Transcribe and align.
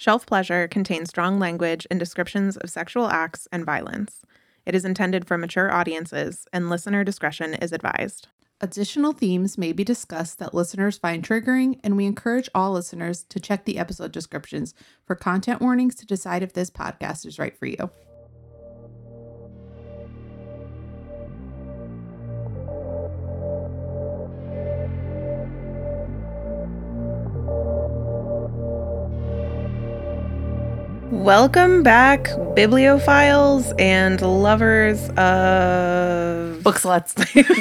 Shelf 0.00 0.26
Pleasure 0.26 0.68
contains 0.68 1.08
strong 1.08 1.40
language 1.40 1.84
and 1.90 1.98
descriptions 1.98 2.56
of 2.56 2.70
sexual 2.70 3.08
acts 3.08 3.48
and 3.50 3.66
violence. 3.66 4.22
It 4.64 4.76
is 4.76 4.84
intended 4.84 5.26
for 5.26 5.36
mature 5.36 5.72
audiences, 5.72 6.46
and 6.52 6.70
listener 6.70 7.02
discretion 7.02 7.54
is 7.54 7.72
advised. 7.72 8.28
Additional 8.60 9.12
themes 9.12 9.58
may 9.58 9.72
be 9.72 9.82
discussed 9.82 10.38
that 10.38 10.54
listeners 10.54 10.98
find 10.98 11.24
triggering, 11.24 11.80
and 11.82 11.96
we 11.96 12.06
encourage 12.06 12.48
all 12.54 12.74
listeners 12.74 13.24
to 13.24 13.40
check 13.40 13.64
the 13.64 13.76
episode 13.76 14.12
descriptions 14.12 14.72
for 15.04 15.16
content 15.16 15.60
warnings 15.60 15.96
to 15.96 16.06
decide 16.06 16.44
if 16.44 16.52
this 16.52 16.70
podcast 16.70 17.26
is 17.26 17.40
right 17.40 17.58
for 17.58 17.66
you. 17.66 17.90
Welcome 31.28 31.82
back, 31.82 32.24
bibliophiles 32.56 33.78
and 33.78 34.18
lovers 34.22 35.10
of 35.10 36.62
Book 36.62 36.76
sluts. 36.76 37.18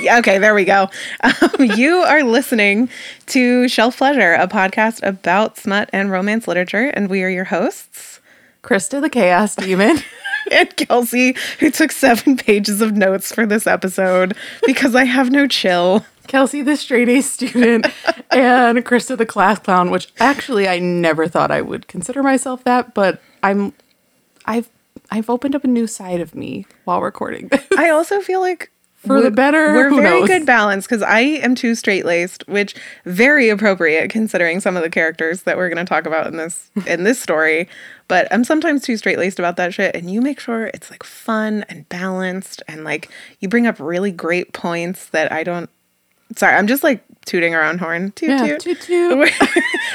Okay, 0.20 0.38
there 0.38 0.55
we 0.55 0.63
go. 0.63 0.89
Um, 1.21 1.66
you 1.75 1.95
are 1.98 2.23
listening 2.23 2.88
to 3.25 3.67
Shelf 3.67 3.98
Pleasure, 3.98 4.35
a 4.35 4.48
podcast 4.48 5.05
about 5.05 5.58
smut 5.58 5.89
and 5.91 6.09
romance 6.09 6.48
literature, 6.48 6.94
and 6.94 7.09
we 7.09 7.23
are 7.23 7.30
your 7.30 7.44
hosts. 7.44 8.22
Krista 8.63 9.02
the 9.02 9.09
Chaos 9.09 9.58
Demon. 9.58 9.97
And 10.49 10.73
Kelsey, 10.77 11.36
who 11.59 11.70
took 11.70 11.91
seven 11.91 12.38
pages 12.38 12.80
of 12.80 12.94
notes 12.94 13.36
for 13.36 13.45
this 13.45 13.67
episode 13.67 14.34
because 14.66 14.95
I 14.95 15.03
have 15.03 15.30
no 15.30 15.45
chill. 15.45 16.05
Kelsey 16.27 16.61
the 16.61 16.77
straight 16.77 17.09
A 17.09 17.20
student, 17.20 17.86
and 18.31 18.86
Krista 18.86 19.17
the 19.17 19.25
class 19.25 19.59
clown, 19.59 19.91
which 19.91 20.08
actually 20.22 20.66
I 20.66 20.80
never 20.80 21.27
thought 21.27 21.52
I 21.52 21.61
would 21.61 21.89
consider 21.89 22.23
myself 22.23 22.63
that, 22.63 22.94
but 22.94 23.20
I'm 23.48 23.74
I've 24.46 24.70
I've 25.12 25.30
opened 25.30 25.56
up 25.56 25.64
a 25.64 25.68
new 25.68 25.88
side 25.88 26.20
of 26.20 26.36
me 26.36 26.66
while 26.86 27.02
recording 27.02 27.48
this. 27.48 27.64
I 27.78 27.89
also 27.89 28.20
feel 28.20 28.42
like 28.42 28.72
For 29.06 29.22
the 29.22 29.31
better, 29.31 29.73
We're 29.73 29.89
very 29.89 30.20
knows? 30.20 30.28
good 30.28 30.45
balance 30.45 30.86
because 30.86 31.02
I 31.02 31.20
am 31.20 31.56
too 31.56 31.76
straight 31.76 32.04
laced, 32.06 32.45
which 32.48 32.76
very 33.06 33.48
appropriate 33.50 34.09
considering 34.09 34.59
some 34.59 34.76
of 34.76 34.84
the 34.84 34.89
characters 34.89 35.44
that 35.44 35.56
we're 35.56 35.70
going 35.70 35.86
to 35.86 35.89
talk 35.89 36.06
about 36.06 36.28
in 36.28 36.36
this 36.38 36.70
in 36.88 37.04
this 37.04 37.20
story. 37.22 37.70
But 38.09 38.28
I'm 38.31 38.44
sometimes 38.44 38.81
too 38.84 38.98
straight 38.98 39.17
laced 39.17 39.39
about 39.39 39.56
that 39.58 39.73
shit, 39.73 39.95
and 39.95 40.11
you 40.11 40.22
make 40.22 40.39
sure 40.39 40.67
it's 40.73 40.92
like 40.92 41.04
fun 41.04 41.64
and 41.70 41.88
balanced, 41.89 42.61
and 42.67 42.84
like 42.84 43.09
you 43.39 43.48
bring 43.48 43.67
up 43.67 43.80
really 43.80 44.11
great 44.11 44.52
points 44.54 45.08
that 45.09 45.32
I 45.32 45.44
don't. 45.44 45.70
Sorry, 46.36 46.56
I'm 46.56 46.67
just 46.67 46.84
like 46.84 47.02
tooting 47.28 47.53
our 47.53 47.64
own 47.64 47.78
horn. 47.78 48.11
Toot 48.14 48.30
Yeah, 48.30 48.58
toot. 48.58 48.61
toot, 48.61 48.81
toot. 48.81 49.31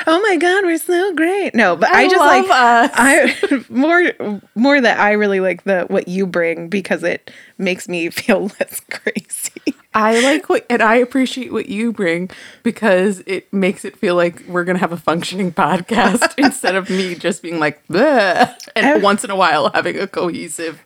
Oh 0.05 0.21
my 0.21 0.37
god, 0.37 0.65
we're 0.65 0.79
so 0.79 1.15
great. 1.15 1.55
No, 1.55 1.77
but 1.77 1.89
I, 1.91 2.03
I 2.03 2.09
just 2.09 2.17
love 2.17 2.45
like 2.45 2.51
us. 2.51 2.91
I 2.95 3.65
more 3.69 4.41
more 4.57 4.81
that 4.81 4.99
I 4.99 5.13
really 5.13 5.39
like 5.41 5.63
the 5.65 5.83
what 5.89 6.09
you 6.09 6.27
bring 6.27 6.69
because 6.69 7.03
it 7.05 7.31
makes 7.59 7.89
me 7.89 8.11
feel 8.11 8.51
less 8.61 8.81
crazy. 8.91 9.75
I 9.95 10.21
like 10.21 10.49
what, 10.49 10.65
and 10.71 10.83
I 10.83 10.97
appreciate 10.97 11.53
what 11.53 11.69
you 11.69 11.93
bring 11.93 12.31
because 12.63 13.23
it 13.27 13.53
makes 13.53 13.85
it 13.85 13.97
feel 13.97 14.15
like 14.17 14.43
we're 14.49 14.65
gonna 14.65 14.79
have 14.79 14.91
a 14.93 14.97
functioning 14.97 15.53
podcast 15.53 16.35
instead 16.39 16.75
of 16.75 16.89
me 16.91 17.15
just 17.15 17.43
being 17.43 17.59
like, 17.61 17.87
Bleh, 17.89 18.53
and 18.75 19.03
once 19.03 19.23
in 19.23 19.31
a 19.31 19.37
while 19.37 19.71
having 19.73 19.99
a 19.99 20.07
cohesive, 20.07 20.83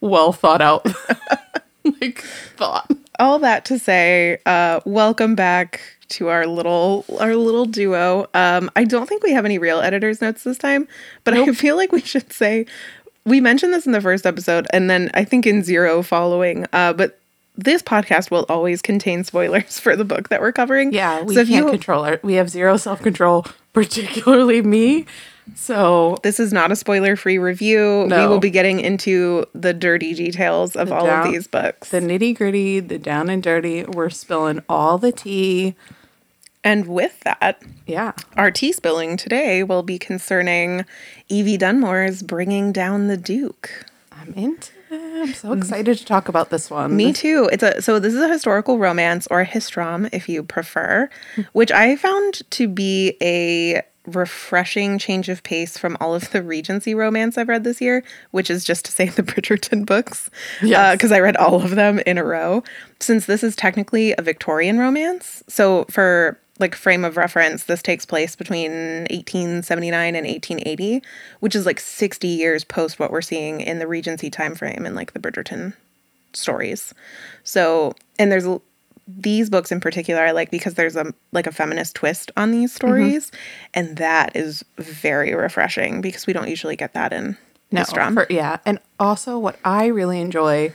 well 0.00 0.32
thought 0.32 0.60
out, 0.60 0.86
like 1.84 2.20
thought. 2.56 2.88
All 3.20 3.38
that 3.40 3.66
to 3.66 3.78
say, 3.78 4.38
uh, 4.46 4.80
welcome 4.86 5.34
back 5.34 5.82
to 6.08 6.28
our 6.28 6.46
little 6.46 7.04
our 7.20 7.36
little 7.36 7.66
duo. 7.66 8.26
Um, 8.32 8.70
I 8.76 8.84
don't 8.84 9.06
think 9.06 9.22
we 9.22 9.32
have 9.32 9.44
any 9.44 9.58
real 9.58 9.78
editor's 9.80 10.22
notes 10.22 10.42
this 10.42 10.56
time, 10.56 10.88
but 11.24 11.34
I 11.34 11.52
feel 11.52 11.76
like 11.76 11.92
we 11.92 12.00
should 12.00 12.32
say 12.32 12.64
we 13.26 13.38
mentioned 13.42 13.74
this 13.74 13.84
in 13.84 13.92
the 13.92 14.00
first 14.00 14.24
episode, 14.24 14.66
and 14.72 14.88
then 14.88 15.10
I 15.12 15.24
think 15.24 15.46
in 15.46 15.62
zero 15.62 16.02
following. 16.02 16.64
Uh, 16.72 16.94
but 16.94 17.20
this 17.58 17.82
podcast 17.82 18.30
will 18.30 18.46
always 18.48 18.80
contain 18.80 19.22
spoilers 19.24 19.78
for 19.78 19.96
the 19.96 20.04
book 20.04 20.30
that 20.30 20.40
we're 20.40 20.52
covering. 20.52 20.90
Yeah, 20.90 21.22
we 21.22 21.34
so 21.34 21.44
can't 21.44 21.66
you 21.66 21.70
control 21.70 22.04
our. 22.06 22.20
We 22.22 22.34
have 22.34 22.48
zero 22.48 22.78
self 22.78 23.02
control, 23.02 23.44
particularly 23.74 24.62
me. 24.62 25.04
So 25.54 26.16
This 26.22 26.40
is 26.40 26.52
not 26.52 26.72
a 26.72 26.76
spoiler 26.76 27.16
free 27.16 27.38
review. 27.38 28.06
We 28.10 28.26
will 28.26 28.40
be 28.40 28.50
getting 28.50 28.80
into 28.80 29.44
the 29.54 29.72
dirty 29.74 30.14
details 30.14 30.76
of 30.76 30.90
all 30.92 31.06
down- 31.06 31.26
of 31.26 31.32
these 31.32 31.46
books. 31.46 31.90
the 31.90 32.00
nitty 32.00 32.36
gritty, 32.36 32.80
the 32.80 32.98
down 32.98 33.28
and 33.28 33.42
dirty, 33.42 33.84
we're 33.84 34.10
spilling 34.10 34.62
all 34.68 34.98
the 34.98 35.12
tea. 35.12 35.74
and 36.62 36.86
with 36.86 37.18
that, 37.20 37.62
Yeah. 37.86 38.12
our 38.36 38.50
tea 38.50 38.72
spilling 38.72 39.16
today 39.16 39.62
will 39.62 39.82
be 39.82 39.98
concerning 39.98 40.84
Evie 41.30 41.56
Dunmore's 41.56 42.22
Bringing 42.22 42.70
Down 42.70 43.06
the 43.06 43.16
Duke. 43.16 43.86
I'm 44.12 44.34
into 44.34 44.72
it. 44.90 45.22
I'm 45.22 45.32
so 45.32 45.52
excited 45.54 45.96
to 45.96 46.04
talk 46.04 46.28
about 46.28 46.50
this 46.50 46.68
one. 46.70 46.94
Me 46.96 47.12
too. 47.14 47.48
It's 47.52 47.62
a 47.62 47.80
so 47.80 47.98
this 47.98 48.12
is 48.12 48.20
a 48.20 48.28
historical 48.28 48.76
romance 48.78 49.26
or 49.30 49.40
a 49.40 49.46
histrom 49.46 50.08
if 50.12 50.28
you 50.28 50.42
prefer, 50.42 51.08
hmm. 51.36 51.42
which 51.52 51.70
I 51.72 51.96
found 51.96 52.42
to 52.50 52.68
be 52.68 53.16
a 53.22 53.80
refreshing 54.06 54.98
change 54.98 55.28
of 55.28 55.42
pace 55.42 55.76
from 55.76 55.96
all 56.00 56.14
of 56.14 56.30
the 56.30 56.42
Regency 56.42 56.94
romance 56.94 57.36
I've 57.36 57.48
read 57.48 57.64
this 57.64 57.80
year, 57.80 58.02
which 58.30 58.50
is 58.50 58.64
just 58.64 58.84
to 58.86 58.92
say 58.92 59.08
the 59.08 59.22
Bridgerton 59.22 59.84
books. 59.84 60.30
Uh, 60.62 60.66
yes. 60.66 60.96
Because 60.96 61.12
I 61.12 61.20
read 61.20 61.36
all 61.36 61.62
of 61.62 61.70
them 61.70 62.00
in 62.00 62.18
a 62.18 62.24
row. 62.24 62.62
Since 62.98 63.26
this 63.26 63.42
is 63.42 63.56
technically 63.56 64.14
a 64.16 64.22
Victorian 64.22 64.78
romance, 64.78 65.42
so 65.48 65.84
for 65.90 66.38
like 66.58 66.74
frame 66.74 67.04
of 67.04 67.16
reference, 67.16 67.64
this 67.64 67.82
takes 67.82 68.04
place 68.04 68.36
between 68.36 68.70
1879 69.10 70.14
and 70.14 70.26
1880, 70.26 71.02
which 71.40 71.56
is 71.56 71.64
like 71.64 71.80
60 71.80 72.28
years 72.28 72.64
post 72.64 72.98
what 72.98 73.10
we're 73.10 73.22
seeing 73.22 73.60
in 73.62 73.78
the 73.78 73.86
Regency 73.86 74.30
time 74.30 74.54
frame 74.54 74.84
in 74.84 74.94
like 74.94 75.12
the 75.12 75.18
Bridgerton 75.18 75.72
stories. 76.34 76.94
So, 77.42 77.94
and 78.18 78.30
there's 78.30 78.46
these 79.18 79.50
books 79.50 79.72
in 79.72 79.80
particular 79.80 80.22
I 80.22 80.30
like 80.32 80.50
because 80.50 80.74
there's 80.74 80.96
a 80.96 81.12
like 81.32 81.46
a 81.46 81.52
feminist 81.52 81.96
twist 81.96 82.30
on 82.36 82.50
these 82.50 82.70
mm-hmm. 82.70 82.88
stories, 82.88 83.32
and 83.74 83.96
that 83.96 84.34
is 84.36 84.64
very 84.78 85.34
refreshing 85.34 86.00
because 86.00 86.26
we 86.26 86.32
don't 86.32 86.48
usually 86.48 86.76
get 86.76 86.94
that 86.94 87.12
in 87.12 87.36
No, 87.70 88.24
for- 88.24 88.26
yeah. 88.30 88.58
And 88.64 88.78
also, 88.98 89.38
what 89.38 89.58
I 89.64 89.86
really 89.86 90.20
enjoy 90.20 90.72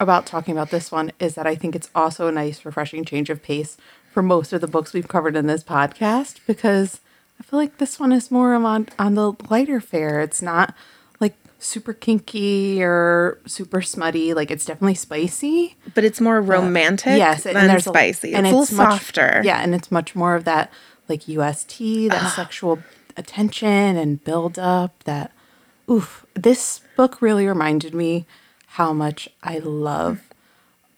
about 0.00 0.26
talking 0.26 0.52
about 0.52 0.70
this 0.70 0.92
one 0.92 1.12
is 1.18 1.34
that 1.34 1.46
I 1.46 1.54
think 1.56 1.74
it's 1.74 1.90
also 1.94 2.28
a 2.28 2.32
nice, 2.32 2.64
refreshing 2.64 3.04
change 3.04 3.30
of 3.30 3.42
pace 3.42 3.76
for 4.12 4.22
most 4.22 4.52
of 4.52 4.60
the 4.60 4.68
books 4.68 4.92
we've 4.92 5.08
covered 5.08 5.36
in 5.36 5.46
this 5.46 5.64
podcast 5.64 6.40
because 6.46 7.00
I 7.40 7.42
feel 7.42 7.58
like 7.58 7.78
this 7.78 8.00
one 8.00 8.12
is 8.12 8.30
more 8.30 8.54
on 8.54 8.88
on 8.98 9.14
the 9.14 9.32
lighter 9.48 9.80
fare. 9.80 10.20
It's 10.20 10.42
not 10.42 10.74
super 11.58 11.92
kinky 11.92 12.82
or 12.82 13.38
super 13.46 13.82
smutty. 13.82 14.34
Like 14.34 14.50
it's 14.50 14.64
definitely 14.64 14.94
spicy. 14.94 15.76
but 15.94 16.04
it's 16.04 16.20
more 16.20 16.40
romantic 16.40 17.18
yes, 17.18 17.44
than 17.44 17.56
and 17.56 17.68
there's 17.68 17.86
a- 17.86 17.90
spicy. 17.90 18.34
and 18.34 18.46
it's, 18.46 18.54
a 18.54 18.58
it's 18.60 18.72
little 18.72 18.86
much- 18.86 19.00
softer. 19.00 19.42
Yeah, 19.44 19.60
and 19.60 19.74
it's 19.74 19.90
much 19.90 20.14
more 20.14 20.34
of 20.34 20.44
that 20.44 20.72
like 21.08 21.26
UST, 21.26 21.78
that 22.10 22.22
ah. 22.22 22.32
sexual 22.34 22.80
attention 23.16 23.96
and 23.96 24.22
build 24.22 24.58
up. 24.58 25.02
That 25.04 25.32
oof, 25.90 26.24
this 26.34 26.80
book 26.96 27.20
really 27.20 27.46
reminded 27.46 27.94
me 27.94 28.26
how 28.72 28.92
much 28.92 29.28
I 29.42 29.58
love 29.58 30.20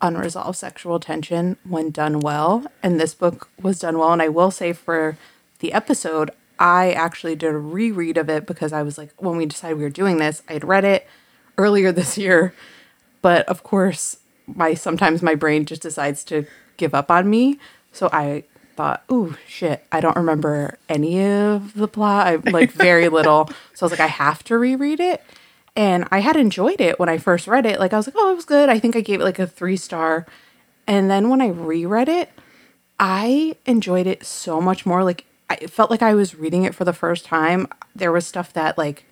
unresolved 0.03 0.56
sexual 0.59 0.99
tension 0.99 1.56
when 1.65 1.91
done 1.91 2.20
well. 2.20 2.66
And 2.82 2.99
this 2.99 3.15
book 3.15 3.49
was 3.60 3.78
done 3.78 3.99
well. 3.99 4.12
And 4.12 4.22
I 4.22 4.28
will 4.28 4.50
say 4.50 4.72
for 4.72 5.16
the 5.60 5.72
episode, 5.72 6.31
I 6.60 6.93
actually 6.93 7.34
did 7.37 7.54
a 7.54 7.59
reread 7.59 8.19
of 8.19 8.28
it 8.28 8.47
because 8.47 8.72
I 8.72 8.82
was 8.82 8.98
like, 8.98 9.15
when 9.16 9.38
we 9.38 9.47
decided 9.47 9.78
we 9.78 9.82
were 9.82 9.91
doing 9.91 10.19
this, 10.19 10.43
I 10.47 10.53
had 10.53 10.65
read 10.65 10.84
it 10.84 11.09
earlier 11.56 11.91
this 11.93 12.19
year. 12.19 12.54
But 13.22 13.48
of 13.48 13.62
course, 13.62 14.19
my 14.47 14.75
sometimes 14.75 15.22
my 15.22 15.34
brain 15.34 15.65
just 15.65 15.82
decides 15.82 16.22
to 16.25 16.47
give 16.76 16.94
up 16.94 17.10
on 17.10 17.28
me. 17.28 17.59
So 17.93 18.09
I 18.12 18.44
thought, 18.76 19.03
oh 19.09 19.37
shit, 19.49 19.84
I 19.91 20.00
don't 20.00 20.16
remember 20.16 20.78
any 20.88 21.22
of 21.25 21.75
the 21.75 21.88
plot. 21.88 22.26
I 22.26 22.37
like 22.50 22.72
very 22.72 23.09
little. 23.19 23.49
So 23.75 23.84
I 23.84 23.87
was 23.87 23.93
like, 23.93 24.00
I 24.00 24.06
have 24.06 24.44
to 24.44 24.59
reread 24.59 25.00
it. 25.00 25.23
And 25.76 26.06
I 26.11 26.20
had 26.20 26.37
enjoyed 26.37 26.81
it 26.81 26.99
when 26.99 27.08
I 27.08 27.17
first 27.19 27.46
read 27.46 27.64
it. 27.64 27.81
Like 27.81 27.93
I 27.93 27.96
was 27.96 28.06
like, 28.06 28.17
oh, 28.19 28.32
it 28.32 28.37
was 28.37 28.44
good. 28.44 28.69
I 28.69 28.79
think 28.79 28.96
I 28.96 29.00
gave 29.00 29.20
it 29.20 29.25
like 29.25 29.38
a 29.38 29.46
three 29.46 29.76
star. 29.76 30.26
And 30.87 31.11
then 31.11 31.29
when 31.29 31.40
I 31.40 31.49
reread 31.49 32.08
it, 32.08 32.31
I 32.99 33.56
enjoyed 33.67 34.06
it 34.06 34.25
so 34.26 34.61
much 34.61 34.84
more. 34.84 35.05
Like 35.05 35.25
I 35.50 35.58
it 35.61 35.70
felt 35.70 35.91
like 35.91 36.00
I 36.02 36.14
was 36.14 36.35
reading 36.35 36.64
it 36.64 36.75
for 36.75 36.85
the 36.85 36.93
first 36.94 37.25
time. 37.26 37.67
There 37.94 38.12
was 38.12 38.26
stuff 38.26 38.52
that 38.55 38.79
like 38.79 39.05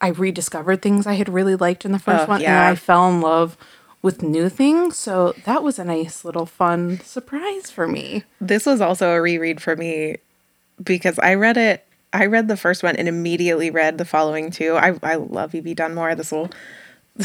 I 0.00 0.08
rediscovered 0.08 0.82
things 0.82 1.06
I 1.06 1.14
had 1.14 1.28
really 1.28 1.56
liked 1.56 1.84
in 1.84 1.92
the 1.92 1.98
first 1.98 2.24
Oh, 2.24 2.30
one, 2.32 2.40
yeah. 2.40 2.66
and 2.68 2.72
I 2.72 2.74
fell 2.74 3.08
in 3.08 3.20
love 3.20 3.56
with 4.02 4.22
new 4.22 4.48
things. 4.48 4.96
So 4.96 5.34
that 5.44 5.62
was 5.62 5.78
a 5.78 5.84
nice 5.84 6.24
little 6.24 6.46
fun 6.46 7.00
surprise 7.00 7.70
for 7.70 7.86
me. 7.86 8.24
This 8.40 8.66
was 8.66 8.80
also 8.80 9.10
a 9.10 9.20
reread 9.20 9.60
for 9.62 9.76
me 9.76 10.16
because 10.82 11.18
I 11.18 11.34
read 11.34 11.56
it. 11.56 11.86
I 12.12 12.26
read 12.26 12.48
the 12.48 12.56
first 12.56 12.82
one 12.82 12.96
and 12.96 13.06
immediately 13.08 13.70
read 13.70 13.98
the 13.98 14.04
following 14.04 14.50
two. 14.50 14.74
I, 14.74 14.98
I 15.02 15.14
love 15.16 15.54
Evie 15.54 15.74
Dunmore. 15.74 16.14
This 16.16 16.32
will 16.32 16.50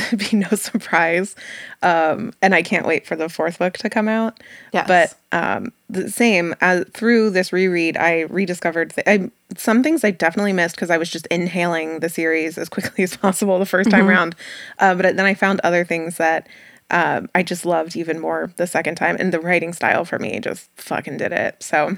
be 0.17 0.37
no 0.37 0.47
surprise. 0.49 1.35
Um, 1.81 2.33
and 2.41 2.53
I 2.55 2.61
can't 2.61 2.85
wait 2.85 3.05
for 3.05 3.15
the 3.15 3.29
fourth 3.29 3.59
book 3.59 3.77
to 3.79 3.89
come 3.89 4.07
out. 4.07 4.39
Yes. 4.73 4.87
But 4.87 5.15
um, 5.31 5.71
the 5.89 6.09
same 6.09 6.55
as 6.61 6.85
through 6.93 7.31
this 7.31 7.51
reread, 7.53 7.97
I 7.97 8.21
rediscovered 8.21 8.93
th- 8.95 9.07
I, 9.07 9.29
some 9.57 9.83
things 9.83 10.03
I 10.03 10.11
definitely 10.11 10.53
missed 10.53 10.75
because 10.75 10.89
I 10.89 10.97
was 10.97 11.09
just 11.09 11.27
inhaling 11.27 11.99
the 11.99 12.09
series 12.09 12.57
as 12.57 12.69
quickly 12.69 13.03
as 13.05 13.15
possible 13.17 13.57
the 13.59 13.65
1st 13.65 13.89
time 13.91 14.07
around. 14.09 14.35
Uh, 14.79 14.95
but 14.95 15.15
then 15.15 15.25
I 15.25 15.33
found 15.33 15.59
other 15.63 15.83
things 15.85 16.17
that 16.17 16.47
um, 16.91 17.29
I 17.33 17.41
just 17.43 17.65
loved 17.65 17.95
even 17.95 18.19
more 18.19 18.51
the 18.57 18.67
second 18.67 18.95
time, 18.95 19.17
and 19.19 19.33
the 19.33 19.39
writing 19.39 19.73
style 19.73 20.05
for 20.05 20.19
me 20.19 20.39
just 20.39 20.69
fucking 20.75 21.17
did 21.17 21.31
it. 21.31 21.61
So 21.63 21.97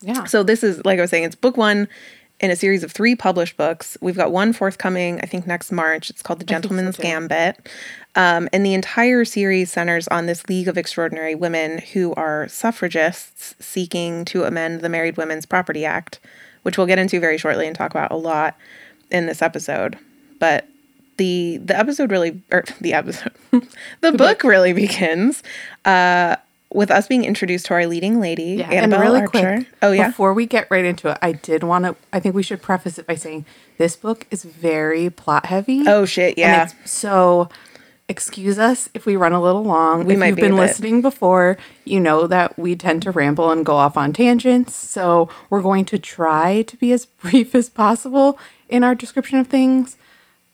Yeah. 0.00 0.24
so 0.24 0.42
this 0.42 0.64
is 0.64 0.82
like 0.86 0.98
I 0.98 1.02
was 1.02 1.10
saying, 1.10 1.24
it's 1.24 1.34
book 1.36 1.56
one 1.58 1.86
in 2.42 2.50
a 2.50 2.56
series 2.56 2.82
of 2.82 2.90
three 2.90 3.14
published 3.14 3.56
books. 3.56 3.96
We've 4.00 4.16
got 4.16 4.32
one 4.32 4.52
forthcoming, 4.52 5.20
I 5.22 5.26
think 5.26 5.46
next 5.46 5.70
March. 5.70 6.10
It's 6.10 6.22
called 6.22 6.40
The 6.40 6.44
Gentleman's 6.44 6.96
too. 6.96 7.02
Gambit. 7.02 7.68
Um, 8.16 8.48
and 8.52 8.66
the 8.66 8.74
entire 8.74 9.24
series 9.24 9.70
centers 9.70 10.08
on 10.08 10.26
this 10.26 10.48
League 10.48 10.66
of 10.66 10.76
Extraordinary 10.76 11.36
Women 11.36 11.78
who 11.78 12.12
are 12.14 12.48
suffragists 12.48 13.54
seeking 13.60 14.24
to 14.26 14.42
amend 14.42 14.80
the 14.80 14.88
Married 14.88 15.16
Women's 15.16 15.46
Property 15.46 15.84
Act, 15.84 16.18
which 16.62 16.76
we'll 16.76 16.88
get 16.88 16.98
into 16.98 17.20
very 17.20 17.38
shortly 17.38 17.66
and 17.66 17.76
talk 17.76 17.92
about 17.92 18.10
a 18.10 18.16
lot 18.16 18.56
in 19.10 19.26
this 19.26 19.40
episode. 19.40 19.96
But 20.40 20.66
the 21.18 21.58
the 21.58 21.76
episode 21.78 22.10
really 22.10 22.40
or 22.50 22.64
the 22.80 22.94
episode 22.94 23.32
the, 24.00 24.12
book, 24.12 24.42
really 24.42 24.72
begins 24.72 25.42
uh 25.84 26.36
with 26.74 26.90
us 26.90 27.06
being 27.06 27.24
introduced 27.24 27.66
to 27.66 27.74
our 27.74 27.86
leading 27.86 28.20
lady 28.20 28.54
Yeah, 28.58 28.70
Annabelle 28.70 29.00
and 29.00 29.08
really 29.08 29.20
Archer. 29.20 29.56
quick. 29.58 29.66
oh 29.82 29.92
yeah 29.92 30.08
Before 30.08 30.32
we 30.34 30.46
get 30.46 30.68
right 30.70 30.84
into 30.84 31.08
it, 31.10 31.18
I 31.22 31.32
did 31.32 31.62
want 31.62 31.84
to. 31.84 31.96
I 32.12 32.20
think 32.20 32.34
we 32.34 32.42
should 32.42 32.62
preface 32.62 32.98
it 32.98 33.06
by 33.06 33.14
saying 33.14 33.44
this 33.78 33.96
book 33.96 34.26
is 34.30 34.44
very 34.44 35.10
plot 35.10 35.46
heavy. 35.46 35.84
Oh, 35.86 36.04
shit, 36.04 36.38
yeah. 36.38 36.62
And 36.62 36.72
it's 36.72 36.90
so. 36.90 37.48
Excuse 38.08 38.58
us 38.58 38.90
if 38.92 39.06
we 39.06 39.16
run 39.16 39.32
a 39.32 39.40
little 39.40 39.62
long. 39.62 40.04
We 40.04 40.14
if 40.14 40.18
might 40.18 40.26
you've 40.28 40.36
be 40.36 40.42
been 40.42 40.56
listening 40.56 41.00
before, 41.00 41.56
you 41.84 41.98
know 41.98 42.26
that 42.26 42.58
we 42.58 42.76
tend 42.76 43.00
to 43.04 43.10
ramble 43.10 43.50
and 43.50 43.64
go 43.64 43.76
off 43.76 43.96
on 43.96 44.12
tangents. 44.12 44.74
So 44.74 45.30
we're 45.48 45.62
going 45.62 45.86
to 45.86 45.98
try 45.98 46.62
to 46.62 46.76
be 46.76 46.92
as 46.92 47.06
brief 47.22 47.54
as 47.54 47.70
possible 47.70 48.38
in 48.68 48.84
our 48.84 48.94
description 48.94 49.38
of 49.38 49.46
things, 49.46 49.96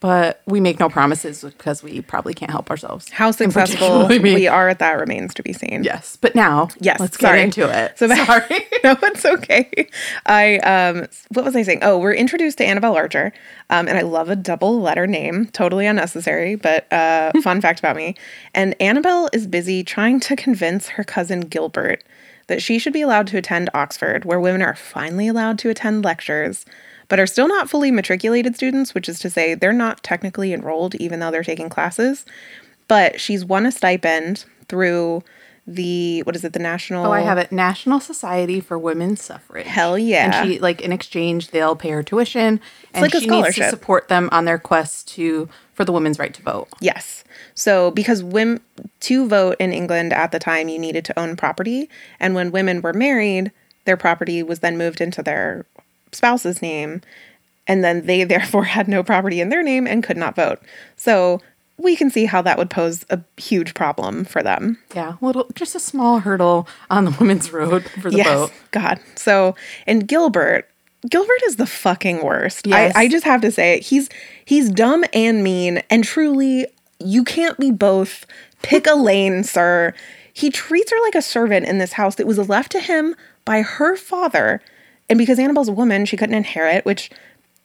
but 0.00 0.40
we 0.46 0.60
make 0.60 0.78
no 0.78 0.88
promises 0.88 1.42
because 1.42 1.82
we 1.82 2.00
probably 2.00 2.32
can't 2.34 2.50
help 2.50 2.70
ourselves. 2.70 3.08
how 3.10 3.30
successful 3.30 4.06
we 4.08 4.46
are 4.46 4.68
at 4.68 4.78
that 4.78 4.92
remains 4.98 5.34
to 5.34 5.42
be 5.42 5.52
seen 5.52 5.82
Yes, 5.84 6.16
but 6.20 6.34
now 6.34 6.68
Yes, 6.80 7.00
let's 7.00 7.18
sorry. 7.18 7.38
get 7.38 7.44
into 7.44 7.68
it. 7.68 7.98
So 7.98 8.06
sorry. 8.08 8.48
no, 8.84 8.96
it's 9.02 9.24
okay. 9.24 9.88
I 10.26 10.58
um, 10.58 11.06
what 11.30 11.44
was 11.44 11.56
I 11.56 11.62
saying? 11.62 11.80
Oh, 11.82 11.98
we're 11.98 12.14
introduced 12.14 12.58
to 12.58 12.64
Annabelle 12.64 12.94
Archer, 12.94 13.32
um, 13.70 13.88
and 13.88 13.98
I 13.98 14.02
love 14.02 14.28
a 14.28 14.36
double 14.36 14.80
letter 14.80 15.06
name. 15.06 15.46
Totally 15.46 15.86
unnecessary, 15.86 16.54
but 16.54 16.90
uh, 16.92 17.32
fun 17.42 17.60
fact 17.60 17.78
about 17.80 17.96
me. 17.96 18.14
And 18.54 18.74
Annabelle 18.80 19.28
is 19.32 19.46
busy 19.46 19.82
trying 19.82 20.20
to 20.20 20.36
convince 20.36 20.88
her 20.90 21.04
cousin 21.04 21.40
Gilbert 21.40 22.04
that 22.46 22.62
she 22.62 22.78
should 22.78 22.92
be 22.94 23.02
allowed 23.02 23.26
to 23.28 23.36
attend 23.36 23.68
Oxford, 23.74 24.24
where 24.24 24.40
women 24.40 24.62
are 24.62 24.74
finally 24.74 25.28
allowed 25.28 25.58
to 25.58 25.68
attend 25.70 26.02
lectures, 26.04 26.64
but 27.08 27.18
are 27.18 27.26
still 27.26 27.48
not 27.48 27.68
fully 27.68 27.90
matriculated 27.90 28.54
students, 28.54 28.94
which 28.94 29.08
is 29.08 29.18
to 29.20 29.30
say 29.30 29.54
they're 29.54 29.72
not 29.72 30.02
technically 30.02 30.52
enrolled 30.52 30.94
even 30.96 31.20
though 31.20 31.30
they're 31.30 31.42
taking 31.42 31.68
classes. 31.68 32.24
But 32.86 33.20
she's 33.20 33.44
won 33.44 33.66
a 33.66 33.72
stipend 33.72 34.44
through 34.68 35.22
the 35.68 36.22
what 36.22 36.34
is 36.34 36.44
it? 36.44 36.54
The 36.54 36.58
national. 36.58 37.06
Oh, 37.06 37.12
I 37.12 37.20
have 37.20 37.36
it. 37.36 37.52
National 37.52 38.00
Society 38.00 38.58
for 38.58 38.78
Women's 38.78 39.22
Suffrage. 39.22 39.66
Hell 39.66 39.98
yeah. 39.98 40.40
And 40.40 40.50
she 40.50 40.58
like 40.58 40.80
in 40.80 40.92
exchange 40.92 41.50
they'll 41.50 41.76
pay 41.76 41.90
her 41.90 42.02
tuition 42.02 42.60
and 42.94 43.02
like 43.02 43.14
a 43.14 43.20
she 43.20 43.26
needs 43.26 43.54
to 43.56 43.68
support 43.68 44.08
them 44.08 44.30
on 44.32 44.46
their 44.46 44.58
quest 44.58 45.08
to 45.08 45.48
for 45.74 45.84
the 45.84 45.92
women's 45.92 46.18
right 46.18 46.32
to 46.32 46.42
vote. 46.42 46.68
Yes. 46.80 47.22
So 47.54 47.90
because 47.90 48.22
women 48.22 48.60
to 49.00 49.28
vote 49.28 49.56
in 49.60 49.72
England 49.72 50.14
at 50.14 50.32
the 50.32 50.38
time 50.38 50.68
you 50.68 50.78
needed 50.78 51.04
to 51.04 51.18
own 51.18 51.36
property 51.36 51.90
and 52.18 52.34
when 52.34 52.50
women 52.50 52.80
were 52.80 52.94
married 52.94 53.52
their 53.84 53.98
property 53.98 54.42
was 54.42 54.60
then 54.60 54.78
moved 54.78 55.02
into 55.02 55.22
their 55.22 55.66
spouse's 56.12 56.62
name 56.62 57.02
and 57.68 57.84
then 57.84 58.06
they 58.06 58.24
therefore 58.24 58.64
had 58.64 58.88
no 58.88 59.02
property 59.02 59.40
in 59.40 59.50
their 59.50 59.62
name 59.62 59.86
and 59.86 60.02
could 60.02 60.16
not 60.16 60.34
vote. 60.34 60.60
So 60.96 61.40
we 61.76 61.94
can 61.94 62.10
see 62.10 62.24
how 62.24 62.42
that 62.42 62.58
would 62.58 62.70
pose 62.70 63.04
a 63.08 63.20
huge 63.36 63.74
problem 63.74 64.24
for 64.24 64.42
them. 64.42 64.78
Yeah, 64.94 65.16
little 65.20 65.46
just 65.54 65.76
a 65.76 65.80
small 65.80 66.18
hurdle 66.18 66.66
on 66.90 67.04
the 67.04 67.10
women's 67.20 67.52
road 67.52 67.84
for 68.02 68.10
the 68.10 68.18
yes. 68.18 68.26
vote. 68.26 68.52
God. 68.72 69.00
So, 69.14 69.54
and 69.86 70.08
Gilbert, 70.08 70.68
Gilbert 71.08 71.42
is 71.46 71.56
the 71.56 71.66
fucking 71.66 72.24
worst. 72.24 72.66
Yes. 72.66 72.94
I, 72.96 73.02
I 73.02 73.08
just 73.08 73.24
have 73.24 73.40
to 73.42 73.52
say 73.52 73.74
it. 73.74 73.84
He's 73.84 74.08
he's 74.44 74.70
dumb 74.70 75.04
and 75.12 75.44
mean, 75.44 75.82
and 75.88 76.02
truly, 76.02 76.66
you 76.98 77.22
can't 77.22 77.58
be 77.58 77.70
both. 77.70 78.26
Pick 78.62 78.88
a 78.88 78.94
lane, 78.94 79.44
sir. 79.44 79.94
He 80.32 80.50
treats 80.50 80.90
her 80.90 81.00
like 81.02 81.14
a 81.14 81.22
servant 81.22 81.66
in 81.66 81.78
this 81.78 81.92
house 81.92 82.16
that 82.16 82.26
was 82.26 82.48
left 82.48 82.72
to 82.72 82.80
him 82.80 83.14
by 83.44 83.62
her 83.62 83.96
father, 83.96 84.60
and 85.08 85.18
because 85.18 85.38
Annabelle's 85.38 85.68
a 85.68 85.72
woman, 85.72 86.04
she 86.06 86.16
couldn't 86.16 86.34
inherit, 86.34 86.84
which 86.84 87.10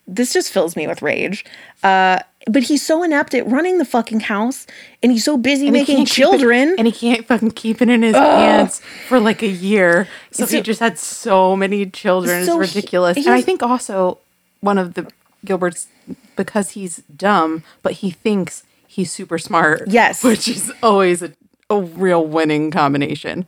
this 0.08 0.34
just 0.34 0.52
fills 0.52 0.76
me 0.76 0.86
with 0.88 1.02
rage. 1.02 1.46
Uh, 1.82 2.20
but 2.48 2.64
he's 2.64 2.86
so 2.86 3.04
inept 3.04 3.34
at 3.34 3.48
running 3.48 3.78
the 3.78 3.86
fucking 3.86 4.20
house, 4.22 4.68
and 5.02 5.12
he's 5.14 5.24
so 5.24 5.38
busy 5.38 5.72
making 5.72 5.96
can't 5.98 6.10
it- 6.10 6.14
children. 6.14 6.76
and 6.78 6.86
he 6.88 6.92
can't 6.92 7.26
fucking 7.26 7.52
keep 7.52 7.82
it 7.82 7.88
in 7.90 8.02
his 8.02 8.16
hands 8.16 8.82
for 9.08 9.20
like 9.20 9.42
a 9.42 9.48
year. 9.48 10.08
So, 10.32 10.46
So- 10.46 10.58
he 10.58 10.62
just 10.62 10.82
had 10.82 11.00
so 11.00 11.56
many 11.56 11.86
children. 11.86 12.46
So 12.46 12.60
it's 12.62 12.74
he- 12.74 12.80
ridiculous. 12.80 13.18
and 13.18 13.30
I 13.30 13.42
think 13.42 13.64
also 13.64 14.18
one 14.60 14.78
of 14.78 14.94
the 14.96 15.10
Gilbert's 15.46 15.88
because 16.36 16.72
he's 16.72 16.98
dumb, 17.16 17.64
but 17.82 17.94
he 17.94 18.12
thinks 18.12 18.64
he's 18.88 19.12
super 19.12 19.38
smart. 19.38 19.84
Yes. 19.88 20.22
Which 20.24 20.48
is 20.50 20.72
always 20.84 21.22
a, 21.22 21.32
a 21.70 21.82
real 21.82 22.26
winning 22.26 22.72
combination. 22.72 23.48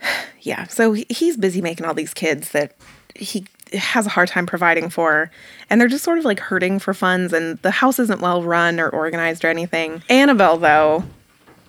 yeah 0.42 0.64
so 0.66 0.92
he's 0.92 1.36
busy 1.36 1.60
making 1.62 1.84
all 1.86 1.94
these 1.94 2.12
kids 2.14 2.50
that 2.50 2.76
he 3.18 3.44
has 3.72 4.06
a 4.06 4.10
hard 4.10 4.28
time 4.28 4.46
providing 4.46 4.88
for 4.88 5.30
and 5.68 5.80
they're 5.80 5.88
just 5.88 6.04
sort 6.04 6.18
of 6.18 6.24
like 6.24 6.38
hurting 6.38 6.78
for 6.78 6.94
funds 6.94 7.32
and 7.32 7.58
the 7.62 7.70
house 7.70 7.98
isn't 7.98 8.20
well 8.20 8.42
run 8.42 8.78
or 8.78 8.88
organized 8.88 9.44
or 9.44 9.48
anything 9.48 10.02
annabelle 10.08 10.56
though 10.56 11.02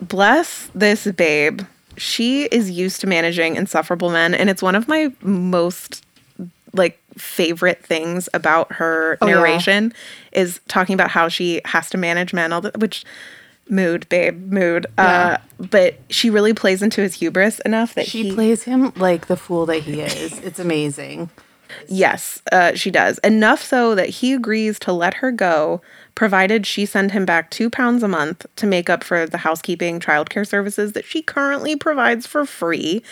bless 0.00 0.70
this 0.74 1.06
babe 1.12 1.62
she 1.96 2.44
is 2.44 2.70
used 2.70 3.00
to 3.00 3.06
managing 3.06 3.56
insufferable 3.56 4.10
men 4.10 4.32
and 4.32 4.48
it's 4.48 4.62
one 4.62 4.76
of 4.76 4.86
my 4.86 5.12
most 5.22 6.04
like 6.72 7.00
favorite 7.16 7.84
things 7.84 8.28
about 8.32 8.72
her 8.72 9.18
oh, 9.20 9.26
yeah. 9.26 9.34
narration 9.34 9.92
is 10.32 10.60
talking 10.68 10.94
about 10.94 11.10
how 11.10 11.28
she 11.28 11.60
has 11.64 11.90
to 11.90 11.98
manage 11.98 12.32
men 12.32 12.52
all 12.52 12.60
the 12.60 12.70
which 12.78 13.04
mood 13.70 14.08
babe 14.08 14.50
mood 14.52 14.86
uh 14.96 15.36
but 15.58 15.98
she 16.08 16.30
really 16.30 16.54
plays 16.54 16.82
into 16.82 17.00
his 17.02 17.14
hubris 17.14 17.58
enough 17.60 17.94
that 17.94 18.06
She 18.06 18.24
he, 18.24 18.34
plays 18.34 18.62
him 18.62 18.92
like 18.96 19.26
the 19.26 19.36
fool 19.36 19.66
that 19.66 19.80
he 19.82 20.00
is. 20.00 20.38
It's 20.40 20.58
amazing. 20.58 21.30
Yes, 21.86 22.40
uh, 22.50 22.72
she 22.74 22.90
does. 22.90 23.18
Enough 23.18 23.62
so 23.62 23.94
that 23.94 24.08
he 24.08 24.32
agrees 24.32 24.78
to 24.80 24.92
let 24.92 25.14
her 25.14 25.30
go, 25.30 25.82
provided 26.14 26.64
she 26.66 26.86
send 26.86 27.10
him 27.12 27.26
back 27.26 27.50
two 27.50 27.68
pounds 27.68 28.02
a 28.02 28.08
month 28.08 28.46
to 28.56 28.66
make 28.66 28.88
up 28.88 29.04
for 29.04 29.26
the 29.26 29.38
housekeeping 29.38 30.00
childcare 30.00 30.46
services 30.46 30.92
that 30.92 31.04
she 31.04 31.20
currently 31.20 31.76
provides 31.76 32.26
for 32.26 32.46
free. 32.46 33.02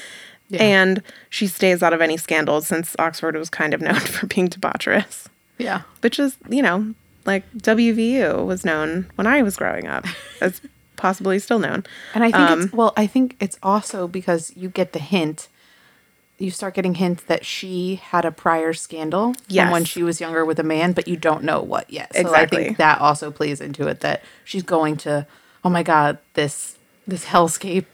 And 0.58 1.02
she 1.28 1.48
stays 1.48 1.82
out 1.82 1.92
of 1.92 2.00
any 2.00 2.16
scandals 2.16 2.66
since 2.68 2.94
Oxford 2.98 3.36
was 3.36 3.50
kind 3.50 3.74
of 3.74 3.80
known 3.82 3.94
for 4.00 4.26
being 4.26 4.48
debaucherous, 4.48 5.26
Yeah. 5.58 5.82
which 6.00 6.18
is, 6.18 6.36
you 6.48 6.62
know, 6.62 6.94
like 7.26 7.44
WVU 7.54 8.44
was 8.46 8.64
known 8.64 9.06
when 9.16 9.26
I 9.26 9.42
was 9.42 9.56
growing 9.56 9.86
up, 9.86 10.04
as 10.40 10.60
possibly 10.96 11.38
still 11.38 11.58
known. 11.58 11.84
And 12.14 12.24
I 12.24 12.30
think 12.30 12.50
Um, 12.50 12.60
it's 12.62 12.72
well, 12.72 12.92
I 12.96 13.06
think 13.06 13.36
it's 13.40 13.58
also 13.62 14.06
because 14.08 14.52
you 14.56 14.68
get 14.68 14.92
the 14.92 14.98
hint. 14.98 15.48
You 16.38 16.50
start 16.50 16.74
getting 16.74 16.96
hints 16.96 17.22
that 17.24 17.46
she 17.46 17.96
had 17.96 18.26
a 18.26 18.30
prior 18.30 18.74
scandal 18.74 19.34
from 19.64 19.72
when 19.72 19.84
she 19.86 20.02
was 20.02 20.20
younger 20.20 20.44
with 20.44 20.58
a 20.58 20.62
man, 20.62 20.92
but 20.92 21.08
you 21.08 21.16
don't 21.16 21.42
know 21.42 21.62
what 21.62 21.90
yet. 21.90 22.14
So 22.14 22.20
I 22.34 22.46
think 22.46 22.76
that 22.78 23.00
also 23.00 23.30
plays 23.30 23.60
into 23.60 23.86
it 23.88 24.00
that 24.00 24.22
she's 24.44 24.62
going 24.62 24.96
to, 24.98 25.26
oh 25.64 25.70
my 25.70 25.82
god, 25.82 26.18
this 26.34 26.76
this 27.06 27.24
hellscape, 27.26 27.86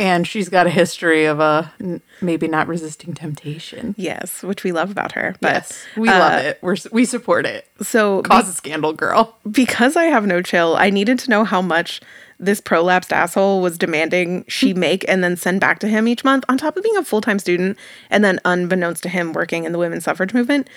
and 0.00 0.26
she's 0.26 0.48
got 0.48 0.66
a 0.66 0.70
history 0.70 1.24
of 1.26 1.40
a 1.40 1.72
n- 1.80 2.00
maybe 2.20 2.48
not 2.48 2.66
resisting 2.68 3.14
temptation. 3.14 3.94
Yes, 3.98 4.42
which 4.42 4.64
we 4.64 4.72
love 4.72 4.90
about 4.90 5.12
her. 5.12 5.34
But 5.40 5.52
Yes, 5.54 5.84
we 5.96 6.08
love 6.08 6.32
uh, 6.44 6.46
it. 6.48 6.58
We're 6.62 6.76
we 6.90 7.04
support 7.04 7.46
it. 7.46 7.66
so 7.80 8.22
Cause 8.22 8.48
a 8.48 8.52
scandal, 8.52 8.92
girl. 8.92 9.36
because 9.50 9.96
I 9.96 10.04
have 10.04 10.26
no 10.26 10.42
chill, 10.42 10.76
I 10.76 10.90
needed 10.90 11.18
to 11.20 11.30
know 11.30 11.44
how 11.44 11.62
much 11.62 12.00
this 12.40 12.60
prolapsed 12.60 13.12
asshole 13.12 13.60
was 13.62 13.78
demanding 13.78 14.44
she 14.48 14.74
make 14.86 15.08
and 15.08 15.22
then 15.22 15.36
send 15.36 15.60
back 15.60 15.78
to 15.80 15.88
him 15.88 16.08
each 16.08 16.24
month, 16.24 16.44
on 16.48 16.58
top 16.58 16.76
of 16.76 16.82
being 16.82 16.96
a 16.96 17.04
full 17.04 17.20
time 17.20 17.38
student 17.38 17.78
and 18.10 18.24
then 18.24 18.40
unbeknownst 18.44 19.02
to 19.04 19.08
him 19.08 19.32
working 19.32 19.64
in 19.64 19.72
the 19.72 19.78
women's 19.78 20.04
suffrage 20.04 20.34
movement. 20.34 20.68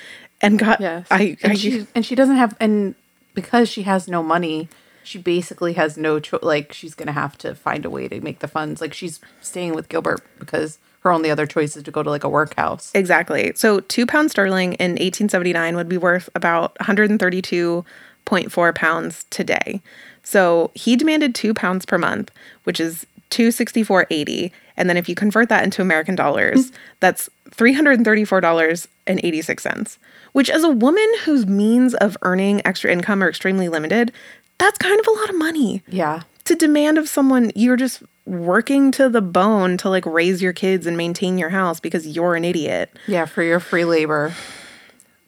And 0.41 0.59
got 0.59 0.79
Yes. 0.81 1.07
I, 1.09 1.37
and 1.41 1.53
I 1.53 1.55
she 1.55 1.87
and 1.95 2.05
she 2.05 2.13
doesn't 2.13 2.35
have 2.35 2.55
and 2.59 2.93
because 3.33 3.67
she 3.69 3.83
has 3.83 4.07
no 4.07 4.21
money, 4.21 4.67
she 5.05 5.17
basically 5.17 5.73
has 5.73 5.97
no 5.97 6.19
choice. 6.19 6.43
Like 6.43 6.71
she's 6.73 6.93
gonna 6.95 7.11
have 7.11 7.37
to 7.39 7.53
find 7.55 7.83
a 7.85 7.89
way 7.89 8.07
to 8.07 8.21
make 8.21 8.39
the 8.39 8.47
funds. 8.47 8.79
Like 8.81 8.93
she's 8.93 9.19
staying 9.41 9.75
with 9.75 9.89
Gilbert 9.89 10.21
because 10.39 10.79
her 11.01 11.11
only 11.11 11.29
other 11.29 11.45
choice 11.45 11.75
is 11.77 11.83
to 11.83 11.91
go 11.91 12.01
to 12.01 12.09
like 12.09 12.23
a 12.23 12.29
workhouse. 12.29 12.91
exactly. 12.95 13.53
So 13.55 13.81
two 13.81 14.07
pounds 14.07 14.31
sterling 14.31 14.73
in 14.73 14.93
1879 14.93 15.75
would 15.75 15.87
be 15.87 15.99
worth 15.99 16.27
about 16.33 16.75
0.4 16.79 18.75
pounds 18.75 19.25
today. 19.29 19.81
So 20.23 20.71
he 20.73 20.95
demanded 20.95 21.35
two 21.35 21.53
pounds 21.53 21.85
per 21.85 21.99
month, 21.99 22.31
which 22.63 22.79
is 22.79 23.05
264.80. 23.29 24.49
And 24.77 24.89
then 24.89 24.97
if 24.97 25.07
you 25.07 25.13
convert 25.13 25.49
that 25.49 25.63
into 25.63 25.83
American 25.83 26.15
dollars, 26.15 26.69
hmm. 26.69 26.75
that's 26.99 27.29
$334.86. 27.51 29.97
Which 30.31 30.49
as 30.49 30.63
a 30.63 30.69
woman 30.69 31.07
whose 31.23 31.45
means 31.45 31.93
of 31.93 32.17
earning 32.23 32.65
extra 32.65 32.91
income 32.91 33.21
are 33.23 33.29
extremely 33.29 33.69
limited, 33.69 34.11
that's 34.57 34.77
kind 34.77 34.99
of 34.99 35.07
a 35.07 35.11
lot 35.11 35.29
of 35.29 35.35
money 35.37 35.83
Yeah. 35.87 36.21
to 36.45 36.55
demand 36.55 36.97
of 36.97 37.07
someone 37.09 37.51
you're 37.55 37.75
just 37.77 38.01
working 38.25 38.91
to 38.91 39.07
the 39.09 39.21
bone 39.21 39.77
to 39.77 39.89
like 39.89 40.05
raise 40.05 40.41
your 40.41 40.53
kids 40.53 40.87
and 40.87 40.97
maintain 40.97 41.37
your 41.37 41.49
house 41.49 41.79
because 41.79 42.07
you're 42.07 42.35
an 42.35 42.43
idiot. 42.45 42.91
Yeah, 43.07 43.25
for 43.25 43.43
your 43.43 43.59
free 43.59 43.85
labor. 43.85 44.33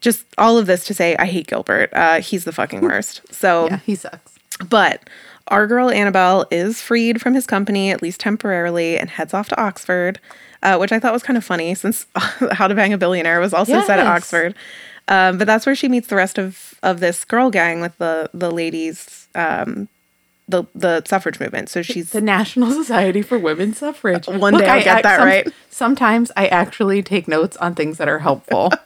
Just 0.01 0.25
all 0.37 0.57
of 0.57 0.67
this 0.67 0.85
to 0.85 0.93
say, 0.93 1.15
I 1.17 1.25
hate 1.25 1.47
Gilbert. 1.47 1.89
Uh, 1.93 2.21
he's 2.21 2.43
the 2.45 2.51
fucking 2.51 2.81
worst. 2.89 3.21
So, 3.33 3.67
Yeah, 3.67 3.77
he 3.85 3.95
sucks. 3.95 4.33
but 4.69 5.09
our 5.49 5.65
girl 5.67 5.89
Annabelle 5.89 6.45
is 6.51 6.81
freed 6.81 7.21
from 7.21 7.33
his 7.33 7.47
company, 7.47 7.89
at 7.91 8.01
least 8.01 8.19
temporarily, 8.19 8.97
and 8.99 9.09
heads 9.09 9.33
off 9.33 9.47
to 9.49 9.59
Oxford, 9.61 10.19
uh, 10.63 10.77
which 10.77 10.91
I 10.91 10.99
thought 10.99 11.13
was 11.13 11.23
kind 11.23 11.37
of 11.37 11.43
funny 11.45 11.73
since 11.75 12.05
How 12.15 12.67
to 12.67 12.75
Bang 12.75 12.93
a 12.93 12.97
Billionaire 12.97 13.39
was 13.39 13.53
also 13.53 13.81
set 13.81 13.99
at 13.99 14.07
Oxford. 14.07 14.55
Um, 15.07 15.37
but 15.37 15.47
that's 15.47 15.65
where 15.65 15.75
she 15.75 15.87
meets 15.87 16.07
the 16.07 16.15
rest 16.15 16.37
of, 16.37 16.73
of 16.83 16.99
this 16.99 17.23
girl 17.23 17.49
gang 17.49 17.81
with 17.81 17.97
the 17.97 18.29
the 18.33 18.51
ladies, 18.51 19.27
um, 19.35 19.87
the 20.47 20.65
the 20.75 21.03
suffrage 21.05 21.39
movement. 21.39 21.69
So 21.69 21.81
she's 21.81 22.11
The 22.11 22.21
National 22.21 22.71
Society 22.83 23.21
for 23.21 23.37
Women's 23.39 23.77
Suffrage. 23.77 24.27
One 24.27 24.57
day 24.57 24.67
I'll 24.67 24.83
get 24.83 24.95
ac- 24.97 25.03
that 25.03 25.19
right. 25.19 25.47
Sometimes 25.69 26.31
I 26.35 26.47
actually 26.47 27.01
take 27.03 27.27
notes 27.27 27.55
on 27.57 27.75
things 27.75 27.97
that 27.97 28.07
are 28.07 28.19
helpful. 28.19 28.71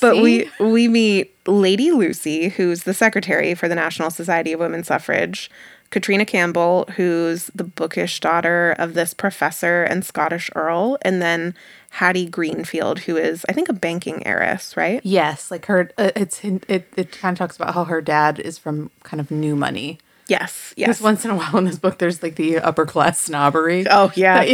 But 0.00 0.14
See? 0.14 0.22
we 0.58 0.66
we 0.66 0.88
meet 0.88 1.34
Lady 1.46 1.90
Lucie, 1.90 2.48
who's 2.48 2.82
the 2.82 2.92
secretary 2.92 3.54
for 3.54 3.68
the 3.68 3.74
National 3.74 4.10
Society 4.10 4.52
of 4.52 4.60
Women's 4.60 4.88
Suffrage, 4.88 5.50
Catriona 5.90 6.26
Campbell, 6.26 6.86
who's 6.96 7.46
the 7.54 7.64
bookish 7.64 8.20
daughter 8.20 8.74
of 8.78 8.94
this 8.94 9.14
professor 9.14 9.84
and 9.84 10.04
Scottish 10.04 10.50
earl, 10.54 10.98
and 11.02 11.22
then 11.22 11.54
Hattie 11.98 12.26
Greenfield, 12.26 12.98
who 13.00 13.16
is 13.16 13.44
I 13.48 13.52
think 13.52 13.68
a 13.68 13.72
banking 13.72 14.26
heiress, 14.26 14.76
right? 14.76 15.00
Yes, 15.04 15.50
like 15.50 15.66
her. 15.66 15.90
Uh, 15.96 16.10
it's 16.16 16.42
it. 16.44 16.86
It 16.96 17.12
kind 17.12 17.34
of 17.34 17.38
talks 17.38 17.56
about 17.56 17.74
how 17.74 17.84
her 17.84 18.02
dad 18.02 18.38
is 18.40 18.58
from 18.58 18.90
kind 19.04 19.20
of 19.20 19.30
new 19.30 19.54
money. 19.56 19.98
Yes, 20.26 20.72
Because 20.74 20.88
yes. 20.98 21.00
once 21.02 21.24
in 21.26 21.30
a 21.30 21.36
while 21.36 21.56
in 21.58 21.64
this 21.66 21.78
book, 21.78 21.98
there's 21.98 22.22
like 22.22 22.36
the 22.36 22.58
upper 22.58 22.86
class 22.86 23.18
snobbery. 23.20 23.86
Oh 23.90 24.10
yeah. 24.16 24.44
that 24.44 24.48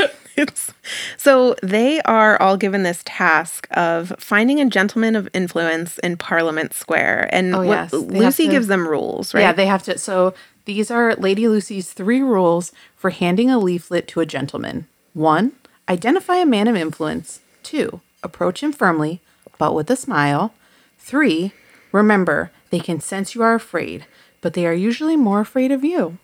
you- 0.00 0.06
It's, 0.36 0.72
so 1.18 1.54
they 1.62 2.00
are 2.02 2.40
all 2.40 2.56
given 2.56 2.82
this 2.82 3.02
task 3.04 3.66
of 3.72 4.14
finding 4.18 4.58
a 4.60 4.64
gentleman 4.70 5.14
of 5.16 5.28
influence 5.34 5.98
in 5.98 6.16
Parliament 6.16 6.72
Square, 6.72 7.28
and 7.32 7.54
Oh, 7.54 7.60
yes. 7.62 7.92
Lucie 7.92 8.46
to- 8.46 8.50
gives 8.50 8.66
them 8.68 8.88
rules, 8.88 9.34
right? 9.34 9.42
Yeah, 9.42 9.52
they 9.52 9.66
have 9.66 9.82
to. 9.82 9.98
So 9.98 10.32
these 10.64 10.90
are 10.90 11.14
Lady 11.16 11.46
Lucie's 11.46 11.92
three 11.92 12.22
rules 12.22 12.72
for 12.96 13.10
handing 13.10 13.50
a 13.50 13.58
leaflet 13.58 14.08
to 14.08 14.20
a 14.20 14.26
gentleman. 14.26 14.86
One, 15.12 15.52
identify 15.90 16.36
a 16.36 16.46
man 16.46 16.68
of 16.68 16.76
influence. 16.76 17.40
Two, 17.62 18.00
approach 18.22 18.62
him 18.62 18.72
firmly, 18.72 19.20
but 19.58 19.74
with 19.74 19.90
a 19.90 19.96
smile. 19.96 20.54
Three, 20.98 21.52
remember, 21.92 22.52
they 22.70 22.78
can 22.78 23.00
sense 23.00 23.34
you 23.34 23.42
are 23.42 23.54
afraid, 23.54 24.06
but 24.40 24.54
they 24.54 24.66
are 24.66 24.72
usually 24.72 25.16
more 25.16 25.40
afraid 25.40 25.72
of 25.72 25.84
you. 25.84 26.18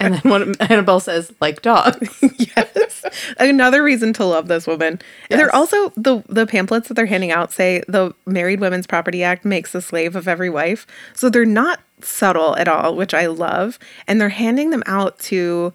And 0.00 0.14
then 0.14 0.30
what 0.30 0.60
Annabelle 0.70 1.00
says, 1.00 1.32
like 1.40 1.62
dogs. 1.62 2.08
yes. 2.38 3.04
Another 3.38 3.82
reason 3.82 4.12
to 4.14 4.24
love 4.24 4.48
this 4.48 4.66
woman. 4.66 5.00
And 5.30 5.38
they're 5.40 5.54
also 5.54 5.90
the 5.90 6.22
the 6.28 6.46
pamphlets 6.46 6.88
that 6.88 6.94
they're 6.94 7.06
handing 7.06 7.30
out 7.30 7.52
say 7.52 7.82
the 7.86 8.12
Married 8.26 8.60
Women's 8.60 8.86
Property 8.86 9.22
Act 9.22 9.44
makes 9.44 9.74
a 9.74 9.80
slave 9.80 10.16
of 10.16 10.26
every 10.26 10.50
wife. 10.50 10.86
So 11.14 11.28
they're 11.28 11.44
not 11.44 11.80
subtle 12.00 12.56
at 12.56 12.68
all, 12.68 12.96
which 12.96 13.14
I 13.14 13.26
love. 13.26 13.78
And 14.06 14.20
they're 14.20 14.30
handing 14.30 14.70
them 14.70 14.82
out 14.86 15.18
to 15.20 15.72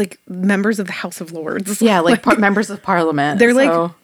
like 0.00 0.18
members 0.28 0.80
of 0.80 0.86
the 0.88 0.92
House 0.92 1.20
of 1.20 1.30
Lords. 1.30 1.80
Yeah, 1.80 2.00
like 2.08 2.22
par- 2.24 2.36
members 2.36 2.70
of 2.70 2.82
parliament. 2.82 3.38
They're 3.38 3.54
like- 3.54 3.70
So 3.70 3.94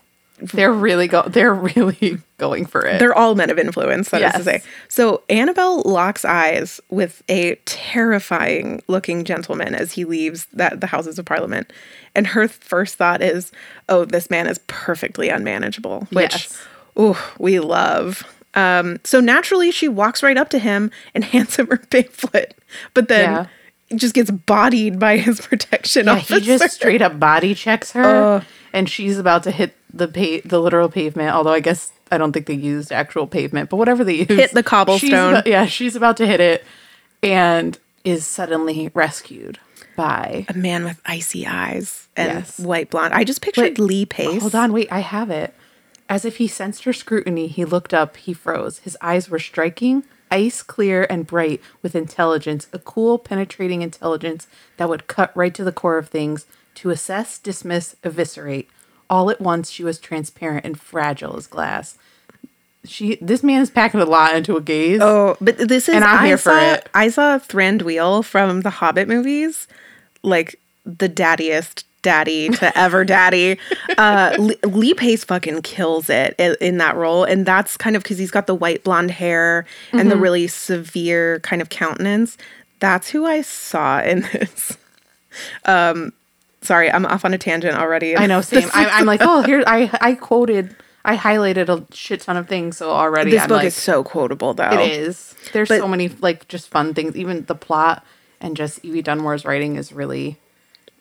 they're 0.52 0.70
really 0.70 1.08
go 1.08 1.22
they're 1.22 1.54
really 1.54 2.18
going 2.36 2.66
for 2.66 2.84
it. 2.84 2.98
They're 2.98 3.14
all 3.14 3.34
men 3.34 3.48
of 3.48 3.58
influence, 3.58 4.10
that 4.10 4.20
is 4.20 4.32
to 4.34 4.44
say. 4.44 4.62
So 4.88 5.22
Annabelle 5.30 5.80
locks 5.86 6.26
eyes 6.26 6.78
with 6.90 7.22
a 7.30 7.54
terrifying 7.64 8.82
looking 8.86 9.24
gentleman 9.24 9.74
as 9.74 9.92
he 9.92 10.04
leaves 10.04 10.46
that 10.52 10.82
the 10.82 10.86
Houses 10.88 11.18
of 11.18 11.24
Parliament. 11.24 11.72
And 12.14 12.26
her 12.28 12.46
first 12.48 12.96
thought 12.96 13.22
is, 13.22 13.50
oh, 13.88 14.04
this 14.04 14.28
man 14.28 14.46
is 14.46 14.60
perfectly 14.66 15.30
unmanageable. 15.30 16.06
Which 16.12 16.32
Yes. 16.32 16.62
oh, 16.96 17.34
we 17.38 17.58
love. 17.58 18.22
Um, 18.54 19.00
so 19.04 19.20
naturally 19.20 19.70
she 19.70 19.88
walks 19.88 20.22
right 20.22 20.36
up 20.36 20.50
to 20.50 20.58
him 20.58 20.90
and 21.14 21.24
hands 21.32 21.56
him 21.56 21.68
her 21.68 21.78
pamphlet. 21.78 22.54
But 22.92 23.08
then 23.08 23.30
Yeah. 23.30 23.46
Just 23.94 24.14
gets 24.14 24.30
bodied 24.30 24.98
by 24.98 25.16
his 25.18 25.40
protection 25.46 26.06
Yeah, 26.06 26.14
officer. 26.14 26.40
he 26.40 26.46
just 26.46 26.70
straight 26.74 27.02
up 27.02 27.20
body 27.20 27.54
checks 27.54 27.92
her, 27.92 28.36
uh. 28.38 28.44
and 28.72 28.88
she's 28.88 29.18
about 29.18 29.42
to 29.44 29.50
hit 29.50 29.74
the 29.92 30.08
pa- 30.08 30.46
the 30.48 30.60
literal 30.60 30.88
pavement. 30.88 31.30
Although 31.34 31.52
I 31.52 31.60
guess 31.60 31.92
I 32.10 32.18
don't 32.18 32.32
think 32.32 32.46
they 32.46 32.54
used 32.54 32.90
actual 32.92 33.26
pavement, 33.26 33.70
but 33.70 33.76
whatever 33.76 34.02
they 34.04 34.14
used, 34.14 34.30
Hit 34.30 34.50
the 34.52 34.60
she's 34.60 34.64
cobblestone. 34.64 35.30
about- 35.34 35.46
yeah, 35.46 35.66
she's 35.66 35.94
about 35.96 36.16
to 36.18 36.26
hit 36.26 36.40
it, 36.40 36.64
and 37.22 37.78
is 38.04 38.26
suddenly 38.26 38.90
rescued 38.94 39.58
by. 39.96 40.44
a 40.48 40.54
man 40.54 40.84
with 40.84 41.00
icy 41.06 41.46
eyes 41.46 42.06
and 42.16 42.32
Yes. 42.40 42.58
white 42.60 42.90
blonde. 42.90 43.14
I 43.14 43.24
just 43.24 43.40
pictured 43.42 43.62
Wait, 43.62 43.78
Lee 43.78 44.06
Pace. 44.06 44.40
Hold 44.42 44.54
on, 44.54 44.72
wait, 44.72 44.88
I 44.92 45.00
have 45.00 45.30
it. 45.30 45.54
As 46.08 46.24
if 46.24 46.36
he 46.36 46.46
sensed 46.46 46.84
her 46.84 46.92
scrutiny, 46.92 47.48
he 47.48 47.64
looked 47.64 47.92
up, 47.92 48.16
he 48.16 48.32
froze. 48.32 48.78
His 48.80 48.96
eyes 49.00 49.28
were 49.28 49.40
striking, 49.40 50.04
ice 50.30 50.62
clear 50.62 51.06
and 51.08 51.26
bright 51.26 51.60
with 51.82 51.94
intelligence, 51.94 52.66
a 52.72 52.78
cool, 52.78 53.18
penetrating 53.18 53.82
intelligence 53.82 54.46
that 54.76 54.88
would 54.88 55.06
cut 55.06 55.36
right 55.36 55.54
to 55.54 55.64
the 55.64 55.72
core 55.72 55.98
of 55.98 56.08
things, 56.08 56.46
to 56.76 56.90
assess, 56.90 57.38
dismiss, 57.38 57.96
eviscerate. 58.04 58.68
All 59.08 59.30
at 59.30 59.40
once, 59.40 59.70
she 59.70 59.84
was 59.84 59.98
transparent 59.98 60.64
and 60.64 60.78
fragile 60.78 61.36
as 61.36 61.46
glass. 61.46 61.96
She, 62.84 63.16
this 63.20 63.42
man 63.42 63.62
is 63.62 63.70
packing 63.70 64.00
a 64.00 64.04
lot 64.04 64.36
into 64.36 64.56
a 64.56 64.60
gaze. 64.60 65.00
Oh, 65.02 65.36
but 65.40 65.58
this 65.58 65.88
is 65.88 65.94
And 65.94 66.04
I'm 66.04 66.24
I 66.24 66.26
here 66.26 66.38
for 66.38 66.50
saw, 66.50 66.72
it. 66.74 66.88
I 66.94 67.08
saw 67.08 67.38
Thranduil 67.38 68.24
from 68.24 68.60
the 68.60 68.70
Hobbit 68.70 69.08
movies, 69.08 69.66
like 70.22 70.60
the 70.84 71.08
daddiest 71.08 71.84
daddy 72.02 72.48
to 72.50 72.78
ever 72.78 73.04
daddy. 73.04 73.58
Uh, 73.98 74.36
Lee, 74.38 74.56
Lee 74.64 74.94
Pace 74.94 75.24
fucking 75.24 75.62
kills 75.62 76.08
it 76.08 76.34
in, 76.38 76.54
in 76.60 76.78
that 76.78 76.94
role, 76.96 77.24
and 77.24 77.44
that's 77.44 77.76
kind 77.76 77.96
of 77.96 78.02
because 78.02 78.18
he's 78.18 78.30
got 78.30 78.46
the 78.46 78.54
white 78.54 78.84
blonde 78.84 79.10
hair 79.10 79.66
and 79.92 80.00
Mm-hmm. 80.02 80.08
the 80.10 80.16
really 80.16 80.46
severe 80.46 81.40
kind 81.40 81.60
of 81.60 81.68
countenance. 81.68 82.38
That's 82.78 83.08
who 83.08 83.24
I 83.26 83.40
saw 83.42 84.00
in 84.00 84.20
this. 84.32 84.76
Um, 85.64 86.12
sorry, 86.62 86.90
I'm 86.90 87.06
off 87.06 87.24
on 87.24 87.34
a 87.34 87.38
tangent 87.38 87.76
already. 87.76 88.16
I 88.16 88.26
know, 88.26 88.40
same. 88.42 88.68
I, 88.72 88.86
I'm 88.90 89.06
like, 89.06 89.20
oh, 89.22 89.42
here, 89.42 89.64
I, 89.66 89.90
I 90.00 90.14
quoted, 90.14 90.76
I 91.04 91.16
highlighted 91.16 91.68
a 91.68 91.84
shit 91.94 92.20
ton 92.20 92.36
of 92.36 92.48
things, 92.48 92.76
so 92.76 92.90
already 92.90 93.32
This 93.32 93.42
I'm 93.42 93.48
book 93.48 93.56
like, 93.58 93.66
is 93.66 93.74
so 93.74 94.04
quotable, 94.04 94.54
though. 94.54 94.70
It 94.70 94.90
is. 94.92 95.34
There's 95.52 95.68
But- 95.68 95.80
so 95.80 95.88
many 95.88 96.08
like 96.08 96.46
just 96.48 96.68
fun 96.68 96.94
things. 96.94 97.16
Even 97.16 97.44
the 97.46 97.54
plot 97.54 98.04
and 98.40 98.56
just 98.56 98.84
Evie 98.84 99.02
Dunmore's 99.02 99.44
writing 99.44 99.76
is 99.76 99.92
really 99.92 100.36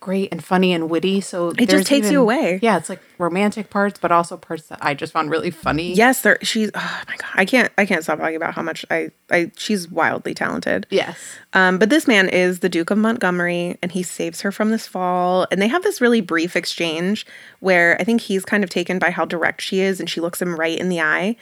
great 0.06 0.30
and 0.32 0.44
funny 0.44 0.72
and 0.72 0.88
witty. 0.88 1.20
So 1.20 1.50
It 1.58 1.68
just 1.68 1.88
takes 1.88 2.12
you 2.12 2.22
away. 2.22 2.60
Yeah, 2.62 2.78
it's 2.78 2.90
like 2.90 3.02
romantic 3.18 3.72
parts, 3.72 4.00
but 4.00 4.12
also 4.12 4.38
parts 4.38 4.68
that 4.68 4.78
I 4.80 4.94
just 4.94 5.12
found 5.12 5.32
really 5.32 5.50
funny. 5.50 5.94
Yes, 5.94 6.22
there. 6.22 6.38
She's. 6.44 6.70
Oh 6.76 7.02
my 7.08 7.16
god, 7.18 7.32
I 7.34 7.44
can't. 7.44 7.72
I 7.80 7.88
can't 7.88 8.04
stop 8.04 8.20
talking 8.20 8.36
about 8.36 8.54
how 8.54 8.62
much 8.62 8.86
I. 8.92 9.10
I. 9.32 9.52
She's 9.58 9.90
wildly 9.90 10.36
talented. 10.36 10.86
Yes. 10.92 11.18
Um, 11.54 11.80
but 11.80 11.90
this 11.90 12.08
man 12.08 12.30
is 12.30 12.60
the 12.60 12.70
Duke 12.70 12.92
of 12.92 13.00
Montgomery, 13.00 13.80
and 13.82 13.92
he 13.92 14.04
saves 14.04 14.42
her 14.42 14.52
from 14.52 14.70
this 14.70 14.86
fall. 14.86 15.48
And 15.52 15.60
they 15.60 15.68
have 15.68 15.82
this 15.82 16.00
really 16.00 16.22
brief 16.22 16.56
exchange 16.56 17.26
where 17.60 18.00
I 18.00 18.04
think 18.04 18.22
he's 18.22 18.46
kind 18.46 18.64
of 18.64 18.70
taken 18.70 19.00
by 19.00 19.10
how 19.10 19.26
direct 19.26 19.60
she 19.62 19.80
is, 19.80 20.00
and 20.00 20.08
she 20.08 20.22
looks 20.22 20.40
him 20.40 20.56
right 20.56 20.78
in 20.78 20.90
the 20.90 21.02
eye. 21.02 21.36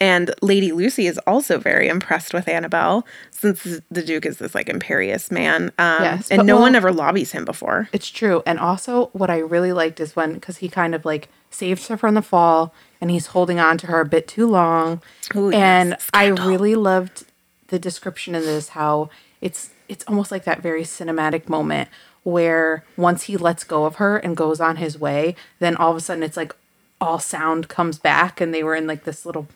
And 0.00 0.34
Lady 0.42 0.72
Lucie 0.72 1.06
is 1.06 1.18
also 1.26 1.58
very 1.58 1.88
impressed 1.88 2.34
with 2.34 2.48
Annabelle, 2.48 3.06
since 3.30 3.80
the 3.90 4.02
Duke 4.02 4.26
is 4.26 4.38
this 4.38 4.54
like 4.54 4.68
imperious 4.68 5.30
man. 5.30 5.72
Um, 5.78 6.02
Yes, 6.02 6.30
and 6.30 6.46
no 6.46 6.58
one 6.58 6.74
ever 6.74 6.92
lobbies 6.92 7.32
him 7.32 7.44
before. 7.44 7.88
It's 7.92 8.10
true. 8.10 8.42
And 8.44 8.58
also 8.58 9.06
what 9.12 9.30
I 9.30 9.38
really 9.38 9.72
liked 9.72 10.00
is 10.00 10.16
when 10.16 10.34
because 10.34 10.58
he 10.58 10.68
kind 10.68 10.94
of 10.94 11.04
like 11.04 11.28
saves 11.50 11.86
her 11.88 11.96
from 11.96 12.14
the 12.14 12.22
fall 12.22 12.74
and 13.00 13.10
he's 13.10 13.26
holding 13.28 13.60
on 13.60 13.78
to 13.78 13.86
her 13.86 14.00
a 14.00 14.04
bit 14.04 14.26
too 14.26 14.48
long. 14.48 15.00
Ooh, 15.36 15.50
yes, 15.50 15.54
and 15.54 15.96
I 16.12 16.26
really 16.26 16.74
loved 16.74 17.26
the 17.68 17.78
description 17.78 18.34
of 18.34 18.42
this, 18.42 18.70
how 18.70 19.10
it's 19.40 19.70
it's 19.88 20.04
almost 20.08 20.30
like 20.32 20.44
that 20.44 20.60
very 20.60 20.82
cinematic 20.82 21.48
moment 21.48 21.88
where 22.24 22.82
once 22.96 23.24
he 23.24 23.36
lets 23.36 23.64
go 23.64 23.84
of 23.84 23.96
her 23.96 24.16
and 24.16 24.36
goes 24.36 24.58
on 24.58 24.76
his 24.76 24.98
way, 24.98 25.36
then 25.58 25.76
all 25.76 25.90
of 25.90 25.96
a 25.96 26.00
sudden 26.00 26.22
it's 26.22 26.36
like 26.36 26.54
all 27.00 27.18
sound 27.18 27.68
comes 27.68 27.98
back 27.98 28.40
and 28.40 28.52
they 28.54 28.64
were 28.64 28.74
in 28.74 28.86
like 28.86 29.04
this 29.04 29.26
little 29.26 29.46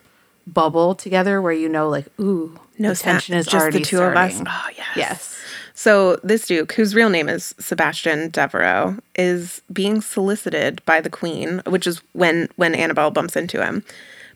bubble 0.53 0.95
together 0.95 1.41
where 1.41 1.53
you 1.53 1.69
know 1.69 1.89
like 1.89 2.07
ooh 2.19 2.59
No 2.77 2.89
the 2.89 2.95
tension 2.95 3.35
is 3.35 3.45
just 3.45 3.53
the 3.55 3.61
already 3.61 3.81
two 3.83 4.01
of 4.01 4.15
us. 4.15 4.41
Oh 4.45 4.69
yes. 4.75 4.87
Yes. 4.95 5.35
So 5.73 6.17
this 6.23 6.45
Duke, 6.47 6.73
whose 6.73 6.93
real 6.93 7.09
name 7.09 7.29
is 7.29 7.55
Sebastian 7.57 8.29
Devereux, 8.31 8.97
is 9.15 9.61
being 9.71 10.01
solicited 10.01 10.81
by 10.85 10.99
the 10.99 11.09
Queen, 11.09 11.61
which 11.67 11.87
is 11.87 12.01
when 12.13 12.49
when 12.57 12.75
Annabelle 12.75 13.11
bumps 13.11 13.35
into 13.37 13.63
him. 13.65 13.83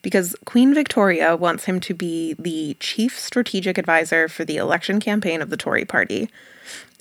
because 0.03 0.35
Queen 0.45 0.73
Victoria 0.73 1.35
wants 1.35 1.65
him 1.65 1.79
to 1.79 1.93
be 1.93 2.33
the 2.37 2.75
chief 2.79 3.17
strategic 3.17 3.77
advisor 3.77 4.27
for 4.27 4.45
the 4.45 4.57
election 4.57 4.99
campaign 4.99 5.41
of 5.41 5.49
the 5.49 5.57
Tory 5.57 5.85
party. 5.85 6.29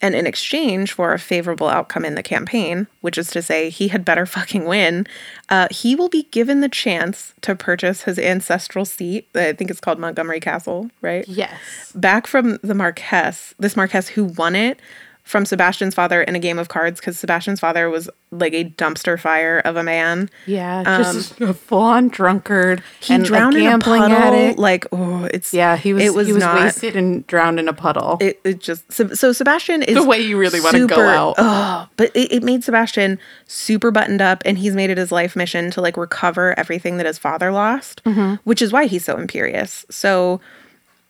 And 0.03 0.15
in 0.15 0.27
exchange 0.27 0.93
for 0.93 1.13
a 1.13 1.19
favorable 1.19 1.69
outcome 1.69 2.05
in 2.05 2.17
the 2.17 2.23
campaign, 2.23 2.89
which 3.01 3.17
is 3.17 3.31
to 3.31 3.41
say 3.41 3.71
he 3.71 3.89
had 3.89 4.05
better 4.05 4.27
fucking 4.37 4.67
win, 4.67 5.07
uh, 5.49 5.69
he 5.71 5.95
will 5.95 6.09
be 6.09 6.25
given 6.25 6.61
the 6.61 6.69
chance 6.69 7.33
to 7.43 7.55
purchase 7.55 8.03
his 8.03 8.19
ancestral 8.19 8.85
seat. 8.85 9.29
I 9.35 9.53
think 9.53 9.71
it's 9.71 9.81
called 9.81 9.99
Montgomery 9.99 10.41
Castle, 10.41 10.91
right? 11.01 11.27
Yes. 11.29 11.93
Back 11.95 12.27
from 12.27 12.59
the 12.63 12.75
Marquess, 12.75 13.55
this 13.59 13.77
Marquess 13.77 14.09
who 14.09 14.25
won 14.25 14.55
it 14.57 14.81
from 15.25 15.47
Sebastian's 15.47 15.95
father 15.95 16.21
in 16.21 16.35
a 16.35 16.39
game 16.41 16.59
of 16.59 16.69
cards 16.69 16.99
because 17.01 17.17
Sebastian's 17.19 17.61
father 17.61 17.89
was 17.89 18.11
like 18.33 18.53
a 18.55 18.65
dumpster 18.65 19.19
fire 19.19 19.61
of 19.61 19.77
a 19.77 19.83
man. 19.83 20.29
Yeah, 20.47 20.83
just 20.85 21.41
a 21.41 21.55
full-on 21.55 22.09
drunkard. 22.09 22.83
He 23.01 23.15
and 23.15 23.25
drowned 23.25 23.55
a 23.55 23.59
in 23.61 23.67
a 23.67 23.71
gambling 23.71 24.03
puddle. 24.03 24.17
addict. 24.17 24.59
Like, 24.59 24.87
oh, 24.91 25.25
it's 25.33 25.55
yeah, 25.55 25.77
he 25.77 25.95
was. 25.95 26.03
It 26.03 26.15
was 26.15 26.27
he 26.27 26.33
was 26.33 26.43
not. 26.43 26.57
wasted 26.61 26.97
and 26.97 27.27
drowned 27.29 27.61
in 27.61 27.69
a 27.69 27.73
puddle. 27.73 28.19
It, 28.21 28.41
it 28.43 28.59
just 28.61 28.91
so, 28.93 29.09
so 29.15 29.33
Sebastian 29.33 29.83
is 29.83 29.95
The 29.95 30.05
way 30.05 30.21
you 30.21 30.37
really 30.37 30.61
wanna 30.61 30.87
go 30.87 31.01
out. 31.09 31.35
Oh, 31.39 31.89
but 31.97 32.11
it, 32.17 32.33
it 32.33 32.43
made 32.43 32.65
Sebastian 32.65 33.19
super 33.47 33.91
buttoned 33.91 34.21
up, 34.21 34.43
and 34.45 34.59
he's 34.59 34.75
made 34.75 34.91
it 34.91 34.99
his 34.99 35.13
life 35.13 35.37
mission 35.37 35.71
to 35.71 35.81
like 35.81 35.97
recover 35.97 36.59
everything 36.59 36.97
that 36.97 37.07
his 37.07 37.19
father 37.19 37.53
lost, 37.53 38.03
Mm-hmm. 38.05 38.35
which 38.45 38.61
is 38.61 38.73
why 38.73 38.87
he's 38.87 39.05
so 39.05 39.17
imperious. 39.17 39.87
So, 39.89 40.41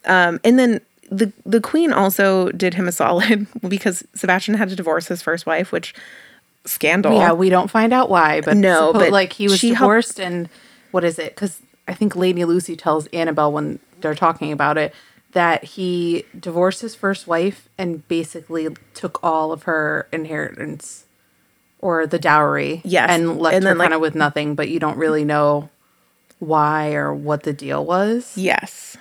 um, 0.04 0.38
and 0.44 0.58
then 0.58 0.80
the 1.16 1.32
the 1.44 1.60
queen 1.60 1.92
also 1.92 2.48
did 2.50 2.74
him 2.74 2.88
a 2.88 2.92
solid 2.92 3.46
because 3.68 4.04
Sebastian 4.14 4.54
had 4.54 4.68
to 4.70 4.76
divorce 4.76 5.08
his 5.08 5.20
first 5.22 5.46
wife, 5.46 5.70
which 5.72 5.94
scandal. 6.64 7.12
yeah, 7.16 7.32
we 7.32 7.50
don't 7.50 7.70
find 7.70 7.92
out 7.92 8.08
why, 8.08 8.40
but 8.40 8.56
No, 8.56 8.92
suppo- 8.92 8.98
but 9.00 9.10
like 9.12 9.32
he 9.32 9.48
was 9.48 9.58
she 9.58 9.68
helped- 9.68 9.80
divorced, 9.80 10.20
and 10.20 10.48
what 10.90 11.04
is 11.04 11.18
it? 11.18 11.34
Because 11.34 11.60
I 11.88 11.94
think 11.94 12.14
Lady 12.16 12.44
Lucie 12.44 12.76
tells 12.76 13.06
Annabelle 13.08 13.52
when 13.52 13.78
they're 14.00 14.14
talking 14.14 14.52
about 14.52 14.78
it 14.78 14.94
that 15.32 15.64
he 15.64 16.24
divorced 16.38 16.82
his 16.82 16.94
first 16.94 17.26
wife 17.26 17.68
and 17.78 18.06
basically 18.06 18.68
took 18.94 19.18
all 19.24 19.50
of 19.50 19.62
her 19.64 20.06
inheritance 20.12 21.04
or 21.80 22.06
the 22.06 22.18
dowry, 22.18 22.80
Yes, 22.84 23.08
and 23.10 23.38
left 23.40 23.56
and 23.56 23.64
her 23.64 23.74
like- 23.74 23.86
kind 23.86 23.94
of 23.94 24.00
with 24.00 24.14
nothing. 24.14 24.54
But 24.54 24.68
you 24.68 24.78
don't 24.78 24.96
really 24.98 25.24
know 25.24 25.68
why 26.38 26.92
or 26.94 27.12
what 27.14 27.42
the 27.44 27.52
deal 27.52 27.84
was. 27.84 28.36
Yes. 28.36 28.96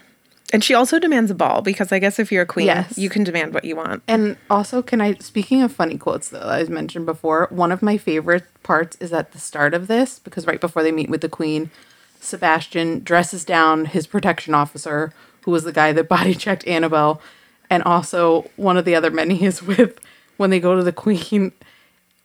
And 0.54 0.64
she 0.64 0.74
also 0.74 1.00
demands 1.00 1.32
a 1.32 1.36
ball 1.36 1.62
because 1.62 1.92
I 1.92 2.00
guess 2.00 2.20
if 2.20 2.32
you're 2.32 2.44
a 2.44 2.46
queen, 2.46 2.68
Yes. 2.68 2.98
you 2.98 3.10
can 3.10 3.24
demand 3.24 3.54
what 3.54 3.64
you 3.64 3.76
want. 3.76 4.04
And 4.08 4.36
also, 4.50 4.82
can 4.82 5.00
I, 5.02 5.16
speaking 5.16 5.62
of 5.62 5.72
funny 5.72 5.98
quotes, 5.98 6.30
though, 6.30 6.50
as 6.50 6.70
mentioned 6.70 7.06
before, 7.06 7.48
one 7.50 7.72
of 7.72 7.82
my 7.82 7.98
favorite 7.98 8.44
parts 8.64 8.98
is 9.00 9.14
at 9.14 9.32
the 9.32 9.40
start 9.40 9.74
of 9.74 9.88
this, 9.88 10.20
because 10.20 10.46
right 10.46 10.60
before 10.60 10.84
they 10.84 10.92
meet 10.92 11.10
with 11.10 11.22
the 11.22 11.30
queen, 11.30 11.72
Sebastian 12.20 13.04
dresses 13.04 13.44
down 13.46 13.86
his 13.86 14.08
protection 14.08 14.54
officer, 14.54 15.14
who 15.46 15.52
was 15.52 15.64
the 15.64 15.72
guy 15.72 15.92
that 15.94 16.08
body 16.18 16.36
checked 16.36 16.68
Annabelle, 16.68 17.22
and 17.70 17.82
also 17.84 18.50
one 18.58 18.78
of 18.78 18.86
the 18.86 18.96
other 18.96 19.10
men 19.12 19.30
he 19.30 19.46
is 19.46 19.64
with 19.64 19.98
when 20.38 20.50
they 20.50 20.60
go 20.60 20.76
to 20.76 20.84
the 20.84 20.92
queen. 20.92 21.52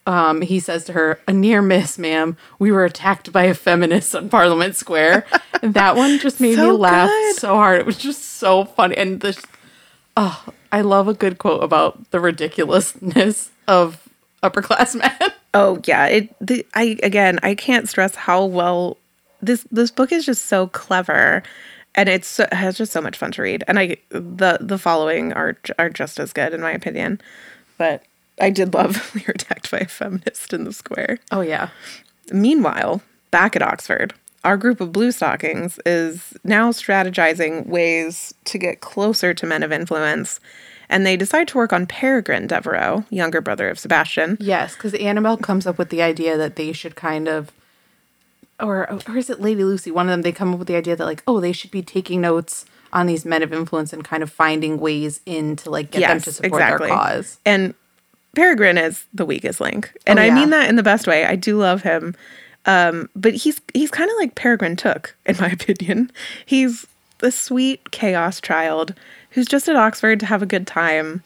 Um, 0.07 0.41
he 0.41 0.61
says 0.61 0.85
to 0.85 0.93
her, 0.93 1.19
"A 1.27 1.33
near 1.33 1.61
miss, 1.61 1.99
ma'am. 1.99 2.37
We 2.59 2.71
were 2.71 2.85
attacked 2.85 3.33
by 3.33 3.45
a 3.45 3.55
feminist 3.55 4.15
on 4.15 4.29
Parliament 4.29 4.77
Square." 4.77 5.27
and 5.63 5.75
that 5.75 5.97
one 5.97 6.19
just 6.19 6.41
made 6.41 6.59
me 6.59 6.71
laugh 6.71 7.11
good. 7.11 7.37
so 7.37 7.55
hard. 7.57 7.81
It 7.81 7.87
was 7.87 7.99
just 7.99 8.23
so 8.23 8.65
funny, 8.65 8.97
and 8.97 9.21
the 9.21 9.37
Oh, 10.17 10.45
I 10.73 10.81
love 10.81 11.09
a 11.09 11.15
good 11.15 11.39
quote 11.39 11.63
about 11.63 12.11
the 12.11 12.21
ridiculousness 12.21 13.51
of 13.69 14.09
upper 14.43 14.63
class 14.63 14.95
men. 14.95 15.13
Oh 15.55 15.81
yeah, 15.87 16.05
it. 16.07 16.35
The, 16.39 16.67
I 16.75 16.99
again, 17.03 17.39
I 17.43 17.55
can't 17.55 17.89
stress 17.89 18.15
how 18.15 18.45
well 18.45 18.99
this 19.41 19.67
this 19.71 19.91
book 19.91 20.13
is 20.13 20.27
just 20.27 20.47
so 20.47 20.67
clever, 20.67 21.43
and 21.95 22.11
it's 22.11 22.29
so, 22.29 22.47
has 22.53 22.77
just 22.77 22.93
so 22.93 23.01
much 23.01 23.17
fun 23.17 23.33
to 23.33 23.43
read. 23.43 23.65
And 23.67 23.79
I 23.79 23.97
the 24.11 24.59
the 24.61 24.77
following 24.77 25.33
are 25.33 25.57
are 25.79 25.89
just 25.89 26.21
as 26.21 26.35
good 26.35 26.53
in 26.53 26.61
my 26.61 26.73
opinion, 26.73 27.23
but 27.79 28.03
I 28.40 28.50
did 28.50 28.75
love 28.75 29.11
we 29.14 29.23
were 29.26 29.33
attacked 29.35 29.71
by 29.71 29.78
a 29.78 29.87
feminist 29.87 30.52
in 30.52 30.64
the 30.64 30.73
square. 30.73 31.19
Oh 31.31 31.40
yeah. 31.40 31.71
Meanwhile, 32.33 33.02
back 33.31 33.57
at 33.57 33.62
Oxford, 33.62 34.14
our 34.45 34.57
group 34.57 34.81
of 34.81 34.93
blue 34.93 35.12
stockings 35.12 35.78
is 35.87 36.35
now 36.45 36.71
strategizing 36.71 37.66
ways 37.66 38.35
to 38.45 38.59
get 38.59 38.81
closer 38.81 39.35
to 39.35 39.47
men 39.47 39.62
of 39.62 39.73
influence, 39.73 40.40
and 40.88 41.07
they 41.07 41.16
decide 41.16 41.49
to 41.49 41.59
work 41.59 41.73
on 41.73 41.87
Peregrine 41.87 42.47
Devereux, 42.47 43.05
younger 43.11 43.40
brother 43.40 43.68
of 43.68 43.79
Sebastian. 43.79 44.37
Yes, 44.40 44.75
because 44.75 44.94
Annabelle 44.94 45.37
comes 45.37 45.66
up 45.66 45.79
with 45.79 45.90
the 45.90 46.03
idea 46.03 46.37
that 46.37 46.57
they 46.57 46.72
should 46.72 46.96
kind 46.96 47.29
of 47.29 47.53
or 48.61 48.90
or 49.09 49.16
is 49.16 49.31
it 49.31 49.40
Lady 49.40 49.64
Lucie? 49.64 49.90
One 49.90 50.07
of 50.07 50.11
them 50.11 50.22
they 50.22 50.33
come 50.33 50.53
up 50.53 50.59
with 50.59 50.68
the 50.68 50.77
idea 50.77 50.96
that 50.96 51.05
like, 51.05 51.22
oh, 51.27 51.40
they 51.40 51.53
should 51.53 51.70
be 51.70 51.83
taking 51.83 52.20
notes 52.20 52.64
on 52.92 53.07
these 53.07 53.25
men 53.25 53.42
of 53.42 53.53
influence 53.53 53.92
and 53.92 54.05
kind 54.05 54.22
of 54.22 54.31
finding 54.31 54.79
ways 54.79 55.20
in 55.27 55.57
to 55.57 55.70
like 55.70 55.90
get 55.90 56.01
them 56.09 56.20
to 56.20 56.33
support 56.33 56.61
their 56.61 56.79
cause. 56.79 57.38
And 57.44 57.75
Peregrine 58.37 58.79
is 58.79 59.05
the 59.12 59.27
weakest 59.27 59.61
link. 59.61 59.92
And 60.07 60.20
Oh, 60.20 60.22
I 60.22 60.31
mean 60.31 60.51
that 60.51 60.68
in 60.68 60.77
the 60.77 60.83
best 60.85 61.09
way. 61.09 61.25
I 61.25 61.35
do 61.35 61.57
love 61.59 61.83
him. 61.83 62.14
Um, 62.66 63.09
but 63.16 63.35
he's 63.35 63.61
he's 63.75 63.90
kind 63.90 64.09
of 64.11 64.16
like 64.18 64.35
Peregrine 64.37 64.77
Took, 64.77 65.16
in 65.27 65.37
my 65.40 65.49
opinion. 65.61 66.12
He's 66.44 66.87
the 67.18 67.33
sweet 67.33 67.90
chaos 67.90 68.40
child 68.40 68.94
who's 69.31 69.46
just 69.46 69.68
at 69.68 69.75
Oxford 69.77 70.20
to 70.20 70.27
have 70.27 70.42
a 70.42 70.46
good 70.46 70.66
time. 70.66 71.22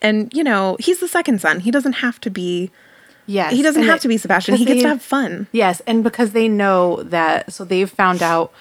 And, 0.00 0.32
you 0.34 0.42
know, 0.42 0.76
he's 0.80 0.98
the 1.00 1.06
second 1.08 1.40
son. 1.40 1.60
He 1.60 1.70
doesn't 1.70 1.94
have 1.94 2.20
to 2.22 2.30
be 2.30 2.70
Yes. 3.26 3.52
he 3.52 3.62
doesn't 3.62 3.84
have 3.84 3.96
it- 3.98 4.02
to 4.02 4.08
be 4.08 4.18
Sebastian. 4.18 4.56
He 4.56 4.64
gets 4.64 4.78
they- 4.78 4.82
to 4.82 4.88
have 4.88 5.02
fun. 5.02 5.46
Yes, 5.52 5.80
and 5.86 6.02
because 6.02 6.32
they 6.32 6.48
know 6.48 7.02
that, 7.04 7.52
so 7.52 7.64
they've 7.64 7.88
found 7.88 8.20
out 8.22 8.52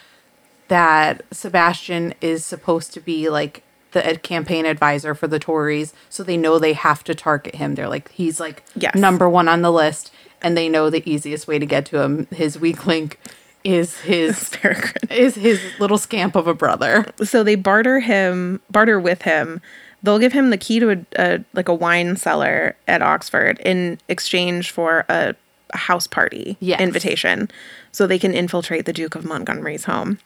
that 0.67 1.23
Sebastian 1.31 2.13
is 2.21 2.45
supposed 2.45 2.93
to 2.93 2.99
be 3.01 3.27
like 3.29 3.63
the 3.91 4.19
campaign 4.23 4.65
advisor 4.65 5.13
for 5.15 5.27
the 5.27 5.39
Tories, 5.39 5.93
so 6.09 6.23
they 6.23 6.37
know 6.37 6.59
they 6.59 6.73
have 6.73 7.03
to 7.05 7.15
target 7.15 7.55
him. 7.55 7.75
They're 7.75 7.89
like, 7.89 8.09
he's 8.11 8.39
like 8.39 8.63
Yes. 8.75 8.95
number 8.95 9.29
one 9.29 9.47
on 9.47 9.61
the 9.61 9.71
list, 9.71 10.11
and 10.41 10.55
they 10.57 10.69
know 10.69 10.89
the 10.89 11.03
easiest 11.09 11.47
way 11.47 11.59
to 11.59 11.65
get 11.65 11.85
to 11.87 12.01
him, 12.01 12.27
his 12.31 12.57
weak 12.59 12.85
link, 12.85 13.19
is 13.63 13.99
his 14.01 14.49
is 15.11 15.35
his 15.35 15.61
little 15.79 15.97
scamp 15.99 16.35
of 16.35 16.47
a 16.47 16.53
brother. 16.53 17.05
so 17.23 17.43
they 17.43 17.53
barter 17.55 17.99
him 17.99 18.59
barter 18.71 18.99
with 18.99 19.21
him 19.21 19.61
they'll 20.01 20.17
give 20.17 20.33
him 20.33 20.49
the 20.49 20.57
key 20.57 20.79
to 20.79 20.89
a, 20.89 20.97
a 21.19 21.43
like 21.53 21.67
a 21.69 21.73
wine 21.75 22.15
cellar 22.15 22.75
at 22.87 23.03
oxford 23.03 23.59
in 23.59 23.99
exchange 24.09 24.71
for 24.71 25.05
a, 25.09 25.35
house 25.75 26.07
party 26.07 26.57
Yes. 26.59 26.81
invitation 26.81 27.49
so 27.91 28.07
they 28.07 28.17
can 28.17 28.33
infiltrate 28.33 28.85
the 28.85 28.93
duke 28.93 29.13
of 29.13 29.23
montgomery's 29.25 29.83
home 29.85 30.17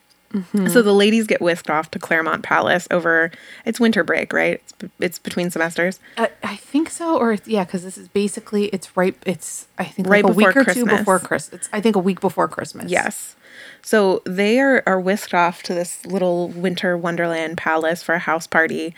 so 0.67 0.81
the 0.81 0.93
ladies 0.93 1.27
get 1.27 1.41
whisked 1.41 1.69
off 1.69 1.89
to 1.91 1.99
claremont 1.99 2.43
palace 2.43 2.87
over 2.91 3.31
it's 3.65 3.79
winter 3.79 4.03
break 4.03 4.33
right 4.33 4.61
it's, 4.79 4.93
it's 4.99 5.19
between 5.19 5.49
semesters 5.49 5.99
Uh, 6.17 6.27
I 6.43 6.55
think 6.57 6.89
so, 6.89 7.17
or 7.17 7.31
it's- 7.33 7.47
yeah, 7.47 7.63
because 7.63 7.83
this 7.83 7.97
is 7.97 8.07
basically 8.09 8.65
it's 8.67 8.95
right. 8.97 9.15
It's 9.25 9.67
I 9.77 9.85
think 9.85 10.07
Right 10.09 10.23
like 10.25 10.33
a 10.33 10.35
week 10.35 10.47
before 10.47 10.61
or 10.61 10.65
two 10.65 10.71
Christmas. 10.83 10.99
before 10.99 11.19
Christmas. 11.19 11.53
It's 11.61 11.69
I 11.71 11.79
think 11.81 11.95
a 11.95 11.99
week 11.99 12.19
before 12.19 12.47
Christmas. 12.49 12.91
Yes. 12.91 13.35
So 13.81 14.21
they 14.25 14.59
are, 14.59 14.83
are 14.85 14.99
whisked 14.99 15.33
off 15.33 15.63
to 15.63 15.73
this 15.73 16.05
little 16.05 16.49
winter 16.49 16.97
wonderland 16.97 17.57
palace 17.57 18.03
for 18.03 18.15
a 18.15 18.19
house 18.19 18.47
party. 18.47 18.93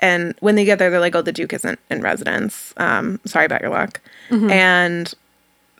And 0.00 0.34
when 0.40 0.56
they 0.56 0.64
get 0.64 0.78
there, 0.78 0.90
they're 0.90 1.00
like, 1.00 1.14
oh, 1.14 1.22
the 1.22 1.32
Duke 1.32 1.52
isn't 1.52 1.78
in 1.90 2.02
residence. 2.02 2.74
Um, 2.76 3.20
sorry 3.24 3.46
about 3.46 3.60
your 3.62 3.70
luck. 3.70 4.00
And 4.30 5.12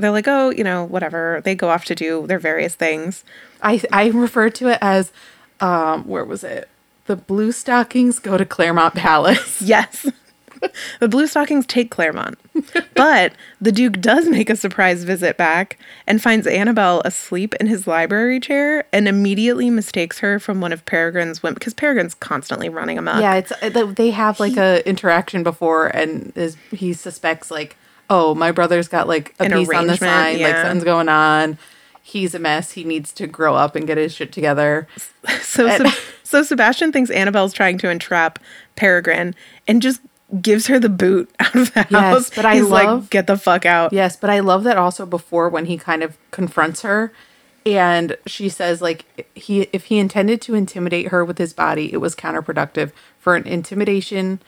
they're 0.02 0.10
like, 0.10 0.28
oh, 0.28 0.50
you 0.50 0.64
know, 0.64 0.84
whatever. 0.84 1.40
They 1.44 1.54
go 1.54 1.68
off 1.70 1.84
to 1.86 1.94
do 1.94 2.26
their 2.26 2.38
various 2.38 2.74
things. 2.74 3.24
I 3.62 3.82
I 3.92 4.08
refer 4.08 4.50
to 4.50 4.68
it 4.68 4.78
as 4.80 5.12
um 5.60 6.04
where 6.04 6.24
was 6.24 6.44
it? 6.44 6.68
The 7.06 7.16
blue 7.16 7.52
stockings 7.52 8.18
go 8.18 8.36
to 8.36 8.44
Claremont 8.44 8.94
Palace. 8.94 9.60
Yes. 9.64 10.06
the 11.00 11.08
Blue 11.08 11.26
Stockings 11.26 11.66
take 11.66 11.90
Claremont. 11.90 12.38
but 12.94 13.32
the 13.60 13.72
Duke 13.72 14.00
does 14.00 14.28
make 14.28 14.48
a 14.48 14.54
surprise 14.54 15.02
visit 15.02 15.36
back 15.36 15.76
and 16.06 16.22
finds 16.22 16.46
Annabelle 16.46 17.02
asleep 17.04 17.54
in 17.56 17.66
his 17.66 17.88
library 17.88 18.38
chair 18.38 18.84
and 18.92 19.08
immediately 19.08 19.70
mistakes 19.70 20.20
her 20.20 20.38
from 20.38 20.60
one 20.60 20.72
of 20.72 20.84
Peregrine's 20.84 21.42
women 21.42 21.54
because 21.54 21.74
Peregrine's 21.74 22.14
constantly 22.14 22.68
running 22.68 22.96
amok. 22.96 23.20
yeah, 23.20 23.34
it's 23.34 23.52
they 23.96 24.10
have 24.12 24.38
like 24.38 24.56
a 24.56 24.88
interaction 24.88 25.42
before, 25.42 25.88
and 25.88 26.32
is 26.36 26.56
he 26.70 26.92
suspects 26.92 27.50
like, 27.50 27.76
oh, 28.12 28.35
my 28.35 28.53
brother's 28.53 28.88
got 28.88 29.09
like 29.09 29.35
a 29.40 29.44
An 29.44 29.53
piece 29.53 29.70
on 29.70 29.87
the 29.87 29.96
side, 29.96 30.33
like 30.33 30.40
yeah. 30.40 30.62
something's 30.62 30.85
going 30.85 31.09
on. 31.09 31.57
He's 32.03 32.35
a 32.35 32.38
mess. 32.38 32.72
He 32.72 32.85
needs 32.85 33.12
to 33.14 33.27
grow 33.27 33.55
up 33.55 33.75
and 33.77 33.87
get 33.87 33.96
his 33.96 34.14
shit 34.14 34.33
together. 34.33 34.87
So, 35.42 35.68
Seb- 35.68 35.87
so 36.25 36.42
Sebastian 36.42 36.90
thinks 36.92 37.09
Annabelle's 37.11 37.53
trying 37.53 37.79
to 37.79 37.88
entrap 37.88 38.38
Peregrine 38.75 39.35
and 39.68 39.81
just 39.81 40.01
gives 40.40 40.66
her 40.66 40.81
the 40.81 40.88
boot 40.88 41.31
out 41.40 41.55
of 41.55 41.72
the 41.75 41.87
Yes, 41.90 41.90
house. 41.90 42.31
but 42.35 42.44
I 42.44 42.55
He's 42.57 42.64
love- 42.64 43.03
like, 43.03 43.11
get 43.11 43.27
the 43.29 43.37
fuck 43.37 43.64
out. 43.64 43.92
Yes, 43.92 44.16
but 44.16 44.31
I 44.31 44.40
love 44.40 44.64
that 44.64 44.77
also 44.77 45.07
before 45.07 45.48
when 45.48 45.66
he 45.66 45.77
kind 45.79 46.03
of 46.03 46.18
confronts 46.33 46.83
her 46.83 47.12
and 47.64 48.16
she 48.27 48.48
says 48.48 48.83
like 48.83 49.29
he 49.37 49.62
if 49.72 49.85
he 49.85 49.98
intended 50.01 50.40
to 50.42 50.55
intimidate 50.57 51.09
her 51.09 51.25
with 51.25 51.38
his 51.38 51.53
body, 51.53 51.92
it 51.92 51.98
was 51.98 52.16
counterproductive 52.16 52.90
for 53.20 53.37
an 53.37 53.46
intimidation 53.46 54.40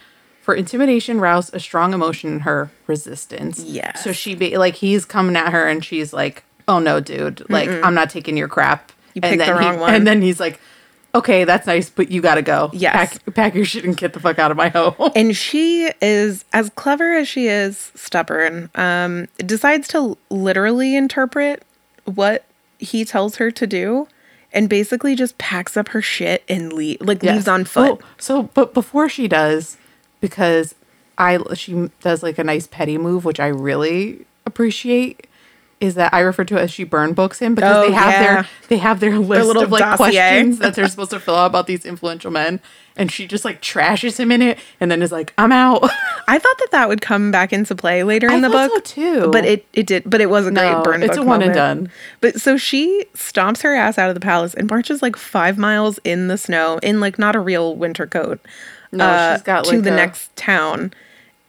for 0.45 0.55
intimidation 0.55 1.21
roused 1.21 1.55
a 1.55 1.59
strong 1.59 1.95
emotion 1.95 2.31
in 2.35 2.41
her 2.41 2.71
resistance. 2.87 3.61
Yeah. 3.65 3.95
So 3.95 4.13
she 4.13 4.35
be 4.35 4.57
like 4.59 4.75
he's 4.75 5.05
coming 5.05 5.37
at 5.37 5.53
her 5.53 5.67
and 5.67 5.83
she's 5.85 6.13
like, 6.13 6.45
"Oh 6.69 6.79
no, 6.79 7.01
dude. 7.01 7.49
Like 7.51 7.69
I'm 7.69 7.95
not 7.95 8.11
taking 8.11 8.37
your 8.37 8.49
crap." 8.49 8.93
You 9.15 9.21
And 9.23 9.31
picked 9.33 9.41
the 9.49 9.53
then 9.55 9.63
he- 9.63 9.69
wrong 9.71 9.81
one. 9.81 9.95
And 9.95 10.07
then 10.07 10.21
he's 10.21 10.39
like, 10.39 10.61
"Okay, 11.15 11.45
that's 11.45 11.67
nice, 11.67 11.89
but 11.89 12.11
you 12.11 12.21
gotta 12.21 12.43
go. 12.43 12.69
Yes. 12.75 13.19
pack, 13.19 13.35
pack 13.35 13.55
your 13.55 13.65
shit 13.65 13.85
and 13.85 13.97
get 13.97 14.13
the 14.13 14.21
fuck 14.21 14.39
out 14.39 14.51
of 14.51 14.57
my 14.59 14.69
home." 14.69 14.95
and 15.17 15.35
she 15.37 15.91
is 16.03 16.45
as 16.53 16.71
clever 16.77 17.15
as 17.15 17.27
she 17.27 17.47
is 17.49 17.91
stubborn 17.95 18.71
um 18.75 19.27
decides 19.39 19.89
to 19.89 20.19
literally 20.31 20.95
interpret 20.95 21.63
what 22.05 22.45
he 22.79 23.05
tells 23.05 23.37
her 23.37 23.51
to 23.51 23.67
do 23.67 24.07
and 24.53 24.69
basically 24.69 25.15
just 25.17 25.39
packs 25.39 25.75
up 25.77 25.89
her 25.89 26.03
shit 26.03 26.45
and 26.51 26.73
leave 26.73 27.01
like 27.01 27.23
Yes. 27.23 27.35
leaves 27.37 27.49
on 27.49 27.65
foot 27.65 27.99
Oh, 28.03 28.07
so, 28.19 28.43
but 28.55 28.75
before 28.75 29.09
she 29.09 29.27
does, 29.27 29.79
because 30.25 30.75
I 31.19 31.39
she 31.55 31.91
does 32.01 32.23
like 32.23 32.39
a 32.39 32.45
nice 32.45 32.67
petty 32.67 32.97
move, 32.97 33.27
which 33.27 33.39
I 33.39 33.49
really 33.49 34.25
appreciate, 34.47 35.27
is 35.81 35.97
that 35.97 36.15
I 36.15 36.21
refer 36.21 36.45
to 36.45 36.57
it 36.57 36.63
as 36.63 36.71
she 36.71 36.85
burn 36.85 37.13
books 37.13 37.41
him 37.41 37.55
because 37.55 37.77
Oh, 37.77 37.87
they 37.89 37.93
have 37.93 38.13
yeah. 38.13 38.23
their 38.23 38.49
they 38.69 38.79
have 38.79 39.01
their 39.01 39.19
list 39.19 39.47
little 39.47 39.63
of 39.65 39.71
like 39.71 39.81
dossier. 39.81 39.97
questions 39.97 40.59
that 40.61 40.75
they're 40.75 40.89
supposed 40.95 41.11
to 41.11 41.21
fill 41.21 41.35
out 41.37 41.47
about 41.47 41.67
these 41.67 41.85
influential 41.85 42.31
men, 42.31 42.59
and 42.97 43.13
she 43.13 43.27
just 43.27 43.45
like 43.45 43.61
trashes 43.61 44.19
him 44.19 44.33
in 44.33 44.41
it, 44.41 44.59
and 44.81 44.91
then 44.91 45.03
is 45.03 45.13
like, 45.13 45.35
"I'm 45.37 45.53
out." 45.53 45.83
i 46.27 46.39
thought 46.39 46.57
that 46.59 46.69
that 46.71 46.89
would 46.89 47.03
come 47.03 47.31
back 47.31 47.53
into 47.53 47.75
play 47.75 48.03
later 48.03 48.29
in 48.29 48.43
I 48.43 48.49
the 48.49 48.49
book 48.49 48.73
so, 48.75 48.81
too. 48.81 49.31
but 49.31 49.45
it 49.45 49.67
it 49.75 49.87
did 49.87 50.05
but 50.09 50.23
it 50.23 50.31
was 50.31 50.47
a 50.47 50.51
great 50.51 50.73
No, 50.73 50.83
burn 50.83 51.03
it's 51.03 51.19
a 51.19 51.23
one 51.23 51.43
and 51.43 51.53
done. 51.53 51.91
but 52.23 52.41
so 52.41 52.57
she 52.57 53.05
stomps 53.15 53.61
her 53.61 53.75
ass 53.75 53.99
out 53.99 54.09
of 54.09 54.15
the 54.15 54.21
palace 54.23 54.55
and 54.55 54.69
marches 54.71 55.03
like 55.03 55.17
five 55.17 55.59
miles 55.59 55.99
in 56.03 56.29
the 56.29 56.39
snow 56.39 56.79
in 56.83 56.99
like 56.99 57.19
not 57.19 57.37
a 57.37 57.41
real 57.41 57.77
winter 57.77 58.07
coat 58.07 58.41
No, 58.95 59.05
uh, 59.05 59.35
she's 59.35 59.43
got 59.43 59.65
to 59.67 59.81
the 59.81 59.93
a- 59.93 59.97
next 59.97 60.35
town 60.37 60.93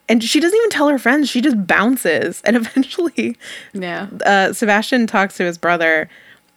and 0.10 0.24
she 0.24 0.40
doesn't 0.40 0.56
even 0.58 0.70
tell 0.70 0.88
her 0.90 1.00
friends 1.00 1.30
she 1.30 1.42
just 1.42 1.66
bounces 1.66 2.42
and 2.46 2.56
eventually 2.56 3.36
yeah, 3.74 4.08
uh, 4.26 4.54
sebastian 4.54 5.08
talks 5.08 5.36
to 5.38 5.44
his 5.44 5.58
brother 5.58 6.10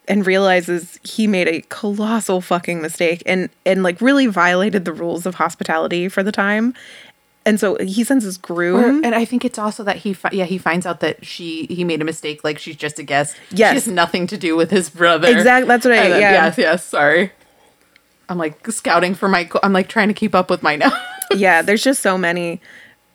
and 0.07 0.27
realizes 0.27 0.99
he 1.03 1.27
made 1.27 1.49
a 1.49 1.61
colossal 1.69 2.41
fucking 2.41 2.81
mistake 2.83 3.23
and 3.27 3.49
and 3.65 3.83
like 3.83 4.01
really 4.01 4.27
violated 4.27 4.85
the 4.85 4.93
rules 4.93 5.25
of 5.27 5.37
hospitality 5.37 6.09
for 6.09 6.23
the 6.23 6.33
time 6.33 6.75
and 7.47 7.59
so 7.59 7.77
he 7.77 8.05
sends 8.05 8.25
his 8.25 8.37
groom 8.37 8.77
Or- 9.01 9.07
and 9.07 9.15
I 9.15 9.25
think 9.25 9.43
it's 9.45 9.59
also 9.59 9.83
that 9.85 9.97
he, 9.97 10.13
fi- 10.13 10.29
yeah, 10.33 10.45
he 10.45 10.59
finds 10.59 10.85
out 10.85 11.01
that 11.01 11.25
she 11.25 11.65
he 11.71 11.83
made 11.83 12.03
a 12.03 12.05
mistake. 12.05 12.45
Like 12.45 12.59
she's 12.59 12.77
just 12.77 12.99
a 12.99 13.03
guest. 13.03 13.37
Yes. 13.51 13.71
she 13.71 13.75
has 13.77 13.89
nothing 13.89 14.27
to 14.27 14.37
do 14.37 14.55
with 14.55 14.71
his 14.71 14.91
brother. 14.91 15.29
Exactly. 15.29 15.67
that's 15.67 15.87
what 15.87 15.95
I- 15.95 16.09
then- 16.11 16.21
yeah. 16.21 16.33
Yes, 16.45 16.59
yes. 16.59 16.85
Sorry. 16.85 17.33
I'm 18.29 18.39
like 18.39 18.67
scouting 18.71 19.15
for 19.15 19.29
my. 19.29 19.49
I'm 19.63 19.73
like 19.73 19.89
trying 19.89 20.09
to 20.09 20.15
keep 20.15 20.35
up 20.35 20.51
with 20.51 20.63
my 20.63 20.77
notes. 20.83 20.95
yeah 21.37 21.61
there's 21.63 21.83
just 21.83 22.03
so 22.03 22.17
many 22.19 22.61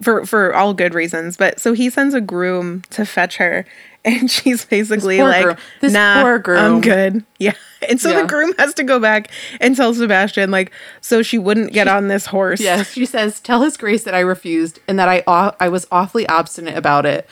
for 0.01 0.25
for 0.25 0.53
all 0.53 0.73
good 0.73 0.93
reasons 0.93 1.37
but 1.37 1.59
so 1.59 1.73
he 1.73 1.89
sends 1.89 2.13
a 2.13 2.19
groom 2.21 2.81
to 2.89 3.05
fetch 3.05 3.37
her 3.37 3.65
and 4.05 4.29
she's 4.29 4.65
basically 4.65 5.21
like 5.21 5.57
nah 5.81 6.21
i'm 6.49 6.81
good 6.81 7.23
yeah 7.39 7.53
and 7.89 8.01
so 8.01 8.09
Yeah. 8.11 8.21
the 8.23 8.27
groom 8.27 8.53
has 8.59 8.73
to 8.75 8.83
go 8.83 8.99
back 8.99 9.31
and 9.61 9.75
tell 9.77 9.93
sebastian 9.93 10.51
like 10.51 10.71
so 10.99 11.21
she 11.23 11.37
wouldn't 11.39 11.71
get 11.73 11.87
on 11.87 12.07
this 12.09 12.25
horse 12.27 12.59
yes, 12.59 12.91
she 12.91 13.05
says, 13.05 13.39
"Tell 13.39 13.61
His 13.63 13.77
Grace 13.77 14.03
that 14.03 14.13
I 14.13 14.19
refused 14.19 14.79
and 14.87 14.99
that 14.99 15.07
I 15.09 15.23
I 15.59 15.69
was 15.69 15.87
awfully 15.91 16.27
obstinate 16.27 16.77
about 16.77 17.05
it. 17.05 17.27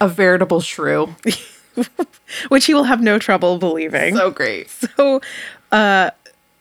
A 0.00 0.06
veritable 0.08 0.60
shrew. 0.60 1.14
which 2.48 2.66
he 2.66 2.74
will 2.74 2.84
have 2.84 3.00
no 3.02 3.18
trouble 3.18 3.58
believing 3.58 4.14
So 4.16 4.30
great. 4.30 4.70
so 4.70 5.20
uh 5.72 6.10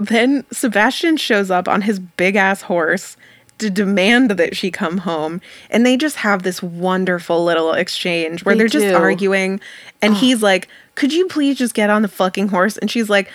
then 0.07 0.43
sebastian 0.51 1.17
shows 1.17 1.49
up 1.51 1.67
on 1.67 1.81
his 1.81 1.99
big 1.99 2.35
ass 2.35 2.63
horse 2.63 3.17
to 3.59 3.69
demand 3.69 4.31
that 4.31 4.55
she 4.55 4.71
come 4.71 4.99
home 4.99 5.39
and 5.69 5.85
they 5.85 5.95
just 5.95 6.15
have 6.17 6.41
this 6.43 6.63
wonderful 6.63 7.43
little 7.43 7.73
exchange 7.73 8.43
where 8.43 8.55
They 8.55 8.63
are 8.63 8.67
just 8.67 8.85
do. 8.87 8.95
arguing 8.95 9.61
and 10.01 10.15
he's 10.15 10.41
like 10.41 10.67
could 10.95 11.13
you 11.13 11.27
please 11.27 11.57
just 11.57 11.73
get 11.75 11.89
on 11.89 12.01
the 12.01 12.07
fucking 12.07 12.47
horse 12.49 12.77
and 12.77 12.89
she's 12.89 13.09
like 13.09 13.29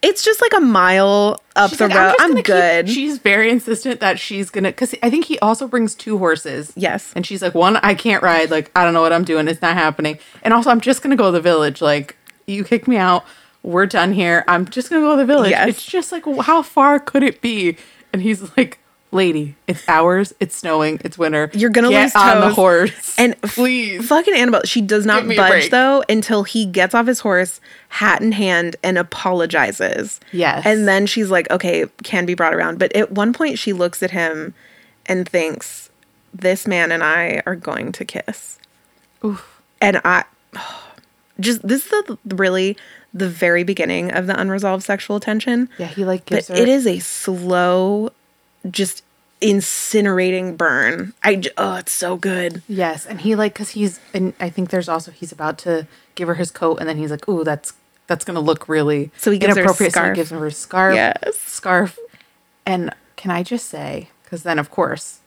it's 0.00 0.22
just 0.22 0.40
like 0.42 0.52
a 0.54 0.60
mile 0.60 1.40
up 1.56 1.70
She's 1.70 1.78
the 1.78 1.88
like, 1.88 1.96
road 1.96 2.08
just 2.10 2.20
i'm, 2.22 2.30
gonna 2.30 2.36
keep-" 2.42 2.46
good 2.46 2.88
she's 2.90 3.18
very 3.18 3.50
insistent 3.50 4.00
that 4.00 4.18
she's 4.18 4.48
gonna, 4.50 4.68
because 4.70 4.94
I 5.02 5.10
think 5.10 5.26
he 5.26 5.38
also 5.40 5.66
brings 5.68 5.94
two 5.94 6.16
horses. 6.18 6.72
yes 6.76 7.12
And 7.14 7.26
she's 7.26 7.40
like, 7.42 7.54
one, 7.54 7.76
I 7.78 7.94
can't 7.94 8.22
ride. 8.22 8.50
Like, 8.50 8.70
I 8.76 8.84
don't 8.84 8.92
know 8.94 9.00
what 9.02 9.12
I'm 9.12 9.24
doing. 9.24 9.46
It's 9.48 9.60
not 9.62 9.74
happening. 9.74 10.18
And 10.42 10.52
also, 10.54 10.70
I'm 10.70 10.80
just 10.80 11.02
going 11.02 11.10
to 11.10 11.16
go 11.16 11.26
to 11.26 11.32
the 11.32 11.40
village. 11.40 11.80
Like, 11.80 12.16
you 12.46 12.64
kicked 12.64 12.86
me 12.88 12.96
out. 12.96 13.24
We're 13.64 13.86
done 13.86 14.12
here. 14.12 14.44
I'm 14.46 14.68
just 14.68 14.90
going 14.90 15.02
to 15.02 15.06
go 15.06 15.16
to 15.16 15.22
the 15.22 15.26
village. 15.26 15.50
Yes. 15.50 15.68
It's 15.70 15.84
just 15.84 16.12
like, 16.12 16.24
how 16.42 16.62
far 16.62 17.00
could 17.00 17.22
it 17.24 17.40
be? 17.40 17.76
And 18.12 18.22
he's 18.22 18.56
like, 18.56 18.78
lady, 19.10 19.54
it's 19.66 19.88
hours. 19.88 20.34
It's 20.40 20.54
snowing. 20.54 21.00
It's 21.04 21.16
winter. 21.16 21.50
You're 21.54 21.70
gonna 21.70 21.88
Get 21.88 22.02
lose 22.02 22.14
on 22.16 22.40
the 22.40 22.46
toes." 22.48 22.56
horse. 22.56 23.18
And 23.18 23.36
f- 23.42 23.54
please. 23.54 24.06
fucking 24.06 24.34
Annabelle, 24.34 24.62
she 24.64 24.80
does 24.80 25.06
not 25.06 25.20
Give 25.20 25.28
me 25.28 25.34
a 25.36 25.38
budge 25.38 25.70
though 25.70 26.04
until 26.08 26.42
he 26.42 26.66
gets 26.66 26.94
off 26.94 27.06
his 27.06 27.20
horse, 27.20 27.60
hat 27.88 28.20
in 28.20 28.32
hand, 28.32 28.76
and 28.82 28.98
apologizes. 28.98 30.20
Yes. 30.32 30.66
And 30.66 30.86
then 30.86 31.06
she's 31.06 31.30
like, 31.30 31.50
okay, 31.50 31.86
can 32.02 32.26
be 32.26 32.34
brought 32.34 32.54
around. 32.54 32.78
But 32.78 32.94
at 32.94 33.12
one 33.12 33.32
point, 33.32 33.58
she 33.58 33.72
looks 33.72 34.02
at 34.02 34.10
him 34.10 34.52
and 35.06 35.28
thinks, 35.28 35.90
this 36.32 36.66
man 36.66 36.90
and 36.92 37.02
I 37.04 37.42
are 37.46 37.56
going 37.56 37.92
to 37.92 38.04
kiss. 38.04 38.58
Oof. 39.24 39.62
And 39.80 40.00
I 40.04 40.24
just, 41.40 41.66
this 41.66 41.84
is 41.86 41.90
the, 41.90 42.18
really 42.34 42.76
the 43.14 43.28
very 43.28 43.62
beginning 43.62 44.10
of 44.10 44.26
the 44.26 44.38
unresolved 44.38 44.82
sexual 44.82 45.20
tension. 45.20 45.68
yeah, 45.78 45.86
he 45.86 46.04
like 46.04 46.24
But 46.26 46.34
gives 46.36 46.48
her. 46.48 46.54
it 46.56 46.68
is 46.68 46.86
a 46.86 46.98
slow, 46.98 48.10
just 48.70 49.02
incinerating 49.40 50.56
burn. 50.56 51.12
I 51.22 51.42
oh, 51.56 51.76
it's 51.76 51.92
so 51.92 52.16
good. 52.16 52.62
Yes, 52.68 53.06
and 53.06 53.20
he 53.20 53.34
like 53.34 53.52
because 53.54 53.70
he's 53.70 54.00
and 54.12 54.32
I 54.40 54.48
think 54.50 54.70
there's 54.70 54.88
also 54.88 55.10
he's 55.10 55.32
about 55.32 55.58
to 55.58 55.86
give 56.14 56.28
her 56.28 56.34
his 56.34 56.50
coat, 56.50 56.78
and 56.80 56.88
then 56.88 56.96
he's 56.98 57.10
like, 57.10 57.28
"Ooh, 57.28 57.44
that's 57.44 57.72
that's 58.06 58.24
gonna 58.24 58.40
look 58.40 58.68
really 58.68 59.10
So 59.16 59.30
he 59.30 59.38
gives 59.38 59.54
her 59.54 59.60
a 59.60 59.64
inappropriate." 59.64 59.92
So 59.92 60.00
he 60.00 60.04
scarf. 60.04 60.16
gives 60.16 60.30
her 60.30 60.46
a 60.46 60.50
scarf. 60.52 60.94
Yes. 60.94 61.36
scarf. 61.38 61.98
And 62.66 62.94
can 63.16 63.30
I 63.30 63.42
just 63.42 63.66
say, 63.68 64.08
because 64.24 64.42
then 64.42 64.58
of 64.58 64.70
course, 64.70 65.20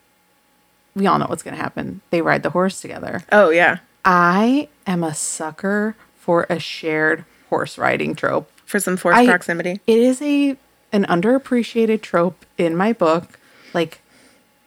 we 0.95 1.05
all 1.07 1.19
know 1.19 1.27
what's 1.27 1.43
gonna 1.43 1.57
happen. 1.57 2.01
They 2.09 2.21
ride 2.21 2.43
the 2.43 2.49
horse 2.51 2.81
together. 2.81 3.23
Oh, 3.31 3.49
yeah. 3.49 3.79
I 4.03 4.69
am 4.87 5.03
a 5.03 5.13
sucker 5.13 5.95
for 6.17 6.45
a 6.49 6.59
shared 6.59 7.25
horse 7.49 7.77
riding 7.77 8.15
trope. 8.15 8.49
For 8.65 8.79
some 8.79 8.97
forced 8.97 9.17
I- 9.19 9.25
proximity. 9.27 9.79
It 9.87 9.97
is 9.99 10.21
a 10.21 10.57
an 10.93 11.05
underappreciated 11.05 12.01
trope 12.01 12.45
in 12.57 12.75
my 12.75 12.93
book, 12.93 13.39
like 13.73 14.01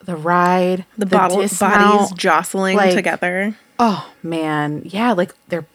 the 0.03 0.15
ride, 0.15 0.85
The, 0.97 1.05
bottle 1.05 1.37
bodies 1.59 2.11
jostling 2.13 2.77
like- 2.77 2.95
together. 2.95 3.55
Oh 3.79 4.11
man, 4.23 4.81
yeah, 4.85 5.11
like 5.13 5.33
they're 5.47 5.65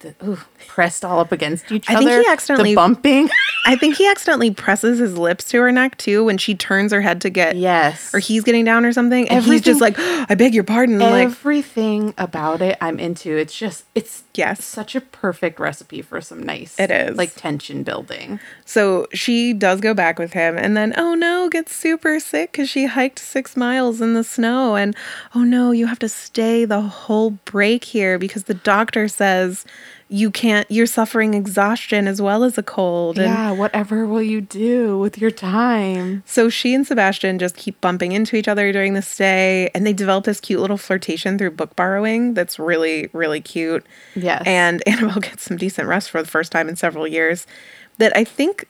the, 0.00 0.14
ooh, 0.24 0.38
pressed 0.68 1.04
all 1.04 1.18
up 1.18 1.32
against 1.32 1.72
each 1.72 1.90
I 1.90 1.94
other. 1.96 2.06
think 2.08 2.26
he 2.26 2.32
accidentally- 2.32 2.70
the 2.72 2.76
bumping. 2.76 3.28
I 3.66 3.74
think 3.76 3.96
he 3.96 4.06
accidentally 4.08 4.52
presses 4.52 4.98
his 5.00 5.18
lips 5.18 5.44
to 5.50 5.60
her 5.60 5.72
neck 5.72 5.98
too 5.98 6.24
when 6.24 6.38
she 6.38 6.54
turns 6.54 6.92
her 6.92 7.00
head 7.00 7.20
to 7.22 7.30
get 7.30 7.56
yes, 7.56 8.14
or 8.14 8.20
he's 8.20 8.44
getting 8.44 8.64
down 8.64 8.84
or 8.84 8.92
something. 8.92 9.28
And 9.28 9.44
he's 9.44 9.60
just 9.60 9.80
like, 9.80 9.98
Everything- 9.98 10.26
I 10.30 10.34
beg 10.36 10.54
your 10.54 10.62
pardon. 10.64 10.98
like, 11.00 11.24
everything 11.26 12.14
about 12.16 12.62
it. 12.62 12.78
I'm 12.80 13.00
into. 13.00 13.36
It's 13.36 13.56
just 13.58 13.84
it's 13.96 14.22
Yes. 14.38 14.64
such 14.64 14.94
a 14.94 15.00
perfect 15.00 15.58
recipe 15.58 16.00
for 16.00 16.20
some 16.20 16.42
nice. 16.42 16.78
It 16.78 16.90
is. 16.90 17.16
like 17.16 17.34
tension 17.34 17.82
building. 17.82 18.38
so 18.64 19.06
she 19.12 19.52
does 19.52 19.80
go 19.80 19.94
back 19.94 20.18
with 20.18 20.32
him 20.32 20.56
and 20.56 20.76
then, 20.76 20.94
oh 20.96 21.14
no, 21.14 21.48
gets 21.48 21.74
super 21.74 22.20
sick 22.20 22.52
because 22.52 22.68
she 22.70 22.86
hiked 22.86 23.18
six 23.18 23.56
miles 23.56 24.00
in 24.00 24.14
the 24.14 24.24
snow. 24.24 24.76
And 24.76 24.94
oh 25.34 25.42
no, 25.42 25.72
you 25.72 25.86
have 25.86 25.98
to 26.00 26.08
stay 26.08 26.64
the 26.64 26.80
whole 26.80 27.30
break 27.30 27.84
here 27.84 28.18
because 28.18 28.44
the 28.44 28.54
doctor 28.54 29.08
says 29.08 29.64
you 30.10 30.30
can't, 30.30 30.70
you're 30.70 30.86
suffering 30.86 31.34
exhaustion 31.34 32.08
as 32.08 32.20
well 32.20 32.42
as 32.42 32.56
a 32.56 32.62
cold. 32.62 33.18
And 33.18 33.28
yeah, 33.28 33.50
whatever 33.50 34.06
will 34.06 34.22
you 34.22 34.40
do 34.40 34.98
with 34.98 35.18
your 35.18 35.30
time? 35.30 36.22
So 36.24 36.48
she 36.48 36.74
and 36.74 36.86
Sebastian 36.86 37.38
just 37.38 37.56
keep 37.56 37.80
bumping 37.80 38.12
into 38.12 38.36
each 38.36 38.48
other 38.48 38.72
during 38.72 38.94
the 38.94 39.02
stay, 39.02 39.70
and 39.74 39.86
they 39.86 39.92
develop 39.92 40.24
this 40.24 40.40
cute 40.40 40.60
little 40.60 40.78
flirtation 40.78 41.36
through 41.36 41.50
book 41.52 41.76
borrowing 41.76 42.34
that's 42.34 42.58
really, 42.58 43.10
really 43.12 43.40
cute. 43.40 43.84
Yes. 44.14 44.42
And 44.46 44.82
Annabelle 44.88 45.20
gets 45.20 45.42
some 45.42 45.56
decent 45.56 45.88
rest 45.88 46.10
for 46.10 46.22
the 46.22 46.28
first 46.28 46.52
time 46.52 46.68
in 46.68 46.76
several 46.76 47.06
years. 47.06 47.46
That 47.98 48.16
I 48.16 48.24
think 48.24 48.66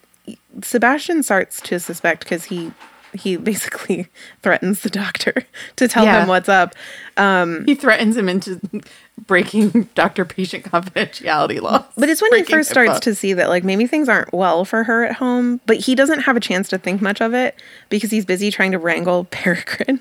Sebastian 0.62 1.22
starts 1.22 1.60
to 1.62 1.78
suspect 1.78 2.24
because 2.24 2.44
he 2.44 2.72
he 3.14 3.36
basically 3.36 4.08
threatens 4.42 4.82
the 4.82 4.90
doctor 4.90 5.34
to 5.76 5.88
tell 5.88 6.04
Yeah. 6.04 6.22
him 6.22 6.28
what's 6.28 6.48
up. 6.48 6.74
Um, 7.16 7.64
he 7.66 7.74
threatens 7.74 8.16
him 8.16 8.28
into 8.28 8.60
breaking 9.26 9.88
doctor-patient 9.94 10.64
confidentiality 10.64 11.60
laws. 11.60 11.84
But 11.96 12.08
it's 12.08 12.22
when 12.22 12.32
he 12.34 12.42
first 12.44 12.70
starts 12.70 12.92
HIPAA. 12.92 13.00
to 13.00 13.14
see 13.14 13.32
that 13.34 13.48
like 13.48 13.64
maybe 13.64 13.86
things 13.86 14.08
aren't 14.08 14.32
well 14.32 14.64
for 14.64 14.84
her 14.84 15.04
at 15.04 15.16
home, 15.16 15.60
but 15.66 15.78
he 15.78 15.94
doesn't 15.94 16.20
have 16.20 16.36
a 16.36 16.40
chance 16.40 16.68
to 16.68 16.78
think 16.78 17.02
much 17.02 17.20
of 17.20 17.34
it 17.34 17.60
because 17.88 18.10
he's 18.10 18.24
busy 18.24 18.50
trying 18.50 18.72
to 18.72 18.78
wrangle 18.78 19.24
Peregrine 19.24 20.00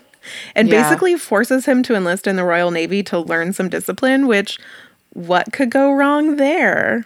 and 0.56 0.68
Yeah. 0.70 0.84
basically 0.84 1.18
forces 1.18 1.66
him 1.66 1.82
to 1.84 1.96
enlist 1.96 2.28
in 2.28 2.36
the 2.36 2.44
Royal 2.44 2.70
Navy 2.72 3.02
to 3.04 3.20
learn 3.20 3.54
some 3.54 3.70
discipline, 3.70 4.28
which 4.28 4.60
what 5.14 5.52
could 5.54 5.70
go 5.72 5.92
wrong 5.94 6.36
there? 6.36 7.06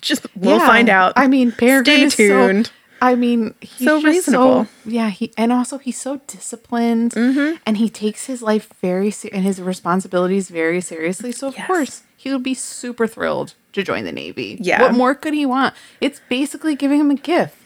Just 0.00 0.26
we'll 0.36 0.58
Yeah. 0.58 0.66
find 0.66 0.88
out. 0.88 1.12
I 1.16 1.26
mean, 1.26 1.52
Peregrine 1.52 2.10
Stay 2.10 2.24
is 2.24 2.30
so- 2.30 2.46
tuned. 2.48 2.70
I 3.02 3.16
mean, 3.16 3.54
he's 3.60 3.86
So 3.88 4.00
reasonable. 4.00 4.64
So, 4.66 4.70
yeah, 4.86 5.10
he 5.10 5.32
and 5.36 5.52
also 5.52 5.78
he's 5.78 6.00
so 6.00 6.20
disciplined, 6.28 7.10
mm-hmm. 7.12 7.56
and 7.66 7.76
he 7.76 7.90
takes 7.90 8.26
his 8.26 8.42
life 8.42 8.72
very 8.80 9.10
se- 9.10 9.30
and 9.32 9.42
his 9.44 9.60
responsibilities 9.60 10.48
very 10.50 10.80
seriously. 10.80 11.32
So 11.32 11.48
of 11.48 11.56
Yes. 11.58 11.66
course 11.66 12.02
he 12.16 12.32
would 12.32 12.44
be 12.44 12.54
super 12.54 13.08
thrilled 13.08 13.54
to 13.72 13.82
join 13.82 14.04
the 14.04 14.12
navy. 14.12 14.56
Yeah. 14.60 14.82
what 14.82 14.94
more 14.94 15.14
could 15.16 15.34
he 15.34 15.44
want? 15.44 15.74
It's 16.00 16.20
basically 16.28 16.76
giving 16.76 17.00
him 17.00 17.10
a 17.10 17.16
gift. 17.16 17.56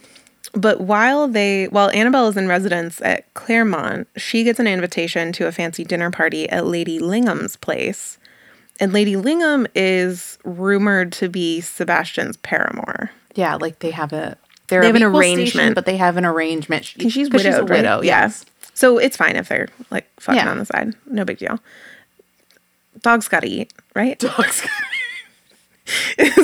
But 0.54 0.80
while 0.80 1.28
they, 1.28 1.66
while 1.68 1.90
Annabelle 1.90 2.28
is 2.28 2.36
in 2.38 2.48
residence 2.48 3.02
at 3.02 3.32
Claremont, 3.34 4.08
she 4.16 4.42
gets 4.42 4.58
an 4.58 4.66
invitation 4.66 5.32
to 5.32 5.46
a 5.46 5.52
fancy 5.52 5.84
dinner 5.84 6.10
party 6.10 6.48
at 6.48 6.64
Lady 6.64 6.98
Lingham's 6.98 7.56
place. 7.56 8.16
And 8.80 8.92
Lady 8.94 9.16
Lingham 9.16 9.66
is 9.74 10.38
rumored 10.44 11.12
to 11.14 11.28
be 11.28 11.60
Sebastian's 11.60 12.38
paramour. 12.38 13.10
Yeah, 13.34 13.56
like 13.56 13.80
they 13.80 13.90
have 13.90 14.14
a 14.14 14.38
they're 14.68 14.80
They 14.82 14.86
have 14.88 14.96
an 14.96 15.02
equal 15.02 15.20
station, 15.20 15.38
arrangement. 15.38 15.74
but 15.74 15.86
they 15.86 15.96
have 15.96 16.16
an 16.16 16.24
arrangement. 16.24 16.84
She, 16.84 17.08
she's 17.10 17.30
widowed, 17.30 17.54
a 17.54 17.62
right? 17.62 17.70
widow. 17.70 18.00
Yeah. 18.02 18.22
Yes. 18.22 18.44
So 18.74 18.98
it's 18.98 19.16
fine 19.16 19.36
if 19.36 19.48
they're 19.48 19.68
like 19.90 20.06
fucking 20.20 20.38
Yeah. 20.40 20.50
on 20.50 20.58
the 20.58 20.64
side. 20.66 20.94
No 21.06 21.24
big 21.24 21.38
deal. 21.38 21.58
Dogs 23.02 23.28
gotta 23.28 23.46
eat, 23.46 23.72
right? 23.94 24.18
Dogs. 24.18 24.66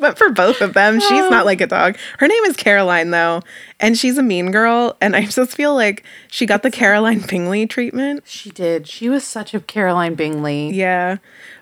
But 0.00 0.16
for 0.16 0.28
both 0.30 0.60
of 0.60 0.74
them, 0.74 1.00
she's 1.00 1.28
not 1.28 1.44
like 1.44 1.60
a 1.60 1.66
dog. 1.66 1.96
Her 2.18 2.28
name 2.28 2.44
is 2.44 2.56
Caroline, 2.56 3.10
though, 3.10 3.42
and 3.80 3.98
she's 3.98 4.16
a 4.16 4.22
mean 4.22 4.52
girl. 4.52 4.96
And 5.00 5.16
I 5.16 5.24
just 5.26 5.56
feel 5.56 5.74
like 5.74 6.04
she 6.28 6.46
got 6.46 6.62
the 6.62 6.70
Caroline 6.70 7.18
Bingley 7.28 7.66
treatment. 7.66 8.22
she 8.24 8.50
did. 8.50 8.86
She 8.86 9.08
was 9.08 9.24
such 9.24 9.54
a 9.54 9.60
Caroline 9.60 10.14
Bingley. 10.14 10.70
Yeah. 10.70 11.16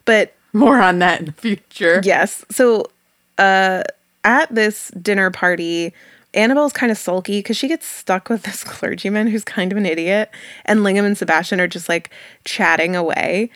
But 0.05 0.35
More 0.53 0.81
on 0.83 0.99
that 0.99 1.21
in 1.21 1.27
the 1.27 1.33
future. 1.33 2.03
yes. 2.05 2.45
So 2.51 2.91
uh, 3.39 3.85
at 4.27 4.55
this 4.55 4.89
dinner 5.01 5.31
party, 5.31 5.95
Annabelle's 6.35 6.73
kind 6.73 6.93
of 6.93 6.99
sulky 6.99 7.39
because 7.39 7.57
she 7.57 7.69
gets 7.69 7.87
stuck 7.87 8.29
with 8.29 8.43
this 8.43 8.63
clergyman 8.65 9.29
who's 9.29 9.45
kind 9.45 9.73
of 9.73 9.79
an 9.79 9.87
idiot. 9.87 10.31
And 10.67 10.81
Lingham 10.81 11.07
and 11.07 11.17
Sebastian 11.17 11.61
are 11.61 11.69
just 11.69 11.89
like 11.89 12.11
chatting 12.45 12.95
away. 12.95 13.51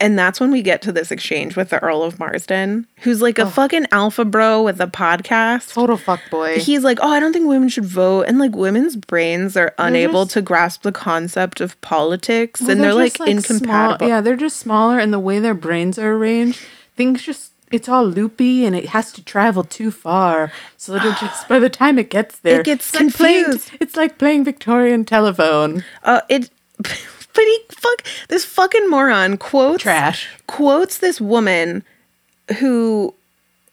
And 0.00 0.18
that's 0.18 0.40
when 0.40 0.50
we 0.50 0.60
get 0.60 0.82
to 0.82 0.92
this 0.92 1.12
exchange 1.12 1.56
with 1.56 1.70
the 1.70 1.78
Earl 1.78 2.02
of 2.02 2.18
Marsden, 2.18 2.86
who's 2.98 3.22
like 3.22 3.38
a 3.38 3.42
oh. 3.42 3.46
fucking 3.48 3.86
alpha 3.92 4.24
bro 4.24 4.60
with 4.60 4.80
a 4.80 4.88
podcast. 4.88 5.72
Total 5.72 5.96
fuck 5.96 6.20
boy. 6.30 6.58
he's 6.58 6.82
like, 6.82 6.98
oh, 7.00 7.08
I 7.08 7.20
don't 7.20 7.32
think 7.32 7.46
women 7.46 7.68
should 7.68 7.84
vote, 7.84 8.22
and 8.22 8.40
like 8.40 8.56
women's 8.56 8.96
brains 8.96 9.56
are 9.56 9.72
unable 9.78 10.24
just- 10.24 10.34
to 10.34 10.42
grasp 10.42 10.82
the 10.82 10.90
concept 10.90 11.60
of 11.60 11.80
politics, 11.80 12.60
Well, 12.60 12.70
and 12.70 12.82
they're, 12.82 12.92
like, 12.92 13.16
just, 13.16 13.28
incompatible. 13.30 13.98
Small, 13.98 14.08
yeah, 14.08 14.20
they're 14.20 14.36
just 14.36 14.58
smaller, 14.58 14.98
and 14.98 15.12
the 15.12 15.20
way 15.20 15.38
their 15.38 15.54
brains 15.54 15.96
are 15.96 16.12
arranged, 16.12 16.60
things 16.96 17.22
just 17.22 17.52
it's 17.74 17.88
all 17.88 18.04
loopy, 18.06 18.64
and 18.64 18.74
it 18.74 18.86
has 18.86 19.12
to 19.12 19.22
travel 19.24 19.64
too 19.64 19.90
far. 19.90 20.52
So 20.76 20.94
it'll 20.94 21.12
just 21.20 21.48
by 21.48 21.58
the 21.58 21.68
time 21.70 21.98
it 21.98 22.10
gets 22.10 22.38
there, 22.40 22.60
It 22.60 22.66
gets 22.66 22.94
it's 22.94 23.02
like 23.02 23.14
playing- 23.14 23.44
confused. 23.44 23.70
it's 23.80 23.96
like 23.96 24.18
playing 24.18 24.44
Victorian 24.44 25.04
telephone. 25.04 25.84
Uh, 26.02 26.20
it, 26.28 26.50
but 26.78 26.96
he 27.36 27.58
fuck 27.70 28.02
this 28.28 28.44
fucking 28.44 28.88
moron 28.88 29.36
quotes 29.36 29.82
Trash. 29.82 30.28
quotes 30.46 30.98
this 30.98 31.20
woman 31.20 31.82
who 32.58 33.14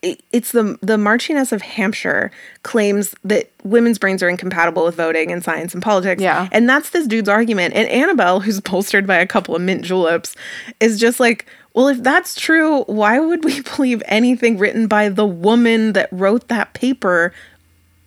it's 0.03 0.51
the 0.51 0.79
the 0.81 0.97
Marchioness 0.97 1.51
of 1.51 1.61
Hampshire 1.61 2.31
claims 2.63 3.13
that 3.23 3.51
women's 3.63 3.99
brains 3.99 4.23
are 4.23 4.29
incompatible 4.29 4.83
with 4.83 4.95
voting 4.95 5.31
and 5.31 5.43
science 5.43 5.75
and 5.75 5.83
politics. 5.83 6.19
Yeah. 6.23 6.49
And 6.51 6.67
that's 6.67 6.89
this 6.89 7.05
dude's 7.05 7.29
argument. 7.29 7.75
And 7.75 7.87
Annabelle, 7.87 8.39
who's 8.39 8.59
bolstered 8.59 9.05
by 9.05 9.17
a 9.17 9.27
couple 9.27 9.55
of 9.55 9.61
mint 9.61 9.83
juleps, 9.85 10.35
is 10.79 10.99
just 10.99 11.19
like, 11.19 11.45
well, 11.73 11.87
if 11.87 12.03
that's 12.03 12.35
true, 12.35 12.83
why 12.83 13.19
would 13.19 13.43
we 13.45 13.61
believe 13.75 14.01
anything 14.05 14.57
written 14.57 14.87
by 14.87 15.09
the 15.09 15.25
woman 15.25 15.93
that 15.93 16.09
wrote 16.11 16.47
that 16.49 16.73
paper 16.73 17.33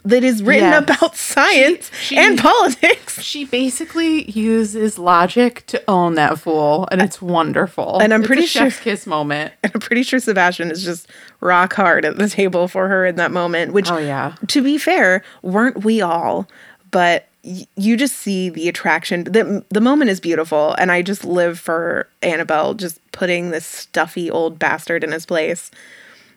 that 0.06 0.22
is 0.22 0.42
written 0.42 0.68
Yes. 0.68 0.82
about 0.82 1.16
science 1.16 1.90
she- 1.98 2.16
and 2.18 2.38
politics? 2.38 3.22
She 3.22 3.46
basically 3.46 4.30
uses 4.30 4.98
logic 4.98 5.64
to 5.68 5.82
own 5.88 6.14
that 6.16 6.38
fool, 6.38 6.86
and 6.92 7.00
it's 7.00 7.22
wonderful. 7.22 7.98
And 8.00 8.12
I'm 8.12 8.20
It's 8.20 8.26
a 8.26 8.28
pretty 8.28 8.46
sure- 8.46 8.62
chef's 8.70 8.80
kiss 8.80 9.06
moment. 9.06 9.52
And 9.62 9.72
I'm 9.74 9.80
pretty 9.80 10.02
sure 10.02 10.18
Sebastian 10.20 10.70
is 10.70 10.84
just 10.84 11.08
rock 11.40 11.72
hard 11.72 12.04
at 12.04 12.18
the 12.18 12.28
table 12.28 12.68
for 12.68 12.88
her 12.88 13.06
in 13.06 13.16
that 13.16 13.30
moment, 13.30 13.72
which, 13.72 13.90
Oh, 13.90 13.96
yeah. 13.96 14.34
to 14.48 14.62
be 14.62 14.76
fair, 14.76 15.22
weren't 15.42 15.84
we 15.84 16.02
all? 16.02 16.46
But 16.90 17.26
you 17.76 17.96
just 17.96 18.16
see 18.16 18.48
the 18.48 18.68
attraction. 18.68 19.24
The, 19.24 19.64
the 19.68 19.80
moment 19.80 20.10
is 20.10 20.18
beautiful. 20.18 20.74
And 20.78 20.90
I 20.90 21.02
just 21.02 21.24
live 21.24 21.58
for 21.58 22.08
Annabelle 22.22 22.72
just 22.74 22.98
putting 23.12 23.50
this 23.50 23.66
stuffy 23.66 24.30
old 24.30 24.58
bastard 24.58 25.04
in 25.04 25.12
his 25.12 25.26
place. 25.26 25.70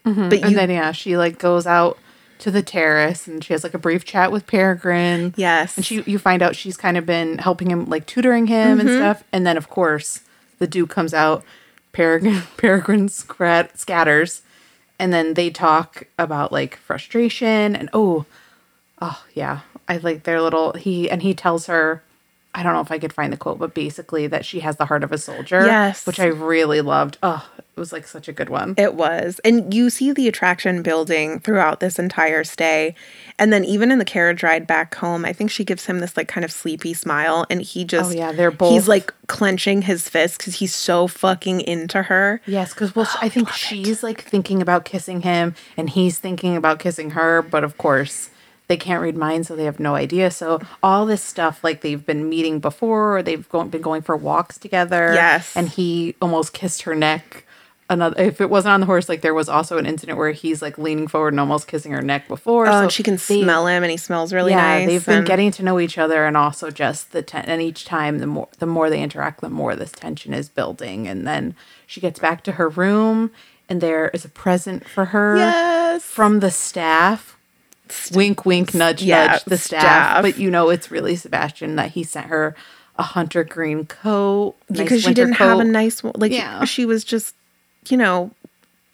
But 0.03 0.11
you, 0.11 0.13
Mm-hmm. 0.29 0.45
And 0.45 0.55
then 0.57 0.69
yeah, 0.69 0.91
she 0.91 1.17
like 1.17 1.37
goes 1.39 1.65
out 1.67 1.97
to 2.39 2.51
the 2.51 2.61
terrace 2.61 3.27
and 3.27 3.43
she 3.43 3.53
has 3.53 3.63
like 3.63 3.73
a 3.73 3.79
brief 3.79 4.05
chat 4.05 4.31
with 4.31 4.45
Peregrine. 4.47 5.33
yes. 5.37 5.75
And 5.75 5.85
she 5.85 6.01
you 6.03 6.19
find 6.19 6.41
out 6.41 6.55
she's 6.55 6.77
kind 6.77 6.95
of 6.97 7.05
been 7.05 7.37
helping 7.39 7.71
him 7.71 7.85
like 7.89 8.05
tutoring 8.05 8.47
him 8.47 8.77
Mm-hmm. 8.77 8.87
and 8.87 8.97
stuff. 8.97 9.23
And 9.31 9.45
then 9.47 9.57
of 9.57 9.69
course 9.69 10.21
the 10.59 10.67
Duke 10.67 10.89
comes 10.89 11.13
out, 11.13 11.43
Peregrine 11.93 12.43
Peregrine 12.57 13.09
scrat, 13.09 13.77
scatters, 13.79 14.41
and 14.99 15.11
then 15.13 15.33
they 15.35 15.49
talk 15.49 16.03
about 16.19 16.51
like 16.51 16.75
frustration 16.77 17.75
and 17.75 17.89
oh 17.93 18.25
oh 19.01 19.23
yeah. 19.33 19.61
I 19.87 19.97
like 19.97 20.23
their 20.23 20.41
little 20.41 20.73
he 20.73 21.09
and 21.09 21.21
he 21.21 21.33
tells 21.33 21.67
her 21.67 22.03
I 22.57 22.63
don't 22.63 22.73
know 22.73 22.81
if 22.81 22.91
I 22.91 22.97
could 22.97 23.13
find 23.13 23.31
the 23.31 23.37
quote, 23.37 23.59
but 23.59 23.75
basically 23.75 24.25
that 24.25 24.43
she 24.43 24.61
has 24.61 24.77
the 24.77 24.85
heart 24.85 25.03
of 25.03 25.11
a 25.11 25.19
soldier. 25.19 25.63
Yes. 25.63 26.07
Which 26.07 26.19
I 26.19 26.25
really 26.25 26.81
loved. 26.81 27.19
Oh, 27.21 27.47
it 27.59 27.79
was 27.79 27.93
like 27.93 28.07
such 28.07 28.27
a 28.27 28.33
good 28.33 28.49
one. 28.49 28.73
It 28.79 28.95
was. 28.95 29.39
And 29.45 29.71
you 29.71 29.91
see 29.91 30.11
the 30.11 30.27
attraction 30.27 30.81
building 30.81 31.39
throughout 31.39 31.81
this 31.81 31.99
entire 31.99 32.43
stay. 32.43 32.95
And 33.37 33.53
then 33.53 33.63
even 33.63 33.91
in 33.91 33.99
the 33.99 34.05
carriage 34.05 34.41
ride 34.41 34.65
back 34.65 34.95
home, 34.95 35.23
I 35.23 35.33
think 35.33 35.51
she 35.51 35.63
gives 35.63 35.85
him 35.85 35.99
this 35.99 36.17
like 36.17 36.27
kind 36.27 36.43
of 36.43 36.51
sleepy 36.51 36.95
smile 36.95 37.45
and 37.51 37.61
he 37.61 37.83
oh, 37.83 37.85
just 37.85 38.11
Oh, 38.11 38.17
yeah, 38.17 38.31
they're 38.31 38.49
both- 38.49 38.71
He's 38.71 38.87
like 38.87 39.13
clenching 39.27 39.83
his 39.83 40.09
fist 40.09 40.39
cuz 40.39 40.55
he's 40.55 40.73
so 40.73 41.05
fucking 41.05 41.61
into 41.61 42.01
her. 42.03 42.41
Yes, 42.47 42.73
because 42.73 42.95
well, 42.95 43.05
oh, 43.07 43.19
I 43.21 43.29
think 43.29 43.51
she's 43.51 44.01
like 44.01 44.21
thinking 44.23 44.63
about 44.63 44.83
kissing 44.83 45.21
him, 45.21 45.53
and 45.77 45.91
he's 45.91 46.17
thinking 46.17 46.57
about 46.57 46.79
kissing 46.79 47.11
her. 47.11 47.43
But 47.43 47.63
of 47.63 47.77
course, 47.77 48.31
they 48.67 48.77
can't 48.77 49.01
read 49.01 49.15
minds, 49.15 49.47
so 49.47 49.55
they 49.55 49.63
have 49.65 49.79
no 49.79 49.95
idea. 49.95 50.29
So 50.31 50.59
all 50.83 51.05
this 51.05 51.23
stuff, 51.23 51.63
like 51.63 51.81
they've 51.81 52.05
been 52.05 52.27
meeting 52.29 52.59
before, 52.59 53.17
or 53.17 53.23
they've 53.23 53.47
go- 53.49 53.63
been 53.63 53.81
going 53.81 54.01
for 54.01 54.15
walks 54.17 54.57
together. 54.57 55.13
Yes. 55.13 55.55
and 55.55 55.69
he 55.69 56.15
almost 56.21 56.53
kissed 56.53 56.81
her 56.83 56.93
neck. 56.95 57.43
Another, 57.89 58.21
if 58.21 58.41
it 58.41 58.49
wasn't 58.49 58.73
on 58.73 58.81
the 58.81 58.85
horse, 58.85 59.07
like 59.07 59.21
there 59.21 59.33
was 59.33 59.47
also 59.47 59.77
an 59.77 59.85
incident 59.85 60.17
where 60.17 60.31
he's 60.31 60.61
like 60.61 60.77
leaning 60.77 61.07
forward 61.07 61.31
and 61.31 61.39
almost 61.39 61.69
kissing 61.69 61.93
her 61.93 62.01
neck 62.01 62.27
before. 62.27 62.67
Oh, 62.67 62.71
so 62.71 62.79
and 62.83 62.91
she 62.91 63.01
can 63.01 63.13
they- 63.13 63.41
smell 63.43 63.65
him 63.65 63.81
and 63.81 63.89
he 63.89 63.95
smells 63.95 64.33
really 64.33 64.51
yeah, 64.51 64.79
nice. 64.79 64.87
they've 64.87 65.05
been 65.05 65.23
getting 65.23 65.51
to 65.51 65.63
know 65.63 65.79
each 65.79 65.97
other, 65.97 66.25
and 66.25 66.35
also 66.35 66.69
just 66.69 67.13
the 67.13 67.21
ten- 67.21 67.45
and 67.45 67.61
each 67.61 67.85
time 67.85 68.19
the 68.19 68.27
more 68.27 68.49
the 68.59 68.65
more 68.65 68.89
they 68.89 69.01
interact, 69.01 69.39
the 69.39 69.49
more 69.49 69.73
this 69.77 69.93
tension 69.93 70.33
is 70.33 70.49
building. 70.49 71.07
And 71.07 71.25
then 71.25 71.55
she 71.85 72.01
gets 72.01 72.19
back 72.19 72.43
to 72.43 72.51
her 72.53 72.67
room, 72.67 73.31
and 73.69 73.79
there 73.79 74.09
is 74.09 74.25
a 74.25 74.29
present 74.29 74.85
for 74.89 75.05
her 75.05 75.37
Yes. 75.37 76.03
from 76.03 76.41
the 76.41 76.51
staff. 76.51 77.36
Wink, 78.13 78.45
wink, 78.45 78.73
nudge, 78.73 79.01
yeah, 79.01 79.27
nudge. 79.27 79.43
The 79.45 79.57
staff. 79.57 79.81
staff. 79.81 80.21
but 80.21 80.37
you 80.37 80.49
know 80.49 80.69
it's 80.69 80.91
really 80.91 81.15
Sebastian 81.15 81.75
that 81.75 81.91
he 81.91 82.03
sent 82.03 82.27
her 82.27 82.55
a 82.97 83.03
hunter 83.03 83.43
green 83.43 83.85
coat 83.85 84.55
nice 84.69 84.79
because 84.83 85.03
she 85.03 85.13
didn't 85.13 85.33
have 85.33 85.59
a 85.59 85.63
nice 85.63 86.03
one. 86.03 86.13
Like 86.17 86.31
Yeah. 86.31 86.65
she 86.65 86.85
was 86.85 87.03
just, 87.03 87.35
you 87.89 87.97
know, 87.97 88.31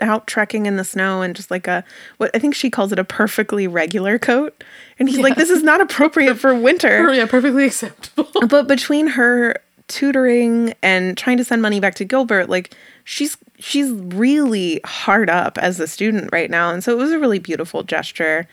out 0.01 0.27
trekking 0.27 0.65
in 0.65 0.75
the 0.75 0.84
snow 0.84 1.21
and 1.21 1.36
just 1.36 1.49
like 1.51 1.67
a 1.67 1.84
what 2.17 2.32
I 2.34 2.39
think 2.39 2.56
she 2.56 2.69
calls 2.69 2.91
it 2.91 2.99
a 2.99 3.03
perfectly 3.03 3.67
regular 3.67 4.19
coat. 4.19 4.63
And 4.99 5.08
he's 5.08 5.19
like, 5.19 5.36
this 5.36 5.49
is 5.49 5.63
not 5.63 5.82
appropriate 5.82 6.36
for 6.36 6.53
winter. 6.53 7.13
yeah, 7.13 7.25
perfectly 7.25 7.65
acceptable. 7.65 8.27
but 8.47 8.67
between 8.67 9.08
her 9.08 9.56
tutoring 9.88 10.73
and 10.82 11.17
trying 11.17 11.38
to 11.38 11.43
send 11.43 11.62
money 11.62 11.79
back 11.79 11.95
to 11.95 12.06
Gilbert, 12.06 12.49
like 12.49 12.75
she's 13.03 13.38
she's 13.60 13.89
really 13.91 14.82
hard 14.84 15.29
up 15.29 15.58
as 15.58 15.79
a 15.79 15.88
student 15.88 16.29
right 16.32 16.49
now. 16.49 16.71
And 16.71 16.84
so 16.84 16.91
it 16.91 16.97
was 16.97 17.12
a 17.12 17.19
really 17.19 17.39
beautiful 17.39 17.84
gesture. 17.84 18.47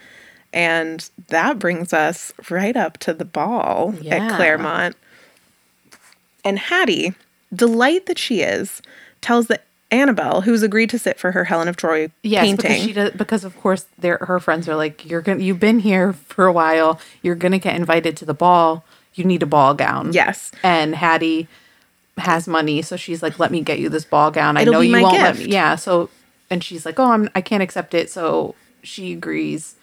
And 0.53 1.09
that 1.29 1.59
brings 1.59 1.93
us 1.93 2.33
right 2.49 2.75
up 2.75 2.97
to 2.99 3.13
the 3.13 3.25
ball 3.25 3.93
Yeah. 4.01 4.15
at 4.15 4.35
Claremont. 4.35 4.95
And 6.43 6.57
Hattie, 6.59 7.13
delight 7.53 8.05
that 8.07 8.17
she 8.17 8.41
is, 8.41 8.81
tells 9.21 9.47
that 9.47 9.63
Annabelle, 9.91 10.41
who's 10.41 10.63
agreed 10.63 10.89
to 10.91 10.99
sit 10.99 11.19
for 11.19 11.31
her 11.33 11.43
Helen 11.45 11.67
of 11.67 11.75
Troy 11.77 12.09
Yes, 12.23 12.43
painting. 12.43 12.57
because 12.71 12.81
she 12.83 12.93
does. 12.93 13.11
Because 13.11 13.43
of 13.43 13.57
course, 13.59 13.85
their 13.99 14.17
her 14.21 14.39
friends 14.39 14.67
are 14.69 14.75
like, 14.75 15.05
"You're 15.05 15.21
gonna, 15.21 15.41
you've 15.41 15.59
been 15.59 15.79
here 15.79 16.13
for 16.13 16.45
a 16.45 16.53
while. 16.53 16.99
You're 17.21 17.35
gonna 17.35 17.59
get 17.59 17.75
invited 17.75 18.15
to 18.17 18.25
the 18.25 18.33
ball. 18.33 18.85
You 19.15 19.25
need 19.25 19.43
a 19.43 19.45
ball 19.45 19.73
gown." 19.73 20.13
Yes. 20.13 20.51
and 20.63 20.95
Hattie 20.95 21.47
has 22.17 22.47
money, 22.47 22.81
so 22.81 22.95
she's 22.95 23.21
like, 23.21 23.37
"Let 23.37 23.51
me 23.51 23.61
get 23.61 23.79
you 23.79 23.89
this 23.89 24.05
ball 24.05 24.31
gown. 24.31 24.55
I 24.57 24.61
It'll 24.61 24.73
know 24.75 24.79
you 24.81 25.01
won't 25.01 25.13
let 25.17 25.37
me." 25.37 25.45
Yeah. 25.47 25.75
So, 25.75 26.09
and 26.49 26.63
she's 26.63 26.85
like, 26.85 26.97
"Oh, 26.97 27.11
I'm, 27.11 27.29
I 27.35 27.41
can't 27.41 27.61
accept 27.61 27.93
it." 27.93 28.09
So 28.09 28.55
she 28.83 29.11
agrees. 29.11 29.75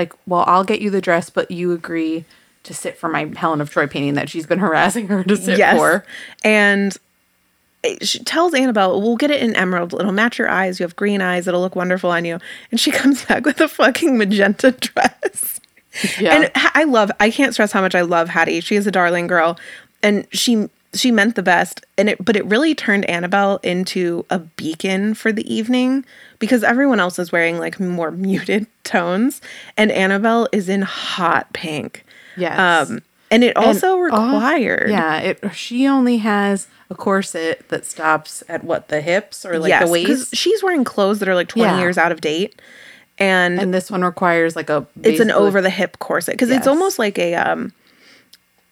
Like, 0.00 0.14
well, 0.26 0.44
I'll 0.46 0.64
get 0.64 0.80
you 0.80 0.88
the 0.88 1.02
dress, 1.02 1.28
but 1.28 1.50
you 1.50 1.72
agree 1.72 2.24
to 2.62 2.72
sit 2.72 2.96
for 2.96 3.10
my 3.10 3.30
Helen 3.36 3.60
of 3.60 3.68
Troy 3.68 3.86
painting 3.86 4.14
that 4.14 4.30
she's 4.30 4.46
been 4.46 4.58
harassing 4.66 5.08
her 5.08 5.22
to 5.24 5.36
sit 5.36 5.58
yes. 5.58 5.76
for. 5.76 6.06
And 6.42 6.96
she 8.00 8.24
tells 8.24 8.54
Annabelle, 8.54 8.98
we'll 8.98 9.16
get 9.16 9.30
it 9.30 9.42
in 9.42 9.54
emerald. 9.54 9.92
It'll 9.92 10.10
match 10.10 10.38
your 10.38 10.48
eyes. 10.48 10.80
You 10.80 10.84
have 10.84 10.96
green 10.96 11.20
eyes. 11.20 11.46
It'll 11.46 11.60
look 11.60 11.76
wonderful 11.76 12.10
on 12.10 12.24
you. 12.24 12.38
And 12.70 12.80
she 12.80 12.90
comes 13.00 13.26
back 13.26 13.44
with 13.44 13.60
a 13.60 13.68
fucking 13.68 14.16
magenta 14.16 14.70
dress. 14.80 15.60
Yeah. 16.18 16.34
And 16.34 16.50
I 16.54 16.84
love 16.84 17.10
I 17.20 17.30
can't 17.30 17.52
stress 17.52 17.72
how 17.72 17.82
much 17.82 17.94
I 17.94 18.00
love 18.00 18.30
Hattie. 18.30 18.60
She 18.60 18.76
is 18.76 18.86
a 18.86 18.90
darling 18.90 19.26
girl 19.26 19.58
and 20.02 20.26
she 20.32 20.70
she 20.92 21.10
meant 21.12 21.36
the 21.36 21.42
best 21.42 21.84
and 21.96 22.08
it 22.08 22.24
but 22.24 22.36
it 22.36 22.44
really 22.46 22.74
turned 22.74 23.04
Annabelle 23.08 23.58
into 23.62 24.24
a 24.30 24.38
beacon 24.40 25.14
for 25.14 25.30
the 25.32 25.52
evening 25.52 26.04
because 26.40 26.64
everyone 26.64 26.98
else 26.98 27.18
is 27.18 27.30
wearing 27.30 27.58
like 27.58 27.78
more 27.78 28.10
muted 28.28 28.66
tones 28.82 29.40
and 29.76 29.92
Annabelle 29.92 30.48
is 30.52 30.68
in 30.68 30.82
hot 30.82 31.52
pink. 31.52 32.04
Yes. 32.36 32.90
Um 32.90 33.02
and 33.30 33.44
it 33.44 33.56
also 33.56 33.94
And, 33.94 34.02
required 34.04 34.90
yeah, 34.90 35.18
it 35.20 35.38
she 35.54 35.86
only 35.86 36.18
has 36.18 36.66
a 36.90 36.96
corset 36.96 37.68
that 37.68 37.86
stops 37.86 38.42
at 38.48 38.64
what 38.64 38.88
the 38.88 39.00
hips 39.00 39.46
or 39.46 39.60
like 39.60 39.68
yes, 39.68 39.84
the 39.84 39.92
waist, 39.92 40.34
she's 40.34 40.60
wearing 40.60 40.82
clothes 40.82 41.20
that 41.20 41.28
are 41.28 41.36
like 41.36 41.46
20 41.48 41.70
Yeah. 41.70 41.78
years 41.78 41.98
out 41.98 42.10
of 42.10 42.20
date 42.20 42.60
and 43.16 43.60
and 43.60 43.72
this 43.72 43.90
one 43.92 44.02
requires 44.02 44.56
like 44.56 44.70
a. 44.70 44.84
it's 45.04 45.20
an 45.20 45.30
over 45.30 45.62
the 45.62 45.70
hip 45.70 46.00
corset 46.00 46.34
because 46.34 46.50
it's 46.50 46.66
almost 46.66 46.98
like 46.98 47.16
a 47.16 47.36
um 47.36 47.72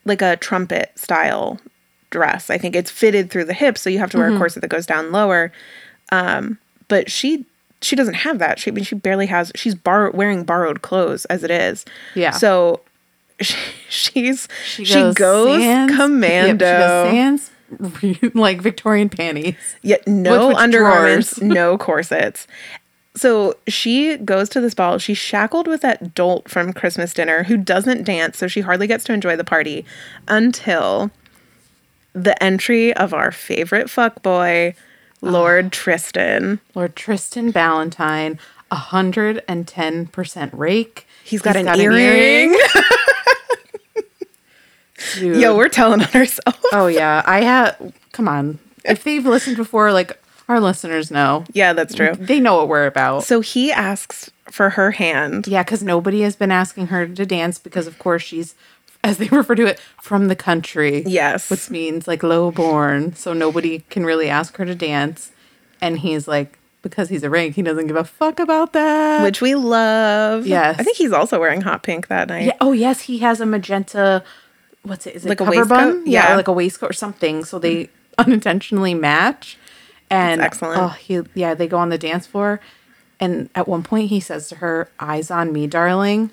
like 0.04 0.22
a 0.22 0.36
trumpet 0.36 0.90
style 0.98 1.60
dress 2.10 2.50
i 2.50 2.56
think 2.58 2.74
it's 2.76 2.90
fitted 2.90 3.30
through 3.30 3.44
the 3.44 3.52
hips 3.54 3.80
so 3.82 3.90
you 3.90 3.98
have 3.98 4.10
to 4.10 4.16
Mm-hmm. 4.16 4.26
wear 4.28 4.36
a 4.36 4.38
corset 4.38 4.60
that 4.62 4.68
goes 4.68 4.86
down 4.86 5.12
lower 5.12 5.52
um 6.12 6.58
but 6.88 7.10
she 7.10 7.44
she 7.82 7.94
doesn't 7.94 8.14
have 8.14 8.38
that 8.38 8.58
she 8.58 8.70
I 8.70 8.74
mean, 8.74 8.84
she 8.84 8.94
barely 8.94 9.26
has 9.26 9.52
she's 9.54 9.74
bar- 9.74 10.10
wearing 10.10 10.44
borrowed 10.44 10.82
clothes 10.82 11.24
as 11.26 11.44
it 11.44 11.50
is 11.50 11.84
Yeah. 12.14 12.30
so 12.32 12.80
she, 13.40 13.56
she's 13.88 14.48
she 14.66 14.84
She 14.84 14.94
goes, 14.94 15.14
goes, 15.14 15.62
sans- 15.62 15.94
commando 15.96 16.64
Yep, 16.66 17.10
she 17.10 17.12
goes 17.12 18.20
sans 18.20 18.34
like 18.34 18.62
Victorian 18.62 19.10
panties. 19.10 19.54
Yet 19.82 20.08
no 20.08 20.56
undergarments, 20.56 21.38
no 21.42 21.76
corsets. 21.76 22.46
So 23.14 23.56
she 23.66 24.16
goes 24.16 24.48
to 24.50 24.60
this 24.62 24.72
ball. 24.72 24.96
She's 24.98 25.18
shackled 25.18 25.66
with 25.68 25.82
that 25.82 26.14
dolt 26.14 26.48
from 26.48 26.72
Christmas 26.72 27.12
dinner 27.12 27.42
who 27.42 27.58
doesn't 27.58 28.04
dance, 28.04 28.38
so 28.38 28.48
she 28.48 28.62
hardly 28.62 28.86
gets 28.86 29.04
to 29.04 29.12
enjoy 29.12 29.36
the 29.36 29.44
party 29.44 29.84
until 30.28 31.10
the 32.12 32.40
entry 32.42 32.94
of 32.94 33.14
our 33.14 33.30
favorite 33.32 33.86
fuckboy, 33.88 34.74
Lord 35.20 35.66
ah. 35.66 35.68
Tristan. 35.70 36.60
Lord 36.74 36.96
Tristan 36.96 37.52
Ballentine, 37.52 38.38
hundred 38.70 39.42
and 39.48 39.66
ten 39.66 40.06
percent 40.06 40.52
rake. 40.54 41.06
He's 41.24 41.42
got, 41.42 41.56
an, 41.56 41.68
earring. 41.68 42.58
Dude. 45.14 45.40
Yo, 45.40 45.56
we're 45.56 45.68
telling 45.68 46.02
on 46.02 46.08
ourselves. 46.14 46.58
oh 46.72 46.86
yeah, 46.86 47.22
I 47.24 47.42
have. 47.42 47.92
Come 48.12 48.28
on, 48.28 48.58
if 48.84 49.04
they've 49.04 49.24
listened 49.24 49.56
before, 49.56 49.92
like 49.92 50.18
our 50.48 50.60
listeners 50.60 51.10
know, 51.10 51.44
yeah, 51.52 51.72
that's 51.72 51.94
true. 51.94 52.14
they 52.14 52.40
know 52.40 52.56
what 52.56 52.68
we're 52.68 52.86
about. 52.86 53.24
So 53.24 53.40
he 53.40 53.70
asks 53.70 54.30
for 54.50 54.70
her 54.70 54.92
hand. 54.92 55.46
Yeah, 55.46 55.62
because 55.62 55.82
nobody 55.82 56.22
has 56.22 56.36
been 56.36 56.50
asking 56.50 56.88
her 56.88 57.06
to 57.06 57.26
dance 57.26 57.58
because, 57.58 57.86
of 57.86 57.98
course, 57.98 58.22
she's, 58.22 58.54
as 59.04 59.18
they 59.18 59.28
refer 59.32 59.54
to 59.54 59.66
it, 59.66 59.80
from 60.00 60.28
the 60.28 60.36
country. 60.36 61.02
Yes. 61.06 61.50
Which 61.50 61.70
means 61.70 62.06
like 62.08 62.22
low 62.22 62.50
born. 62.50 63.14
So 63.14 63.32
nobody 63.32 63.80
can 63.90 64.04
really 64.04 64.28
ask 64.28 64.56
her 64.56 64.64
to 64.64 64.74
dance. 64.74 65.32
And 65.80 65.98
he's 66.00 66.26
like, 66.26 66.58
because 66.82 67.08
he's 67.08 67.22
a 67.22 67.30
rank, 67.30 67.54
he 67.56 67.62
doesn't 67.62 67.86
give 67.88 67.96
a 67.96 68.04
fuck 68.04 68.38
about 68.40 68.72
that. 68.72 69.22
Which 69.22 69.40
we 69.40 69.54
love. 69.54 70.46
Yes. 70.46 70.78
I 70.78 70.82
think 70.82 70.96
he's 70.96 71.12
also 71.12 71.38
wearing 71.40 71.60
hot 71.60 71.82
pink 71.82 72.08
that 72.08 72.28
night. 72.28 72.46
yeah. 72.46 72.56
Oh, 72.60 72.72
yes, 72.72 73.02
he 73.02 73.18
has 73.18 73.40
a 73.40 73.46
magenta, 73.46 74.22
what's 74.82 75.06
it? 75.06 75.14
Is 75.16 75.26
it 75.26 75.28
Like 75.28 75.40
a 75.40 75.44
cover 75.44 75.56
waistcoat? 75.58 75.68
bun? 75.68 76.02
Yeah, 76.06 76.26
Yeah. 76.28 76.32
or 76.32 76.36
like 76.36 76.48
a 76.48 76.52
waistcoat 76.52 76.90
or 76.90 76.94
something. 76.94 77.44
So 77.44 77.58
they 77.58 77.90
unintentionally 78.18 78.94
match. 78.94 79.58
And 80.10 80.40
That's 80.40 80.54
excellent. 80.56 80.80
Oh, 80.80 80.88
he, 80.88 81.20
yeah, 81.34 81.54
they 81.54 81.66
go 81.66 81.78
on 81.78 81.88
the 81.90 81.98
dance 81.98 82.26
floor. 82.26 82.60
And 83.20 83.50
at 83.54 83.66
one 83.68 83.82
point, 83.82 84.08
he 84.10 84.20
says 84.20 84.48
to 84.48 84.56
her, 84.56 84.88
Eyes 85.00 85.30
on 85.30 85.52
me, 85.52 85.66
darling. 85.66 86.30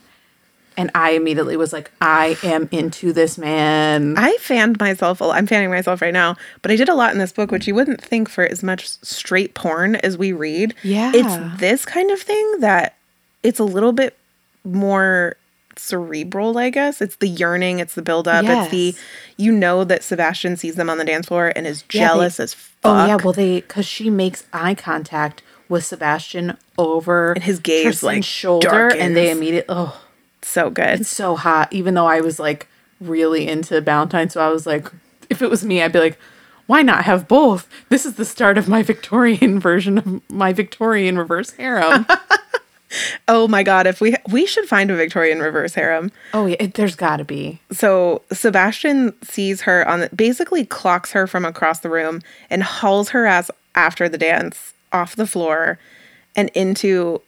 And 0.77 0.91
I 0.93 1.11
immediately 1.11 1.55
was 1.57 1.71
like, 1.71 1.91
I 2.01 2.37
am 2.43 2.67
into 2.71 3.13
this 3.13 3.37
man. 3.37 4.15
I 4.17 4.35
fanned 4.41 4.79
myself. 4.79 5.21
I'm 5.21 5.47
fanning 5.47 5.69
myself 5.69 6.01
right 6.01 6.13
now, 6.13 6.35
but 6.61 6.71
I 6.71 6.75
did 6.75 6.89
a 6.89 6.95
lot 6.95 7.13
in 7.13 7.17
this 7.19 7.31
book, 7.31 7.51
which 7.51 7.67
you 7.67 7.73
wouldn't 7.75 8.01
think 8.01 8.29
for 8.29 8.43
as 8.45 8.61
much 8.61 8.87
straight 8.87 9.53
porn 9.53 9.95
as 9.97 10.17
we 10.17 10.33
read. 10.33 10.73
Yeah. 10.83 11.11
it's 11.15 11.59
this 11.61 11.85
kind 11.85 12.11
of 12.11 12.19
thing 12.21 12.59
that 12.59 12.95
it's 13.43 13.59
a 13.59 13.63
little 13.63 13.93
bit 13.93 14.17
more 14.63 15.35
cerebral. 15.77 16.57
I 16.57 16.69
guess 16.69 17.01
it's 17.01 17.17
the 17.17 17.27
yearning, 17.27 17.79
it's 17.79 17.95
the 17.95 18.01
buildup, 18.01 18.45
it's 18.45 18.71
the 18.71 18.95
you 19.37 19.51
know 19.51 19.83
that 19.83 20.03
Sebastian 20.03 20.57
sees 20.57 20.75
them 20.75 20.89
on 20.89 20.97
the 20.97 21.05
dance 21.05 21.27
floor 21.27 21.51
and 21.55 21.67
is 21.67 21.83
Yeah, 21.91 22.01
they- 22.01 22.07
jealous 22.13 22.39
as 22.39 22.53
fuck. 22.53 22.71
Oh, 22.83 23.05
yeah. 23.07 23.17
Well, 23.23 23.33
they, 23.33 23.61
because 23.61 23.85
she 23.85 24.09
makes 24.09 24.43
eye 24.53 24.75
contact 24.75 25.41
with 25.67 25.83
Sebastian 25.83 26.55
over 26.77 27.33
And 27.33 27.43
his 27.43 27.59
gaze, 27.59 27.83
Tristan's 27.83 28.03
like, 28.03 28.23
shoulder. 28.23 28.89
And 28.93 29.15
they 29.17 29.31
immediately, 29.31 29.73
oh, 29.75 29.99
so 30.47 30.69
good. 30.69 31.01
it's 31.01 31.09
so 31.09 31.35
hot. 31.35 31.71
Even 31.71 31.93
though 31.93 32.07
I 32.07 32.21
was 32.21 32.39
like 32.39 32.67
really 33.01 33.47
into 33.47 33.81
Ballentine. 33.81 34.31
So 34.31 34.41
I 34.41 34.49
was 34.49 34.65
like, 34.65 34.91
if 35.29 35.41
it 35.41 35.49
was 35.49 35.65
me, 35.65 35.81
I'd 35.81 35.91
be 35.91 35.99
like, 35.99 36.19
why 36.67 36.81
not 36.81 37.05
have 37.05 37.27
both? 37.27 37.67
This 37.89 38.05
is 38.05 38.15
the 38.15 38.25
start 38.25 38.57
of 38.57 38.67
my 38.67 38.81
Victorian 38.81 39.59
version 39.69 39.97
of 39.97 40.29
my 40.29 40.53
Victorian 40.53 41.17
reverse 41.17 41.51
harem. 41.51 42.05
Oh 43.27 43.47
my 43.47 43.61
god! 43.61 43.87
If 43.87 43.99
we 43.99 44.15
we 44.29 44.45
should 44.45 44.69
find 44.69 44.89
a 44.89 44.95
Victorian 44.95 45.39
reverse 45.39 45.73
harem. 45.73 46.11
oh, 46.33 46.45
yeah. 46.45 46.55
It, 46.59 46.75
there's 46.75 46.95
got 46.95 47.17
to 47.17 47.25
be. 47.25 47.59
So 47.71 48.21
Sebastian 48.31 49.13
sees 49.21 49.61
her 49.61 49.85
on 49.85 50.01
the, 50.01 50.09
basically 50.15 50.65
clocks 50.65 51.11
her 51.11 51.27
from 51.27 51.43
across 51.43 51.79
the 51.79 51.89
room 51.89 52.21
and 52.49 52.63
hauls 52.63 53.09
her 53.09 53.25
ass 53.25 53.51
after 53.73 54.07
the 54.07 54.17
dance 54.17 54.73
off 54.93 55.15
the 55.15 55.27
floor 55.27 55.77
and 56.37 56.49
into 56.53 57.21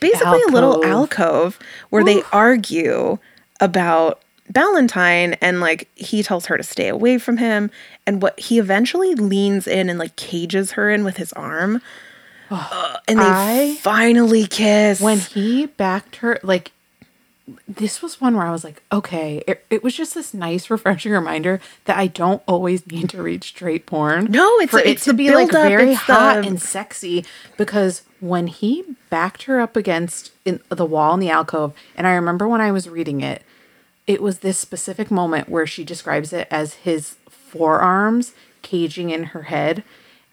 basically 0.00 0.40
a 0.48 0.50
little 0.52 0.84
Alcove. 0.84 0.90
alcove 0.90 1.58
where 1.90 2.04
they 2.04 2.22
argue 2.32 3.18
about 3.60 4.20
Ballentine 4.52 5.36
and 5.40 5.60
like 5.60 5.88
he 5.94 6.22
tells 6.22 6.46
her 6.46 6.56
to 6.56 6.62
stay 6.62 6.88
away 6.88 7.18
from 7.18 7.38
him 7.38 7.70
and 8.06 8.20
what 8.20 8.38
he 8.38 8.58
eventually 8.58 9.14
leans 9.14 9.66
in 9.66 9.88
and 9.88 9.98
like 9.98 10.16
cages 10.16 10.72
her 10.72 10.90
in 10.90 11.02
with 11.04 11.16
his 11.16 11.32
arm. 11.32 11.80
Ugh, 12.50 12.68
uh, 12.72 12.96
and 13.08 13.18
they 13.18 13.24
I- 13.24 13.78
finally 13.80 14.46
kiss. 14.46 15.00
when 15.00 15.18
he 15.18 15.66
backed 15.66 16.16
her 16.16 16.38
like 16.42 16.72
this 17.68 18.00
was 18.00 18.20
one 18.22 18.34
where 18.36 18.46
i 18.46 18.50
was 18.50 18.64
like 18.64 18.82
okay 18.90 19.42
it, 19.46 19.64
it 19.68 19.82
was 19.84 19.94
just 19.94 20.14
this 20.14 20.32
nice 20.32 20.70
refreshing 20.70 21.12
reminder 21.12 21.60
that 21.84 21.96
i 21.98 22.06
don't 22.06 22.42
always 22.46 22.86
need 22.86 23.10
to 23.10 23.22
read 23.22 23.44
straight 23.44 23.84
porn 23.84 24.24
No, 24.30 24.48
it's- 24.60 24.70
for 24.70 24.78
it 24.80 24.86
it's 24.86 25.04
to 25.04 25.10
the 25.12 25.16
be 25.18 25.30
like 25.34 25.50
buildup, 25.50 25.68
very 25.68 25.92
hot 25.94 26.42
the- 26.42 26.48
and 26.48 26.60
sexy. 26.62 27.24
Because 27.58 28.02
when 28.20 28.46
he 28.46 28.82
backed 29.10 29.42
her 29.42 29.60
up 29.60 29.76
against 29.76 30.32
in 30.46 30.60
the 30.70 30.86
wall 30.86 31.12
in 31.14 31.20
the 31.20 31.28
alcove 31.30 31.74
and 31.96 32.06
i 32.06 32.14
remember 32.14 32.48
when 32.48 32.62
i 32.62 32.70
was 32.72 32.88
reading 32.88 33.20
it 33.20 33.42
it 34.06 34.22
was 34.22 34.38
this 34.38 34.58
specific 34.58 35.10
moment 35.10 35.48
where 35.48 35.66
she 35.66 35.84
describes 35.84 36.32
it 36.32 36.48
as 36.50 36.74
his 36.74 37.16
forearms 37.28 38.32
caging 38.62 39.10
in 39.10 39.24
her 39.24 39.42
head. 39.44 39.84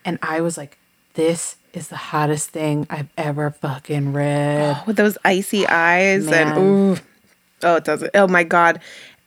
And 0.05 0.17
i 0.21 0.39
was 0.41 0.57
like 0.57 0.77
this 1.13 1.55
is 1.73 1.87
the 1.87 1.95
hottest 1.95 2.49
thing 2.49 2.85
i've 2.89 3.09
ever 3.17 3.49
fucking 3.51 4.13
read. 4.13 4.83
With 4.87 4.97
those 4.97 5.17
icy 5.23 5.65
eyes 5.67 6.25
Man. 6.27 6.47
and 6.49 6.57
ooh, 6.57 6.97
oh 7.63 7.75
it 7.75 7.83
does 7.85 8.03
it 8.03 8.11
oh 8.15 8.27
my 8.27 8.43
god. 8.43 8.79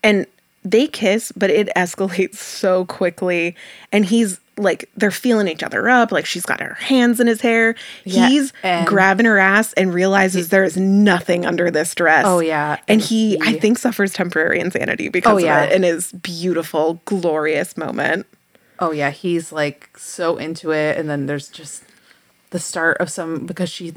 And 0.03 0.27
they 0.63 0.87
kiss 0.87 1.33
but 1.33 1.51
it 1.51 1.69
escalates 1.77 2.37
so 2.63 2.85
quickly. 2.87 3.55
And 3.93 4.05
he's 4.05 4.41
like 4.57 4.89
they're 4.97 5.11
feeling 5.11 5.49
each 5.49 5.63
other 5.63 5.89
up. 5.89 6.13
Like 6.13 6.27
she's 6.27 6.45
got 6.47 6.61
her 6.61 6.75
hands 6.75 7.19
in 7.19 7.27
his 7.27 7.41
hair. 7.41 7.75
Yeah, 8.05 8.29
he's 8.29 8.53
grabbing 8.85 9.27
her 9.27 9.39
ass 9.39 9.73
and 9.73 9.93
realizes 9.93 10.51
there 10.51 10.65
is 10.65 10.77
nothing 10.77 11.45
under 11.45 11.71
this 11.71 11.93
dress. 11.95 12.25
Oh, 12.27 12.39
yeah, 12.41 12.73
and 12.87 13.01
and 13.01 13.01
he, 13.01 13.37
i 13.43 13.59
think 13.59 13.79
suffers 13.79 14.13
temporary 14.13 14.61
insanity 14.61 15.09
because 15.09 15.35
Oh, 15.35 15.39
yeah. 15.39 15.63
of 15.65 15.71
it 15.71 15.75
in 15.75 15.83
his 15.83 16.13
beautiful 16.13 17.01
glorious 17.05 17.77
moment 17.77 18.27
Oh 18.79 18.91
yeah, 18.93 19.11
he's 19.11 19.53
like 19.53 19.91
so 19.97 20.37
into 20.37 20.73
it, 20.73 20.99
and 20.99 21.09
then 21.09 21.27
there's 21.27 21.49
just 21.49 21.85
the 22.51 22.59
start 22.59 22.99
of 22.99 23.11
some 23.11 23.47
because 23.47 23.69
she 23.71 23.93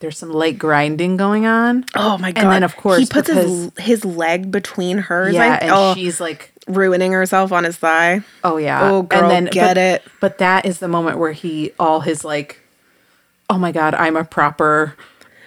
there's 0.00 0.16
some 0.16 0.30
light 0.32 0.58
grinding 0.58 1.16
going 1.18 1.44
on. 1.46 1.84
oh 1.94 2.16
my 2.18 2.32
god 2.32 2.42
And 2.44 2.50
then 2.52 2.62
of 2.62 2.74
course 2.76 2.98
he 3.00 3.06
puts 3.06 3.28
his 3.28 3.66
because- 3.66 3.84
his 3.84 4.04
leg 4.04 4.50
between 4.50 4.96
hers 4.98 5.34
yeah, 5.34 5.42
I, 5.42 5.56
and 5.56 5.70
oh, 5.70 5.94
she's 5.94 6.18
like, 6.20 6.52
ruining 6.66 7.12
herself 7.12 7.52
on 7.52 7.64
his 7.64 7.76
thigh 7.76 8.22
oh 8.42 8.56
yeah, 8.56 8.90
Oh, 8.90 9.02
girl, 9.02 9.20
and 9.22 9.30
then 9.30 9.44
get 9.46 9.74
but, 9.74 9.76
it. 9.76 10.02
But 10.20 10.38
that 10.38 10.64
is 10.64 10.78
the 10.78 10.88
moment 10.88 11.18
where 11.18 11.32
he 11.32 11.72
all 11.78 12.00
his 12.00 12.24
like, 12.24 12.60
oh 13.50 13.58
my 13.58 13.72
god, 13.72 13.94
I'm 13.94 14.16
a 14.16 14.24
proper 14.24 14.94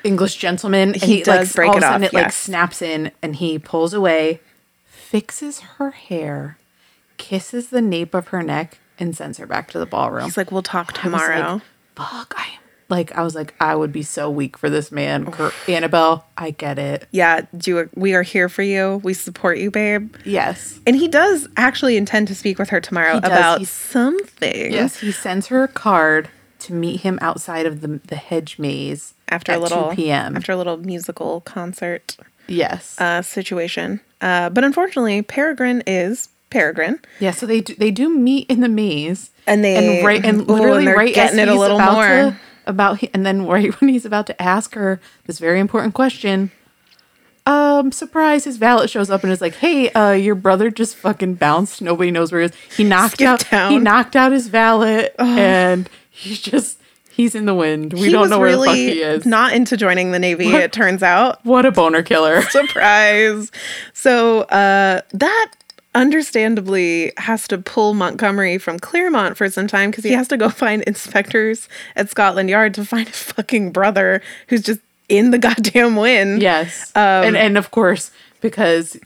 English 0.03 0.35
gentleman. 0.35 0.89
And 0.93 1.01
He 1.01 1.23
does 1.23 1.47
like, 1.49 1.55
break 1.55 1.69
all 1.69 1.75
it 1.75 1.77
of 1.77 1.83
a 1.83 1.87
sudden 1.87 2.03
off, 2.05 2.13
It 2.13 2.15
like 2.15 2.31
snaps 2.31 2.81
in, 2.83 3.11
and 3.23 3.35
he 3.37 3.57
pulls 3.57 3.93
away, 3.95 4.41
fixes 4.85 5.61
her 5.61 5.91
hair, 5.91 6.57
kisses 7.17 7.69
the 7.69 7.81
nape 7.81 8.13
of 8.13 8.29
her 8.29 8.43
neck, 8.43 8.79
and 8.99 9.15
sends 9.15 9.37
her 9.37 9.45
back 9.47 9.69
to 9.71 9.79
the 9.79 9.85
ballroom. 9.85 10.25
He's 10.25 10.37
like, 10.37 10.51
we'll 10.51 10.61
talk 10.63 10.93
tomorrow. 10.93 11.53
Like, 11.53 11.61
Fuck, 11.95 12.33
I 12.37 12.43
am 12.43 12.59
like 12.89 13.11
I 13.15 13.23
was 13.23 13.33
like 13.33 13.53
I 13.59 13.75
would 13.75 13.91
be 13.91 14.03
so 14.03 14.29
weak 14.29 14.57
for 14.57 14.69
this 14.69 14.91
man. 14.91 15.33
Annabelle, 15.67 16.25
I 16.37 16.51
get 16.51 16.77
it. 16.77 17.07
yeah, 17.11 17.41
do 17.55 17.89
we 17.95 18.13
are 18.13 18.21
here 18.23 18.49
for 18.49 18.61
you. 18.61 18.99
We 19.03 19.13
support 19.13 19.57
you, 19.57 19.71
babe. 19.71 20.13
Yes. 20.25 20.79
And 20.85 20.95
he 20.95 21.07
does 21.07 21.47
actually 21.57 21.97
intend 21.97 22.27
to 22.27 22.35
speak 22.35 22.59
with 22.59 22.69
her 22.69 22.81
tomorrow 22.81 23.13
He 23.13 23.17
about 23.19 23.59
He's- 23.59 23.69
something. 23.71 24.71
Yes, 24.71 24.99
he 24.99 25.11
sends 25.11 25.47
her 25.47 25.63
a 25.63 25.67
card 25.67 26.29
to 26.59 26.73
meet 26.73 27.01
him 27.01 27.17
outside 27.21 27.65
of 27.65 27.81
the 27.81 27.99
the 28.07 28.15
hedge 28.15 28.59
maze 28.59 29.13
After 29.29 29.53
at 29.53 29.59
a 29.59 29.61
little 29.61 29.89
2 29.91 29.95
p.m. 29.95 30.35
After 30.35 30.51
a 30.51 30.57
little 30.57 30.77
musical 30.77 31.41
concert. 31.41 32.17
Yes. 32.47 32.99
uh, 32.99 33.21
situation. 33.21 34.01
Uh, 34.19 34.49
but 34.49 34.63
unfortunately, 34.65 35.21
Peregrine 35.21 35.81
is 35.87 36.27
Peregrine. 36.53 36.99
yeah. 37.19 37.31
So 37.31 37.45
they 37.45 37.61
do, 37.61 37.75
they 37.75 37.91
do 37.91 38.09
meet 38.09 38.49
in 38.49 38.61
the 38.61 38.69
maze, 38.69 39.31
And 39.47 39.63
they- 39.63 39.97
and 39.97 40.05
right 40.05 40.23
and 40.23 40.41
ooh, 40.49 40.53
literally 40.53 40.85
and 40.87 40.95
right 40.95 41.13
getting 41.13 41.39
as 41.39 41.47
it 41.49 41.51
a 41.51 41.59
little 41.59 41.77
about 41.77 41.93
more. 41.93 42.05
to 42.05 42.37
about 42.65 42.99
he- 42.99 43.09
and 43.13 43.25
then 43.25 43.45
right 43.45 43.73
when 43.81 43.89
he's 43.89 44.05
about 44.05 44.27
to 44.27 44.41
ask 44.41 44.73
her 44.75 44.99
this 45.25 45.39
very 45.39 45.59
important 45.59 45.93
question. 45.93 46.51
Um, 47.45 47.91
surprise! 47.91 48.45
His 48.45 48.55
valet 48.55 48.87
shows 48.87 49.09
up 49.09 49.21
and 49.23 49.31
is 49.33 49.41
like, 49.41 49.55
"Hey, 49.55 49.89
uh, 49.89 50.11
your 50.11 50.33
brother 50.35 50.69
just 50.71 50.95
fucking 50.95 51.33
bounced. 51.35 51.81
Nobody 51.81 52.09
knows 52.09 52.31
where 52.31 52.39
he 52.39 52.45
is. 52.45 52.53
He 52.77 52.83
knocked 52.85 53.15
Skipped 53.15 53.27
out. 53.27 53.39
town. 53.41 53.71
He 53.71 53.79
knocked 53.79 54.15
out 54.15 54.31
his 54.31 54.47
valet, 54.47 55.09
and 55.19 55.89
he's 56.09 56.39
just 56.41 56.79
he's 57.11 57.35
in 57.35 57.45
the 57.45 57.53
wind. 57.53 57.91
We 57.91 58.03
he 58.05 58.09
don't 58.13 58.29
know 58.29 58.39
where 58.39 58.47
really 58.47 58.69
the 58.85 58.87
fuck 58.87 58.95
he 58.95 59.01
is. 59.01 59.25
not 59.25 59.51
into 59.51 59.75
joining 59.75 60.13
the 60.13 60.19
Navy, 60.19 60.47
it 60.53 60.71
turns 60.71 61.03
out. 61.03 61.43
what 61.43 61.65
a 61.65 61.71
boner 61.73 62.01
killer. 62.01 62.41
Surprise. 62.49 63.51
So 63.93 64.43
uh, 64.43 65.01
that 65.11 65.51
understandably 65.95 67.11
has 67.17 67.47
to 67.47 67.57
pull 67.57 67.93
Montgomery 67.93 68.57
from 68.57 68.79
Claremont 68.79 69.37
for 69.37 69.49
some 69.49 69.67
time 69.67 69.91
because 69.91 70.03
he 70.03 70.11
has 70.11 70.27
to 70.29 70.37
go 70.37 70.49
find 70.63 70.81
inspectors 70.83 71.67
at 71.95 72.09
Scotland 72.09 72.49
Yard 72.49 72.73
to 72.75 72.85
find 72.85 73.07
his 73.07 73.17
fucking 73.23 73.71
brother 73.71 74.21
who's 74.47 74.61
just 74.61 74.79
in 75.09 75.31
the 75.31 75.37
goddamn 75.37 75.95
wind. 75.95 76.41
Yes. 76.41 76.91
Um, 76.95 77.01
and 77.01 77.37
and 77.37 77.57
of 77.57 77.71
course, 77.71 78.11
because 78.41 78.97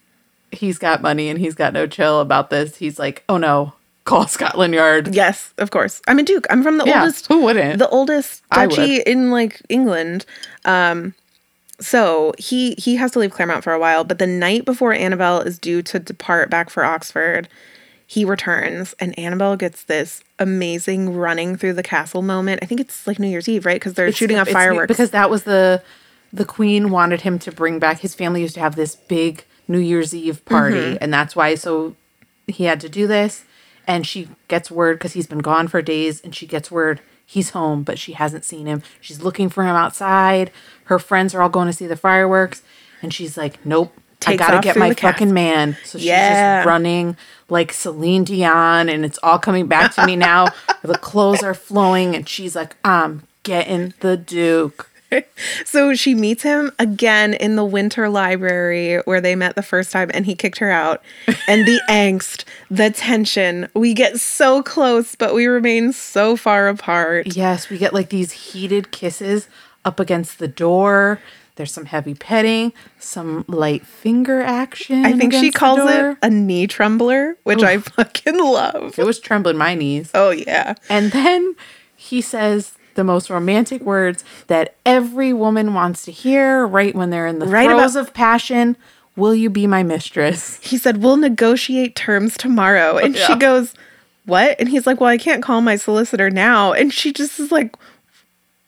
he's 0.52 0.78
got 0.78 1.02
money 1.02 1.30
and 1.30 1.40
he's 1.40 1.56
got 1.56 1.74
no 1.74 1.88
chill 1.88 2.22
about 2.22 2.50
this, 2.50 2.78
he's 2.78 3.00
like, 3.00 3.24
"Oh 3.28 3.38
no, 3.38 3.74
call 4.06 4.28
Scotland 4.38 4.74
Yard." 4.74 5.14
Yes, 5.16 5.54
of 5.58 5.72
course. 5.72 6.02
I'm 6.08 6.20
a 6.20 6.24
duke. 6.24 6.46
I'm 6.50 6.64
from 6.64 6.78
the 6.78 6.86
Yeah, 6.86 7.02
oldest. 7.02 7.28
who 7.28 7.44
wouldn't? 7.44 7.80
The 7.80 7.90
oldest 7.90 8.44
duchy 8.52 9.00
would. 9.00 9.08
in 9.08 9.32
like 9.32 9.62
England. 9.70 10.26
Um, 10.66 11.14
so 11.80 12.34
he 12.38 12.74
he 12.78 12.96
has 12.96 13.12
to 13.12 13.20
leave 13.20 13.32
Claremont 13.32 13.64
for 13.64 13.74
a 13.74 13.80
while. 13.80 14.04
But 14.04 14.20
the 14.20 14.28
night 14.28 14.66
before 14.66 14.94
Annabelle 14.94 15.42
is 15.42 15.60
due 15.60 15.82
to 15.84 16.00
depart 16.00 16.50
back 16.50 16.70
for 16.70 16.84
Oxford, 16.84 17.48
he 18.06 18.26
returns, 18.26 18.96
and 19.00 19.18
Annabelle 19.20 19.56
gets 19.58 19.84
this 19.84 20.24
amazing 20.40 21.16
running 21.16 21.56
through 21.56 21.74
the 21.74 21.84
castle 21.84 22.22
moment. 22.22 22.60
I 22.62 22.66
think 22.66 22.80
it's 22.82 23.06
like 23.06 23.20
New 23.20 23.28
Year's 23.28 23.48
Eve, 23.50 23.66
right? 23.66 23.76
Because 23.80 23.94
they're 23.94 24.08
It's- 24.08 24.18
shooting 24.18 24.38
off 24.40 24.50
fireworks. 24.50 24.88
because 24.88 25.12
that 25.12 25.30
was 25.30 25.44
the 25.44 25.82
the 26.34 26.46
queen 26.46 26.90
wanted 26.92 27.22
him 27.22 27.40
to 27.40 27.52
bring 27.52 27.80
back. 27.80 28.00
His 28.00 28.14
family 28.14 28.42
used 28.42 28.56
to 28.56 28.60
have 28.60 28.76
this 28.76 28.96
big 28.96 29.44
New 29.68 29.80
Year's 29.80 30.14
Eve 30.16 30.44
party, 30.46 30.78
Mm-hmm. 30.78 30.98
and 31.02 31.14
that's 31.14 31.36
why. 31.36 31.56
So 31.56 31.96
he 32.48 32.64
had 32.66 32.80
to 32.82 32.90
do 32.90 33.08
this, 33.08 33.44
and 33.86 34.06
she 34.08 34.28
gets 34.48 34.72
word 34.72 34.98
because 34.98 35.14
he's 35.14 35.28
been 35.28 35.40
gone 35.40 35.68
for 35.68 35.82
days, 35.82 36.22
and 36.22 36.34
she 36.36 36.46
gets 36.48 36.72
word 36.72 37.02
he's 37.28 37.52
home, 37.52 37.84
but 37.84 38.00
she 38.00 38.14
hasn't 38.14 38.44
seen 38.46 38.66
him. 38.66 38.82
She's 39.00 39.22
looking 39.22 39.50
for 39.50 39.62
him 39.64 39.76
outside. 39.76 40.50
Her 40.86 40.98
friends 40.98 41.36
are 41.36 41.42
all 41.44 41.50
going 41.50 41.68
to 41.68 41.74
see 41.74 41.86
the 41.86 41.96
fireworks, 41.96 42.64
and 43.04 43.14
she's 43.14 43.38
like, 43.38 43.64
"Nope." 43.64 43.94
I 44.26 44.36
gotta 44.36 44.60
get 44.62 44.76
my 44.76 44.94
fucking 44.96 45.32
man. 45.32 45.78
So 45.86 46.00
she's 46.00 46.08
Yeah. 46.08 46.60
just 46.62 46.68
running 46.68 47.16
like 47.50 47.72
Celine 47.72 48.24
Dion, 48.24 48.90
and 48.90 49.06
it's 49.06 49.20
all 49.22 49.38
coming 49.38 49.68
back 49.68 49.94
to 49.96 50.06
me 50.08 50.16
now. 50.16 50.48
the 50.82 50.98
clothes 50.98 51.44
are 51.44 51.54
flowing, 51.54 52.16
and 52.16 52.28
she's 52.28 52.56
like, 52.56 52.76
"I'm 52.84 53.24
getting 53.44 53.94
the 54.00 54.18
Duke." 54.18 54.90
So 55.66 55.96
she 55.96 56.16
meets 56.16 56.44
him 56.44 56.72
again 56.80 57.34
in 57.34 57.56
the 57.56 57.66
winter 57.66 58.10
library 58.10 58.98
where 59.06 59.22
they 59.22 59.36
met 59.36 59.56
the 59.56 59.62
first 59.62 59.92
time 59.92 60.10
and 60.14 60.26
he 60.26 60.36
kicked 60.36 60.60
her 60.60 60.72
out. 60.72 61.02
And 61.48 61.68
the 61.68 61.80
angst, 61.90 62.44
the 62.70 62.90
tension, 62.90 63.70
we 63.74 63.94
get 63.94 64.20
so 64.20 64.64
close, 64.64 65.16
but 65.16 65.34
we 65.34 65.46
remain 65.46 65.94
so 65.94 66.36
far 66.36 66.68
apart. 66.68 67.36
Yes, 67.36 67.70
we 67.70 67.78
get 67.78 67.94
like 67.94 68.10
these 68.10 68.32
heated 68.32 68.92
kisses 68.92 69.48
up 69.86 70.00
against 70.00 70.40
the 70.40 70.48
door. 70.48 71.20
There's 71.56 71.72
some 71.72 71.86
heavy 71.86 72.14
petting, 72.14 72.72
some 73.00 73.44
light 73.48 73.86
finger 73.86 74.42
action. 74.42 75.06
I 75.06 75.14
think 75.14 75.34
she 75.34 75.52
calls 75.52 75.80
it 75.90 76.18
a 76.22 76.30
knee 76.30 76.68
trembler, 76.68 77.36
which 77.44 77.64
I 77.64 77.80
fucking 77.80 78.38
love. 78.38 79.00
It 79.00 79.06
was 79.06 79.20
trembling 79.20 79.58
my 79.58 79.74
knees. 79.74 80.12
Oh, 80.14 80.30
yeah. 80.30 80.76
And 80.88 81.12
then 81.12 81.56
he 81.96 82.22
says 82.22 82.77
the 82.98 83.06
most 83.06 83.30
romantic 83.30 83.82
words 83.82 84.26
that 84.48 84.76
every 84.86 85.32
woman 85.32 85.74
wants 85.74 86.04
to 86.04 86.12
hear 86.12 86.68
right 86.68 86.94
when 86.94 87.10
they're 87.10 87.26
in 87.28 87.40
the 87.40 87.46
Right 87.48 87.70
throes 87.70 87.96
about- 87.96 88.10
of 88.10 88.14
passion. 88.14 88.76
Will 89.16 89.34
you 89.34 89.50
be 89.50 89.66
my 89.66 89.82
mistress? 89.82 90.60
He 90.62 90.78
said, 90.78 91.02
We'll 91.02 91.18
negotiate 91.18 91.96
terms 91.96 92.36
tomorrow. 92.38 92.98
And 92.98 93.16
she 93.16 93.34
goes, 93.36 93.74
What? 94.26 94.56
And 94.60 94.70
he's 94.70 94.86
like, 94.86 95.00
Well, 95.02 95.10
I 95.10 95.18
can't 95.18 95.42
call 95.42 95.62
my 95.62 95.76
solicitor 95.76 96.30
now. 96.30 96.72
And 96.74 96.94
she 96.94 97.12
just 97.14 97.40
is 97.40 97.52
like, 97.52 97.76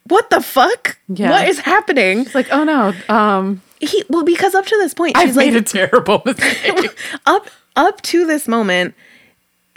What 0.06 0.30
the 0.32 0.42
fuck? 0.42 0.98
Yeah. 1.08 1.30
What 1.30 1.48
is 1.48 1.60
happening? 1.60 2.22
It's 2.22 2.34
like, 2.34 2.48
oh 2.52 2.64
no, 2.64 2.94
um, 3.14 3.62
He 3.80 4.04
well, 4.10 4.24
because 4.24 4.56
up 4.56 4.66
to 4.66 4.76
this 4.78 4.94
point, 4.96 5.16
I've 5.18 5.30
she's 5.30 5.38
like 5.38 5.54
made 5.54 5.56
a 5.58 5.62
terrible 5.62 6.22
mistake. 6.26 6.98
up 7.28 7.48
up 7.76 8.02
to 8.02 8.26
this 8.26 8.48
moment, 8.48 8.96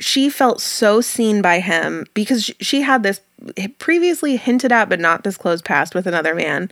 she 0.03 0.28
felt 0.28 0.61
so 0.61 1.00
seen 1.00 1.40
by 1.40 1.61
him 1.61 2.05
because 2.12 2.50
she 2.61 2.82
had 2.82 3.03
this 3.03 3.20
previously 3.78 4.36
hinted 4.36 4.72
at 4.72 4.88
but 4.88 5.00
not 5.00 5.22
disclosed 5.22 5.64
past 5.64 5.94
with 5.94 6.07
another 6.07 6.34
man, 6.34 6.70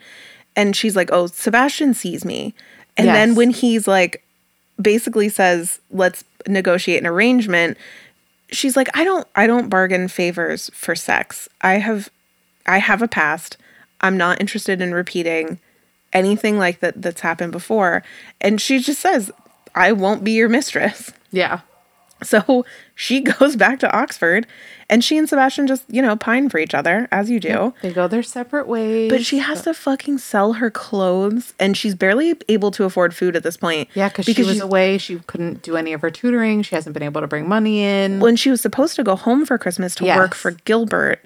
and 0.56 0.74
she's 0.74 0.96
like, 0.96 1.10
"Oh, 1.12 1.26
Sebastian 1.26 1.94
sees 1.94 2.24
me," 2.24 2.54
and 2.96 3.06
then 3.08 3.34
when 3.34 3.50
he's 3.50 3.86
like, 3.86 4.24
basically 4.80 5.28
says, 5.28 5.80
"Let's 5.90 6.24
negotiate 6.48 7.00
an 7.00 7.06
arrangement," 7.06 7.78
she's 8.50 8.76
like, 8.76 8.88
"I 8.96 9.04
don't, 9.04 9.26
I 9.36 9.46
don't 9.46 9.68
bargain 9.68 10.08
favors 10.08 10.70
for 10.74 10.96
sex. 10.96 11.48
I 11.60 11.74
have, 11.74 12.10
I 12.66 12.78
have 12.78 13.00
a 13.00 13.08
past. 13.08 13.56
I'm 14.00 14.16
not 14.16 14.40
interested 14.40 14.80
in 14.80 14.92
repeating." 14.92 15.58
anything 16.12 16.58
like 16.58 16.80
that 16.80 17.00
that's 17.00 17.20
happened 17.20 17.52
before 17.52 18.02
and 18.40 18.60
she 18.60 18.80
just 18.80 19.00
says 19.00 19.30
i 19.76 19.92
won't 19.92 20.24
be 20.24 20.32
your 20.32 20.48
mistress 20.48 21.12
yeah. 21.30 21.60
So 22.22 22.64
she 22.94 23.20
goes 23.38 23.56
back 23.56 23.78
to 23.80 23.90
oxford 23.96 24.46
and 24.88 25.04
she 25.04 25.16
and 25.16 25.28
sebastian 25.28 25.66
just 25.66 25.84
you 25.88 26.02
know 26.02 26.16
pine 26.16 26.48
for 26.48 26.58
each 26.58 26.74
other 26.74 27.06
as 27.12 27.30
you 27.30 27.38
do 27.40 27.72
They 27.82 27.92
go 27.92 28.08
their 28.08 28.22
separate 28.22 28.66
ways. 28.66 29.10
but 29.10 29.24
she 29.24 29.38
has 29.38 29.62
to 29.62 29.74
fucking 29.74 30.18
sell 30.18 30.54
her 30.54 30.70
clothes 30.70 31.54
and 31.58 31.76
she's 31.76 31.94
barely 31.94 32.34
able 32.48 32.70
to 32.72 32.84
afford 32.84 33.14
food 33.14 33.36
at 33.36 33.42
this 33.42 33.56
point 33.56 33.88
Yeah, 33.94 34.08
because 34.08 34.26
she 34.26 34.32
was 34.42 34.52
she's- 34.52 34.60
away. 34.60 34.98
She 34.98 35.18
couldn't 35.26 35.62
do 35.62 35.76
any 35.76 35.92
of 35.92 36.00
her 36.02 36.10
tutoring. 36.10 36.62
She 36.62 36.74
hasn't 36.74 36.94
been 36.94 37.02
able 37.02 37.20
to 37.20 37.26
bring 37.26 37.48
money 37.48 37.82
in. 37.82 38.20
when 38.20 38.36
she 38.36 38.50
was 38.50 38.60
supposed 38.60 38.96
to 38.96 39.02
go 39.04 39.16
home 39.16 39.46
for 39.46 39.56
christmas 39.58 39.94
to 39.96 40.04
work 40.04 40.34
for 40.34 40.50
gilbert 40.52 41.24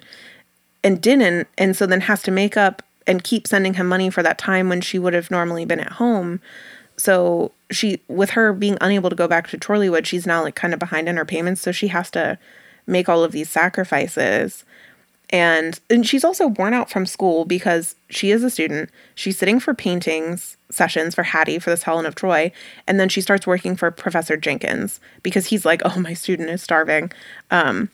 and 0.83 1.01
didn't 1.01 1.47
and 1.57 1.75
so 1.75 1.85
then 1.85 2.01
has 2.01 2.21
to 2.23 2.31
make 2.31 2.55
up 2.57 2.81
and 3.07 3.23
keep 3.23 3.47
sending 3.47 3.75
him 3.75 3.87
money 3.87 4.09
for 4.09 4.23
that 4.23 4.37
time 4.37 4.69
when 4.69 4.81
she 4.81 4.97
would 4.99 5.13
have 5.13 5.29
normally 5.29 5.65
been 5.65 5.79
at 5.79 5.93
home 5.93 6.39
so 6.97 7.51
she 7.71 7.99
with 8.07 8.31
her 8.31 8.53
being 8.53 8.77
unable 8.81 9.09
to 9.09 9.15
go 9.15 9.27
back 9.27 9.47
to 9.49 9.57
chorleywood 9.57 10.05
she's 10.05 10.25
now 10.25 10.41
like 10.43 10.55
kind 10.55 10.73
of 10.73 10.79
behind 10.79 11.09
in 11.09 11.17
her 11.17 11.25
payments 11.25 11.61
so 11.61 11.71
she 11.71 11.87
has 11.89 12.09
to 12.11 12.37
make 12.87 13.09
all 13.09 13.23
of 13.23 13.31
these 13.31 13.49
sacrifices 13.49 14.63
and 15.31 15.79
and 15.89 16.05
she's 16.07 16.23
also 16.23 16.47
worn 16.47 16.73
out 16.73 16.89
from 16.89 17.05
school 17.05 17.45
because 17.45 17.95
she 18.09 18.29
is 18.31 18.43
a 18.43 18.49
student 18.49 18.89
she's 19.15 19.37
sitting 19.37 19.59
for 19.59 19.73
paintings 19.73 20.55
sessions 20.69 21.15
for 21.15 21.23
hattie 21.23 21.57
for 21.57 21.71
this 21.71 21.83
helen 21.83 22.05
of 22.05 22.13
troy 22.15 22.51
and 22.87 22.99
then 22.99 23.09
she 23.09 23.21
starts 23.21 23.47
working 23.47 23.75
for 23.75 23.89
professor 23.89 24.37
jenkins 24.37 24.99
because 25.23 25.47
he's 25.47 25.65
like 25.65 25.81
oh 25.83 25.99
my 25.99 26.13
student 26.13 26.49
is 26.49 26.61
starving 26.61 27.11
Um, 27.51 27.89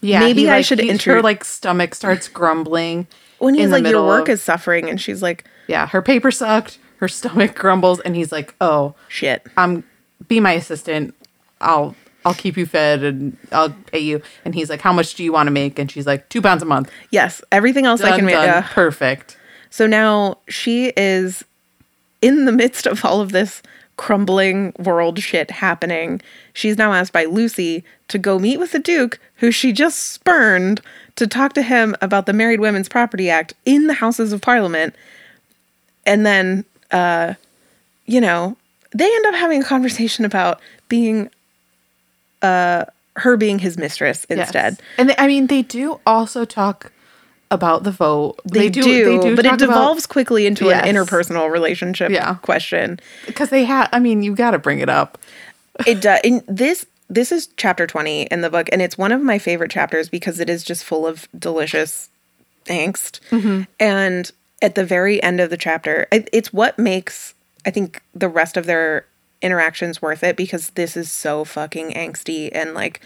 yeah, 0.00 0.20
maybe 0.20 0.42
he, 0.42 0.50
I 0.50 0.56
like, 0.56 0.64
should 0.64 0.80
he- 0.80 0.88
intro- 0.88 1.14
Her 1.16 1.22
like 1.22 1.44
stomach 1.44 1.94
starts 1.94 2.28
grumbling. 2.28 3.06
when 3.38 3.54
he's 3.54 3.70
like 3.70 3.84
your 3.86 4.04
work 4.06 4.28
of- 4.28 4.34
is 4.34 4.42
suffering 4.42 4.88
and 4.88 5.00
she's 5.00 5.22
like 5.22 5.44
Yeah, 5.68 5.86
her 5.88 6.02
paper 6.02 6.30
sucked. 6.30 6.78
Her 7.02 7.08
stomach 7.08 7.56
grumbles, 7.56 7.98
and 7.98 8.14
he's 8.14 8.30
like, 8.30 8.54
"Oh, 8.60 8.94
shit 9.08 9.44
I'm 9.56 9.82
be 10.28 10.38
my 10.38 10.52
assistant. 10.52 11.16
I'll 11.60 11.96
I'll 12.24 12.32
keep 12.32 12.56
you 12.56 12.64
fed 12.64 13.02
and 13.02 13.36
I'll 13.50 13.70
pay 13.70 13.98
you." 13.98 14.22
And 14.44 14.54
he's 14.54 14.70
like, 14.70 14.80
"How 14.80 14.92
much 14.92 15.16
do 15.16 15.24
you 15.24 15.32
want 15.32 15.48
to 15.48 15.50
make?" 15.50 15.80
And 15.80 15.90
she's 15.90 16.06
like, 16.06 16.28
two 16.28 16.40
pounds 16.40 16.62
a 16.62 16.64
month." 16.64 16.92
yes 17.10 17.42
everything 17.50 17.86
else 17.86 18.02
i 18.02 18.14
can 18.14 18.24
make 18.24 18.36
uh, 18.36 18.62
Perfect. 18.62 19.36
So 19.68 19.88
now 19.88 20.38
she 20.48 20.92
is 20.96 21.44
in 22.20 22.44
the 22.44 22.52
midst 22.52 22.86
of 22.86 23.04
all 23.04 23.20
of 23.20 23.32
this 23.32 23.62
crumbling 23.96 24.72
world 24.78 25.18
shit 25.18 25.50
happening. 25.50 26.22
She's 26.52 26.78
now 26.78 26.92
asked 26.92 27.12
by 27.12 27.24
Lucie 27.24 27.82
to 28.06 28.16
go 28.16 28.38
meet 28.38 28.58
with 28.58 28.70
the 28.70 28.78
Duke, 28.78 29.18
who 29.38 29.50
she 29.50 29.72
just 29.72 30.12
spurned, 30.12 30.80
to 31.16 31.26
talk 31.26 31.52
to 31.54 31.62
him 31.62 31.96
about 32.00 32.26
the 32.26 32.32
Married 32.32 32.60
Women's 32.60 32.88
Property 32.88 33.28
Act 33.28 33.54
in 33.64 33.88
the 33.88 33.94
Houses 33.94 34.32
of 34.32 34.40
Parliament. 34.40 34.94
And 36.06 36.24
then, 36.24 36.64
uh, 36.92 37.34
you 38.06 38.20
know, 38.20 38.56
they 38.94 39.06
end 39.06 39.26
up 39.26 39.34
having 39.34 39.62
a 39.62 39.64
conversation 39.64 40.24
about 40.24 40.60
being, 40.88 41.30
uh, 42.42 42.84
her 43.16 43.36
being 43.36 43.58
his 43.58 43.76
mistress 43.78 44.26
Yes. 44.28 44.38
instead. 44.38 44.80
And 44.98 45.10
they, 45.10 45.14
I 45.18 45.26
mean, 45.26 45.46
they 45.48 45.62
do 45.62 46.00
also 46.06 46.44
talk 46.44 46.92
about 47.50 47.84
the 47.84 47.90
vote. 47.90 48.36
They, 48.44 48.68
do, 48.70 49.20
but 49.36 49.40
it 49.40 49.42
talk 49.42 49.44
about- 49.44 49.58
devolves 49.58 50.06
quickly 50.06 50.46
into 50.46 50.66
Yes. 50.66 50.86
an 50.86 50.94
interpersonal 50.94 51.50
relationship 51.50 52.10
Yeah. 52.10 52.34
question. 52.36 52.98
because 53.26 53.50
they 53.50 53.64
have. 53.64 53.88
I 53.92 53.98
mean, 53.98 54.22
you 54.22 54.34
got 54.34 54.52
to 54.52 54.58
bring 54.58 54.78
it 54.80 54.88
up. 54.88 55.18
it 55.86 56.00
does 56.02 56.20
in 56.22 56.42
this 56.46 56.84
this 57.08 57.32
is 57.32 57.48
chapter 57.56 57.86
20 57.86 58.22
in 58.24 58.40
the 58.42 58.48
book 58.50 58.68
and 58.72 58.80
it's 58.82 58.96
one 58.98 59.10
of 59.12 59.22
my 59.22 59.38
favorite 59.38 59.70
chapters 59.70 60.08
because 60.10 60.38
it 60.40 60.48
is 60.50 60.62
just 60.64 60.84
full 60.84 61.06
of 61.06 61.26
delicious 61.38 62.08
angst 62.66 63.20
Mm-hmm. 63.30 63.62
and 63.80 64.30
at 64.62 64.74
the 64.74 64.84
very 64.84 65.22
end 65.22 65.40
of 65.40 65.50
the 65.50 65.56
chapter 65.56 66.06
it's 66.10 66.52
what 66.52 66.78
makes 66.78 67.34
I 67.66 67.70
think 67.70 68.02
the 68.14 68.28
rest 68.28 68.56
of 68.56 68.66
their 68.66 69.06
interactions 69.42 70.00
worth 70.00 70.22
it 70.22 70.36
because 70.36 70.70
this 70.70 70.96
is 70.96 71.10
so 71.10 71.44
fucking 71.44 71.92
angsty 71.92 72.48
and 72.52 72.74
like 72.74 73.00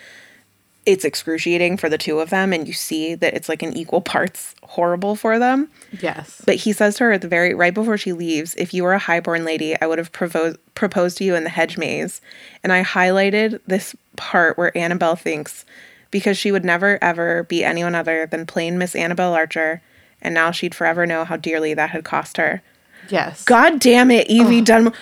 it's 0.86 1.04
excruciating 1.04 1.76
for 1.76 1.88
the 1.88 1.98
two 1.98 2.20
of 2.20 2.30
them 2.30 2.52
and 2.52 2.68
you 2.68 2.72
see 2.72 3.16
that 3.16 3.34
it's 3.34 3.48
like 3.48 3.62
an 3.62 3.76
equal 3.76 4.00
parts 4.00 4.54
horrible 4.62 5.16
for 5.16 5.36
them. 5.36 5.68
Yes. 6.00 6.40
But 6.46 6.54
he 6.56 6.72
says 6.72 6.94
to 6.96 7.04
her 7.04 7.12
at 7.12 7.22
the 7.22 7.28
very 7.28 7.54
right 7.54 7.74
before 7.74 7.98
she 7.98 8.12
leaves, 8.12 8.54
if 8.54 8.72
you 8.72 8.84
were 8.84 8.92
a 8.92 8.98
highborn 9.00 9.44
lady, 9.44 9.74
I 9.80 9.86
would 9.86 9.98
have 9.98 10.12
proposed 10.12 10.58
proposed 10.76 11.18
to 11.18 11.24
you 11.24 11.34
in 11.34 11.42
the 11.42 11.50
hedge 11.50 11.76
maze. 11.76 12.20
And 12.62 12.72
I 12.72 12.84
highlighted 12.84 13.60
this 13.66 13.96
part 14.14 14.56
where 14.56 14.76
Annabelle 14.78 15.16
thinks 15.16 15.64
because 16.12 16.38
she 16.38 16.52
would 16.52 16.64
never 16.64 17.02
ever 17.02 17.42
be 17.42 17.64
anyone 17.64 17.96
other 17.96 18.26
than 18.26 18.46
plain 18.46 18.78
Miss 18.78 18.94
Annabelle 18.94 19.34
Archer, 19.34 19.82
and 20.26 20.34
now 20.34 20.50
she'd 20.50 20.74
forever 20.74 21.06
know 21.06 21.24
how 21.24 21.36
dearly 21.36 21.72
that 21.72 21.90
had 21.90 22.04
cost 22.04 22.36
her. 22.36 22.60
yes. 23.08 23.44
God 23.44 23.78
damn 23.78 24.10
it, 24.10 24.26
Evie 24.28 24.60
Dunmore. 24.60 24.92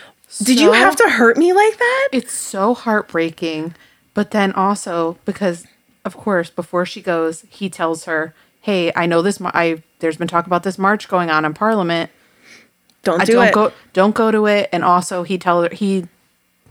Did 0.42 0.60
you 0.60 0.72
have 0.72 0.96
to 0.96 1.08
hurt 1.08 1.36
me 1.38 1.52
like 1.52 1.78
that? 1.78 2.08
It's 2.12 2.32
so 2.32 2.74
heartbreaking. 2.74 3.74
But 4.12 4.30
then 4.32 4.52
also 4.52 5.16
because, 5.24 5.64
of 6.04 6.16
course, 6.16 6.50
before 6.50 6.84
she 6.84 7.00
goes, 7.00 7.44
he 7.48 7.70
tells 7.70 8.04
her, 8.04 8.34
"Hey, 8.60 8.92
I 8.94 9.06
know 9.06 9.22
this. 9.22 9.40
I 9.42 9.82
there's 10.00 10.16
been 10.18 10.28
talk 10.28 10.46
about 10.46 10.62
this 10.62 10.78
march 10.78 11.08
going 11.08 11.30
on 11.30 11.44
in 11.44 11.54
Parliament. 11.54 12.10
Don't 13.02 13.20
I 13.22 13.24
do 13.24 13.32
don't 13.34 13.46
it. 13.46 13.54
go. 13.54 13.72
Don't 13.92 14.14
go 14.14 14.30
to 14.30 14.46
it." 14.46 14.68
And 14.72 14.84
also, 14.84 15.22
he 15.22 15.38
tell 15.38 15.62
her 15.62 15.68
he 15.72 16.06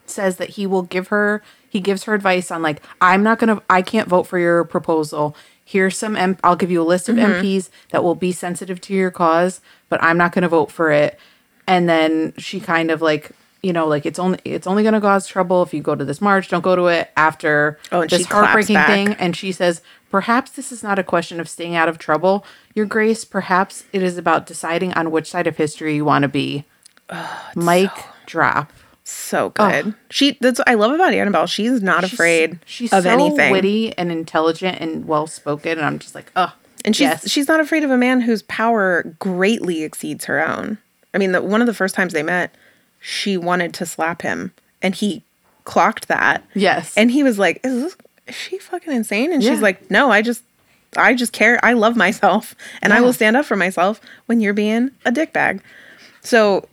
says 0.05 0.37
that 0.37 0.51
he 0.51 0.67
will 0.67 0.83
give 0.83 1.07
her. 1.07 1.41
He 1.69 1.79
gives 1.79 2.03
her 2.03 2.13
advice 2.13 2.51
on 2.51 2.61
like, 2.61 2.81
"I'm 3.01 3.23
not 3.23 3.39
gonna. 3.39 3.61
I 3.69 3.81
can't 3.81 4.07
vote 4.09 4.23
for 4.27 4.37
your 4.39 4.63
proposal." 4.63 5.35
Here's 5.65 5.97
some. 5.97 6.15
M- 6.15 6.37
I'll 6.43 6.55
give 6.55 6.71
you 6.71 6.81
a 6.81 6.83
list 6.83 7.09
of 7.09 7.15
Mm-hmm. 7.15 7.45
MPs 7.45 7.69
that 7.91 8.03
will 8.03 8.15
be 8.15 8.31
sensitive 8.31 8.81
to 8.81 8.93
your 8.93 9.11
cause, 9.11 9.61
but 9.89 10.01
I'm 10.03 10.17
not 10.17 10.31
going 10.33 10.43
to 10.43 10.49
vote 10.49 10.71
for 10.71 10.91
it. 10.91 11.17
And 11.67 11.87
then 11.87 12.33
she 12.37 12.59
kind 12.59 12.91
of 12.91 13.01
like, 13.01 13.31
you 13.61 13.71
know, 13.71 13.87
like 13.87 14.05
it's 14.05 14.19
only 14.19 14.39
it's 14.43 14.67
only 14.67 14.83
going 14.83 14.93
to 14.93 14.99
cause 15.01 15.25
trouble 15.27 15.63
if 15.63 15.73
you 15.73 15.81
go 15.81 15.95
to 15.95 16.03
this 16.03 16.19
march. 16.19 16.49
Don't 16.49 16.63
go 16.63 16.75
to 16.75 16.87
it 16.87 17.11
after 17.15 17.79
Oh, 17.91 18.01
this 18.05 18.25
heartbreaking 18.25 18.75
thing. 18.87 19.13
And 19.13 19.37
she 19.37 19.53
says, 19.53 19.81
perhaps 20.11 20.51
this 20.51 20.71
is 20.73 20.83
not 20.83 20.99
a 20.99 21.03
question 21.03 21.39
of 21.39 21.47
staying 21.47 21.75
out 21.75 21.87
of 21.87 21.97
trouble, 21.97 22.45
Your 22.75 22.85
Grace. 22.85 23.23
Perhaps 23.23 23.85
it 23.93 24.03
is 24.03 24.17
about 24.17 24.45
deciding 24.45 24.91
on 24.95 25.11
which 25.11 25.29
side 25.31 25.47
of 25.47 25.55
history 25.55 25.95
you 25.95 26.03
want 26.03 26.23
to 26.23 26.27
be. 26.27 26.65
Mic 27.55 27.91
drop. 28.25 28.71
So 29.03 29.49
good. 29.49 29.93
She 30.09 30.37
that's 30.39 30.59
what 30.59 30.69
I 30.69 30.75
love 30.75 30.91
about 30.91 31.13
Annabelle. 31.13 31.45
She's 31.47 31.81
not 31.81 32.03
afraid 32.03 32.59
She's 32.65 32.91
of 32.93 33.03
so 33.03 33.09
anything. 33.09 33.51
witty 33.51 33.97
and 33.97 34.11
intelligent 34.11 34.79
and 34.79 35.05
well 35.07 35.27
spoken, 35.27 35.73
and 35.77 35.85
I'm 35.85 35.99
just 35.99 36.15
like, 36.15 36.31
oh, 36.35 36.53
And 36.85 36.95
she's 36.95 37.01
yes. 37.07 37.29
she's 37.29 37.47
not 37.47 37.59
afraid 37.59 37.83
of 37.83 37.91
a 37.91 37.97
man 37.97 38.21
whose 38.21 38.41
power 38.43 39.03
greatly 39.19 39.83
exceeds 39.83 40.25
her 40.25 40.45
own. 40.45 40.77
I 41.13 41.17
mean, 41.17 41.31
the, 41.33 41.41
one 41.41 41.61
of 41.61 41.67
the 41.67 41.73
first 41.73 41.93
times 41.95 42.13
they 42.13 42.23
met, 42.23 42.55
she 42.99 43.37
wanted 43.37 43.73
to 43.75 43.85
slap 43.85 44.21
him, 44.21 44.51
and 44.81 44.95
he 44.95 45.21
clocked 45.65 46.07
that. 46.07 46.43
yes, 46.53 46.93
And 46.97 47.11
he 47.11 47.23
was 47.23 47.37
like, 47.39 47.59
"Is, 47.63 47.83
this, 47.83 47.95
is 48.27 48.35
she 48.35 48.57
fucking 48.57 48.91
insane?" 48.93 49.31
And 49.33 49.43
Yeah. 49.43 49.51
she's 49.51 49.61
like, 49.61 49.91
"No, 49.91 50.11
I 50.11 50.21
just, 50.21 50.43
I 50.97 51.13
just 51.13 51.33
care. 51.33 51.59
I 51.63 51.73
love 51.73 51.95
myself, 51.97 52.55
and 52.81 52.93
I 52.93 53.01
will 53.01 53.13
stand 53.13 53.35
up 53.37 53.45
for 53.45 53.55
myself 53.57 53.99
when 54.27 54.39
you're 54.41 54.53
being 54.53 54.91
a 55.05 55.11
dickbag." 55.11 55.59
So, 56.21 56.67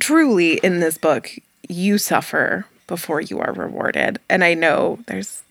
truly, 0.00 0.54
in 0.58 0.80
this 0.80 0.98
book, 0.98 1.30
you 1.68 1.98
suffer 1.98 2.66
before 2.86 3.20
you 3.20 3.40
are 3.40 3.52
rewarded, 3.52 4.18
and 4.28 4.44
I 4.44 4.54
know 4.54 4.98
there's 5.06 5.42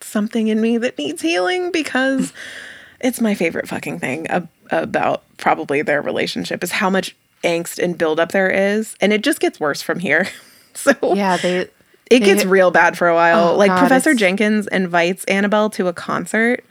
something 0.00 0.48
in 0.48 0.60
me 0.60 0.78
that 0.78 0.96
needs 0.96 1.20
healing 1.22 1.70
because 1.72 2.32
it's 3.00 3.20
my 3.20 3.34
favorite 3.34 3.68
fucking 3.68 3.98
thing 3.98 4.26
ab- 4.28 4.48
about 4.70 5.22
probably 5.36 5.82
their 5.82 6.00
relationship 6.02 6.62
is 6.62 6.72
how 6.72 6.88
much 6.90 7.14
angst 7.44 7.78
and 7.82 7.96
buildup 7.98 8.32
there 8.32 8.50
is, 8.50 8.96
and 9.00 9.12
it 9.12 9.22
just 9.22 9.40
gets 9.40 9.60
worse 9.60 9.82
from 9.82 9.98
here. 9.98 10.28
so 10.74 10.92
yeah, 11.14 11.36
they. 11.36 11.58
it 11.58 11.72
they- 12.10 12.20
gets 12.20 12.44
real 12.44 12.70
bad 12.70 12.96
for 12.96 13.08
a 13.08 13.14
while. 13.14 13.50
Oh, 13.50 13.56
like 13.56 13.68
God, 13.70 13.80
Professor 13.80 14.14
Jenkins 14.14 14.66
invites 14.68 15.24
Annabelle 15.24 15.70
to 15.70 15.88
a 15.88 15.92
concert, 15.92 16.64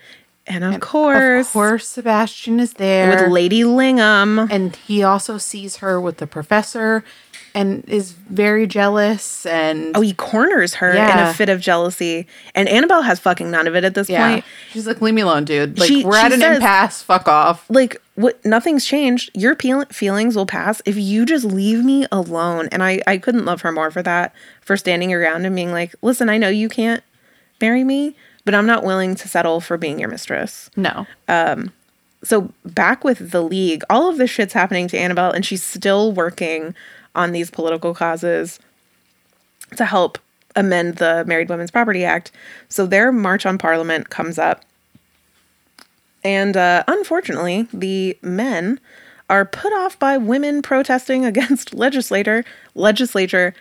and 0.47 0.63
of 0.63 0.79
course, 0.79 1.47
Of 1.47 1.53
course, 1.53 1.87
Sebastian 1.87 2.59
is 2.59 2.73
there 2.73 3.09
with 3.09 3.31
Lady 3.31 3.61
Lingham. 3.63 4.47
and 4.49 4.75
he 4.75 5.03
also 5.03 5.37
sees 5.37 5.77
her 5.77 5.99
with 5.99 6.17
the 6.17 6.27
professor, 6.27 7.03
and 7.55 7.83
is 7.87 8.11
very 8.11 8.67
jealous. 8.67 9.45
And 9.45 9.95
Oh, 9.97 10.01
he 10.01 10.13
corners 10.13 10.75
her 10.75 10.91
in 10.91 10.97
a 11.19 11.33
fit 11.33 11.49
of 11.49 11.59
jealousy, 11.59 12.27
and 12.55 12.69
Annabelle 12.69 13.01
has 13.01 13.19
fucking 13.19 13.49
none 13.49 13.67
of 13.67 13.75
it 13.75 13.83
at 13.83 13.93
this 13.95 14.09
yeah, 14.09 14.29
point. 14.33 14.45
she's 14.71 14.85
like, 14.87 15.01
"Leave 15.01 15.13
me 15.15 15.21
alone, 15.21 15.43
dude. 15.43 15.79
Like 15.79 15.87
She- 15.87 16.03
we're 16.05 16.15
at 16.17 16.27
she 16.29 16.35
an 16.35 16.39
says- 16.41 16.55
impasse. 16.57 17.01
Fuck 17.01 17.27
off." 17.27 17.65
Like 17.69 17.99
what? 18.15 18.43
Nothing's 18.45 18.85
changed. 18.85 19.31
Your 19.33 19.55
peel- 19.55 19.85
feelings 19.91 20.35
will 20.35 20.45
pass 20.45 20.81
if 20.85 20.97
you 20.97 21.25
just 21.25 21.45
leave 21.45 21.83
me 21.83 22.05
alone. 22.11 22.67
And 22.71 22.83
I, 22.83 23.01
I 23.07 23.17
couldn't 23.17 23.45
love 23.45 23.61
her 23.61 23.71
more 23.71 23.91
for 23.91 24.01
that, 24.03 24.33
for 24.61 24.77
standing 24.77 25.11
around 25.13 25.45
and 25.45 25.55
being 25.55 25.71
like, 25.71 25.93
"Listen, 26.01 26.29
I 26.29 26.37
know 26.37 26.49
you 26.49 26.69
can't 26.69 27.03
marry 27.59 27.83
me, 27.83 28.15
but 28.47 28.55
I'm 28.55 28.65
not 28.65 28.85
willing 28.85 29.13
to 29.15 29.27
settle 29.27 29.59
for 29.59 29.77
being 29.77 29.99
your 29.99 30.09
mistress." 30.09 30.71
No, 30.77 31.05
so 32.23 32.51
back 32.65 33.03
with 33.03 33.31
the 33.31 33.41
league, 33.41 33.83
all 33.89 34.09
of 34.09 34.17
this 34.17 34.29
shit's 34.29 34.53
happening 34.53 34.87
to 34.89 34.97
Annabelle, 34.97 35.31
and 35.31 35.45
she's 35.45 35.63
still 35.63 36.11
working 36.11 36.75
on 37.15 37.31
these 37.31 37.49
political 37.49 37.93
causes 37.93 38.59
to 39.75 39.85
help 39.85 40.17
amend 40.55 40.95
the 40.95 41.23
Married 41.27 41.49
Women's 41.49 41.71
Property 41.71 42.03
Act. 42.03 42.31
So 42.69 42.85
their 42.85 43.11
march 43.11 43.45
on 43.45 43.57
Parliament 43.57 44.09
comes 44.09 44.39
up, 44.39 44.63
and 46.23 46.57
uh, 46.57 46.83
unfortunately, 46.87 47.67
the 47.73 48.17
men 48.21 48.79
are 49.29 49.45
put 49.45 49.73
off 49.73 49.99
by 49.99 50.17
women 50.17 50.61
protesting 50.61 51.25
against 51.31 51.73
legislator 51.73 52.43
legislature 52.75 53.53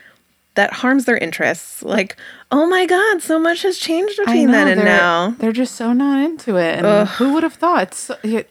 that 0.55 0.73
harms 0.73 1.05
their 1.05 1.19
interests. 1.19 1.83
Like, 1.83 2.17
oh 2.53 2.67
my 2.67 2.87
God, 2.87 3.23
so 3.23 3.39
much 3.39 3.63
has 3.63 3.79
changed 3.79 4.17
between 4.19 4.51
then 4.51 4.69
and 4.69 4.85
now. 4.85 5.35
they're 5.39 5.53
just 5.53 5.75
so 5.75 5.93
not 5.93 6.25
into 6.25 6.57
it. 6.57 6.85
And 6.85 7.09
who 7.09 7.35
would 7.35 7.43
have 7.43 7.55
thought? 7.55 7.95
So, 7.95 8.17
these 8.23 8.45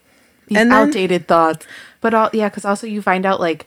And 0.49 0.71
then- 0.71 0.71
outdated 0.71 1.27
thoughts. 1.27 1.65
But 2.01 2.13
all, 2.13 2.29
yeah, 2.33 2.49
because 2.49 2.65
also 2.65 2.85
you 2.85 3.01
find 3.01 3.25
out 3.25 3.39
like 3.39 3.65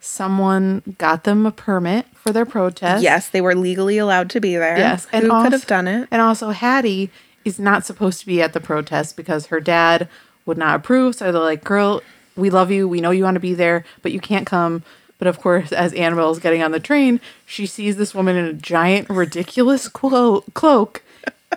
someone 0.00 0.82
got 0.98 1.24
them 1.24 1.46
a 1.46 1.50
permit 1.50 2.06
for 2.14 2.32
their 2.32 2.44
protest. 2.46 3.02
Yes, 3.02 3.28
they 3.28 3.40
were 3.40 3.54
legally 3.54 3.98
allowed 3.98 4.30
to 4.30 4.40
be 4.40 4.56
there. 4.56 4.76
Yes, 4.78 5.06
and 5.12 5.24
who 5.24 5.32
also, 5.32 5.44
could 5.44 5.52
have 5.52 5.66
done 5.66 5.88
it? 5.88 6.08
And 6.10 6.20
also, 6.20 6.50
Hattie 6.50 7.10
is 7.44 7.58
not 7.58 7.84
supposed 7.86 8.20
to 8.20 8.26
be 8.26 8.42
at 8.42 8.52
the 8.52 8.60
protest 8.60 9.16
because 9.16 9.46
her 9.46 9.60
dad 9.60 10.08
would 10.44 10.58
not 10.58 10.76
approve. 10.76 11.14
So 11.14 11.32
they're 11.32 11.40
like, 11.40 11.64
"Girl, 11.64 12.02
we 12.36 12.50
love 12.50 12.70
you. 12.70 12.86
We 12.86 13.00
know 13.00 13.10
you 13.10 13.24
want 13.24 13.36
to 13.36 13.40
be 13.40 13.54
there, 13.54 13.84
but 14.02 14.12
you 14.12 14.20
can't 14.20 14.46
come." 14.46 14.82
But 15.18 15.26
of 15.28 15.40
course, 15.40 15.72
as 15.72 15.92
Annabelle 15.94 16.30
is 16.30 16.38
getting 16.38 16.62
on 16.62 16.70
the 16.70 16.80
train, 16.80 17.20
she 17.44 17.66
sees 17.66 17.96
this 17.96 18.14
woman 18.14 18.36
in 18.36 18.44
a 18.44 18.52
giant, 18.52 19.10
ridiculous 19.10 19.88
clo- 19.88 20.42
cloak, 20.54 21.02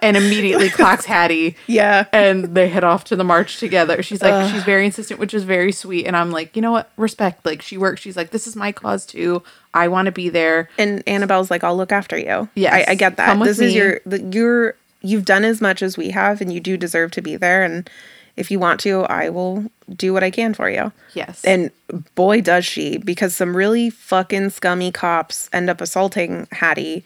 and 0.01 0.17
immediately 0.17 0.69
clocks 0.79 1.05
Hattie. 1.05 1.55
Yeah. 1.67 2.05
and 2.11 2.55
they 2.55 2.69
head 2.69 2.83
off 2.83 3.03
to 3.05 3.15
the 3.15 3.23
march 3.23 3.59
together. 3.59 4.01
She's 4.01 4.21
like, 4.21 4.51
she's 4.51 4.63
very 4.63 4.85
insistent, 4.85 5.19
which 5.19 5.33
is 5.33 5.43
very 5.43 5.71
sweet. 5.71 6.07
And 6.07 6.17
I'm 6.17 6.31
like, 6.31 6.55
you 6.55 6.61
know 6.61 6.71
what? 6.71 6.91
Respect. 6.97 7.45
Like, 7.45 7.61
she 7.61 7.77
works. 7.77 8.01
She's 8.01 8.17
like, 8.17 8.31
this 8.31 8.47
is 8.47 8.55
my 8.55 8.71
cause 8.71 9.05
too. 9.05 9.43
I 9.73 9.87
want 9.89 10.07
to 10.07 10.11
be 10.11 10.29
there. 10.29 10.69
And 10.77 11.03
Annabelle's 11.07 11.49
like, 11.51 11.63
"I'll 11.63 11.77
look 11.77 11.91
after 11.91 12.17
you." 12.17 12.49
Yeah. 12.55 12.75
I, 12.75 12.85
I 12.89 12.95
get 12.95 13.15
that. 13.17 13.39
This 13.39 13.59
is 13.59 13.73
me. 13.73 13.77
your 13.77 14.01
the, 14.05 14.21
you're 14.21 14.75
you've 15.01 15.23
done 15.25 15.45
as 15.45 15.61
much 15.61 15.81
as 15.81 15.97
we 15.97 16.09
have, 16.09 16.41
and 16.41 16.51
you 16.51 16.59
do 16.59 16.75
deserve 16.77 17.11
to 17.11 17.21
be 17.21 17.37
there. 17.37 17.63
And 17.63 17.89
if 18.37 18.49
you 18.51 18.59
want 18.59 18.79
to, 18.81 19.01
I 19.03 19.29
will 19.29 19.65
do 19.93 20.13
what 20.13 20.23
I 20.23 20.31
can 20.31 20.53
for 20.53 20.69
you. 20.69 20.91
Yes. 21.13 21.43
And 21.43 21.71
boy, 22.15 22.41
does 22.41 22.65
she! 22.65 22.97
Because 22.97 23.35
some 23.35 23.55
really 23.55 23.89
fucking 23.89 24.49
scummy 24.51 24.91
cops 24.91 25.49
end 25.53 25.69
up 25.69 25.81
assaulting 25.81 26.47
Hattie, 26.51 27.03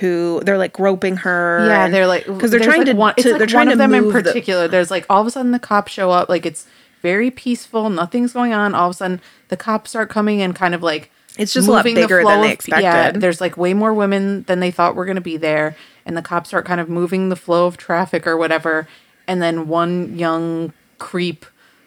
who 0.00 0.40
they're 0.44 0.58
like 0.58 0.72
groping 0.72 1.16
her. 1.18 1.66
Yeah, 1.66 1.84
and- 1.86 1.94
they're 1.94 2.06
like 2.06 2.26
because 2.26 2.50
they're 2.50 2.60
trying 2.60 2.80
like, 2.80 2.86
to. 2.88 2.94
One, 2.94 3.14
it's 3.16 3.22
to- 3.24 3.30
like 3.32 3.38
they're 3.38 3.46
trying 3.46 3.70
to 3.70 3.76
them 3.76 3.94
in 3.94 4.04
move 4.04 4.12
the- 4.12 4.22
particular. 4.22 4.68
there's 4.68 4.90
like 4.90 5.06
all 5.08 5.20
of 5.20 5.26
a 5.26 5.30
sudden 5.30 5.52
the 5.52 5.58
cops 5.58 5.92
show 5.92 6.10
up. 6.10 6.28
Like 6.28 6.44
it's 6.46 6.66
very 7.02 7.30
peaceful. 7.30 7.90
Nothing's 7.90 8.32
going 8.32 8.52
on. 8.52 8.74
All 8.74 8.88
of 8.90 8.94
a 8.94 8.98
sudden 8.98 9.20
the 9.48 9.56
cops 9.56 9.90
start 9.90 10.10
coming 10.10 10.42
and 10.42 10.54
kind 10.54 10.74
of 10.74 10.82
like 10.82 11.10
It's 11.38 11.52
just 11.52 11.66
a 11.68 11.70
lot 11.70 11.84
moving 11.84 11.94
the 11.94 12.08
flow 12.08 12.24
than 12.24 12.42
they 12.42 12.52
of- 12.52 12.80
Yeah, 12.82 13.10
there's 13.12 13.40
like 13.40 13.56
way 13.56 13.72
more 13.74 13.94
women 13.94 14.42
than 14.42 14.60
they 14.60 14.70
thought 14.70 14.94
were 14.94 15.04
going 15.06 15.14
to 15.14 15.20
be 15.22 15.36
there, 15.36 15.74
and 16.04 16.16
the 16.16 16.22
cops 16.22 16.48
start 16.50 16.66
kind 16.66 16.80
of 16.80 16.88
moving 16.88 17.28
the 17.30 17.36
flow 17.36 17.66
of 17.66 17.76
traffic 17.76 18.26
or 18.26 18.36
whatever. 18.36 18.86
And 19.28 19.40
then 19.40 19.68
one 19.68 20.18
young 20.18 20.72
creep 20.98 21.46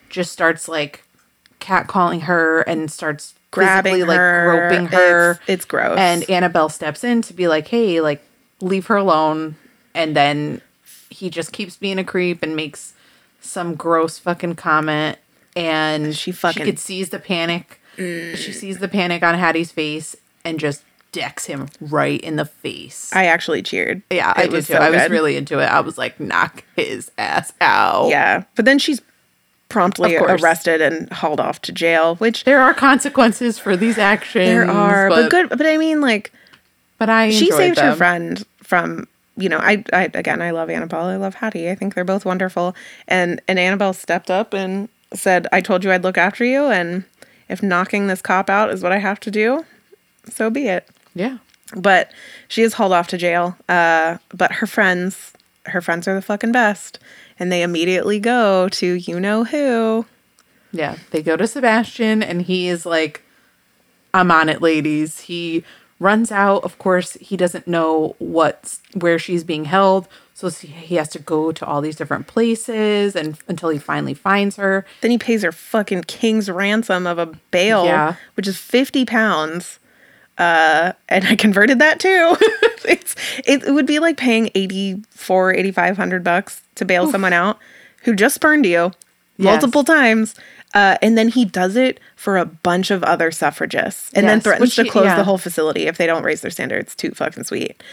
just 0.10 0.32
starts 0.32 0.68
like 0.70 1.04
catcalling 1.60 2.22
her 2.22 2.62
and 2.62 2.90
starts 2.92 3.34
Grabbing 3.52 3.94
physically, 3.96 4.16
her. 4.16 4.48
like 4.48 4.70
groping 4.70 4.86
her. 4.98 5.32
It's- 5.32 5.40
it's 5.48 5.66
gross. 5.66 5.98
And 6.00 6.30
Annabelle 6.30 6.70
steps 6.70 7.04
in 7.04 7.22
to 7.24 7.34
be 7.34 7.50
like, 7.50 7.68
"Hey, 7.68 8.00
like 8.00 8.24
leave 8.62 8.86
her 8.86 8.96
alone." 8.96 9.56
And 9.94 10.16
then 10.16 10.62
he 11.10 11.30
just 11.30 11.52
keeps 11.52 11.76
being 11.76 12.00
a 12.00 12.04
creep 12.06 12.42
and 12.44 12.56
makes 12.56 12.94
some 13.42 13.76
gross 13.76 14.18
fucking 14.20 14.56
comment 14.56 15.18
and 15.56 16.16
She 16.16 16.32
fucking- 16.32 16.64
she 16.64 16.72
could 16.72 16.80
sees 16.80 17.10
the 17.10 17.20
panic. 17.20 17.82
Mm. 17.98 18.38
She 18.38 18.54
sees 18.54 18.78
the 18.78 18.88
panic 18.88 19.22
on 19.24 19.36
Hattie's 19.38 19.72
face 19.72 20.16
and 20.46 20.58
just 20.60 20.84
decks 21.12 21.46
him 21.46 21.68
right 21.82 22.20
in 22.22 22.36
the 22.38 22.46
face. 22.46 23.12
I 23.14 23.26
actually 23.26 23.62
cheered. 23.62 24.02
yeah, 24.10 24.34
I 24.36 24.44
It 24.44 24.46
did 24.46 24.54
was 24.54 24.68
too. 24.68 24.74
so 24.74 24.80
I 24.80 24.90
was 24.90 25.10
really 25.10 25.36
into 25.38 25.60
it. 25.60 25.66
I 25.66 25.82
was 25.82 25.98
like, 25.98 26.20
knock 26.20 26.64
his 26.76 27.12
ass 27.18 27.54
out. 27.62 28.10
Yeah, 28.10 28.44
but 28.56 28.66
then 28.66 28.80
she's 28.80 29.02
promptly 29.70 30.18
arrested 30.18 30.82
and 30.82 31.10
hauled 31.12 31.40
off 31.40 31.62
to 31.64 31.72
jail, 31.72 32.16
which 32.18 32.44
There 32.44 32.62
are 32.62 32.74
consequences 32.74 33.58
for 33.58 33.78
these 33.78 33.98
actions. 33.98 34.46
there 34.46 34.70
are, 34.70 35.10
but, 35.10 35.32
good. 35.32 35.50
But 35.50 35.66
I 35.66 35.78
mean, 35.78 36.02
like 36.02 36.32
But 36.98 37.10
I 37.10 37.32
she 37.32 37.52
saved 37.52 37.80
her 37.80 37.96
friend 37.96 38.46
from 38.62 39.08
you 39.38 39.48
know 39.48 39.60
I, 39.60 39.84
I 39.94 40.12
again 40.14 40.42
i 40.42 40.52
love 40.52 40.70
annabelle 40.70 41.06
i 41.06 41.16
love 41.16 41.36
hattie 41.36 41.70
i 41.70 41.74
think 41.74 41.96
they're 41.96 42.04
both 42.04 42.26
wonderful 42.26 42.76
and 43.08 43.42
and 43.48 43.58
annabelle 43.58 43.94
stepped 43.94 44.30
up 44.30 44.54
and 44.54 44.90
said 45.14 45.48
i 45.54 45.62
told 45.62 45.86
you 45.86 45.92
i'd 45.92 46.04
look 46.04 46.18
after 46.18 46.44
you 46.44 46.66
and 46.66 47.06
if 47.48 47.64
knocking 47.64 48.08
this 48.08 48.22
cop 48.22 48.50
out 48.50 48.70
is 48.72 48.84
what 48.84 48.92
i 48.92 48.98
have 48.98 49.22
to 49.22 49.32
do 49.32 49.66
so 50.30 50.50
be 50.50 50.68
it 50.68 50.86
Yeah. 51.14 51.38
but 51.76 52.12
she 52.48 52.62
is 52.64 52.74
hauled 52.74 52.94
off 52.94 53.08
to 53.10 53.18
jail 53.18 53.56
uh 53.70 54.18
but 54.34 54.52
her 54.54 54.68
friends 54.68 55.34
her 55.68 55.82
friends 55.82 56.08
are 56.08 56.16
the 56.16 56.22
fucking 56.22 56.52
best 56.52 57.00
and 57.40 57.52
they 57.52 57.62
immediately 57.64 58.20
go 58.20 58.70
to 58.70 58.86
you 58.94 59.20
know 59.20 59.44
who 59.44 60.06
Yeah. 60.74 60.96
They 61.12 61.22
go 61.22 61.36
to 61.38 61.48
Sebastian 61.48 62.24
and 62.24 62.44
he 62.44 62.68
is 62.70 62.86
like, 62.86 63.24
I'm 64.14 64.32
on 64.32 64.48
it, 64.48 64.62
ladies. 64.62 65.22
He 65.22 65.64
runs 66.00 66.32
out. 66.32 66.64
Of 66.64 66.78
course, 66.78 67.14
he 67.20 67.36
doesn't 67.36 67.68
know 67.68 68.16
what's 68.20 68.80
where 68.94 69.20
she's 69.20 69.44
being 69.44 69.66
held. 69.66 70.08
So 70.34 70.50
he 70.50 70.96
has 70.96 71.10
to 71.10 71.20
go 71.20 71.52
to 71.52 71.66
all 71.66 71.82
these 71.82 71.98
different 71.98 72.28
places 72.28 73.16
and 73.18 73.38
until 73.50 73.68
he 73.70 73.80
finally 73.80 74.14
finds 74.14 74.56
her. 74.56 74.86
then 75.02 75.12
he 75.12 75.18
pays 75.18 75.44
her 75.44 75.52
fucking 75.52 76.04
king's 76.08 76.50
ransom 76.50 77.06
of 77.06 77.18
a 77.20 77.26
bail 77.52 77.84
Yeah. 77.86 78.16
which 78.36 78.48
is 78.48 78.58
50 78.58 79.04
pounds 79.06 79.78
uh 80.38 80.94
and 81.10 81.26
i 81.26 81.36
converted 81.36 81.80
that 81.80 82.00
too 82.00 82.36
it's 82.86 83.16
it, 83.46 83.64
it 83.64 83.72
would 83.72 83.86
be 83.86 84.00
like 84.00 84.18
paying 84.18 84.50
84 84.56 85.54
8500 85.54 86.24
bucks 86.24 86.62
to 86.76 86.86
bail 86.86 87.12
someone 87.12 87.34
out 87.34 87.60
who 88.04 88.16
just 88.16 88.36
spurned 88.36 88.66
you 88.66 88.92
multiple 89.38 89.84
times 89.84 90.36
uh, 90.74 90.98
and 91.02 91.18
then 91.18 91.28
he 91.28 91.44
does 91.44 91.76
it 91.76 92.00
for 92.16 92.38
a 92.38 92.46
bunch 92.46 92.92
of 92.92 93.04
other 93.04 93.30
suffragists 93.30 94.10
and 94.14 94.26
then 94.28 94.40
threatens 94.40 94.74
to 94.76 94.88
close 94.88 95.04
yeah. 95.06 95.18
the 95.18 95.24
whole 95.26 95.38
facility 95.38 95.88
if 95.88 95.98
they 95.98 96.08
don't 96.08 96.24
raise 96.24 96.42
their 96.42 96.52
standards 96.52 96.96
too 96.96 97.12
fucking 97.12 97.44
sweet 97.44 97.84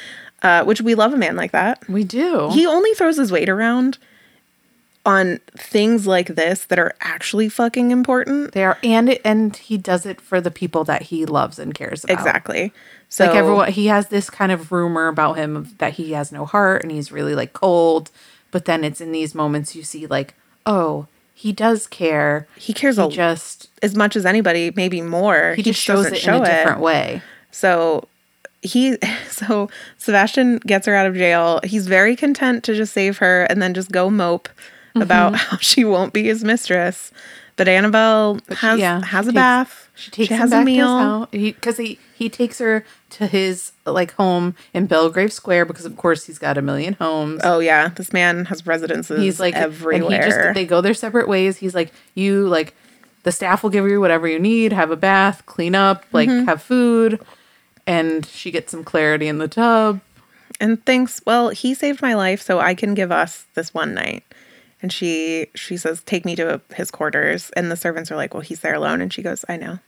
uh, 0.43 0.63
which 0.65 0.81
we 0.81 0.95
love 0.95 1.13
a 1.13 1.17
man 1.17 1.35
like 1.35 1.51
that 1.51 1.87
We 1.89 2.05
do. 2.05 2.51
he 2.53 2.67
only 2.67 2.95
throws 2.95 3.17
his 3.17 3.33
weight 3.33 3.49
around 3.49 3.99
on 5.09 5.41
things 5.57 6.07
like 6.07 6.29
this 6.29 6.67
that 6.67 6.79
are 6.79 6.95
actually 7.01 7.49
fucking 7.49 7.91
important. 7.91 8.53
they 8.53 8.63
are 8.63 8.79
and 8.85 9.19
and 9.25 9.57
he 9.57 9.79
does 9.79 10.05
it 10.05 10.21
for 10.21 10.39
the 10.41 10.51
people 10.51 10.85
that 10.85 11.03
he 11.03 11.25
loves 11.25 11.59
and 11.59 11.75
cares 11.75 12.05
about. 12.05 12.19
Exactly. 12.19 12.73
So 13.09 13.25
like 13.25 13.35
everyone 13.35 13.73
he 13.73 13.87
has 13.87 14.09
this 14.09 14.29
kind 14.29 14.53
of 14.53 14.71
rumor 14.71 15.09
about 15.09 15.39
him 15.39 15.75
that 15.79 15.95
he 15.95 16.13
has 16.13 16.31
no 16.31 16.45
heart 16.45 16.83
and 16.83 16.93
he's 16.93 17.11
really 17.11 17.35
like 17.35 17.55
cold 17.55 18.11
but 18.51 18.67
then 18.67 18.85
it's 18.85 19.01
in 19.01 19.13
these 19.13 19.35
moments 19.35 19.75
you 19.75 19.83
see 19.83 20.07
like 20.07 20.35
oh 20.67 21.07
he 21.33 21.53
does 21.53 21.87
care 21.87 22.47
he 22.57 22.75
cares 22.75 22.97
he 22.97 23.03
a, 23.03 23.09
just 23.09 23.71
as 23.83 23.95
much 23.95 24.15
as 24.15 24.27
anybody, 24.27 24.73
maybe 24.77 25.01
more. 25.01 25.55
he 25.55 25.63
just 25.63 25.81
shows 25.81 26.07
it 26.07 26.27
in 26.27 26.35
a 26.35 26.45
different 26.45 26.81
way 26.81 27.23
So 27.51 28.09
he 28.61 28.99
so 29.31 29.71
Sebastian 29.97 30.59
gets 30.59 30.87
her 30.87 30.95
out 30.95 31.07
of 31.07 31.15
jail. 31.15 31.61
He's 31.65 31.87
very 31.87 32.15
content 32.15 32.63
to 32.65 32.75
just 32.75 32.93
save 32.93 33.19
her 33.19 33.45
and 33.45 33.63
then 33.63 33.73
just 33.73 33.91
go 33.91 34.11
mope 34.11 34.51
Mm-hmm. 34.99 35.03
about 35.03 35.35
how 35.37 35.57
she 35.59 35.85
won't 35.85 36.13
be 36.13 36.25
his 36.25 36.45
mistress. 36.45 37.11
But 37.57 37.67
Annabelle 37.69 38.39
has 38.59 38.79
yeah 38.79 39.05
has 39.05 39.27
a 39.27 39.31
takes- 39.31 39.35
bath. 39.35 39.89
she 39.97 40.11
takes 40.13 40.29
has 40.31 40.53
him 40.53 40.63
a 40.63 40.65
meal. 40.65 41.27
because 41.33 41.77
he, 41.77 41.99
he 42.15 42.29
takes 42.29 42.59
her 42.61 42.85
to 43.11 43.27
his 43.27 43.73
like 43.85 44.13
home 44.13 44.55
in 44.73 44.87
belgrave 44.87 45.33
square 45.33 45.65
because 45.65 45.85
of 45.85 45.97
course 45.97 46.27
he's 46.27 46.39
got 46.39 46.57
a 46.57 46.63
million 46.63 46.95
homes 46.95 47.41
Oh 47.43 47.59
yeah, 47.59 47.89
this 47.89 48.13
man 48.13 48.45
has 48.45 48.65
residences 48.65 49.21
he's 49.21 49.41
like 49.41 49.55
everywhere. 49.55 50.23
he 50.25 50.31
just 50.31 50.55
they 50.55 50.65
go 50.67 50.81
their 50.81 50.95
separate 50.95 51.27
ways 51.27 51.57
he's 51.57 51.75
like 51.75 51.93
you 52.15 52.47
like 52.47 52.75
the 53.25 53.33
staff 53.33 53.65
will 53.65 53.71
give 53.71 53.89
you 53.89 53.99
whatever 54.01 54.29
you 54.29 54.39
need 54.39 54.73
have 54.73 54.93
a 54.93 54.97
bath 54.97 55.43
clean 55.47 55.75
up 55.75 56.05
like 56.13 56.29
Mm-hmm. 56.29 56.47
have 56.47 56.63
food 56.63 57.19
and 57.89 58.25
she 58.27 58.53
gets 58.53 58.71
some 58.71 58.85
clarity 58.85 59.27
in 59.27 59.39
the 59.39 59.49
tub 59.49 60.01
and 60.61 60.85
thinks, 60.85 61.21
well, 61.25 61.51
he 61.51 61.73
saved 61.73 62.03
my 62.03 62.15
life, 62.15 62.43
so 62.43 62.59
I 62.59 62.75
can 62.75 62.93
give 62.95 63.13
us 63.13 63.47
this 63.55 63.73
one 63.73 63.95
night. 63.95 64.25
And 64.83 64.93
she 64.93 65.49
she 65.55 65.77
says, 65.77 66.03
take 66.03 66.25
me 66.25 66.37
to 66.37 66.61
his 66.75 66.91
quarters. 66.91 67.51
And 67.57 67.71
the 67.71 67.77
servants 67.77 68.11
are 68.13 68.17
like, 68.17 68.33
well, 68.35 68.41
he's 68.43 68.61
there 68.61 68.75
alone. 68.75 69.01
And 69.01 69.13
she 69.13 69.23
goes, 69.23 69.45
I 69.49 69.57
know. 69.57 69.79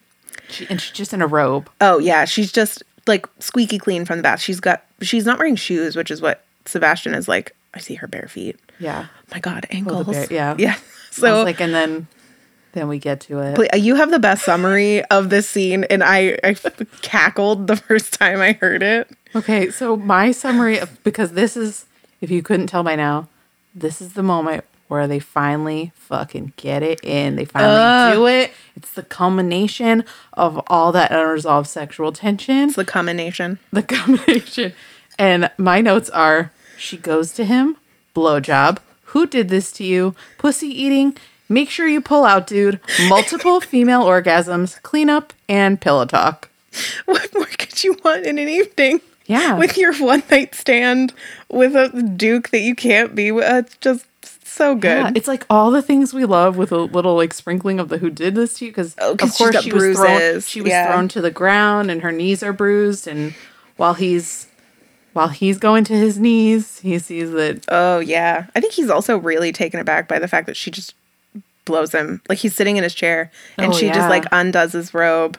she, 0.48 0.66
and 0.68 0.80
she's 0.80 0.92
just 0.92 1.12
in 1.12 1.22
a 1.22 1.26
robe 1.26 1.70
Oh 1.80 1.98
yeah, 1.98 2.24
she's 2.24 2.50
just 2.52 2.82
like 3.06 3.26
squeaky 3.38 3.78
clean 3.78 4.04
from 4.04 4.16
the 4.18 4.22
bath. 4.22 4.40
She's 4.40 4.60
got 4.60 4.84
she's 5.00 5.24
not 5.24 5.38
wearing 5.38 5.56
shoes, 5.56 5.96
which 5.96 6.10
is 6.10 6.20
what 6.20 6.44
Sebastian 6.66 7.14
is 7.14 7.28
like. 7.28 7.54
I 7.72 7.78
see 7.78 7.94
her 7.94 8.06
bare 8.08 8.26
feet. 8.28 8.58
yeah 8.80 9.06
My 9.32 9.38
God, 9.40 9.66
ankles. 9.70 10.30
yeah. 10.30 10.56
yeah. 10.58 10.76
So 11.12 11.42
like 11.44 11.60
and 11.60 11.72
then 11.72 12.08
then 12.72 12.86
we 12.88 12.98
get 13.00 13.20
to 13.22 13.40
it 13.40 13.54
Pl- 13.56 13.66
uh, 13.72 13.76
you 13.76 13.96
have 13.96 14.10
the 14.12 14.18
best 14.20 14.44
summary 14.44 15.04
of 15.06 15.30
this 15.30 15.48
scene, 15.48 15.84
and 15.84 16.02
I 16.04 16.36
I 16.44 16.54
cackled 17.02 17.66
the 17.68 17.76
first 17.76 18.12
time 18.14 18.40
I 18.40 18.52
heard 18.52 18.82
it. 18.82 19.08
Okay, 19.36 19.70
so 19.70 19.96
my 19.96 20.32
summary 20.32 20.78
of 20.78 21.02
because 21.04 21.32
this 21.32 21.56
is 21.56 21.86
if 22.20 22.30
you 22.30 22.42
couldn't 22.42 22.66
tell 22.66 22.82
by 22.82 22.96
now, 22.96 23.28
this 23.74 24.00
is 24.00 24.12
the 24.14 24.22
moment 24.22 24.64
where 24.90 25.06
they 25.06 25.20
finally 25.20 25.92
fucking 25.94 26.52
get 26.56 26.82
it 26.82 26.98
in. 27.04 27.36
They 27.36 27.44
finally 27.44 28.16
do 28.16 28.26
it. 28.26 28.50
It's 28.74 28.90
the 28.92 29.04
culmination 29.04 30.04
of 30.32 30.60
all 30.66 30.90
that 30.92 31.12
unresolved 31.12 31.68
sexual 31.68 32.10
tension. 32.10 32.68
It's 32.68 32.76
the 32.76 32.84
culmination. 32.84 33.60
The 33.72 33.82
culmination. 33.84 34.72
And 35.16 35.48
my 35.56 35.80
notes 35.80 36.10
are 36.10 36.50
she 36.76 36.96
goes 36.96 37.32
to 37.34 37.44
him, 37.44 37.76
blowjob. 38.16 38.78
Who 39.04 39.28
did 39.28 39.48
this 39.48 39.70
to 39.72 39.84
you? 39.84 40.16
Pussy 40.38 40.66
eating. 40.66 41.16
Make 41.48 41.70
sure 41.70 41.86
you 41.86 42.00
pull 42.00 42.24
out, 42.24 42.48
dude. 42.48 42.80
Multiple 43.08 43.60
female 43.60 44.02
orgasms, 44.02 44.82
cleanup, 44.82 45.32
and 45.48 45.80
pillow 45.80 46.04
talk. 46.04 46.48
What 47.04 47.32
more 47.32 47.46
could 47.46 47.84
you 47.84 47.96
want 48.04 48.26
in 48.26 48.38
an 48.38 48.48
evening? 48.48 49.00
Yeah. 49.26 49.56
With 49.56 49.78
your 49.78 49.94
one 49.94 50.24
night 50.32 50.56
stand 50.56 51.12
with 51.48 51.76
a 51.76 52.02
duke 52.16 52.48
that 52.48 52.60
you 52.60 52.74
can't 52.74 53.14
be 53.14 53.30
with. 53.30 53.44
It's 53.48 53.76
just 53.76 54.06
so 54.50 54.74
good. 54.74 54.88
Yeah, 55.06 55.12
it's 55.14 55.28
like 55.28 55.44
all 55.50 55.70
the 55.70 55.82
things 55.82 56.12
we 56.12 56.24
love 56.24 56.56
with 56.56 56.72
a 56.72 56.78
little 56.78 57.14
like 57.16 57.32
sprinkling 57.34 57.80
of 57.80 57.88
the 57.88 57.98
who 57.98 58.10
did 58.10 58.34
this 58.34 58.54
to 58.54 58.66
you 58.66 58.70
because 58.70 58.94
Oh, 58.98 59.12
of 59.12 59.18
course 59.32 59.62
she 59.62 59.72
was 59.72 59.96
thrown 59.96 60.40
she 60.40 60.60
was 60.60 60.70
Yeah. 60.70 60.86
thrown 60.86 61.08
to 61.08 61.20
the 61.20 61.30
ground 61.30 61.90
and 61.90 62.02
her 62.02 62.12
knees 62.12 62.42
are 62.42 62.52
bruised 62.52 63.06
and 63.08 63.34
while 63.76 63.94
he's 63.94 64.46
while 65.12 65.28
he's 65.28 65.58
going 65.58 65.84
to 65.84 65.94
his 65.94 66.18
knees 66.18 66.80
he 66.80 66.98
sees 66.98 67.30
that 67.32 67.64
Oh 67.68 67.98
yeah, 68.00 68.46
I 68.54 68.60
think 68.60 68.74
he's 68.74 68.90
also 68.90 69.16
really 69.18 69.52
taken 69.52 69.80
aback 69.80 70.06
by 70.08 70.18
the 70.18 70.28
fact 70.28 70.46
that 70.46 70.56
she 70.56 70.70
just 70.70 70.94
blows 71.64 71.92
him. 71.92 72.20
Like 72.28 72.38
he's 72.38 72.54
sitting 72.54 72.76
in 72.76 72.82
his 72.82 72.94
chair 72.94 73.30
and 73.58 73.72
Oh, 73.72 73.76
she 73.76 73.86
yeah. 73.86 73.94
just 73.94 74.08
like 74.08 74.24
undoes 74.32 74.72
his 74.72 74.92
robe, 74.94 75.38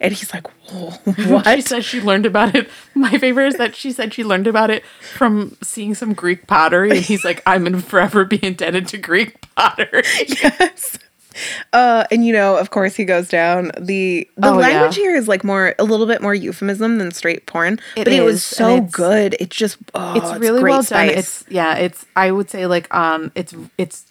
and 0.00 0.12
he's 0.12 0.32
like, 0.32 0.46
"Whoa, 0.70 0.92
she 1.16 1.22
"What?" 1.32 1.64
said 1.64 1.84
she 1.84 2.00
learned 2.00 2.26
about 2.26 2.54
it. 2.54 2.68
My 2.94 3.18
favorite 3.18 3.48
is 3.48 3.54
that 3.56 3.74
she 3.76 3.92
said 3.92 4.14
she 4.14 4.24
learned 4.24 4.46
about 4.46 4.70
it 4.70 4.84
from 5.14 5.56
seeing 5.62 5.94
some 5.94 6.14
Greek 6.14 6.46
pottery, 6.46 6.90
and 6.90 7.00
he's 7.00 7.24
like, 7.24 7.42
"I'm 7.46 7.64
gonna 7.64 7.80
forever 7.94 8.24
be 8.24 8.44
indebted 8.44 8.86
to 8.88 8.98
Greek 8.98 9.40
pottery." 9.54 10.02
yes. 10.42 10.98
Uh, 11.72 12.04
and 12.10 12.26
you 12.26 12.32
know, 12.32 12.56
of 12.56 12.70
course, 12.70 12.96
he 12.96 13.04
goes 13.04 13.28
down. 13.28 13.70
the 13.78 14.28
The 14.36 14.48
Oh, 14.48 14.56
language 14.56 14.96
yeah. 14.96 15.02
here 15.04 15.14
is 15.16 15.28
like 15.28 15.44
more 15.44 15.74
a 15.78 15.84
little 15.84 16.06
bit 16.06 16.20
more 16.20 16.34
euphemism 16.34 16.98
than 16.98 17.12
straight 17.12 17.46
porn, 17.46 17.74
It 17.96 18.04
but 18.04 18.12
it 18.12 18.22
was 18.22 18.42
so 18.42 18.76
it's- 18.78 18.90
good. 18.90 19.36
It 19.38 19.50
just 19.50 19.78
oh, 19.94 20.14
it's 20.16 20.40
really 20.40 20.60
great 20.62 20.70
well 20.72 20.82
spice. 20.82 21.10
done. 21.10 21.18
It's 21.18 21.44
yeah, 21.48 21.74
it's 21.76 22.04
I 22.16 22.32
would 22.32 22.50
say 22.50 22.66
like 22.66 22.92
um 22.92 23.30
it's 23.36 23.54
it's 23.76 24.06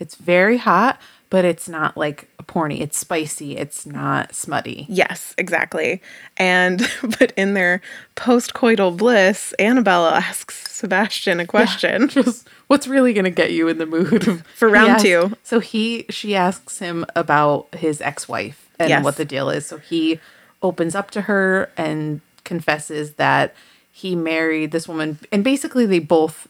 it's 0.00 0.16
very 0.16 0.56
hot, 0.56 1.00
but 1.30 1.44
it's 1.44 1.68
not 1.68 1.96
like 1.96 2.28
porny. 2.46 2.80
It's 2.80 2.98
spicy. 2.98 3.56
It's 3.56 3.84
not 3.84 4.34
smutty. 4.34 4.86
Yes, 4.88 5.34
exactly. 5.36 6.00
And 6.36 6.88
but 7.18 7.32
in 7.36 7.54
their 7.54 7.80
post-coital 8.14 8.96
bliss, 8.96 9.54
Annabella 9.58 10.14
asks 10.14 10.70
Sebastian 10.72 11.40
a 11.40 11.46
question. 11.46 12.08
Just 12.08 12.48
what's 12.68 12.86
really 12.88 13.12
gonna 13.12 13.30
get 13.30 13.52
you 13.52 13.68
in 13.68 13.78
the 13.78 13.86
mood 13.86 14.44
For 14.54 14.68
round 14.68 14.92
asks- 14.92 15.02
two. 15.02 15.36
So 15.42 15.60
he 15.60 16.06
she 16.10 16.34
asks 16.34 16.78
him 16.78 17.04
about 17.14 17.66
his 17.74 18.00
ex-wife 18.00 18.68
and 18.78 18.88
Yes. 18.88 19.04
what 19.04 19.16
the 19.16 19.24
deal 19.24 19.50
is. 19.50 19.66
So 19.66 19.78
he 19.78 20.20
opens 20.62 20.94
up 20.94 21.10
to 21.12 21.22
her 21.22 21.70
and 21.76 22.20
confesses 22.44 23.14
that 23.14 23.54
he 23.92 24.14
married 24.16 24.70
this 24.70 24.88
woman 24.88 25.18
and 25.32 25.42
basically 25.44 25.84
they 25.84 25.98
both 25.98 26.46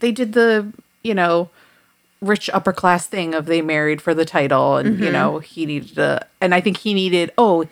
they 0.00 0.10
did 0.12 0.32
the, 0.32 0.72
you 1.02 1.14
know, 1.14 1.48
rich 2.22 2.48
upper 2.54 2.72
class 2.72 3.06
thing 3.06 3.34
of 3.34 3.44
they 3.46 3.60
married 3.60 4.00
for 4.00 4.14
the 4.14 4.24
title 4.24 4.76
and 4.78 4.98
you 4.98 5.10
know 5.10 5.38
he 5.40 5.66
needed 5.66 5.98
a 5.98 6.24
and 6.40 6.54
i 6.54 6.60
think 6.60 6.78
he 6.78 6.94
needed 6.94 7.30
oh 7.36 7.66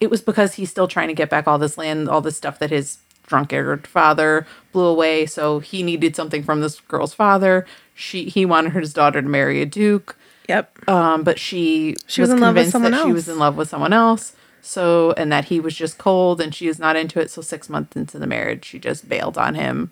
it 0.00 0.10
was 0.10 0.20
because 0.20 0.54
he's 0.54 0.70
still 0.70 0.86
trying 0.86 1.08
to 1.08 1.14
get 1.14 1.28
back 1.30 1.48
all 1.48 1.58
this 1.58 1.76
land 1.78 2.08
all 2.08 2.20
this 2.20 2.36
stuff 2.36 2.58
that 2.58 2.70
his 2.70 2.98
drunkard 3.26 3.86
father 3.86 4.46
blew 4.72 4.84
away. 4.84 5.24
So 5.24 5.58
he 5.60 5.82
needed 5.82 6.14
something 6.14 6.42
from 6.42 6.60
this 6.60 6.78
girl's 6.80 7.14
father. 7.14 7.66
She 7.94 8.24
he 8.24 8.44
wanted 8.44 8.74
his 8.74 8.92
daughter 8.92 9.22
to 9.22 9.28
marry 9.28 9.62
a 9.62 9.66
duke. 9.66 10.16
Yep. 10.48 10.88
um 10.88 11.22
but 11.24 11.38
she 11.38 11.96
She 12.06 12.20
was 12.20 12.28
in 12.30 12.40
love 12.40 12.54
with 12.54 12.70
someone 12.70 12.92
that 12.92 13.06
she 13.06 13.12
was 13.12 13.26
else. 13.28 13.34
in 13.34 13.38
love 13.40 13.56
with 13.56 13.68
someone 13.70 13.94
else. 13.94 14.34
So 14.60 15.12
and 15.12 15.32
that 15.32 15.46
he 15.46 15.58
was 15.60 15.74
just 15.74 15.96
cold 15.96 16.40
and 16.40 16.54
she 16.54 16.66
was 16.68 16.78
not 16.78 16.96
into 16.96 17.18
it. 17.20 17.30
So 17.30 17.40
six 17.40 17.70
months 17.70 17.96
into 17.96 18.18
the 18.18 18.26
marriage 18.26 18.64
she 18.66 18.78
just 18.78 19.08
bailed 19.08 19.38
on 19.38 19.54
him. 19.54 19.90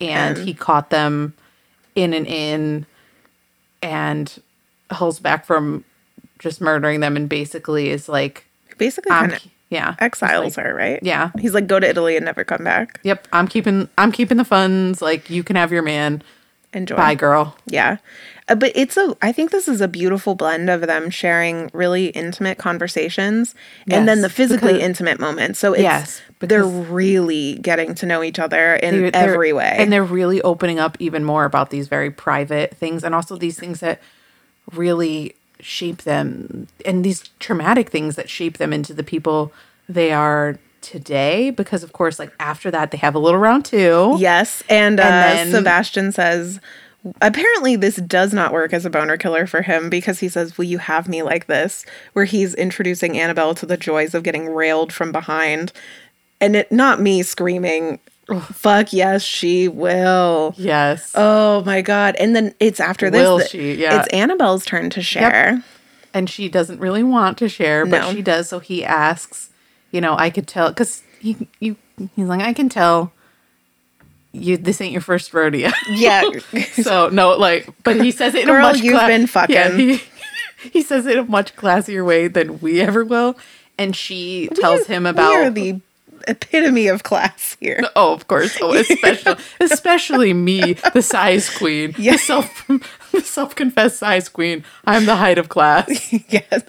And 0.00 0.38
he 0.38 0.52
caught 0.54 0.90
them 0.90 1.34
in 1.94 2.12
an 2.12 2.26
inn 2.26 2.86
and 3.82 4.40
holds 4.92 5.18
back 5.20 5.44
from 5.44 5.84
just 6.38 6.60
murdering 6.60 7.00
them 7.00 7.16
and 7.16 7.28
basically 7.28 7.90
is 7.90 8.08
like, 8.08 8.44
Basically, 8.78 9.10
I'm, 9.12 9.30
kind 9.30 9.32
of 9.42 9.46
yeah, 9.70 9.94
exiles 10.00 10.56
her, 10.56 10.74
right? 10.74 10.98
yeah, 11.02 11.30
He's 11.38 11.54
like, 11.54 11.66
go 11.66 11.78
to 11.78 11.88
Italy 11.88 12.16
and 12.16 12.24
never 12.24 12.44
come 12.44 12.64
back. 12.64 12.98
yep. 13.02 13.28
I'm 13.32 13.46
keeping, 13.48 13.88
I'm 13.98 14.10
keeping 14.12 14.36
the 14.38 14.44
funds. 14.44 15.00
Like 15.02 15.30
you 15.30 15.42
can 15.44 15.56
have 15.56 15.70
your 15.72 15.82
man. 15.82 16.22
Enjoy. 16.74 16.96
Bye, 16.96 17.14
girl. 17.14 17.56
Yeah. 17.66 17.98
Uh, 18.48 18.56
but 18.56 18.72
it's 18.74 18.96
a, 18.96 19.16
I 19.22 19.30
think 19.30 19.52
this 19.52 19.68
is 19.68 19.80
a 19.80 19.86
beautiful 19.86 20.34
blend 20.34 20.68
of 20.68 20.80
them 20.82 21.10
sharing 21.10 21.70
really 21.72 22.06
intimate 22.06 22.58
conversations 22.58 23.54
and 23.88 24.08
then 24.08 24.20
the 24.20 24.28
physically 24.28 24.72
because- 24.74 24.82
intimate 24.82 25.20
moments. 25.20 25.60
So 25.60 25.72
it's, 25.74 25.82
Yes, 25.82 26.22
they're 26.40 26.64
really 26.64 27.54
getting 27.58 27.94
to 27.94 28.06
know 28.06 28.22
each 28.22 28.40
other 28.40 28.74
in 28.74 29.00
They're- 29.02 29.10
they're- 29.12 29.30
every 29.30 29.52
way. 29.52 29.76
And 29.78 29.92
they're 29.92 30.02
really 30.02 30.42
opening 30.42 30.80
up 30.80 30.96
even 30.98 31.24
more 31.24 31.44
about 31.44 31.70
these 31.70 31.86
very 31.86 32.10
private 32.10 32.76
things 32.76 33.04
and 33.04 33.14
also 33.14 33.36
these 33.36 33.58
things 33.58 33.78
that 33.80 34.00
really 34.72 35.34
shape 35.60 36.02
them 36.02 36.66
and 36.84 37.04
these 37.04 37.22
traumatic 37.38 37.90
things 37.90 38.16
that 38.16 38.28
shape 38.28 38.58
them 38.58 38.72
into 38.72 38.92
the 38.92 39.04
people 39.04 39.52
they 39.88 40.10
are 40.12 40.58
today. 40.80 41.50
Because, 41.50 41.84
of 41.84 41.92
course, 41.92 42.18
like 42.18 42.32
after 42.40 42.70
that, 42.72 42.90
they 42.90 42.98
have 42.98 43.14
a 43.14 43.18
little 43.20 43.38
round 43.38 43.64
two. 43.64 44.16
yes. 44.18 44.62
And, 44.68 44.98
uh, 44.98 45.04
then- 45.04 45.50
Sebastian 45.52 46.10
says, 46.10 46.58
apparently 47.20 47.76
this 47.76 47.96
does 47.96 48.32
not 48.32 48.52
work 48.52 48.72
as 48.72 48.84
a 48.84 48.90
boner 48.90 49.16
killer 49.16 49.46
for 49.46 49.62
him 49.62 49.90
because 49.90 50.20
he 50.20 50.28
says, 50.28 50.56
will 50.56 50.64
you 50.64 50.78
have 50.78 51.08
me 51.08 51.22
like 51.22 51.46
this? 51.46 51.84
Where 52.12 52.24
he's 52.24 52.54
introducing 52.54 53.18
Annabelle 53.18 53.54
to 53.56 53.66
the 53.66 53.76
joys 53.76 54.14
of 54.14 54.22
getting 54.22 54.48
railed 54.48 54.92
from 54.92 55.12
behind. 55.12 55.72
And 56.40 56.56
it, 56.56 56.70
not 56.72 57.00
me 57.00 57.22
screaming, 57.22 57.98
fuck 58.52 58.92
yes, 58.92 59.22
she 59.22 59.68
will. 59.68 60.54
Yes. 60.56 61.12
Oh 61.14 61.62
my 61.64 61.82
god! 61.82 62.16
And 62.18 62.34
then 62.34 62.52
it's 62.58 62.80
after 62.80 63.10
this. 63.10 63.20
Will 63.22 63.38
that- 63.38 63.50
she? 63.50 63.74
Yeah. 63.74 64.00
It's 64.02 64.12
Annabelle's 64.12 64.64
turn 64.64 64.90
to 64.90 65.02
share. 65.02 65.62
and 66.14 66.28
she 66.28 66.48
doesn't 66.48 66.80
really 66.80 67.02
want 67.04 67.38
to 67.38 67.48
share, 67.48 67.86
but 67.86 68.00
No. 68.00 68.12
she 68.12 68.22
does. 68.22 68.48
So 68.48 68.58
he 68.58 68.84
asks, 68.84 69.50
you 69.92 70.00
know, 70.00 70.16
I 70.18 70.30
could 70.30 70.46
tell 70.48 70.68
because 70.70 71.02
he 71.20 71.48
you 71.60 71.76
he's 72.16 72.26
like, 72.26 72.40
I 72.42 72.52
can 72.52 72.68
tell 72.68 73.12
you 74.32 74.56
this 74.56 74.80
ain't 74.80 74.92
your 74.92 75.00
first 75.00 75.32
rodeo. 75.34 75.70
Yeah. 75.90 76.22
so 76.72 77.08
no, 77.08 77.36
like, 77.36 77.68
but 77.84 78.00
he 78.00 78.10
says 78.10 78.34
it 78.34 78.42
in 78.42 78.46
Girl, 78.48 78.58
a 78.66 78.72
much 78.72 78.80
you've 78.80 79.00
been 79.06 79.26
fucking. 79.26 79.54
Yeah, 79.54 79.70
he, 79.76 80.00
he 80.70 80.82
says 80.82 81.06
it 81.06 81.18
in 81.18 81.24
a 81.24 81.28
much 81.28 81.54
classier 81.56 82.04
way 82.04 82.28
than 82.28 82.60
we 82.60 82.80
ever 82.80 83.04
will, 83.04 83.36
and 83.78 83.94
she 83.94 84.48
tells 84.54 84.86
him 84.86 85.06
about. 85.06 85.30
We 85.30 85.36
are 85.36 85.50
the 85.50 85.80
epitome 86.28 86.86
of 86.86 87.02
class 87.02 87.56
here. 87.60 87.80
Oh, 87.96 88.12
of 88.12 88.28
course. 88.28 88.56
Oh, 88.60 88.72
especially 88.74 89.34
especially 89.60 90.32
me, 90.32 90.74
the 90.94 91.02
size 91.02 91.50
queen, 91.50 91.94
Yeah. 91.98 92.12
the 92.12 92.18
self 92.18 92.66
the 93.10 93.20
self 93.20 93.54
confessed 93.54 93.98
size 93.98 94.28
queen. 94.28 94.64
I'm 94.86 95.04
the 95.04 95.16
height 95.16 95.38
of 95.38 95.48
class. 95.48 96.12
yes. 96.28 96.62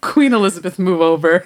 Queen 0.00 0.34
Elizabeth 0.34 0.78
move 0.78 1.00
over. 1.00 1.44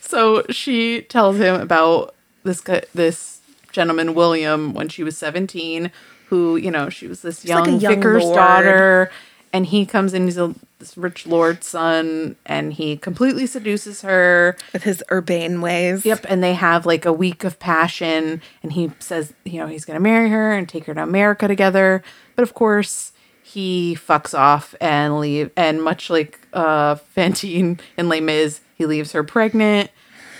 so 0.00 0.42
she 0.50 1.02
tells 1.02 1.36
him 1.36 1.60
about 1.60 2.14
this 2.44 2.60
guy, 2.60 2.82
this 2.94 3.37
gentleman 3.72 4.14
William 4.14 4.74
when 4.74 4.88
she 4.88 5.02
was 5.02 5.16
17 5.18 5.90
who, 6.28 6.56
you 6.56 6.70
know, 6.70 6.90
she 6.90 7.06
was 7.06 7.22
this 7.22 7.44
young, 7.44 7.64
like 7.64 7.82
young 7.82 7.96
vicar's 7.96 8.24
lord. 8.24 8.36
daughter 8.36 9.10
and 9.52 9.66
he 9.66 9.86
comes 9.86 10.12
in 10.14 10.24
he's 10.24 10.38
a 10.38 10.54
this 10.78 10.96
rich 10.96 11.26
lord's 11.26 11.66
son 11.66 12.36
and 12.46 12.74
he 12.74 12.96
completely 12.96 13.46
seduces 13.46 14.02
her. 14.02 14.56
With 14.72 14.84
his 14.84 15.02
urbane 15.10 15.60
ways. 15.60 16.04
Yep, 16.04 16.26
and 16.28 16.42
they 16.42 16.54
have 16.54 16.86
like 16.86 17.04
a 17.04 17.12
week 17.12 17.44
of 17.44 17.58
passion 17.58 18.40
and 18.62 18.72
he 18.72 18.92
says, 19.00 19.34
you 19.44 19.58
know, 19.58 19.66
he's 19.66 19.84
going 19.84 19.96
to 19.96 20.02
marry 20.02 20.28
her 20.30 20.52
and 20.52 20.68
take 20.68 20.84
her 20.84 20.94
to 20.94 21.02
America 21.02 21.48
together. 21.48 22.02
But 22.36 22.42
of 22.42 22.54
course, 22.54 23.12
he 23.42 23.96
fucks 23.96 24.38
off 24.38 24.74
and 24.80 25.18
leave 25.18 25.50
and 25.56 25.82
much 25.82 26.10
like 26.10 26.38
uh 26.52 26.94
Fantine 27.14 27.80
in 27.96 28.08
Les 28.08 28.20
Mis, 28.20 28.60
he 28.76 28.86
leaves 28.86 29.12
her 29.12 29.24
pregnant 29.24 29.90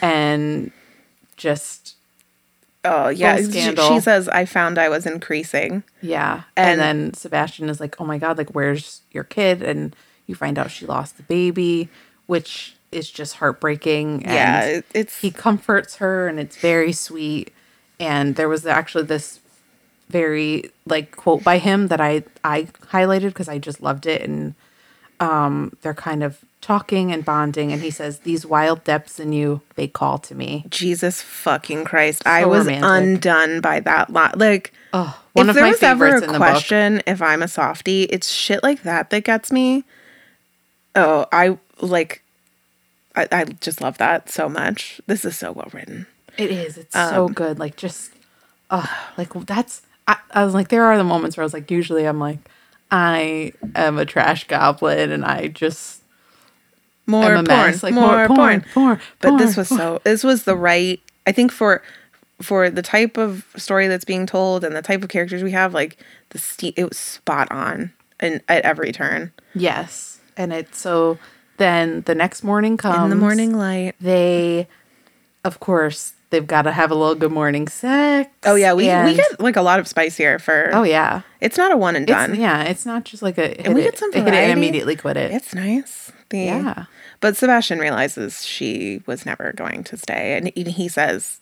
and 0.00 0.70
just 1.36 1.96
Oh 2.84 3.08
yeah. 3.08 3.36
She, 3.36 3.44
scandal. 3.44 3.88
she 3.88 4.00
says, 4.00 4.28
"I 4.28 4.44
found 4.44 4.78
I 4.78 4.88
was 4.88 5.06
increasing." 5.06 5.82
yeah. 6.00 6.42
And, 6.56 6.80
And- 6.80 6.80
then 6.80 7.14
Sebastian 7.14 7.68
is 7.68 7.80
like, 7.80 8.00
"Oh 8.00 8.04
my 8.04 8.18
god, 8.18 8.38
like 8.38 8.50
where's 8.50 9.02
your 9.10 9.24
kid?" 9.24 9.62
and 9.62 9.94
you 10.26 10.34
find 10.34 10.58
out 10.58 10.70
she 10.70 10.86
lost 10.86 11.16
the 11.16 11.22
baby, 11.24 11.88
which 12.26 12.76
is 12.92 13.10
just 13.10 13.34
heartbreaking 13.36 14.24
and 14.24 14.32
yeah. 14.32 14.80
It's 14.94 15.18
he 15.18 15.30
comforts 15.30 15.96
her 15.96 16.26
and 16.28 16.40
it's 16.40 16.56
very 16.56 16.92
sweet 16.92 17.52
and 18.00 18.36
there 18.36 18.48
was 18.48 18.64
actually 18.64 19.04
this 19.04 19.40
very 20.08 20.70
like 20.86 21.14
quote 21.14 21.44
by 21.44 21.58
him 21.58 21.88
that 21.88 22.00
i 22.00 22.22
i 22.44 22.62
highlighted 22.90 23.28
because 23.28 23.46
i 23.48 23.58
just 23.58 23.82
loved 23.82 24.06
it 24.06 24.22
and 24.22 24.54
um 25.20 25.72
they're 25.82 25.94
kind 25.94 26.22
of 26.22 26.38
talking 26.60 27.12
and 27.12 27.24
bonding 27.24 27.72
and 27.72 27.80
he 27.82 27.90
says 27.90 28.20
these 28.20 28.44
wild 28.44 28.82
depths 28.84 29.18
in 29.20 29.32
you 29.32 29.60
they 29.76 29.86
call 29.86 30.18
to 30.18 30.34
me 30.34 30.64
Jesus 30.68 31.22
fucking 31.22 31.84
Christ. 31.84 32.26
I 32.26 32.44
was 32.46 32.66
romantic. 32.66 32.84
undone 33.24 33.60
by 33.60 33.80
that 33.80 34.10
lot. 34.10 34.38
Like, 34.38 34.72
oh 34.92 35.18
one 35.32 35.46
if 35.46 35.50
of 35.50 35.54
there 35.54 35.64
my 35.64 35.70
was 35.70 35.82
ever 35.82 36.16
a 36.16 36.26
question 36.36 37.02
if 37.06 37.22
I'm 37.22 37.42
a 37.42 37.48
softie, 37.48 38.04
it's 38.04 38.28
shit 38.30 38.62
like 38.62 38.82
that 38.82 39.10
that 39.10 39.24
gets 39.24 39.52
me. 39.52 39.84
Oh, 40.96 41.26
I 41.32 41.58
like. 41.80 42.22
I, 43.14 43.28
I 43.32 43.44
just 43.44 43.80
love 43.80 43.98
that 43.98 44.30
so 44.30 44.48
much. 44.48 45.00
This 45.06 45.24
is 45.24 45.36
so 45.38 45.52
well 45.52 45.68
written. 45.72 46.06
it 46.36 46.50
is 46.50 46.76
it's 46.76 46.94
Um, 46.94 47.10
so 47.14 47.28
good 47.28 47.58
like 47.58 47.76
just 47.76 48.12
oh 48.70 48.88
like 49.16 49.32
that's 49.46 49.82
I, 50.06 50.16
I 50.32 50.44
was 50.44 50.54
like 50.54 50.68
there 50.68 50.84
are 50.84 50.96
the 50.98 51.04
moments 51.04 51.36
where 51.36 51.42
i 51.42 51.46
was 51.46 51.52
like 51.54 51.70
usually 51.70 52.04
i'm 52.04 52.18
like 52.20 52.38
i 52.90 53.52
am 53.74 53.98
a 53.98 54.04
trash 54.04 54.46
goblin 54.48 55.10
and 55.10 55.24
i 55.24 55.48
just 55.48 56.02
More 57.06 57.34
porn, 57.34 57.44
mess. 57.46 57.82
Like, 57.82 57.94
more, 57.94 58.06
more 58.06 58.26
porn, 58.26 58.36
porn, 58.36 58.62
porn, 58.72 59.00
But 59.20 59.38
this 59.38 59.54
porn, 59.54 59.60
was 59.62 59.68
so. 59.68 60.00
This 60.04 60.22
was 60.24 60.44
the 60.44 60.56
right. 60.56 61.00
I 61.26 61.32
think 61.32 61.50
for 61.52 61.82
for 62.40 62.70
the 62.70 62.82
type 62.82 63.16
of 63.16 63.46
story 63.56 63.88
that's 63.88 64.04
being 64.04 64.26
told 64.26 64.62
and 64.62 64.76
the 64.76 64.82
type 64.82 65.02
of 65.02 65.08
characters 65.08 65.42
we 65.42 65.50
have, 65.52 65.74
like 65.74 65.96
the 66.30 66.38
ste- 66.38 66.74
it 66.76 66.88
was 66.88 66.98
spot 66.98 67.50
on 67.50 67.92
and 68.20 68.42
at 68.48 68.62
every 68.64 68.92
turn. 68.92 69.32
Yes. 69.54 70.20
And 70.36 70.52
it's 70.52 70.78
so 70.78 71.18
then 71.56 72.02
the 72.02 72.14
next 72.14 72.44
morning 72.44 72.76
comes. 72.76 73.04
In 73.04 73.10
the 73.10 73.16
morning 73.16 73.56
light. 73.56 73.94
They, 74.00 74.68
of 75.44 75.58
course, 75.60 76.12
they've 76.30 76.46
got 76.46 76.62
to 76.62 76.72
have 76.72 76.90
a 76.90 76.94
little 76.94 77.14
good 77.14 77.32
morning 77.32 77.68
sex. 77.68 78.30
Oh 78.44 78.54
yeah, 78.54 78.72
we 78.74 78.84
we 78.84 79.14
get 79.16 79.40
like 79.40 79.56
a 79.56 79.62
lot 79.62 79.78
of 79.80 79.88
spice 79.88 80.16
here 80.16 80.38
for. 80.38 80.70
Oh, 80.72 80.82
yeah. 80.82 81.22
it's 81.40 81.56
not 81.56 81.72
a 81.72 81.76
one 81.76 81.96
and 81.96 82.08
It's, 82.08 82.12
done. 82.16 82.34
yeah, 82.38 82.62
it's 82.64 82.84
not 82.86 83.04
just 83.04 83.22
like 83.22 83.38
a 83.38 83.48
hit 83.48 83.60
And 83.66 83.74
we 83.74 83.80
it, 83.82 83.84
get 83.84 83.98
some 83.98 84.12
hit 84.12 84.26
it 84.26 84.34
and 84.34 84.52
immediately 84.52 84.96
quit 84.96 85.16
it. 85.16 85.30
It's 85.30 85.54
nice. 85.54 86.12
The, 86.30 86.38
Yeah. 86.38 86.84
But 87.20 87.36
Sebastian 87.36 87.78
realizes 87.80 88.44
she 88.46 89.02
was 89.06 89.26
never 89.26 89.52
going 89.52 89.82
to 89.84 89.96
stay, 89.96 90.36
and 90.36 90.52
he, 90.54 90.62
he 90.70 90.86
says, 90.88 91.40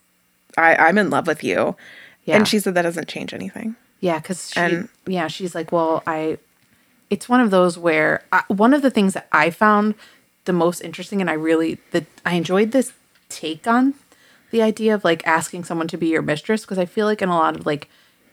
I, 0.57 0.74
"I'm 0.76 0.97
in 0.97 1.11
love 1.11 1.26
with 1.26 1.45
you," 1.45 1.76
Yeah. 2.24 2.37
and 2.37 2.49
she 2.49 2.59
said 2.61 2.74
that 2.74 2.82
doesn't 2.82 3.09
change 3.09 3.34
anything. 3.34 3.76
Yeah, 4.01 4.18
because 4.18 4.51
she, 4.53 4.61
And- 4.61 4.89
yeah, 5.07 5.26
she's 5.28 5.55
like, 5.55 5.72
well, 5.72 6.03
I, 6.07 6.39
it's 7.11 7.28
one 7.28 7.41
of 7.43 7.51
those 7.51 7.76
where 7.78 8.22
I, 8.32 8.43
one 8.49 8.72
of 8.72 8.80
the 8.82 8.91
things 8.91 9.12
that 9.14 9.26
I 9.32 9.51
found 9.51 9.95
the 10.47 10.53
most 10.55 10.80
interesting, 10.80 11.20
and 11.20 11.28
I 11.28 11.34
really 11.34 11.78
that 11.91 12.05
I 12.24 12.34
enjoyed 12.34 12.70
this 12.72 12.93
take 13.28 13.66
on 13.66 13.95
the 14.51 14.62
idea 14.62 14.94
of 14.94 15.05
like 15.05 15.26
asking 15.26 15.64
someone 15.64 15.88
to 15.88 15.97
be 15.97 16.09
your 16.09 16.22
mistress, 16.22 16.62
because 16.62 16.78
I 16.78 16.86
feel 16.86 17.07
like 17.07 17.22
in 17.22 17.28
a 17.28 17.36
lot 17.36 17.57
of 17.57 17.66
like 17.66 17.88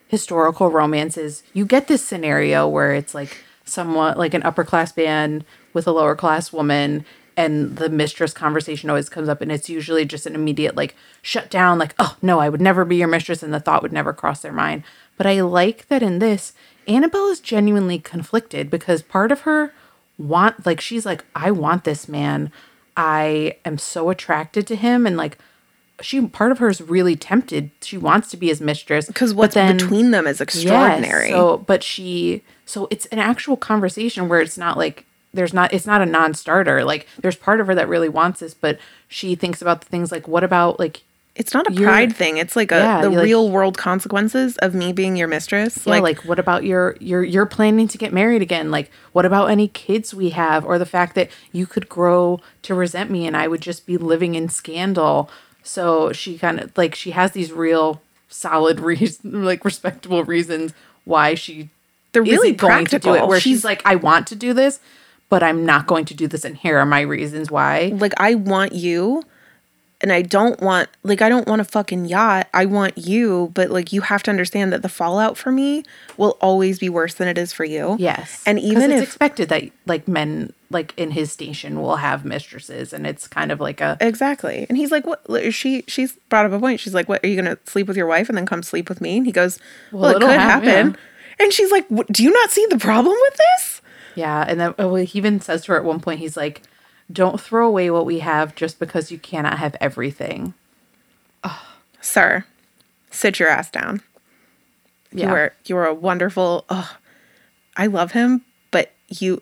historical 0.07 0.70
romances, 0.70 1.43
you 1.53 1.66
get 1.66 1.88
this 1.88 2.05
scenario 2.05 2.68
where 2.68 2.93
it's 2.93 3.16
like 3.16 3.43
somewhat 3.66 4.18
like 4.18 4.34
an 4.34 4.43
upper 4.43 4.64
class 4.64 4.95
man 4.95 5.43
with 5.74 5.88
a 5.88 5.91
lower 5.91 6.16
class 6.16 6.53
woman. 6.53 7.05
And 7.36 7.78
the 7.78 7.89
mistress 7.89 8.32
conversation 8.32 8.91
always 8.91 9.09
comes 9.09 9.28
up, 9.28 9.41
and 9.41 9.51
it's 9.51 9.68
usually 9.68 10.05
just 10.05 10.28
an 10.28 10.36
immediate 10.36 10.76
like 10.76 10.95
shut 11.24 11.49
down, 11.49 11.80
like, 11.80 11.95
oh 11.97 12.16
no, 12.22 12.39
I 12.39 12.47
would 12.47 12.61
never 12.61 12.86
be 12.86 12.97
your 12.97 13.07
mistress, 13.07 13.41
and 13.41 13.51
the 13.51 13.59
thought 13.59 13.82
would 13.82 13.91
never 13.91 14.14
cross 14.14 14.43
their 14.43 14.53
mind. 14.53 14.84
But 15.18 15.26
I 15.26 15.41
like 15.41 15.88
that 15.88 16.03
in 16.03 16.20
this, 16.20 16.53
Annabelle 16.88 17.30
is 17.30 17.39
genuinely 17.39 17.97
conflicted 17.97 18.70
because 18.70 19.01
part 19.01 19.32
of 19.32 19.41
her 19.41 19.74
want 20.20 20.64
like 20.64 20.80
she's 20.80 21.07
like, 21.07 21.26
I 21.36 21.49
want 21.49 21.86
this 21.86 22.07
man. 22.07 22.51
I 22.95 23.57
am 23.66 23.80
so 23.80 24.11
attracted 24.11 24.68
to 24.68 24.76
him 24.76 25.07
and 25.07 25.18
like 25.18 25.39
she 26.02 26.26
part 26.28 26.52
of 26.52 26.58
her 26.60 26.70
is 26.70 26.82
really 26.82 27.16
tempted. 27.16 27.70
She 27.82 27.98
wants 27.98 28.30
to 28.32 28.38
be 28.38 28.48
his 28.48 28.60
mistress. 28.62 29.08
Because 29.08 29.34
what's 29.34 29.54
then- 29.56 29.78
between 29.78 30.12
them 30.12 30.28
is 30.28 30.41
extraordinary. 30.41 31.30
Yes, 31.30 31.36
so 31.36 31.58
but 31.58 31.84
she 31.84 32.44
so 32.66 32.88
it's 32.91 33.06
an 33.08 33.20
actual 33.20 33.58
conversation 33.58 34.28
where 34.28 34.41
it's 34.41 34.58
not 34.58 34.78
like 34.78 35.06
there's 35.34 35.54
not 35.54 35.74
it's 35.74 35.86
not 35.86 36.02
a 36.02 36.06
non-starter. 36.06 36.84
Like 36.84 37.08
there's 37.22 37.36
part 37.36 37.60
of 37.60 37.68
her 37.68 37.76
that 37.76 37.88
really 37.88 38.10
wants 38.10 38.39
this, 38.39 38.54
but 38.54 38.80
she 39.08 39.36
thinks 39.36 39.62
about 39.62 39.82
the 39.82 39.88
things 39.88 40.12
like 40.12 40.28
what 40.28 40.44
about 40.44 40.80
like 40.80 41.04
it's 41.36 41.52
not 41.52 41.66
a 41.66 41.72
pride 41.74 42.16
thing. 42.16 42.38
It's 42.38 42.56
like 42.56 42.72
a 42.72 42.76
Yeah, 42.78 43.02
the 43.02 43.10
you 43.10 43.18
like- 43.18 43.26
real 43.26 43.50
world 43.50 43.76
consequences 43.78 44.56
of 44.60 44.76
me 44.76 44.94
being 44.94 45.16
your 45.16 45.28
mistress. 45.28 45.86
Yeah, 45.86 45.94
like, 45.94 46.04
like, 46.04 46.26
what 46.26 46.38
about 46.38 46.64
your 46.64 46.96
you're 47.00 47.24
you're 47.24 47.48
planning 47.48 47.88
to 47.88 47.98
get 47.98 48.14
married 48.14 48.41
again? 48.44 48.70
Like 48.72 48.91
what 49.14 49.26
about 49.26 49.48
any 49.48 49.68
kids 49.68 50.14
we 50.14 50.30
have 50.32 50.64
or 50.66 50.78
the 50.78 50.86
fact 50.86 51.16
that 51.16 51.30
you 51.52 51.66
could 51.66 51.89
grow 51.89 52.39
to 52.64 52.76
resent 52.76 53.10
me 53.10 53.26
and 53.26 53.36
I 53.38 53.48
would 53.48 53.62
just 53.62 53.86
be 53.88 53.98
living 53.98 54.36
in 54.36 54.50
scandal. 54.50 55.30
So 55.64 56.11
she 56.14 56.38
kind 56.38 56.59
of 56.59 56.78
like 56.78 56.93
she 56.95 57.11
has 57.11 57.32
these 57.32 57.51
real 57.51 58.01
solid 58.30 58.80
reasons 58.91 59.34
like 59.34 59.64
respectable 59.66 60.24
reasons 60.24 60.74
why 61.05 61.36
she 61.36 61.70
They're 62.11 62.24
really 62.24 62.53
going 62.53 62.86
to 62.88 62.99
do 62.99 63.16
it. 63.16 63.28
Where 63.28 63.39
she's, 63.39 63.57
She's- 63.59 63.64
like, 63.64 63.82
I 63.86 63.95
want 63.95 64.28
to 64.28 64.36
do 64.36 64.53
this, 64.53 64.80
but 65.30 65.41
I'm 65.43 65.66
not 65.66 65.88
going 65.88 66.05
to 66.05 66.14
do 66.14 66.28
this, 66.28 66.45
and 66.45 66.55
here 66.57 66.78
are 66.78 66.86
my 66.86 67.01
reasons 67.01 67.49
why. 67.51 67.93
like 67.95 68.14
I 68.18 68.36
want 68.36 68.74
you 68.74 69.24
and 70.04 70.12
I 70.12 70.22
don't 70.22 70.60
want 70.62 70.89
like 71.01 71.22
I 71.22 71.30
don't 71.30 71.47
want 71.47 71.62
a 71.62 71.64
fucking 71.64 72.06
yacht. 72.06 72.49
I 72.54 72.66
want 72.66 72.97
you, 72.97 73.51
but 73.54 73.72
like 73.72 73.93
you 73.93 74.01
have 74.01 74.22
to 74.24 74.32
understand 74.32 74.74
that 74.74 74.82
the 74.82 74.89
fallout 74.89 75.38
for 75.38 75.51
me 75.51 75.84
will 76.18 76.38
always 76.41 76.78
be 76.78 76.89
worse 76.89 77.14
than 77.16 77.28
it 77.30 77.38
is 77.38 77.54
for 77.54 77.64
you. 77.64 77.95
Yes, 77.97 78.43
And 78.45 78.60
even 78.60 78.91
it's 78.91 79.01
if 79.01 79.08
expected 79.08 79.49
that 79.49 79.64
like 79.88 80.08
men 80.08 80.54
like 80.70 80.93
in 80.97 81.12
his 81.12 81.32
station 81.32 81.82
will 81.82 81.95
have 81.95 82.26
mistresses, 82.26 82.91
and 82.91 83.08
it's 83.08 83.28
kind 83.28 83.51
of 83.51 83.62
like 83.62 83.80
a 83.80 83.97
Exactly. 84.01 84.66
And 84.68 84.78
he's 84.78 84.91
like, 84.91 85.08
"What?" 85.08 85.54
She 85.54 85.84
she's 85.88 86.14
brought 86.30 86.45
up 86.45 86.51
a 86.51 86.60
point. 86.60 86.82
She's 86.82 86.93
like, 86.93 87.08
"What? 87.08 87.24
Are 87.24 87.28
you 87.28 87.36
gonna 87.36 87.58
sleep 87.64 87.88
with 87.88 87.95
your 87.97 88.08
wife 88.08 88.28
and 88.28 88.38
then 88.38 88.45
come 88.45 88.62
sleep 88.62 88.89
with 88.89 88.99
me?" 88.99 89.18
And 89.18 89.26
he 89.26 89.32
goes, 89.32 89.58
"Well, 89.91 90.12
it 90.12 90.18
it'll 90.18 90.28
could 90.28 90.39
hap- 90.39 90.64
happen." 90.64 90.97
And 91.39 91.54
she's 91.54 91.72
like, 91.72 91.88
"Do 92.12 92.24
you 92.24 92.32
not 92.32 92.51
see 92.51 92.66
the 92.70 92.78
problem 92.78 93.16
with 93.22 93.38
this?" 93.38 93.82
yeah. 94.16 94.43
And 94.47 94.60
then 94.60 94.76
oh, 94.78 94.95
he 94.95 95.18
even 95.18 95.39
says 95.39 95.64
to 95.66 95.72
her 95.72 95.78
at 95.78 95.86
one 95.86 95.99
point, 95.99 96.20
he's 96.20 96.38
like, 96.38 96.62
"Don't 97.12 97.39
throw 97.39 97.68
away 97.68 97.89
what 97.91 98.06
we 98.06 98.20
have 98.20 98.56
just 98.56 98.80
because 98.80 99.12
you 99.12 99.18
cannot 99.18 99.60
have 99.60 99.76
everything." 99.82 100.54
Sir, 102.01 102.45
sit 103.12 103.39
your 103.39 103.49
ass 103.49 103.70
down. 103.72 104.01
Yeah. 105.12 105.30
You 105.30 105.34
are 105.36 105.54
you 105.66 105.76
were 105.76 105.86
a 105.86 105.93
wonderful. 105.93 106.66
Oh, 106.70 106.97
I 107.78 107.88
love 107.88 108.12
him, 108.12 108.41
but 108.72 108.91
you. 109.08 109.41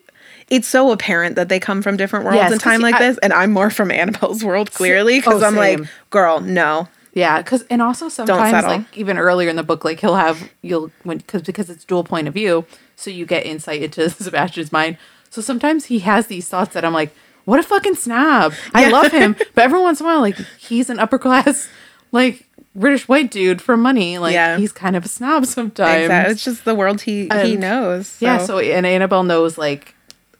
It's 0.50 0.68
so 0.68 0.92
apparent 0.92 1.36
that 1.38 1.50
they 1.50 1.60
come 1.60 1.82
from 1.82 1.98
different 1.98 2.26
worlds 2.26 2.38
Yes, 2.38 2.52
in 2.52 2.60
time 2.60 2.82
like 2.82 2.96
I- 2.96 3.00
this, 3.08 3.18
and 3.20 3.34
I'm 3.34 3.52
more 3.52 3.70
from 3.70 3.90
Annabelle's 3.90 4.44
world 4.44 4.72
clearly 4.72 5.20
because 5.20 5.42
oh, 5.42 5.48
I'm 5.48 5.56
like, 5.56 5.80
girl, 6.10 6.40
no, 6.42 6.88
Yeah, 7.14 7.42
because 7.42 7.64
and 7.64 7.82
also 7.82 8.10
sometimes 8.10 8.66
like 8.66 8.98
even 8.98 9.18
earlier 9.18 9.50
in 9.50 9.56
the 9.56 9.64
book, 9.64 9.84
like 9.84 10.00
he'll 10.00 10.16
have 10.16 10.50
you'll 10.62 10.92
when 11.04 11.18
because 11.18 11.42
because 11.42 11.70
it's 11.70 11.84
dual 11.84 12.04
point 12.04 12.28
of 12.28 12.34
view, 12.34 12.66
so 12.96 13.10
you 13.10 13.26
get 13.26 13.46
insight 13.46 13.82
into 13.82 14.10
Sebastian's 14.10 14.72
mind. 14.72 14.98
So 15.30 15.42
sometimes 15.42 15.86
he 15.86 16.00
has 16.00 16.28
these 16.28 16.48
thoughts 16.50 16.74
that 16.74 16.84
I'm 16.84 16.94
like, 16.94 17.16
what 17.46 17.60
a 17.60 17.64
fucking 17.64 17.96
snob. 17.96 18.54
I 18.74 18.86
Yeah. 18.86 18.92
love 18.92 19.12
him, 19.12 19.36
but 19.56 19.64
every 19.64 19.80
once 19.80 20.00
in 20.00 20.06
a 20.06 20.10
while, 20.10 20.22
like 20.22 20.38
he's 20.58 20.90
an 20.90 21.00
upper 21.00 21.18
class 21.20 21.68
like 22.12 22.46
British 22.76 23.08
white 23.08 23.32
dude 23.32 23.62
for 23.62 23.76
money. 23.76 24.18
Like 24.18 24.34
Yeah. 24.34 24.58
he's 24.58 24.72
kind 24.72 24.96
of 24.96 25.06
a 25.06 25.08
snob 25.08 25.46
sometimes. 25.46 26.04
exactly. 26.04 26.32
It's 26.34 26.44
just 26.44 26.66
the 26.66 26.76
world 26.76 27.02
he 27.02 27.28
he 27.44 27.58
knows. 27.58 28.18
Yeah, 28.20 28.38
so 28.40 28.60
and 28.60 28.86
Annabelle 28.86 29.24
knows 29.24 29.58
like 29.58 29.96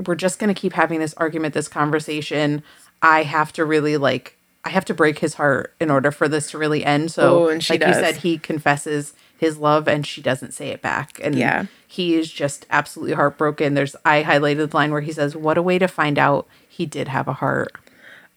we're 0.06 0.16
just 0.16 0.40
gonna 0.40 0.54
keep 0.54 0.74
having 0.74 1.00
this 1.00 1.14
argument, 1.18 1.54
this 1.54 1.68
conversation. 1.68 2.64
I 3.02 3.24
have 3.24 3.52
to 3.54 3.66
really 3.66 3.98
like 3.98 4.38
I 4.64 4.70
have 4.70 4.86
to 4.86 4.94
break 4.94 5.20
his 5.20 5.34
heart 5.36 5.74
in 5.80 5.90
order 5.90 6.12
for 6.12 6.28
this 6.28 6.52
to 6.52 6.58
really 6.58 6.86
end. 6.86 7.12
So 7.12 7.46
Oh, 7.46 7.48
and 7.50 7.64
she 7.64 7.74
like 7.74 7.80
does. 7.82 7.96
you 7.98 8.02
said, 8.04 8.18
he 8.18 8.38
confesses 8.38 9.14
his 9.42 9.58
love 9.58 9.88
and 9.88 10.06
she 10.06 10.22
doesn't 10.22 10.54
say 10.54 10.70
it 10.70 10.84
back. 10.84 11.20
And 11.24 11.34
Yeah. 11.36 11.66
he 11.88 12.14
is 12.14 12.32
just 12.32 12.68
absolutely 12.70 13.16
heartbroken. 13.16 13.74
There's 13.74 13.96
I 14.06 14.22
highlighted 14.22 14.70
the 14.70 14.78
line 14.78 14.92
where 14.92 15.02
he 15.02 15.12
says, 15.12 15.36
What 15.36 15.58
a 15.58 15.64
way 15.64 15.80
to 15.80 15.88
find 15.88 16.20
out 16.20 16.48
he 16.70 16.86
did 16.86 17.08
have 17.08 17.28
a 17.28 17.34
heart. 17.34 17.74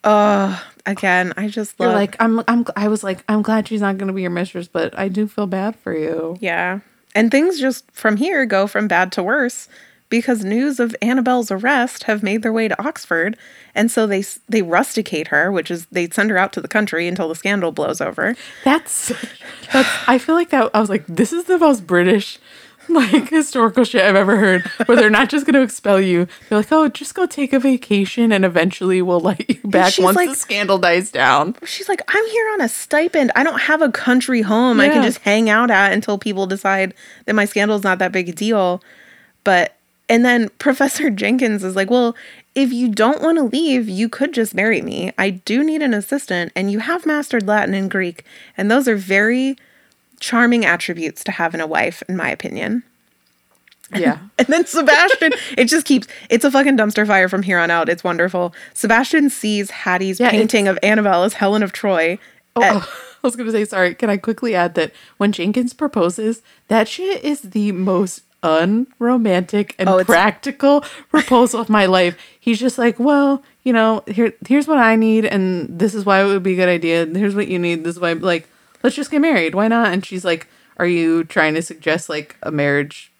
Uh 0.02 0.58
again, 0.86 1.32
I 1.36 1.48
just 1.48 1.74
You're 1.78 1.92
like, 1.92 2.16
I'm 2.20 2.42
I'm 2.48 2.64
I 2.74 2.88
was 2.88 3.04
like, 3.04 3.22
I'm 3.28 3.42
glad 3.42 3.68
she's 3.68 3.82
not 3.82 3.98
gonna 3.98 4.14
be 4.14 4.22
your 4.22 4.30
mistress, 4.30 4.66
but 4.66 4.98
I 4.98 5.08
do 5.08 5.26
feel 5.28 5.46
bad 5.46 5.76
for 5.76 5.94
you. 5.96 6.36
Yeah. 6.40 6.80
And 7.14 7.30
things 7.30 7.60
just 7.60 7.88
from 7.92 8.16
here 8.16 8.46
go 8.46 8.66
from 8.66 8.88
bad 8.88 9.12
to 9.12 9.22
worse 9.22 9.68
because 10.08 10.44
news 10.44 10.78
of 10.78 10.94
Annabelle's 11.02 11.50
arrest 11.50 12.04
have 12.04 12.22
made 12.22 12.42
their 12.42 12.52
way 12.52 12.68
to 12.68 12.82
Oxford, 12.84 13.36
and 13.74 13.90
so 13.90 14.06
they 14.06 14.24
they 14.48 14.62
rusticate 14.62 15.28
her, 15.28 15.50
which 15.50 15.70
is 15.70 15.86
they 15.86 16.08
send 16.10 16.30
her 16.30 16.38
out 16.38 16.52
to 16.52 16.60
the 16.60 16.68
country 16.68 17.08
until 17.08 17.28
the 17.28 17.34
scandal 17.34 17.72
blows 17.72 18.00
over. 18.00 18.36
That's 18.64 19.08
that's 19.72 19.88
I 20.08 20.18
feel 20.18 20.34
like 20.34 20.50
that 20.50 20.70
I 20.74 20.80
was 20.80 20.90
like, 20.90 21.06
this 21.06 21.32
is 21.32 21.44
the 21.44 21.58
most 21.58 21.86
British 21.86 22.38
like 22.88 23.30
historical 23.30 23.82
shit 23.84 24.02
I've 24.02 24.14
ever 24.14 24.36
heard. 24.36 24.62
Where 24.86 24.96
they're 24.96 25.08
not 25.10 25.30
just 25.30 25.46
gonna 25.46 25.62
expel 25.62 26.00
you. 26.00 26.28
They're 26.48 26.58
like, 26.58 26.70
oh, 26.70 26.88
just 26.88 27.14
go 27.14 27.24
take 27.26 27.52
a 27.54 27.58
vacation 27.58 28.30
and 28.30 28.44
eventually 28.44 29.00
we'll 29.00 29.20
let 29.20 29.48
you 29.48 29.58
back 29.64 29.94
once 29.98 30.16
like- 30.16 30.28
the 30.28 30.34
scandal 30.36 30.78
dies 30.78 31.10
down. 31.10 31.56
She's 31.64 31.88
like, 31.88 32.02
I'm 32.08 32.26
here 32.26 32.50
on 32.52 32.60
a 32.60 32.68
stipend. 32.68 33.32
I 33.34 33.42
don't 33.42 33.60
have 33.62 33.80
a 33.80 33.90
country 33.90 34.42
home 34.42 34.80
I 34.80 34.88
can 34.90 35.02
just 35.02 35.18
hang 35.20 35.48
out 35.48 35.70
at 35.70 35.92
until 35.92 36.18
people 36.18 36.46
decide 36.46 36.92
that 37.24 37.34
my 37.34 37.46
scandal's 37.46 37.84
not 37.84 37.98
that 38.00 38.12
big 38.12 38.28
a 38.28 38.32
deal. 38.32 38.82
But 39.44 39.76
and 40.08 40.24
then 40.24 40.48
Professor 40.58 41.10
Jenkins 41.10 41.64
is 41.64 41.76
like, 41.76 41.90
Well, 41.90 42.14
if 42.54 42.72
you 42.72 42.88
don't 42.88 43.22
want 43.22 43.38
to 43.38 43.44
leave, 43.44 43.88
you 43.88 44.08
could 44.08 44.32
just 44.32 44.54
marry 44.54 44.80
me. 44.82 45.12
I 45.18 45.30
do 45.30 45.64
need 45.64 45.82
an 45.82 45.94
assistant, 45.94 46.52
and 46.54 46.70
you 46.70 46.78
have 46.80 47.04
mastered 47.06 47.46
Latin 47.46 47.74
and 47.74 47.90
Greek, 47.90 48.24
and 48.56 48.70
those 48.70 48.86
are 48.88 48.96
very 48.96 49.56
charming 50.20 50.64
attributes 50.64 51.24
to 51.24 51.32
have 51.32 51.54
in 51.54 51.60
a 51.60 51.66
wife, 51.66 52.02
in 52.08 52.16
my 52.16 52.30
opinion. 52.30 52.82
Yeah. 53.94 54.18
And 54.38 54.48
then 54.48 54.66
Sebastian, 54.66 55.32
it 55.56 55.66
just 55.66 55.86
keeps, 55.86 56.08
it's 56.28 56.44
a 56.44 56.50
fucking 56.50 56.76
dumpster 56.76 57.06
fire 57.06 57.28
from 57.28 57.42
here 57.44 57.58
on 57.58 57.70
out. 57.70 57.88
It's 57.88 58.02
wonderful. 58.02 58.52
Sebastian 58.72 59.30
sees 59.30 59.70
Hattie's 59.70 60.18
Yeah, 60.18 60.30
painting 60.30 60.66
of 60.66 60.76
Annabelle 60.82 61.22
as 61.22 61.34
Helen 61.34 61.62
of 61.62 61.72
Troy. 61.72 62.18
Oh, 62.56 62.62
at- 62.62 62.72
oh, 62.76 62.78
eh. 62.78 62.82
I 63.24 63.26
was 63.26 63.36
gonna 63.36 63.52
say 63.52 63.64
sorry. 63.64 63.94
Can 63.94 64.10
I 64.10 64.16
quickly 64.18 64.54
add 64.54 64.74
that 64.74 64.92
when 65.16 65.32
Jenkins 65.32 65.72
proposes, 65.72 66.42
that 66.68 66.88
shit 66.88 67.22
is 67.24 67.40
the 67.40 67.72
most 67.72 68.23
unromantic 68.44 69.74
and 69.78 69.88
Oh, 69.88 70.04
practical 70.04 70.82
proposal 71.08 71.60
of 71.60 71.68
my 71.68 71.86
life. 71.86 72.16
He's 72.38 72.60
just 72.60 72.78
like, 72.78 73.00
well, 73.00 73.42
you 73.64 73.72
know, 73.72 74.02
here 74.06 74.34
here's 74.46 74.68
what 74.68 74.78
I 74.78 74.94
need, 74.96 75.24
and 75.24 75.78
this 75.78 75.94
is 75.94 76.04
why 76.04 76.22
it 76.22 76.26
would 76.26 76.42
be 76.42 76.52
a 76.52 76.56
good 76.56 76.68
idea. 76.68 77.02
and 77.02 77.16
Here's 77.16 77.34
what 77.34 77.48
you 77.48 77.58
need. 77.58 77.82
This 77.84 77.96
is 77.96 78.00
why, 78.00 78.12
like, 78.12 78.48
let's 78.82 78.94
just 78.94 79.10
get 79.10 79.20
married. 79.20 79.54
Why 79.54 79.68
not? 79.68 79.92
And 79.92 80.04
she's 80.04 80.24
like, 80.24 80.46
are 80.76 80.86
you 80.86 81.24
trying 81.24 81.54
to 81.54 81.62
suggest 81.62 82.08
like 82.08 82.36
a 82.42 82.50
marriage 82.50 83.10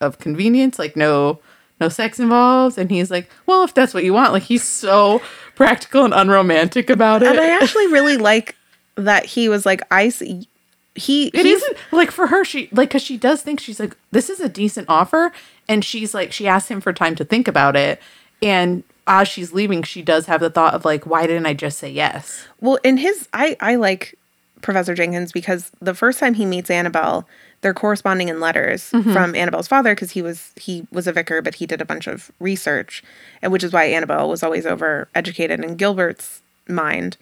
of 0.00 0.18
convenience? 0.18 0.78
Like, 0.78 0.96
no. 0.96 1.40
No 1.78 1.90
sex 1.90 2.18
involved, 2.18 2.78
and 2.78 2.90
he's 2.90 3.10
like, 3.10 3.28
"Well, 3.44 3.62
if 3.62 3.74
that's 3.74 3.92
what 3.92 4.02
you 4.02 4.14
want." 4.14 4.32
Like, 4.32 4.44
he's 4.44 4.62
so 4.62 5.20
practical 5.54 6.06
and 6.06 6.14
unromantic 6.14 6.88
about 6.88 7.22
it. 7.22 7.28
And 7.28 7.38
I 7.38 7.50
actually 7.50 7.88
really 7.88 8.16
like 8.16 8.56
that 8.94 9.26
he 9.26 9.50
was 9.50 9.66
like, 9.66 9.82
I 9.90 10.08
see. 10.08 10.48
He, 10.96 11.26
It 11.28 11.44
he's, 11.46 11.60
not 11.62 11.76
like 11.92 12.10
for 12.10 12.26
her. 12.28 12.44
She 12.44 12.68
like 12.72 12.88
because 12.88 13.02
she 13.02 13.16
does 13.16 13.42
think 13.42 13.60
she's 13.60 13.78
like 13.78 13.96
this 14.10 14.28
is 14.30 14.40
a 14.40 14.48
decent 14.48 14.88
offer, 14.88 15.30
and 15.68 15.84
she's 15.84 16.14
like 16.14 16.32
she 16.32 16.48
asked 16.48 16.68
him 16.70 16.80
for 16.80 16.92
time 16.92 17.14
to 17.16 17.24
think 17.24 17.46
about 17.46 17.76
it, 17.76 18.00
and 18.42 18.82
as 19.06 19.28
she's 19.28 19.52
leaving, 19.52 19.82
she 19.84 20.02
does 20.02 20.26
have 20.26 20.40
the 20.40 20.50
thought 20.50 20.74
of 20.74 20.84
like, 20.84 21.06
why 21.06 21.26
didn't 21.28 21.46
I 21.46 21.54
just 21.54 21.78
say 21.78 21.88
yes? 21.90 22.44
well, 22.60 22.76
in 22.82 22.96
his, 22.96 23.28
I, 23.32 23.56
I 23.60 23.76
like 23.76 24.18
Professor 24.62 24.94
Jenkins 24.94 25.30
because 25.30 25.70
the 25.80 25.94
first 25.94 26.18
time 26.18 26.34
he 26.34 26.44
meets 26.44 26.70
Annabelle, 26.70 27.28
they're 27.60 27.72
corresponding 27.74 28.28
in 28.28 28.40
letters 28.40 28.90
Mm-hmm. 28.90 29.12
from 29.12 29.34
Annabelle's 29.36 29.68
father 29.68 29.94
because 29.94 30.10
he 30.10 30.22
was 30.22 30.50
he 30.56 30.86
was 30.90 31.06
a 31.06 31.12
vicar, 31.12 31.40
but 31.42 31.54
he 31.56 31.66
did 31.66 31.80
a 31.80 31.84
bunch 31.84 32.06
of 32.08 32.32
research, 32.40 33.04
and 33.42 33.52
which 33.52 33.62
is 33.62 33.72
why 33.72 33.84
Annabelle 33.84 34.28
was 34.28 34.42
always 34.42 34.66
over 34.66 35.08
educated 35.14 35.62
in 35.62 35.76
Gilbert's 35.76 36.40
mind. 36.66 37.16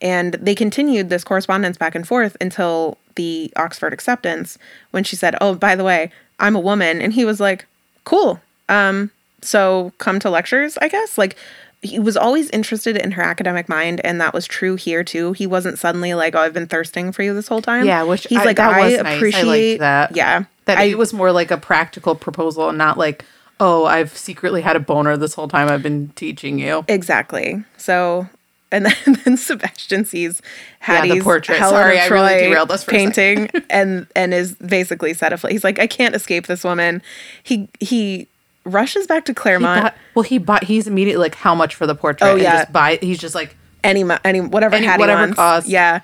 And 0.00 0.34
they 0.34 0.54
continued 0.54 1.08
this 1.10 1.24
correspondence 1.24 1.76
back 1.76 1.94
and 1.94 2.06
forth 2.06 2.36
until 2.40 2.98
the 3.16 3.52
Oxford 3.56 3.92
acceptance 3.92 4.56
when 4.92 5.02
she 5.04 5.16
said, 5.16 5.34
Oh, 5.40 5.54
by 5.54 5.74
the 5.74 5.84
way, 5.84 6.10
I'm 6.38 6.54
a 6.54 6.60
woman. 6.60 7.00
And 7.00 7.12
he 7.12 7.24
was 7.24 7.40
like, 7.40 7.66
Cool. 8.04 8.40
Um, 8.68 9.10
so 9.42 9.92
come 9.98 10.18
to 10.20 10.30
lectures, 10.30 10.78
I 10.80 10.88
guess. 10.88 11.18
Like 11.18 11.36
he 11.82 11.98
was 12.00 12.16
always 12.16 12.50
interested 12.50 12.96
in 12.96 13.12
her 13.12 13.22
academic 13.22 13.68
mind, 13.68 14.00
and 14.02 14.20
that 14.20 14.34
was 14.34 14.46
true 14.48 14.74
here 14.74 15.04
too. 15.04 15.32
He 15.34 15.46
wasn't 15.46 15.78
suddenly 15.78 16.12
like, 16.14 16.34
"Oh, 16.34 16.40
I've 16.40 16.52
been 16.52 16.66
thirsting 16.66 17.12
for 17.12 17.22
you 17.22 17.32
this 17.34 17.46
whole 17.46 17.62
time." 17.62 17.86
Yeah, 17.86 18.02
which 18.02 18.26
he's 18.26 18.38
I- 18.40 18.44
like, 18.44 18.58
"I 18.58 18.80
was 18.82 18.96
nice. 18.96 19.04
I 19.06 19.12
appreciate 19.14 19.78
that. 19.78 20.16
Yeah, 20.16 20.44
That 20.64 20.78
I, 20.78 20.84
it 20.84 20.98
was 20.98 21.12
more 21.12 21.30
like 21.30 21.52
a 21.52 21.56
practical 21.56 22.16
proposal 22.16 22.68
and 22.68 22.76
not 22.78 22.98
like, 22.98 23.24
oh, 23.60 23.84
I've 23.84 24.16
secretly 24.16 24.60
had 24.62 24.74
a 24.74 24.80
boner 24.80 25.16
this 25.16 25.34
whole 25.34 25.46
time 25.46 25.68
I've 25.68 25.82
been 25.84 26.08
teaching 26.16 26.58
you. 26.58 26.84
exactly. 26.88 27.62
So, 27.76 28.28
and 28.70 28.86
then, 28.86 28.94
then 29.24 29.36
Sebastian 29.36 30.04
sees 30.04 30.42
Hattie's 30.80 31.22
portrait. 31.22 31.58
Helen 31.58 31.74
Sorry, 31.74 31.96
of 31.98 32.04
I 32.04 32.14
really 32.14 32.34
derailed 32.48 32.70
us 32.70 32.84
for 32.84 32.90
a 32.90 32.94
painting, 32.94 33.48
and 33.70 34.06
and 34.14 34.34
is 34.34 34.54
basically 34.54 35.14
set 35.14 35.32
afloat. 35.32 35.52
He's 35.52 35.64
like, 35.64 35.78
"I 35.78 35.86
can't 35.86 36.14
escape 36.14 36.46
this 36.46 36.64
woman." 36.64 37.02
He 37.42 37.68
he 37.80 38.28
rushes 38.64 39.06
back 39.06 39.24
to 39.24 39.32
He 39.32 39.34
Claremont. 39.34 39.82
bought, 39.82 39.94
well, 40.14 40.22
he 40.22 40.38
bought. 40.38 40.64
He's 40.64 40.86
immediately 40.86 41.22
like, 41.22 41.34
how 41.34 41.54
much 41.54 41.74
for 41.74 41.86
the 41.86 41.94
portrait? 41.94 42.26
Oh, 42.28 42.32
and 42.32 42.42
yeah. 42.42 42.58
just 42.60 42.72
buy. 42.72 42.98
He's 43.00 43.18
just 43.18 43.34
like, 43.34 43.56
any 43.84 44.04
any 44.24 44.40
whatever 44.40 44.76
Any- 44.76 44.86
Hattie 44.86 45.00
whatever 45.00 45.22
wants. 45.22 45.36
costs. 45.36 45.68
Yeah. 45.70 46.00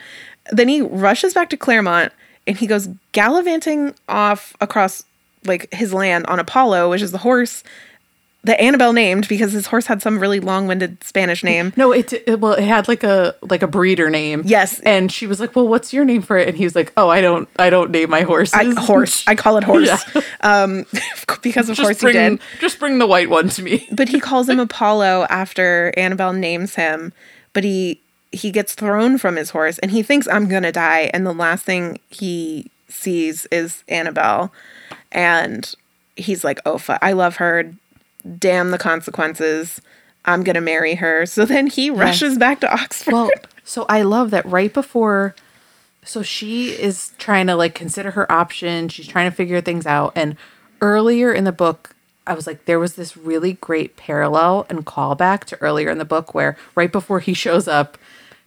Then 0.53 0.69
he 0.69 0.81
rushes 0.83 1.33
back 1.35 1.51
to 1.51 1.57
Claremont 1.57 2.13
and 2.47 2.57
he 2.57 2.67
goes 2.67 2.89
gallivanting 3.13 3.95
off 4.09 4.55
across 4.61 5.05
like 5.47 5.73
his 5.73 5.93
land 5.95 6.27
on 6.27 6.39
Apollo, 6.39 6.91
which 6.91 7.03
is 7.03 7.13
the 7.13 7.19
horse 7.19 7.63
that 8.45 8.61
Annabelle 8.61 8.93
named 8.93 9.27
because 9.29 9.53
his 9.53 9.67
horse 9.67 9.87
had 9.87 10.03
some 10.03 10.19
really 10.19 10.39
long-winded 10.39 11.03
Spanish 11.03 11.43
name. 11.43 11.73
No, 11.77 11.93
it, 11.93 12.13
it 12.13 12.41
well, 12.41 12.53
it 12.53 12.65
had 12.65 12.89
like 12.89 13.03
a 13.03 13.35
like 13.43 13.63
a 13.63 13.67
breeder 13.67 14.11
name. 14.11 14.43
Yes. 14.45 14.81
and 14.81 15.11
she 15.11 15.27
was 15.27 15.41
like, 15.41 15.57
"Well, 15.57 15.67
what's 15.67 15.93
your 15.93 16.05
name 16.05 16.23
for 16.23 16.37
it?" 16.37 16.49
And 16.49 16.57
he 16.57 16.65
was 16.65 16.75
like, 16.75 16.93
"Oh, 16.97 17.09
I 17.09 17.21
don't, 17.21 17.49
I 17.59 17.71
don't 17.71 17.91
name 17.91 18.11
my 18.11 18.23
horses. 18.23 18.55
I, 18.55 18.65
horse. 18.81 19.25
I 19.27 19.35
call 19.35 19.57
it 19.57 19.65
horse. 19.65 19.89
Yeah. 20.15 20.23
Um, 20.43 20.87
because 21.43 21.69
of 21.69 21.77
just 21.77 21.87
course 21.87 22.01
bring, 22.01 22.15
he 22.15 22.21
did. 22.31 22.41
just 22.61 22.79
bring 22.79 22.99
the 22.99 23.07
white 23.07 23.31
one 23.31 23.49
to 23.51 23.63
me." 23.63 23.89
But 23.93 24.09
he 24.09 24.21
calls 24.21 24.49
him 24.49 24.61
Apollo 24.61 25.27
after 25.31 25.93
Annabelle 25.97 26.33
names 26.33 26.75
him. 26.75 27.13
But 27.53 27.65
he 27.65 28.01
he 28.33 28.51
gets 28.51 28.75
thrown 28.75 29.17
from 29.19 29.37
his 29.37 29.51
horse 29.51 29.79
and 29.79 29.91
he 29.91 30.03
thinks 30.03 30.27
I'm 30.29 30.49
gonna 30.49 30.73
die. 30.73 31.11
And 31.15 31.25
the 31.27 31.33
last 31.33 31.65
thing 31.65 31.99
he 32.11 32.71
sees 32.89 33.47
is 33.47 33.85
Annabelle. 33.89 34.53
And 35.13 35.73
he's 36.17 36.43
like, 36.45 36.59
oh, 36.67 36.79
fu- 36.79 36.95
I 37.01 37.13
love 37.13 37.37
her. 37.37 37.73
Damn 38.39 38.71
the 38.71 38.79
consequences. 38.79 39.81
I'm 40.25 40.43
going 40.43 40.55
to 40.55 40.61
marry 40.61 40.95
her. 40.95 41.27
So 41.27 41.45
then 41.45 41.67
he 41.67 41.91
rushes 41.91 42.39
back 42.39 42.61
to 42.61 42.73
Oxford. 42.73 43.13
Well, 43.13 43.31
so 43.65 43.85
I 43.89 44.03
love 44.03 44.31
that 44.31 44.47
right 44.47 44.73
before 44.73 45.35
so 46.05 46.23
she 46.23 46.71
is 46.71 47.13
trying 47.19 47.47
to 47.47 47.57
like 47.57 47.75
consider 47.75 48.13
her 48.13 48.31
options, 48.31 48.93
she's 48.93 49.07
trying 49.07 49.31
to 49.31 49.35
figure 49.35 49.61
things 49.61 49.87
out 49.87 50.13
and 50.15 50.37
earlier 50.81 51.33
in 51.33 51.45
the 51.45 51.53
book 51.53 51.91
I 52.27 52.35
was 52.35 52.47
like 52.47 52.65
there 52.65 52.79
was 52.79 52.95
this 52.95 53.17
really 53.17 53.55
great 53.55 53.97
parallel 53.97 54.67
and 54.69 54.87
callback 54.87 55.45
to 55.45 55.61
earlier 55.61 55.91
in 55.91 55.99
the 55.99 56.05
book 56.05 56.35
where 56.35 56.57
right 56.75 56.91
before 56.93 57.21
he 57.21 57.35
shows 57.35 57.67
up 57.67 57.99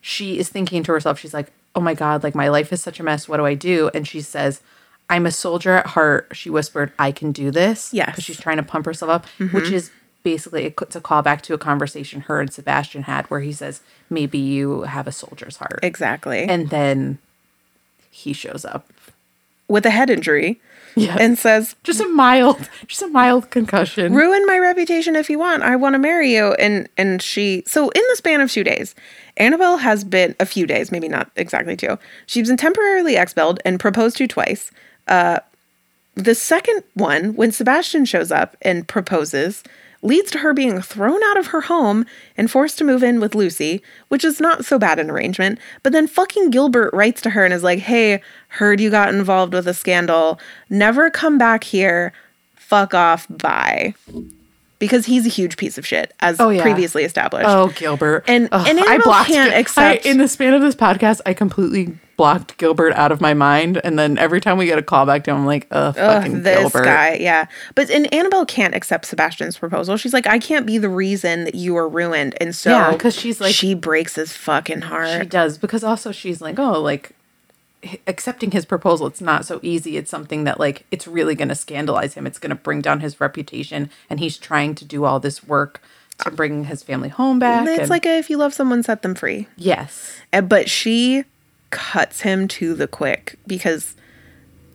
she 0.01 0.39
is 0.39 0.49
thinking 0.49 0.83
to 0.83 0.91
herself 0.91 1.19
she's 1.19 1.33
like, 1.33 1.51
"Oh 1.75 1.81
my 1.81 1.93
god, 1.93 2.23
like 2.23 2.35
my 2.35 2.47
life 2.47 2.71
is 2.71 2.81
such 2.81 2.99
a 2.99 3.03
mess. 3.03 3.27
What 3.27 3.37
do 3.37 3.45
I 3.45 3.55
do?" 3.55 3.89
And 3.93 4.07
she 4.07 4.21
says, 4.21 4.61
I'm 5.09 5.25
a 5.25 5.31
soldier 5.31 5.73
at 5.73 5.87
heart. 5.87 6.27
She 6.33 6.49
whispered, 6.49 6.91
I 6.99 7.11
can 7.11 7.31
do 7.31 7.49
this. 7.51 7.93
Yes. 7.93 8.07
Because 8.11 8.23
she's 8.25 8.39
trying 8.39 8.57
to 8.57 8.63
pump 8.63 8.85
herself 8.85 9.09
up, 9.09 9.25
mm-hmm. 9.39 9.55
which 9.55 9.71
is 9.71 9.91
basically 10.23 10.65
it's 10.81 10.95
a 10.95 11.01
callback 11.01 11.41
to 11.41 11.53
a 11.53 11.57
conversation 11.57 12.21
her 12.21 12.41
and 12.41 12.51
Sebastian 12.51 13.03
had 13.03 13.25
where 13.27 13.39
he 13.39 13.53
says, 13.53 13.81
maybe 14.09 14.37
you 14.37 14.81
have 14.81 15.07
a 15.07 15.11
soldier's 15.11 15.57
heart. 15.57 15.79
exactly. 15.83 16.43
And 16.43 16.69
then 16.69 17.19
he 18.11 18.33
shows 18.33 18.65
up. 18.65 18.91
with 19.69 19.85
a 19.85 19.89
head 19.89 20.09
injury 20.09 20.59
Yes. 20.95 21.17
and 21.19 21.37
says, 21.37 21.75
Just 21.83 22.01
a 22.01 22.07
mild, 22.07 22.67
just 22.87 23.03
a 23.03 23.07
mild 23.07 23.51
concussion. 23.51 24.15
ruin 24.15 24.43
my 24.47 24.57
reputation 24.57 25.15
if 25.15 25.29
you 25.29 25.37
want. 25.37 25.61
I 25.61 25.75
want 25.75 25.93
to 25.93 25.99
marry 25.99 26.33
you. 26.35 26.53
And 26.55 26.89
and 26.97 27.21
she 27.21 27.63
so 27.67 27.89
in 27.89 28.01
the 28.09 28.15
span 28.15 28.41
of 28.41 28.51
two 28.51 28.63
days, 28.63 28.95
Annabelle 29.37 29.77
has 29.77 30.03
been 30.03 30.35
a 30.39 30.45
few 30.47 30.65
days, 30.65 30.91
maybe 30.91 31.07
not 31.07 31.29
exactly 31.35 31.77
two. 31.77 31.99
She's 32.25 32.47
been 32.47 32.57
temporarily 32.57 33.15
expelled 33.15 33.59
and 33.63 33.79
proposed 33.79 34.17
to 34.17 34.27
twice. 34.27 34.71
Uh, 35.07 35.39
the 36.15 36.35
second 36.35 36.83
one, 36.95 37.35
when 37.35 37.51
Sebastian 37.51 38.05
shows 38.05 38.31
up 38.31 38.57
and 38.61 38.87
proposes, 38.87 39.63
leads 40.01 40.31
to 40.31 40.39
her 40.39 40.53
being 40.53 40.81
thrown 40.81 41.21
out 41.23 41.37
of 41.37 41.47
her 41.47 41.61
home 41.61 42.05
and 42.35 42.49
forced 42.49 42.77
to 42.77 42.83
move 42.83 43.03
in 43.03 43.19
with 43.19 43.35
Lucie, 43.35 43.81
which 44.09 44.23
is 44.23 44.39
not 44.39 44.65
so 44.65 44.79
bad 44.79 44.99
an 44.99 45.09
arrangement. 45.09 45.59
But 45.83 45.93
then 45.93 46.07
fucking 46.07 46.49
Gilbert 46.49 46.93
writes 46.93 47.21
to 47.21 47.31
her 47.31 47.45
and 47.45 47.53
is 47.53 47.63
like, 47.63 47.79
hey, 47.79 48.21
heard 48.49 48.79
you 48.79 48.89
got 48.89 49.13
involved 49.13 49.53
with 49.53 49.67
a 49.67 49.73
scandal. 49.73 50.39
Never 50.69 51.09
come 51.09 51.37
back 51.37 51.63
here. 51.63 52.13
Fuck 52.55 52.93
off. 52.93 53.27
Bye. 53.29 53.95
Because 54.79 55.07
he's 55.07 55.25
a 55.25 55.29
huge 55.29 55.57
piece 55.57 55.77
of 55.79 55.87
shit, 55.87 56.13
as 56.19 56.39
Oh, 56.39 56.49
yeah. 56.49 56.61
previously 56.61 57.03
established. 57.03 57.47
Oh, 57.49 57.69
Gilbert. 57.75 58.23
And- 58.27 58.47
Ugh, 58.51 58.67
and 58.67 58.77
Annabelle 58.79 59.23
can't 59.25 59.49
Gil- 59.51 59.59
accept- 59.59 60.05
I, 60.05 60.09
in 60.09 60.17
the 60.19 60.27
span 60.27 60.53
of 60.53 60.61
this 60.61 60.75
podcast, 60.75 61.19
I 61.25 61.33
completely 61.33 61.97
blocked 62.15 62.57
Gilbert 62.57 62.93
out 62.93 63.11
of 63.11 63.19
my 63.21 63.33
mind. 63.33 63.79
And 63.83 63.97
then 63.97 64.17
every 64.19 64.39
time 64.41 64.57
we 64.57 64.65
get 64.67 64.77
a 64.77 64.83
call 64.83 65.05
back 65.07 65.23
to 65.23 65.31
him, 65.31 65.37
I'm 65.37 65.45
like, 65.47 65.65
ugh, 65.71 65.95
Ugh, 65.97 66.21
fucking 66.23 66.43
this 66.43 66.59
Gilbert. 66.59 66.83
guy, 66.85 67.17
yeah. 67.19 67.45
But 67.75 67.89
and 67.89 68.11
Annabelle 68.13 68.45
can't 68.45 68.73
accept 68.75 69.05
Sebastian's 69.05 69.57
proposal. 69.57 69.97
She's 69.97 70.13
like, 70.13 70.27
I 70.27 70.37
can't 70.39 70.65
be 70.67 70.77
the 70.77 70.89
reason 70.89 71.43
that 71.45 71.55
you 71.55 71.75
are 71.77 71.87
ruined, 71.89 72.35
and 72.41 72.55
so 72.55 72.71
Yeah, 72.71 72.95
'cause 72.97 73.15
she's 73.15 73.39
like- 73.41 73.53
she 73.55 73.73
breaks 73.73 74.15
his 74.15 74.31
fucking 74.33 74.81
heart. 74.81 75.21
She 75.21 75.27
does 75.27 75.57
because 75.57 75.83
also 75.83 76.11
she's 76.11 76.39
like, 76.41 76.57
oh, 76.59 76.79
like 76.81 77.11
accepting 78.05 78.51
his 78.51 78.65
proposal. 78.65 79.07
It's 79.07 79.21
not 79.21 79.45
so 79.45 79.59
easy. 79.61 79.97
It's 79.97 80.09
something 80.09 80.43
that 80.45 80.59
like 80.59 80.85
it's 80.91 81.07
really 81.07 81.35
going 81.35 81.49
to 81.49 81.55
scandalize 81.55 82.15
him. 82.15 82.25
It's 82.27 82.39
going 82.39 82.49
to 82.49 82.55
bring 82.55 82.81
down 82.81 82.99
his 83.01 83.19
reputation, 83.21 83.89
and 84.09 84.19
he's 84.19 84.37
trying 84.37 84.75
to 84.75 84.85
do 84.85 85.05
all 85.05 85.19
this 85.19 85.43
work 85.43 85.81
to 86.19 86.31
bring 86.31 86.65
his 86.65 86.81
family 86.81 87.09
home 87.09 87.37
back. 87.39 87.67
It's 87.67 87.81
and- 87.81 87.89
like 87.89 88.05
a, 88.05 88.17
if 88.17 88.29
you 88.29 88.37
love 88.37 88.53
someone, 88.53 88.81
set 88.83 89.01
them 89.03 89.13
free. 89.15 89.47
yes, 89.55 90.19
And- 90.33 90.49
But 90.49 90.69
she 90.69 91.25
cuts 91.69 92.21
him 92.21 92.47
to 92.47 92.73
the 92.73 92.87
quick 92.87 93.37
because 93.45 93.95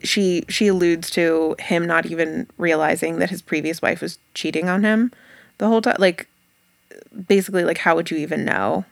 she 0.03 0.43
she 0.47 0.67
alludes 0.67 1.09
to 1.11 1.55
him 1.59 1.85
not 1.85 2.05
even 2.05 2.47
realizing 2.57 3.19
that 3.19 3.29
his 3.29 3.41
previous 3.41 3.81
wife 3.81 4.01
was 4.01 4.19
cheating 4.33 4.69
on 4.69 4.83
him 4.83 5.11
the 5.57 5.67
whole 5.67 5.81
time. 5.81 5.95
Like 5.99 6.27
basically, 7.27 7.63
like 7.63 7.79
how 7.79 7.95
would 7.95 8.11
you 8.11 8.17
even 8.17 8.45
know 8.45 8.85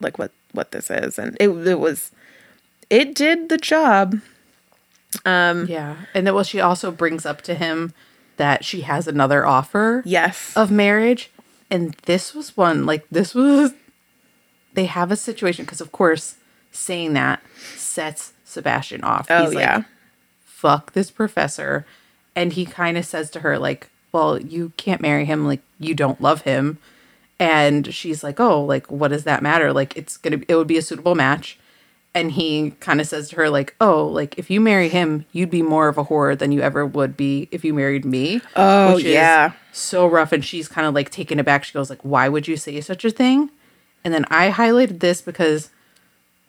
like 0.00 0.18
what 0.18 0.32
what 0.52 0.70
this 0.72 0.90
is? 0.90 1.18
And 1.18 1.36
it 1.40 1.48
it 1.48 1.78
was 1.80 2.10
it 2.90 3.14
did 3.14 3.48
the 3.48 3.56
job. 3.58 4.20
Um, 5.24 5.66
yeah, 5.66 5.96
and 6.14 6.26
then 6.26 6.34
well, 6.34 6.44
she 6.44 6.60
also 6.60 6.90
brings 6.90 7.24
up 7.26 7.42
to 7.42 7.54
him 7.54 7.92
that 8.36 8.64
she 8.64 8.82
has 8.82 9.06
another 9.08 9.46
offer. 9.46 10.02
Yes. 10.04 10.56
of 10.56 10.70
marriage 10.70 11.30
and 11.70 11.94
this 12.06 12.34
was 12.34 12.56
one 12.56 12.84
like 12.86 13.06
this 13.10 13.34
was 13.34 13.72
they 14.74 14.86
have 14.86 15.10
a 15.12 15.16
situation 15.16 15.64
because 15.64 15.80
of 15.80 15.92
course 15.92 16.36
saying 16.72 17.12
that 17.12 17.40
sets 17.76 18.32
sebastian 18.44 19.02
off 19.04 19.26
Oh, 19.30 19.44
He's 19.44 19.54
like, 19.54 19.62
yeah. 19.62 19.82
fuck 20.44 20.92
this 20.94 21.10
professor 21.10 21.86
and 22.34 22.54
he 22.54 22.64
kind 22.64 22.96
of 22.98 23.04
says 23.04 23.30
to 23.30 23.40
her 23.40 23.56
like 23.58 23.88
well 24.10 24.40
you 24.40 24.72
can't 24.76 25.00
marry 25.00 25.24
him 25.24 25.46
like 25.46 25.60
you 25.78 25.94
don't 25.94 26.20
love 26.20 26.42
him 26.42 26.78
and 27.38 27.94
she's 27.94 28.24
like 28.24 28.40
oh 28.40 28.60
like 28.64 28.90
what 28.90 29.08
does 29.08 29.24
that 29.24 29.42
matter 29.42 29.72
like 29.72 29.96
it's 29.96 30.16
gonna 30.16 30.40
it 30.48 30.56
would 30.56 30.66
be 30.66 30.78
a 30.78 30.82
suitable 30.82 31.14
match 31.14 31.58
and 32.14 32.32
he 32.32 32.72
kind 32.80 33.00
of 33.00 33.06
says 33.06 33.28
to 33.30 33.36
her 33.36 33.48
like 33.50 33.74
oh 33.80 34.06
like 34.06 34.38
if 34.38 34.50
you 34.50 34.60
marry 34.60 34.88
him 34.88 35.24
you'd 35.32 35.50
be 35.50 35.62
more 35.62 35.88
of 35.88 35.96
a 35.96 36.04
whore 36.04 36.36
than 36.36 36.50
you 36.52 36.60
ever 36.60 36.84
would 36.84 37.16
be 37.16 37.48
if 37.50 37.64
you 37.64 37.72
married 37.72 38.04
me. 38.04 38.40
Oh, 38.56 38.96
which 38.96 39.04
is 39.04 39.12
yeah. 39.12 39.52
so 39.72 40.06
rough 40.06 40.32
and 40.32 40.44
she's 40.44 40.68
kind 40.68 40.86
of 40.86 40.94
like 40.94 41.10
taken 41.10 41.38
aback. 41.38 41.64
She 41.64 41.72
goes 41.72 41.90
like 41.90 42.00
why 42.02 42.28
would 42.28 42.48
you 42.48 42.56
say 42.56 42.80
such 42.80 43.04
a 43.04 43.10
thing? 43.10 43.50
And 44.04 44.12
then 44.14 44.24
i 44.30 44.50
highlighted 44.50 45.00
this 45.00 45.20
because 45.20 45.70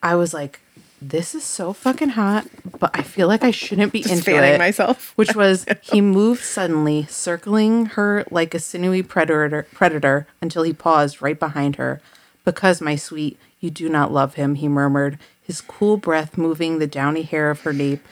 i 0.01 0.16
was 0.16 0.34
like 0.34 0.62
this 1.01 1.34
is 1.34 1.43
so 1.43 1.74
fucking 1.74 2.09
hot 2.09 2.47
but 2.80 2.91
i 2.93 3.01
feel 3.01 3.28
like 3.28 3.43
i 3.43 3.49
shouldn't 3.51 3.91
be 3.91 4.01
Just 4.01 4.14
into 4.14 4.24
fanning 4.26 4.53
it. 4.53 4.59
myself. 4.59 5.12
which 5.18 5.36
was 5.36 5.66
he 5.82 5.99
moved 5.99 6.43
suddenly 6.43 7.05
circling 7.09 7.88
her 7.88 8.24
like 8.32 8.53
a 8.53 8.59
sinewy 8.59 9.01
predator 9.03 9.68
predator 9.74 10.28
until 10.41 10.64
he 10.64 10.74
paused 10.74 11.22
right 11.22 11.39
behind 11.39 11.76
her. 11.78 12.01
Because 12.45 12.82
my 12.82 12.95
sweet 12.95 13.38
you 13.59 13.70
do 13.70 13.89
not 13.89 14.12
love 14.14 14.36
him 14.36 14.55
he 14.55 14.68
murmured 14.68 15.20
his 15.42 15.62
cool 15.62 15.98
breath 15.98 16.38
moving 16.38 16.80
the 16.80 16.88
downy 16.88 17.24
hair 17.24 17.50
of 17.50 17.62
her 17.62 17.74
nape 17.74 18.04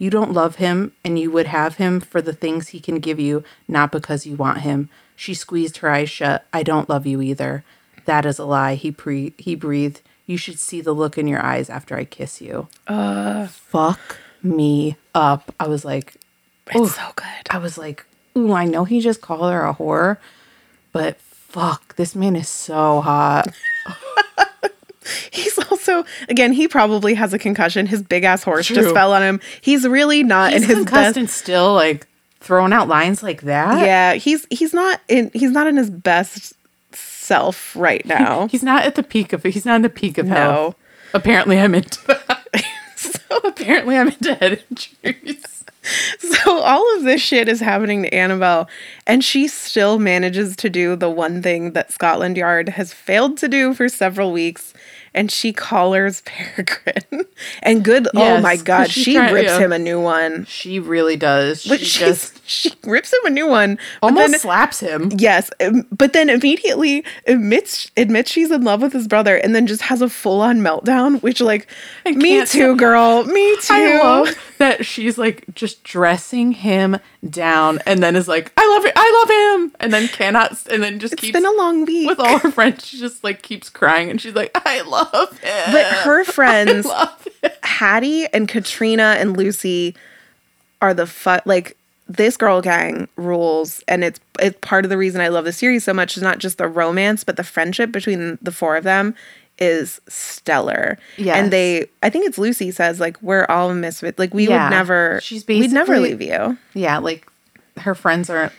you 0.00 0.08
don't 0.08 0.32
love 0.32 0.56
him, 0.56 0.92
and 1.04 1.18
you 1.18 1.30
would 1.30 1.48
have 1.48 1.76
him 1.76 2.00
for 2.00 2.22
the 2.22 2.32
things 2.32 2.68
he 2.68 2.80
can 2.80 3.00
give 3.00 3.20
you, 3.20 3.44
not 3.68 3.92
because 3.92 4.26
you 4.26 4.34
want 4.34 4.62
him. 4.62 4.88
She 5.14 5.34
squeezed 5.34 5.76
her 5.76 5.90
eyes 5.90 6.08
shut. 6.08 6.46
I 6.54 6.62
don't 6.62 6.88
love 6.88 7.06
you 7.06 7.20
either. 7.20 7.64
That 8.06 8.24
is 8.24 8.38
a 8.38 8.46
lie. 8.46 8.76
He 8.76 8.92
pre- 8.92 9.34
he 9.36 9.54
breathed. 9.54 10.00
You 10.24 10.38
should 10.38 10.58
see 10.58 10.80
the 10.80 10.94
look 10.94 11.18
in 11.18 11.28
your 11.28 11.44
eyes 11.44 11.68
after 11.68 11.98
I 11.98 12.04
kiss 12.04 12.40
you. 12.40 12.68
Uh, 12.86 13.46
fuck 13.48 14.16
me 14.42 14.96
up. 15.14 15.54
I 15.60 15.68
was 15.68 15.84
like, 15.84 16.14
It's 16.72 16.96
so 16.96 17.12
good. 17.14 17.26
I 17.50 17.58
was 17.58 17.76
like, 17.76 18.06
ooh, 18.38 18.54
I 18.54 18.64
know 18.64 18.86
he 18.86 19.00
just 19.00 19.20
called 19.20 19.52
her 19.52 19.66
a 19.66 19.74
whore, 19.74 20.16
but 20.92 21.20
fuck, 21.20 21.96
this 21.96 22.14
man 22.14 22.36
is 22.36 22.48
so 22.48 23.02
hot. 23.02 23.48
He's 25.32 25.58
also 25.70 26.04
again, 26.28 26.52
he 26.52 26.68
probably 26.68 27.14
has 27.14 27.32
a 27.32 27.38
concussion. 27.38 27.86
His 27.86 28.02
big 28.02 28.24
ass 28.24 28.42
horse 28.42 28.66
True. 28.66 28.76
just 28.76 28.94
fell 28.94 29.12
on 29.12 29.22
him. 29.22 29.40
He's 29.60 29.86
really 29.88 30.22
not 30.22 30.52
He's 30.52 30.68
in 30.68 30.76
his 30.76 30.84
best 30.86 31.16
and 31.16 31.28
still 31.30 31.72
like 31.74 32.06
throwing 32.40 32.72
out 32.72 32.88
lines 32.88 33.22
like 33.22 33.42
that. 33.42 33.80
Yeah, 33.84 34.14
he's 34.14 34.46
he's 34.50 34.72
not 34.74 35.00
in 35.08 35.30
he's 35.32 35.50
not 35.52 35.66
in 35.66 35.76
his 35.76 35.90
best 35.90 36.52
self 36.92 37.74
right 37.76 38.04
now. 38.06 38.46
He's 38.48 38.62
not 38.62 38.84
at 38.84 38.94
the 38.94 39.02
peak 39.02 39.32
of 39.32 39.42
he's 39.42 39.64
not 39.64 39.76
in 39.76 39.82
the 39.82 39.88
peak 39.90 40.18
of 40.18 40.26
No. 40.26 40.34
health. 40.34 40.74
Apparently 41.14 41.58
I'm 41.58 41.74
into 41.74 41.98
that. 42.06 42.64
so 42.96 43.18
apparently 43.44 43.96
I'm 43.96 44.08
into 44.08 44.34
head 44.34 44.62
injuries. 44.70 45.59
So 46.18 46.60
all 46.60 46.96
of 46.96 47.04
this 47.04 47.20
shit 47.20 47.48
is 47.48 47.60
happening 47.60 48.02
to 48.02 48.14
Annabelle, 48.14 48.68
and 49.06 49.22
she 49.24 49.48
still 49.48 49.98
manages 49.98 50.56
to 50.56 50.70
do 50.70 50.96
the 50.96 51.10
one 51.10 51.42
thing 51.42 51.72
that 51.72 51.92
Scotland 51.92 52.36
Yard 52.36 52.70
has 52.70 52.92
failed 52.92 53.36
to 53.38 53.48
do 53.48 53.74
for 53.74 53.88
several 53.88 54.32
weeks, 54.32 54.72
and 55.14 55.30
she 55.30 55.52
collars 55.52 56.22
Peregrine. 56.26 57.26
And 57.62 57.84
good, 57.84 58.08
oh 58.14 58.40
my 58.40 58.56
god, 58.56 58.90
she 58.90 59.14
trying- 59.14 59.34
rips 59.34 59.48
yeah. 59.50 59.58
him 59.58 59.72
a 59.72 59.78
new 59.78 60.00
one. 60.00 60.44
She 60.46 60.78
really 60.78 61.16
does. 61.16 61.64
But 61.66 61.80
she 61.80 61.98
just 62.00 62.40
she 62.48 62.72
rips 62.84 63.12
him 63.12 63.20
a 63.26 63.30
new 63.30 63.46
one. 63.48 63.78
almost 64.02 64.30
then- 64.32 64.40
slaps 64.40 64.80
him. 64.80 65.10
Yes, 65.16 65.50
um, 65.60 65.86
but 65.90 66.12
then 66.12 66.28
immediately 66.30 67.04
admits 67.26 67.90
admits 67.96 68.30
she's 68.30 68.50
in 68.50 68.62
love 68.62 68.82
with 68.82 68.92
his 68.92 69.08
brother, 69.08 69.36
and 69.36 69.54
then 69.54 69.66
just 69.66 69.82
has 69.82 70.02
a 70.02 70.08
full 70.08 70.40
on 70.40 70.58
meltdown. 70.60 71.22
Which, 71.22 71.40
like, 71.40 71.66
me 72.04 72.14
can't 72.38 72.48
too, 72.48 72.76
girl. 72.76 73.24
Me 73.24 73.56
too. 73.60 73.74
I 73.74 73.98
love 74.02 74.54
that 74.58 74.84
she's 74.84 75.16
like 75.16 75.44
just 75.54 75.82
dressing 75.84 76.52
him 76.52 76.98
down 77.28 77.78
and 77.86 78.02
then 78.02 78.14
is 78.16 78.28
like, 78.28 78.52
I 78.56 78.66
love 78.76 78.84
it, 78.84 78.92
I 78.96 79.20
love 79.20 79.62
him, 79.64 79.76
and 79.80 79.92
then 79.92 80.08
cannot, 80.08 80.66
and 80.70 80.82
then 80.82 80.98
just 80.98 81.14
It's 81.14 81.22
keeps 81.22 81.32
been 81.32 81.46
a 81.46 81.52
long 81.52 81.84
week. 81.86 82.08
with 82.08 82.20
all 82.20 82.38
her 82.38 82.50
friends. 82.50 82.86
She 82.86 82.98
just 82.98 83.24
like 83.24 83.42
keeps 83.42 83.68
crying 83.70 84.10
and 84.10 84.20
she's 84.20 84.34
like, 84.34 84.50
I 84.66 84.82
love 84.82 84.99
him. 85.04 85.26
but 85.72 85.84
her 86.04 86.24
friends. 86.32 86.86
Hattie 87.62 88.26
and 88.34 88.46
Catriona 88.48 89.16
and 89.18 89.36
Lucie, 89.36 89.94
are 90.82 90.92
the 90.94 91.06
fu- 91.06 91.38
like 91.44 91.76
this 92.08 92.36
girl 92.36 92.60
gang 92.60 93.06
rules, 93.16 93.82
and 93.88 94.02
it's 94.04 94.20
it's 94.40 94.58
part 94.60 94.84
of 94.84 94.90
the 94.90 94.96
reason 94.98 95.20
I 95.20 95.28
love 95.28 95.44
the 95.44 95.52
series 95.52 95.84
so 95.84 95.94
much. 95.94 96.16
Is 96.16 96.22
not 96.22 96.38
just 96.38 96.58
the 96.58 96.66
romance, 96.68 97.24
but 97.24 97.36
the 97.36 97.44
friendship 97.44 97.92
between 97.92 98.38
the 98.42 98.52
four 98.52 98.76
of 98.76 98.84
them 98.84 99.14
is 99.58 100.00
stellar. 100.08 100.98
Yeah, 101.16 101.36
and 101.36 101.52
they, 101.52 101.86
I 102.02 102.08
think 102.10 102.26
it's 102.26 102.38
Lucie 102.38 102.70
says 102.70 102.98
like 103.00 103.20
we're 103.22 103.46
all 103.48 103.72
misfit. 103.74 104.18
Like 104.18 104.32
we 104.34 104.48
Yeah. 104.48 104.64
would 104.64 104.70
never, 104.74 105.20
She's 105.22 105.44
basically, 105.44 105.68
we'd 105.68 105.74
never 105.74 105.98
leave 106.00 106.20
you. 106.22 106.56
Yeah, 106.74 106.98
like 106.98 107.26
her 107.78 107.94
friends 107.94 108.28
are 108.30 108.52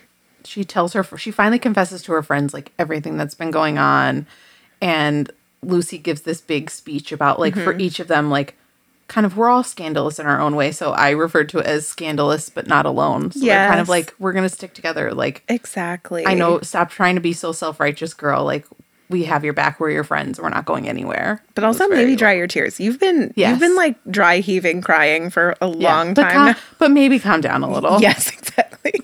she 0.44 0.64
tells 0.64 0.92
her 0.94 1.04
she 1.18 1.30
finally 1.30 1.58
confesses 1.58 2.02
to 2.02 2.12
her 2.12 2.22
friends 2.22 2.52
like 2.52 2.72
everything 2.78 3.16
that's 3.16 3.34
been 3.34 3.50
going 3.52 3.78
on 3.78 4.26
and 4.80 5.30
Lucie 5.62 5.98
gives 5.98 6.22
this 6.22 6.40
big 6.40 6.70
speech 6.70 7.12
about 7.12 7.38
like 7.38 7.54
for 7.54 7.72
mm-hmm. 7.72 7.80
each 7.80 8.00
of 8.00 8.08
them 8.08 8.30
like 8.30 8.56
kind 9.08 9.26
of 9.26 9.36
we're 9.36 9.48
all 9.50 9.62
scandalous 9.62 10.18
in 10.18 10.26
our 10.26 10.40
own 10.40 10.56
way 10.56 10.72
so 10.72 10.92
I 10.92 11.10
referred 11.10 11.48
to 11.50 11.58
it 11.58 11.66
as 11.66 11.86
scandalous 11.86 12.48
but 12.48 12.66
not 12.66 12.86
alone 12.86 13.30
so 13.30 13.40
they're 13.40 13.68
kind 13.68 13.80
of 13.80 13.88
like 13.88 14.14
we're 14.18 14.32
going 14.32 14.48
to 14.48 14.54
stick 14.54 14.74
together 14.74 15.12
like 15.12 15.42
Exactly. 15.48 16.26
I 16.26 16.34
know 16.34 16.60
stop 16.60 16.90
trying 16.90 17.14
to 17.16 17.20
be 17.20 17.32
so 17.32 17.52
self-righteous 17.52 18.14
girl 18.14 18.44
like 18.44 18.66
we 19.10 19.24
have 19.24 19.44
your 19.44 19.52
back 19.52 19.78
we're 19.78 19.90
your 19.90 20.04
friends 20.04 20.40
we're 20.40 20.48
not 20.48 20.64
going 20.64 20.88
anywhere 20.88 21.44
But 21.54 21.64
also 21.64 21.86
maybe 21.88 22.16
dry 22.16 22.32
your 22.32 22.46
tears. 22.46 22.80
You've 22.80 22.98
been 22.98 23.34
Yes. 23.36 23.50
you've 23.50 23.60
been 23.60 23.76
like 23.76 23.96
dry 24.10 24.38
heaving 24.38 24.80
crying 24.80 25.28
for 25.28 25.54
a 25.60 25.68
Yeah, 25.68 25.94
long 25.94 26.14
but 26.14 26.22
time. 26.22 26.54
calm- 26.54 26.62
but 26.78 26.90
maybe 26.90 27.18
calm 27.18 27.42
down 27.42 27.62
a 27.62 27.70
little 27.70 28.00
Yes, 28.00 28.30
exactly. 28.38 28.94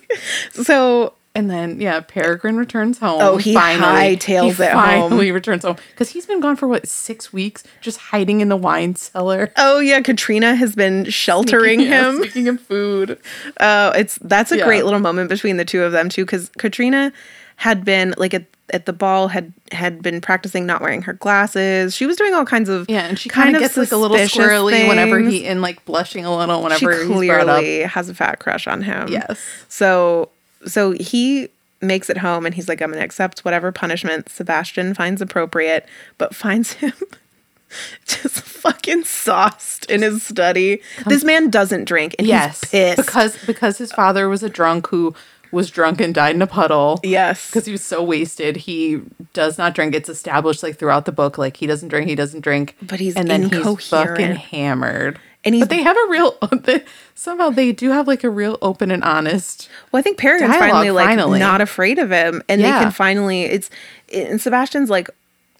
So 0.52 1.12
And 1.38 1.48
then 1.48 1.80
yeah, 1.80 2.00
Peregrine 2.00 2.56
returns 2.56 2.98
home. 2.98 3.20
Oh, 3.22 3.36
he 3.36 3.54
hightails 3.54 4.56
he 4.56 4.62
it 4.64 4.72
home. 4.72 4.82
Finally 5.10 5.30
returns 5.32 5.64
home 5.64 5.76
because 5.90 6.10
he's 6.10 6.26
been 6.26 6.40
gone 6.40 6.56
for 6.56 6.66
what 6.66 6.88
six 6.88 7.32
weeks, 7.32 7.62
just 7.80 7.98
hiding 7.98 8.40
in 8.40 8.48
the 8.48 8.56
wine 8.56 8.96
cellar, 8.96 9.52
oh 9.56 9.78
yeah, 9.78 10.00
Catriona 10.00 10.54
has 10.56 10.74
been 10.74 11.04
sheltering 11.04 11.78
Sneaking- 11.78 11.92
yeah, 11.92 12.08
him. 12.10 12.16
sneaking 12.16 12.46
him 12.46 12.58
food. 12.58 13.18
Oh, 13.60 13.90
it's 13.90 14.18
that's 14.20 14.50
a 14.52 14.58
Yeah. 14.58 14.64
great 14.64 14.84
little 14.84 15.00
moment 15.00 15.28
between 15.28 15.56
the 15.58 15.64
two 15.64 15.82
of 15.84 15.92
them 15.92 16.08
too, 16.08 16.24
because 16.24 16.48
Catriona 16.58 17.12
had 17.56 17.84
been 17.84 18.14
like 18.18 18.34
at, 18.34 18.44
at 18.72 18.86
the 18.86 18.92
ball 18.92 19.28
had 19.28 19.52
had 19.72 20.02
been 20.02 20.20
practicing 20.20 20.66
not 20.66 20.80
wearing 20.80 21.02
her 21.02 21.12
glasses. 21.12 21.94
She 21.94 22.06
was 22.06 22.16
doing 22.16 22.34
all 22.34 22.44
kinds 22.44 22.68
of 22.68 22.86
Yeah, 22.88 23.06
and 23.06 23.18
she 23.18 23.28
kind 23.28 23.54
of 23.54 23.60
gets 23.60 23.76
like 23.76 23.92
a 23.92 23.96
little 23.96 24.16
squirrely 24.16 24.88
whenever 24.88 25.18
he 25.20 25.46
and 25.46 25.62
like 25.62 25.84
blushing 25.84 26.24
a 26.24 26.36
little 26.36 26.56
She 26.58 26.62
whenever 26.84 26.92
he's 27.04 27.26
brought 27.28 27.48
up. 27.48 27.58
clearly 27.60 27.82
has 27.82 28.08
a 28.08 28.14
fat 28.14 28.40
crush 28.40 28.66
on 28.66 28.82
him. 28.82 29.08
Yes. 29.08 29.40
So 29.68 30.30
so 30.66 30.92
he 30.92 31.48
makes 31.80 32.10
it 32.10 32.18
home 32.18 32.44
and 32.46 32.54
he's 32.54 32.68
like, 32.68 32.80
I'm 32.82 32.90
gonna 32.90 33.04
accept 33.04 33.40
whatever 33.40 33.70
punishment 33.72 34.28
Sebastian 34.28 34.94
finds 34.94 35.20
appropriate, 35.22 35.86
but 36.18 36.34
finds 36.34 36.72
him 36.74 36.92
just 38.06 38.40
fucking 38.40 39.04
sauced 39.04 39.84
in 39.90 40.02
his 40.02 40.22
study. 40.22 40.80
This 41.06 41.22
man 41.24 41.50
doesn't 41.50 41.84
drink 41.84 42.14
and 42.18 42.26
Yes, 42.26 42.60
he's 42.62 42.70
pissed. 42.70 42.96
because 42.96 43.46
because 43.46 43.78
his 43.78 43.92
father 43.92 44.28
was 44.28 44.42
a 44.42 44.48
drunk 44.48 44.88
who 44.88 45.14
was 45.50 45.70
drunk 45.70 45.98
and 46.00 46.14
died 46.14 46.34
in 46.34 46.42
a 46.42 46.46
puddle. 46.46 47.00
yes. 47.02 47.48
because 47.48 47.64
he 47.64 47.72
was 47.72 47.82
so 47.82 48.02
wasted. 48.02 48.56
He 48.56 49.00
does 49.32 49.56
not 49.56 49.74
drink. 49.74 49.94
It's 49.94 50.08
established 50.10 50.62
like 50.62 50.78
throughout 50.78 51.06
the 51.06 51.12
book, 51.12 51.38
like 51.38 51.56
he 51.56 51.66
doesn't 51.66 51.88
drink. 51.88 52.06
He 52.08 52.14
doesn't 52.14 52.40
drink. 52.40 52.76
But 52.82 53.00
he's 53.00 53.16
and 53.16 53.30
then 53.30 53.48
he's 53.48 53.88
fucking 53.88 54.34
hammered. 54.36 55.18
And 55.44 55.54
he's- 55.54 55.66
but 55.66 55.70
they 55.74 55.82
have 55.82 55.96
a 55.96 56.10
real 56.10 56.36
they, 56.64 56.84
somehow 57.14 57.50
they 57.50 57.72
do 57.72 57.90
have 57.90 58.06
like 58.08 58.24
a 58.24 58.30
real 58.30 58.58
open 58.62 58.90
and 58.90 59.04
honest. 59.04 59.68
Well, 59.92 60.00
I 60.00 60.02
think 60.02 60.18
Peregrine's 60.18 60.56
finally 60.56 60.90
like 60.90 61.06
finally. 61.06 61.38
not 61.38 61.60
afraid 61.60 61.98
of 61.98 62.10
him, 62.10 62.42
and 62.48 62.60
Yeah. 62.60 62.78
they 62.78 62.84
can 62.84 62.92
finally. 62.92 63.42
It's 63.44 63.70
and 64.12 64.40
Sebastian's 64.40 64.90
like, 64.90 65.08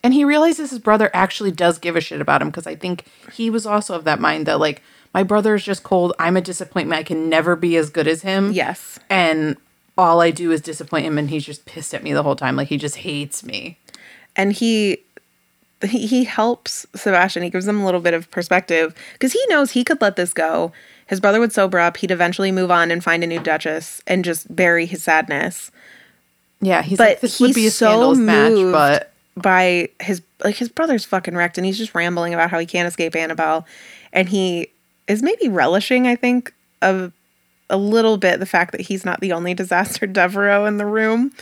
And 0.02 0.12
he 0.14 0.24
realizes 0.24 0.70
his 0.70 0.78
brother 0.78 1.10
actually 1.14 1.50
does 1.52 1.78
give 1.78 1.96
a 1.96 2.00
shit 2.00 2.20
about 2.20 2.42
him 2.42 2.48
because 2.48 2.66
I 2.66 2.74
think 2.74 3.04
he 3.32 3.50
was 3.50 3.66
also 3.66 3.94
of 3.94 4.04
that 4.04 4.20
mind 4.20 4.46
that 4.46 4.58
like 4.60 4.82
my 5.14 5.22
brother 5.22 5.54
is 5.54 5.64
just 5.64 5.82
cold. 5.84 6.12
I'm 6.18 6.36
a 6.36 6.40
disappointment. 6.40 6.98
I 6.98 7.02
can 7.02 7.28
never 7.28 7.56
be 7.56 7.76
as 7.76 7.88
good 7.90 8.06
as 8.08 8.22
him. 8.22 8.52
yes, 8.52 8.98
And 9.08 9.56
all 9.96 10.20
I 10.20 10.30
do 10.30 10.52
is 10.52 10.60
disappoint 10.60 11.06
him, 11.06 11.18
and 11.18 11.30
he's 11.30 11.44
just 11.46 11.64
pissed 11.66 11.94
at 11.94 12.02
me 12.04 12.12
the 12.12 12.22
whole 12.22 12.36
time. 12.36 12.56
Like 12.56 12.68
he 12.68 12.76
just 12.76 12.96
hates 12.96 13.42
me. 13.44 13.78
and 14.36 14.52
he. 14.52 14.98
He, 15.82 16.06
he 16.06 16.24
helps 16.24 16.86
Sebastian. 16.94 17.42
He 17.42 17.50
gives 17.50 17.66
him 17.66 17.80
a 17.80 17.84
little 17.84 18.00
bit 18.00 18.14
of 18.14 18.30
perspective 18.30 18.94
because 19.12 19.32
he 19.32 19.44
knows 19.48 19.72
he 19.72 19.84
could 19.84 20.00
let 20.00 20.16
this 20.16 20.32
go. 20.32 20.72
His 21.06 21.20
brother 21.20 21.40
would 21.40 21.52
sober 21.52 21.78
up. 21.78 21.96
He'd 21.98 22.10
eventually 22.10 22.52
move 22.52 22.70
on 22.70 22.90
and 22.90 23.02
find 23.02 23.22
a 23.22 23.26
new 23.26 23.40
duchess 23.40 24.02
and 24.06 24.24
just 24.24 24.54
bury 24.54 24.86
his 24.86 25.02
sadness. 25.02 25.70
Yeah, 26.60 26.82
he's 26.82 26.98
But 26.98 27.08
like 27.08 27.20
this 27.20 27.40
would 27.40 27.54
be 27.54 27.66
a 27.66 27.70
so 27.70 28.14
match, 28.14 28.72
but 28.72 29.12
by 29.36 29.88
his 30.00 30.22
like 30.44 30.56
his 30.56 30.68
brother's 30.68 31.04
fucking 31.04 31.36
wrecked 31.36 31.58
and 31.58 31.64
he's 31.64 31.78
just 31.78 31.94
rambling 31.94 32.34
about 32.34 32.50
how 32.50 32.58
he 32.58 32.66
can't 32.66 32.88
escape 32.88 33.14
Annabelle 33.14 33.66
and 34.12 34.28
he 34.28 34.68
is 35.06 35.22
maybe 35.22 35.48
relishing 35.48 36.06
I 36.06 36.16
think 36.16 36.52
of 36.82 37.12
a 37.70 37.76
little 37.76 38.16
bit 38.16 38.40
the 38.40 38.46
fact 38.46 38.72
that 38.72 38.80
he's 38.80 39.04
not 39.04 39.20
the 39.20 39.32
only 39.32 39.54
disaster 39.54 40.06
Devereux 40.06 40.64
in 40.66 40.78
the 40.78 40.86
room. 40.86 41.32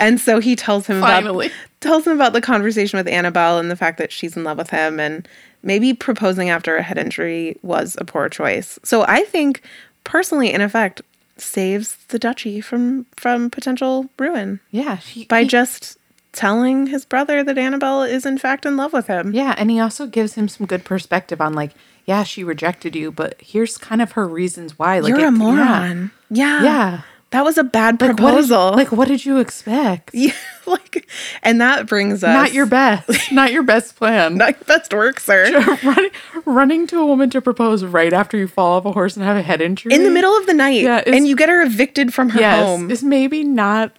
And 0.00 0.20
so 0.20 0.40
he 0.40 0.56
tells 0.56 0.86
him 0.86 0.98
about 0.98 1.50
tells 1.80 2.06
him 2.06 2.12
about 2.12 2.34
the 2.34 2.40
conversation 2.40 2.98
with 2.98 3.08
Annabelle 3.08 3.58
and 3.58 3.70
the 3.70 3.76
fact 3.76 3.98
that 3.98 4.12
she's 4.12 4.36
in 4.36 4.44
love 4.44 4.58
with 4.58 4.70
him 4.70 5.00
and 5.00 5.26
maybe 5.62 5.94
proposing 5.94 6.50
after 6.50 6.76
a 6.76 6.82
head 6.82 6.98
injury 6.98 7.58
was 7.62 7.96
a 7.98 8.04
poor 8.04 8.28
choice. 8.28 8.78
So 8.84 9.04
I 9.08 9.22
think 9.24 9.62
personally 10.04 10.52
in 10.52 10.60
effect 10.60 11.02
saves 11.36 11.96
the 12.08 12.18
duchy 12.18 12.60
from 12.60 13.06
from 13.16 13.48
potential 13.48 14.10
ruin 14.18 14.60
yeah, 14.70 14.96
he, 14.96 15.24
by 15.24 15.42
he- 15.42 15.48
just 15.48 15.96
telling 16.32 16.86
his 16.86 17.04
brother 17.04 17.42
that 17.42 17.58
Annabelle 17.58 18.02
is 18.02 18.24
in 18.24 18.38
fact 18.38 18.66
in 18.66 18.76
love 18.76 18.92
with 18.92 19.06
him. 19.06 19.32
Yeah, 19.34 19.54
and 19.58 19.70
he 19.70 19.80
also 19.80 20.06
gives 20.06 20.34
him 20.34 20.48
some 20.48 20.66
good 20.66 20.84
perspective 20.84 21.40
on 21.40 21.54
like, 21.54 21.72
yeah, 22.10 22.22
she 22.24 22.42
rejected 22.44 22.96
you, 22.96 23.12
but 23.12 23.36
here's 23.40 23.78
kind 23.78 24.02
of 24.02 24.12
her 24.18 24.26
reasons 24.26 24.76
why. 24.78 24.98
Like, 24.98 25.10
You're 25.10 25.20
it- 25.20 25.28
a 25.28 25.30
moron. 25.30 26.10
Yeah. 26.28 26.62
Yeah. 26.62 27.00
That 27.30 27.44
was 27.44 27.56
a 27.56 27.62
bad 27.62 28.00
Like, 28.00 28.00
what 28.00 28.16
did, 28.16 28.16
proposal. 28.16 28.72
like, 28.72 28.90
what 28.90 29.06
did 29.06 29.24
you 29.24 29.38
expect? 29.38 30.10
yeah, 30.14 30.32
like, 30.66 31.06
and 31.44 31.60
that 31.60 31.86
brings 31.86 32.24
us 32.24 32.34
Not 32.34 32.52
your 32.52 32.66
best. 32.66 33.30
not 33.40 33.52
your 33.52 33.62
best 33.62 33.94
plan. 33.94 34.34
not 34.36 34.56
your 34.58 34.64
best 34.64 34.92
work, 34.92 35.20
sir. 35.20 35.44
running, 35.84 36.10
running 36.44 36.86
to 36.88 36.98
a 36.98 37.06
woman 37.06 37.30
to 37.30 37.40
propose 37.40 37.84
right 37.84 38.12
after 38.12 38.36
you 38.36 38.48
fall 38.48 38.72
off 38.78 38.84
a 38.84 38.90
horse 38.90 39.14
and 39.16 39.24
have 39.24 39.36
a 39.36 39.42
head 39.42 39.60
injury 39.60 39.94
In 39.94 40.02
the 40.02 40.10
middle 40.10 40.36
of 40.36 40.46
the 40.46 40.54
night, 40.54 40.82
Yeah, 40.82 41.04
and 41.06 41.24
you 41.28 41.36
get 41.36 41.48
her 41.48 41.62
evicted 41.62 42.12
from 42.12 42.30
her 42.30 42.40
yes, 42.40 42.64
home. 42.66 42.90
is 42.90 43.04
maybe 43.04 43.44
not 43.44 43.92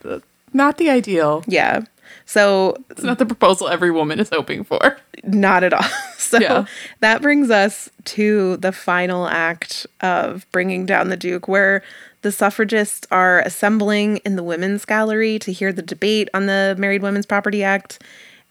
not 0.52 0.78
the 0.78 0.90
ideal. 0.90 1.46
Yeah. 1.48 1.86
So 2.26 2.78
It's 2.90 3.04
not 3.04 3.20
the 3.20 3.26
proposal 3.26 3.68
every 3.68 3.92
woman 3.92 4.20
is 4.20 4.30
hoping 4.30 4.64
for. 4.64 4.98
not 5.24 5.64
at 5.64 5.74
all. 5.74 5.86
So 6.18 6.40
Yeah. 6.40 6.66
that 7.02 7.22
brings 7.22 7.50
us 7.52 7.90
to 8.06 8.56
the 8.58 8.72
final 8.72 9.28
act 9.28 9.86
of 10.00 10.46
bringing 10.54 10.86
down 10.86 11.10
the 11.10 11.18
Duke, 11.18 11.50
where 11.50 11.84
the 12.22 12.32
suffragists 12.32 13.06
are 13.12 13.42
assembling 13.42 14.18
in 14.18 14.38
the 14.38 14.44
women's 14.44 14.86
gallery 14.86 15.38
to 15.40 15.52
hear 15.52 15.74
the 15.74 15.82
debate 15.82 16.30
on 16.34 16.46
the 16.46 16.74
Married 16.78 17.02
Women's 17.02 17.26
Property 17.26 17.64
Act. 17.66 18.00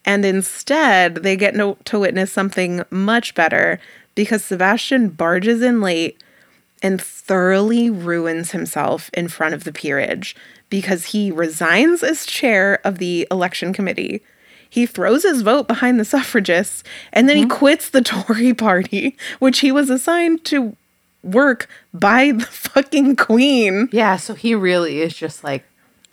And 0.04 0.26
instead, 0.26 1.16
they 1.16 1.36
get 1.36 1.54
no- 1.54 1.78
to 1.86 1.98
witness 2.00 2.30
something 2.30 2.82
much 2.90 3.34
better 3.34 3.80
because 4.14 4.44
Sebastian 4.44 5.08
barges 5.08 5.62
in 5.62 5.80
late 5.80 6.22
and 6.82 7.00
thoroughly 7.00 7.88
ruins 7.88 8.50
himself 8.50 9.08
in 9.14 9.28
front 9.28 9.54
of 9.54 9.64
the 9.64 9.72
peerage 9.72 10.36
because 10.70 11.06
he 11.06 11.30
resigns 11.30 12.02
as 12.02 12.24
chair 12.24 12.80
of 12.84 12.98
the 12.98 13.26
election 13.30 13.72
committee. 13.72 14.22
He 14.70 14.86
throws 14.86 15.24
his 15.24 15.42
vote 15.42 15.66
behind 15.66 15.98
the 15.98 16.04
suffragists 16.04 16.84
and 17.12 17.28
then 17.28 17.36
he 17.36 17.42
mm-hmm. 17.42 17.58
quits 17.58 17.90
the 17.90 18.00
Tory 18.02 18.54
party, 18.54 19.16
which 19.40 19.58
he 19.58 19.72
was 19.72 19.90
assigned 19.90 20.44
to 20.46 20.76
work 21.22 21.68
by 21.92 22.32
the 22.32 22.46
fucking 22.46 23.16
queen. 23.16 23.88
Yeah, 23.92 24.16
so 24.16 24.34
he 24.34 24.54
really 24.54 25.00
is 25.00 25.12
just 25.12 25.42
like, 25.42 25.64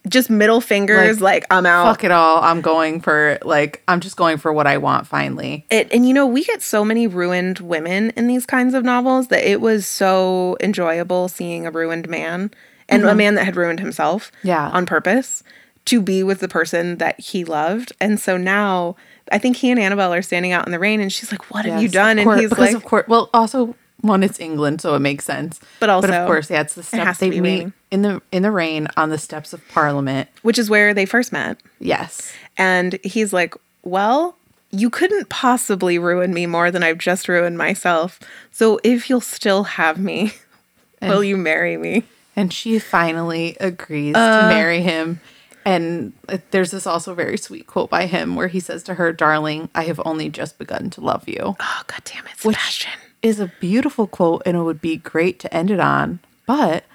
Just 0.07 0.29
middle 0.29 0.59
fingers, 0.59 1.21
like, 1.21 1.45
I'm 1.51 1.65
out. 1.65 1.85
fuck 1.85 2.03
it 2.03 2.11
all. 2.11 2.41
I'm 2.41 2.61
going 2.61 2.99
for 2.99 3.37
like, 3.43 3.83
I'm 3.87 3.99
just 3.99 4.17
going 4.17 4.37
for 4.37 4.51
what 4.51 4.65
I 4.65 4.79
want 4.79 5.05
finally. 5.05 5.65
it 5.69 5.87
and 5.91 6.07
you 6.07 6.13
know 6.13 6.25
we 6.25 6.43
get 6.43 6.63
so 6.63 6.83
many 6.83 7.05
ruined 7.05 7.59
women 7.59 8.09
in 8.17 8.27
these 8.27 8.47
kinds 8.47 8.73
of 8.73 8.83
novels 8.83 9.27
that 9.27 9.47
it 9.47 9.61
was 9.61 9.85
so 9.85 10.57
enjoyable 10.61 11.27
seeing 11.27 11.67
a 11.67 11.71
ruined 11.71 12.09
man 12.09 12.51
and 12.89 13.03
a 13.05 13.15
man 13.15 13.35
that 13.35 13.45
had 13.45 13.55
ruined 13.55 13.79
himself 13.79 14.31
Mm-hmm. 14.39 14.47
Yeah. 14.47 14.69
on 14.69 14.85
purpose 14.85 15.43
to 15.85 16.01
be 16.01 16.21
with 16.23 16.39
the 16.39 16.47
person 16.47 16.97
that 16.97 17.19
he 17.19 17.43
loved 17.45 17.93
and 18.01 18.19
so 18.19 18.35
now 18.37 18.95
i 19.31 19.37
think 19.37 19.55
he 19.57 19.71
and 19.71 19.79
annabelle 19.79 20.13
are 20.13 20.21
standing 20.21 20.51
out 20.51 20.65
in 20.65 20.71
the 20.71 20.79
rain 20.79 20.99
and 20.99 21.11
she's 21.13 21.31
like 21.31 21.49
what 21.51 21.65
have 21.65 21.81
you 21.81 21.87
done 21.89 22.19
and 22.19 22.39
he's 22.39 22.49
because 22.49 22.73
like 22.73 22.75
of 22.75 22.83
course, 22.83 23.07
well, 23.07 23.29
also 23.33 23.75
one, 24.01 24.21
it's 24.21 24.39
England, 24.39 24.79
so 24.79 24.93
it 24.93 24.99
makes 24.99 25.25
sense. 25.25 25.59
But 25.79 25.89
also, 25.89 26.09
of 26.11 26.27
course, 26.27 26.51
yeah, 26.51 26.61
it's 26.61 26.75
the 26.75 26.83
steps 26.83 27.17
to 27.17 27.25
they 27.25 27.29
be 27.31 27.41
meet 27.41 27.71
in 27.89 28.03
the 28.03 28.21
in 28.31 28.43
the 28.43 28.51
rain 28.51 28.87
on 28.95 29.09
the 29.09 29.17
steps 29.17 29.53
of 29.53 29.67
Parliament. 29.69 30.29
which 30.43 30.59
is 30.59 30.69
where 30.69 30.93
they 30.93 31.07
first 31.07 31.31
met 31.33 31.57
Yes, 31.79 32.31
and 32.57 32.99
he's 33.03 33.33
like 33.33 33.55
well 33.81 34.37
you 34.69 34.91
couldn't 34.91 35.29
possibly 35.29 35.97
ruin 35.97 36.31
me 36.31 36.45
more 36.45 36.69
than 36.69 36.83
i've 36.83 36.99
just 36.99 37.27
ruined 37.27 37.57
myself 37.57 38.19
so 38.51 38.79
if 38.83 39.09
you'll 39.09 39.19
still 39.21 39.63
have 39.63 39.97
me 39.97 40.31
will 41.01 41.23
you 41.23 41.35
marry 41.35 41.75
me 41.77 42.03
and 42.37 42.53
she 42.53 42.79
finally 42.79 43.57
agrees 43.59 44.15
Uh. 44.15 44.43
to 44.43 44.47
marry 44.47 44.81
him. 44.81 45.19
And 45.65 46.13
there's 46.51 46.71
this 46.71 46.87
also 46.87 47.13
very 47.13 47.37
sweet 47.37 47.67
quote 47.67 47.89
by 47.89 48.05
him 48.05 48.37
where 48.37 48.47
he 48.47 48.61
says 48.61 48.83
to 48.83 48.93
her, 48.93 49.11
"Darling, 49.11 49.67
I 49.75 49.83
have 49.83 49.99
only 50.05 50.29
just 50.29 50.57
begun 50.57 50.89
to 50.91 51.01
love 51.01 51.27
you." 51.27 51.57
oh 51.59 51.81
god 51.87 52.01
damn 52.05 52.25
it 52.25 52.41
Which 52.45 52.55
sebastian 52.55 52.91
is 53.21 53.41
a 53.41 53.51
beautiful 53.59 54.07
quote, 54.07 54.43
and 54.45 54.55
it 54.55 54.61
would 54.61 54.79
be 54.79 54.95
great 54.95 55.39
to 55.39 55.53
end 55.53 55.69
it 55.69 55.81
on. 55.81 56.19
But 56.45 56.85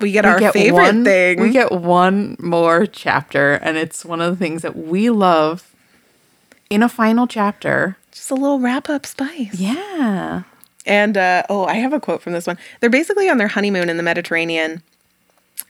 we 0.00 0.12
get 0.12 0.24
we 0.24 0.30
our 0.30 0.38
get 0.40 0.54
favorite 0.54 0.82
one, 0.82 1.04
thing 1.04 1.40
We 1.42 1.50
get 1.50 1.72
one 1.72 2.36
more 2.40 2.86
chapter, 2.86 3.52
and 3.54 3.76
it's 3.76 4.02
one 4.02 4.22
of 4.22 4.30
the 4.30 4.42
things 4.42 4.62
that 4.62 4.76
we 4.76 5.10
love 5.10 5.70
in 6.70 6.82
a 6.82 6.88
final 6.88 7.26
chapter. 7.26 7.98
just 8.12 8.30
a 8.30 8.34
little 8.34 8.60
wrap 8.60 8.88
up 8.88 9.04
spice. 9.04 9.54
Yeah. 9.60 10.44
And 10.86 11.16
uh, 11.18 11.42
oh, 11.50 11.66
I 11.66 11.74
have 11.74 11.92
a 11.92 12.00
quote 12.00 12.22
from 12.22 12.32
this 12.32 12.46
one. 12.46 12.56
They're 12.80 12.88
basically 12.90 13.28
on 13.28 13.36
their 13.36 13.48
honeymoon 13.48 13.88
in 13.90 13.98
the 13.98 14.02
Mediterranean, 14.02 14.82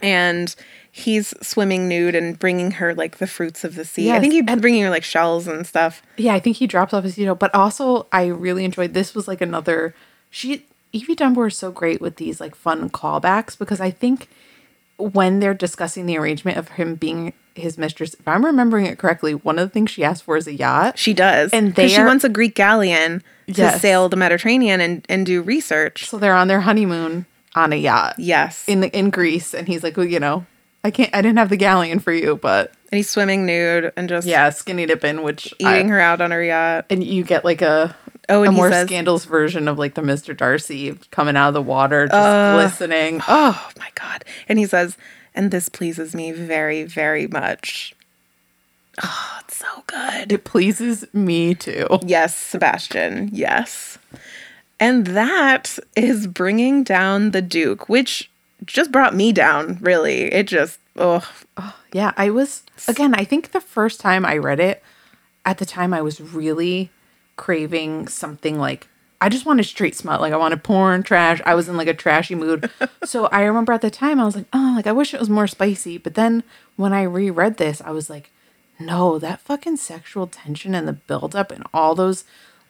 and 0.03 0.55
he's 0.91 1.33
swimming 1.41 1.89
nude 1.89 2.15
and 2.15 2.39
bringing 2.39 2.73
her 2.73 2.95
like 2.95 3.17
the 3.19 3.27
fruits 3.27 3.65
of 3.65 3.77
the 3.77 3.85
sea. 3.85 4.11
I 4.11 4.15
Yes, 4.15 4.21
think 4.21 4.33
he's 4.49 4.61
bringing 4.61 4.83
her 4.83 4.91
like 4.91 5.05
shells 5.05 5.47
and 5.49 5.67
stuff. 5.67 6.03
Yeah, 6.19 6.35
I 6.35 6.41
think 6.41 6.57
he 6.57 6.67
drops 6.67 6.93
off 6.93 7.05
his 7.05 7.17
you 7.17 7.25
know, 7.27 7.35
but 7.35 7.55
also 7.55 8.07
I 8.13 8.27
really 8.27 8.65
enjoyed 8.65 8.93
this 8.95 9.15
was 9.15 9.27
like 9.29 9.41
another 9.41 9.95
she 10.31 10.67
Evie 10.93 11.15
Dunmore 11.15 11.47
is 11.47 11.57
so 11.57 11.71
great 11.71 12.03
with 12.03 12.17
these 12.17 12.41
like 12.41 12.55
fun 12.55 12.91
callbacks 12.91 13.57
because 13.59 13.81
I 13.81 13.91
think 13.91 14.29
when 14.99 15.41
they're 15.41 15.55
discussing 15.55 16.05
the 16.07 16.19
arrangement 16.19 16.59
of 16.59 16.69
him 16.71 16.95
being 16.97 17.33
his 17.55 17.77
mistress, 17.79 18.15
if 18.15 18.27
I'm 18.29 18.45
remembering 18.45 18.87
it 18.87 18.99
correctly, 18.99 19.35
one 19.35 19.59
of 19.59 19.69
the 19.69 19.73
things 19.73 19.91
she 19.91 20.05
asked 20.05 20.23
for 20.25 20.37
is 20.37 20.47
a 20.47 20.53
yacht. 20.55 20.99
She 20.99 21.13
does, 21.15 21.51
And 21.53 21.69
because 21.75 21.91
she 21.91 21.97
they 21.97 22.03
are- 22.03 22.07
wants 22.07 22.25
a 22.25 22.29
Greek 22.29 22.55
galleon 22.55 23.23
to 23.49 23.53
Yes. 23.63 23.81
sail 23.83 24.09
the 24.09 24.17
Mediterranean 24.17 24.81
and 24.81 25.05
and 25.09 25.25
do 25.27 25.43
research. 25.43 26.07
So 26.09 26.19
they're 26.19 26.35
on 26.37 26.49
their 26.49 26.61
honeymoon 26.61 27.27
on 27.55 27.73
a 27.73 27.77
yacht. 27.77 28.15
Yes, 28.19 28.65
In 28.69 28.81
the 28.81 28.89
in 28.97 29.11
Greece 29.11 29.55
and 29.55 29.67
he's 29.69 29.83
like, 29.83 29.97
Well, 29.97 30.07
you 30.07 30.21
know, 30.21 30.47
I 30.85 30.91
can't 30.91 31.15
I 31.15 31.21
didn't 31.23 31.39
have 31.39 31.49
the 31.51 31.57
galleon 31.57 31.99
for 32.01 32.13
you, 32.13 32.37
but 32.37 32.73
and 32.91 32.97
he's 32.99 33.09
swimming 33.11 33.47
nude 33.47 33.93
and 33.97 34.09
just 34.09 34.27
yeah, 34.27 34.51
skinny 34.51 34.87
dipping, 34.87 35.23
which 35.23 35.53
eating 35.59 35.87
I, 35.87 35.95
her 35.95 36.01
out 36.01 36.21
on 36.21 36.31
her 36.31 36.43
yacht. 36.43 36.87
and 36.91 37.03
you 37.03 37.25
get 37.25 37.45
like 37.45 37.63
a 37.63 37.95
Oh, 38.29 38.45
a 38.45 38.53
more 38.53 38.71
says- 38.71 38.87
scandalous 38.87 39.25
version 39.25 39.67
of 39.67 39.79
like 39.79 39.95
the 39.95 40.01
Mr. 40.03 40.37
Darcy 40.37 40.97
coming 41.11 41.37
out 41.37 41.49
of 41.49 41.55
the 41.55 41.63
water, 41.63 42.07
just 42.07 42.15
uh, 42.15 42.55
glistening. 42.55 43.21
Oh 43.27 43.69
my 43.79 43.89
god! 43.97 44.25
And 44.49 44.59
he 44.61 44.65
says, 44.67 44.97
"And 45.35 45.51
this 45.51 45.69
pleases 45.69 46.15
me 46.15 46.31
very, 46.31 46.85
very 46.85 47.27
much." 47.27 47.95
Oh, 49.03 49.39
it's 49.41 49.57
so 49.57 49.67
good. 49.87 50.31
It 50.33 50.45
pleases 50.45 51.05
me 51.13 51.55
too. 51.57 51.87
Yes, 52.07 52.37
Sebastian. 52.37 53.31
Yes. 53.33 53.99
And 54.83 55.07
that 55.07 55.79
is 55.95 56.27
bringing 56.27 56.83
down 56.83 57.31
the 57.31 57.41
Duke, 57.41 57.89
which 57.89 58.29
just 58.65 58.91
brought 58.91 59.15
me 59.15 59.31
down, 59.31 59.79
really. 59.81 60.23
It 60.23 60.49
just, 60.49 60.81
oh, 60.97 61.25
Yeah, 61.93 62.13
I 62.17 62.31
was 62.31 62.65
again, 62.89 63.15
I 63.15 63.23
think 63.23 63.53
the 63.53 63.61
first 63.61 64.01
time 64.01 64.27
I 64.27 64.39
read 64.39 64.59
it, 64.59 64.83
at 65.45 65.59
the 65.59 65.65
time 65.65 65.95
I 65.95 66.03
was 66.03 66.21
really 66.21 66.91
craving 67.37 68.09
something 68.09 68.59
like 68.59 68.89
I 69.21 69.29
just 69.29 69.47
wanted 69.47 69.67
straight 69.67 69.95
smut. 69.95 70.21
Like 70.21 70.33
I 70.33 70.37
wanted 70.37 70.65
porn, 70.65 71.05
trash. 71.05 71.41
I 71.47 71.55
was 71.55 71.69
in 71.69 71.77
like 71.77 71.87
a 71.87 71.95
trashy 71.95 72.35
mood. 72.35 72.69
so 73.05 73.27
I 73.27 73.43
remember 73.43 73.73
at 73.73 73.83
the 73.83 73.91
time 73.91 74.19
I 74.19 74.25
was 74.25 74.35
like, 74.35 74.47
oh, 74.53 74.73
like 74.75 74.89
I 74.89 74.93
wish 74.93 75.15
it 75.15 75.21
was 75.21 75.31
more 75.31 75.47
spicy. 75.47 75.97
But 75.97 76.15
then 76.15 76.43
when 76.75 76.93
I 76.93 77.03
reread 77.05 77.57
this, 77.57 77.81
I 77.83 77.93
was 77.93 78.11
like, 78.11 78.33
no, 78.81 79.21
that 79.21 79.43
fucking 79.43 79.77
sexual 79.77 80.27
tension 80.27 80.75
and 80.75 80.89
the 80.89 80.93
buildup 80.93 81.53
and 81.53 81.63
all 81.73 81.95
those 81.95 82.25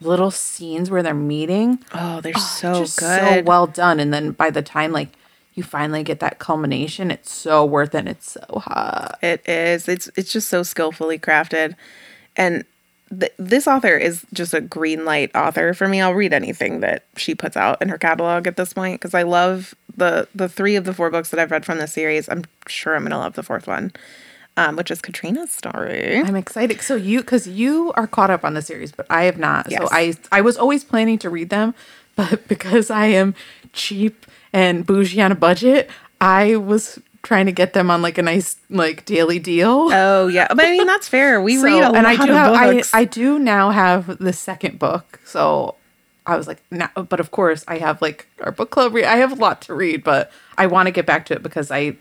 little 0.07 0.31
scenes 0.31 0.91
where 0.91 1.03
they're 1.03 1.15
meeting. 1.15 1.79
oh, 1.95 2.20
they're 2.20 2.33
ah, 2.37 2.41
so 2.41 2.74
just 2.74 2.99
good. 2.99 3.20
so 3.20 3.43
well 3.43 3.66
done. 3.66 4.01
And 4.01 4.12
then 4.12 4.33
by 4.33 4.51
the 4.51 4.62
time 4.62 4.93
like 4.93 5.11
you 5.55 5.62
finally 5.62 6.03
get 6.03 6.20
that 6.20 6.39
culmination, 6.39 7.11
it's 7.11 7.31
so 7.33 7.65
worth 7.65 7.95
it. 7.95 7.99
And 7.99 8.09
it's 8.09 8.33
so 8.33 8.59
hot. 8.59 9.19
It 9.23 9.47
is. 9.49 9.89
It's 9.89 10.11
it's 10.16 10.33
just 10.33 10.49
so 10.49 10.62
skillfully 10.62 11.19
crafted, 11.19 11.74
and 12.37 12.65
th- 13.11 13.33
this 13.39 13.66
author 13.66 13.97
is 13.97 14.24
just 14.33 14.55
a 14.55 14.61
green 14.61 15.05
light 15.05 15.31
author 15.35 15.74
for 15.74 15.89
me. 15.89 16.01
I'll 16.01 16.15
read 16.15 16.33
anything 16.33 16.81
that 16.81 17.05
she 17.16 17.35
puts 17.35 17.57
out 17.57 17.81
in 17.83 17.89
her 17.91 17.99
catalog 17.99 18.47
at 18.47 18.57
this 18.57 18.73
point 18.73 19.01
because 19.01 19.15
I 19.15 19.23
love 19.24 19.74
the 19.97 20.27
the 20.35 20.49
three 20.49 20.77
of 20.77 20.85
the 20.85 20.95
four 20.95 21.11
books 21.11 21.31
that 21.31 21.41
I've 21.41 21.51
read 21.51 21.66
from 21.66 21.79
this 21.79 21.93
series. 21.93 22.29
I'm 22.29 22.45
sure 22.66 22.95
I'm 22.97 23.03
gonna 23.03 23.19
love 23.19 23.35
the 23.35 23.43
fourth 23.43 23.66
one, 23.66 23.93
um, 24.57 24.77
which 24.77 24.91
is 24.91 25.01
Catriona's 25.01 25.51
story. 25.51 26.19
I'm 26.19 26.37
excited. 26.37 26.81
So 26.83 26.95
you, 26.97 27.20
because 27.20 27.47
you 27.49 27.93
are 27.97 28.07
caught 28.07 28.31
up 28.31 28.45
on 28.45 28.55
the 28.55 28.62
series, 28.62 28.93
but 28.93 29.07
I 29.11 29.24
have 29.24 29.39
not. 29.39 29.70
So 29.70 29.89
I, 29.91 30.15
I 30.31 30.41
was 30.41 30.57
always 30.57 30.85
planning 30.85 31.19
to 31.19 31.31
read 31.31 31.51
them, 31.51 31.74
but 32.16 32.47
because 32.49 32.91
I 32.91 33.07
am 33.07 33.35
cheap 33.73 34.27
and 34.53 34.85
bougie 34.87 35.20
on 35.23 35.33
a 35.33 35.37
budget, 35.37 35.89
I 36.20 36.57
was 36.57 36.99
trying 37.23 37.47
to 37.47 37.53
get 37.53 37.73
them 37.73 37.89
on 37.91 38.03
like 38.03 38.19
a 38.19 38.23
nice 38.23 38.57
like 38.69 39.05
daily 39.05 39.39
deal. 39.39 39.89
Oh 39.93 40.27
yeah, 40.27 40.49
but 40.49 40.65
I 40.65 40.70
mean 40.73 40.87
that's 40.87 41.07
fair. 41.09 41.41
We 41.43 41.57
So- 41.57 41.65
read 41.65 41.83
a 41.83 41.87
and 41.87 41.95
lot 41.95 42.07
I 42.07 42.16
do 42.16 42.23
of 42.23 42.29
have, 42.37 42.53
I, 42.55 42.73
books. 42.74 42.91
I 42.95 43.05
do 43.05 43.39
now 43.39 43.70
have 43.70 44.19
the 44.19 44.33
second 44.33 44.79
book. 44.79 45.20
So 45.24 45.77
I 46.27 46.37
was 46.37 46.47
like, 46.47 46.62
now, 46.70 46.91
but 46.95 47.19
of 47.20 47.31
course 47.31 47.65
I 47.66 47.79
have 47.79 48.03
like 48.03 48.27
our 48.43 48.53
book 48.53 48.70
club. 48.70 48.93
Re- 48.95 49.05
I 49.05 49.16
have 49.16 49.33
a 49.33 49.37
lot 49.37 49.62
to 49.62 49.74
read, 49.74 50.05
but 50.05 50.31
I 50.59 50.66
want 50.66 50.87
to 50.89 50.91
get 50.91 51.07
back 51.07 51.27
to 51.27 51.35
it 51.35 51.43
because 51.43 51.70
I, 51.70 51.97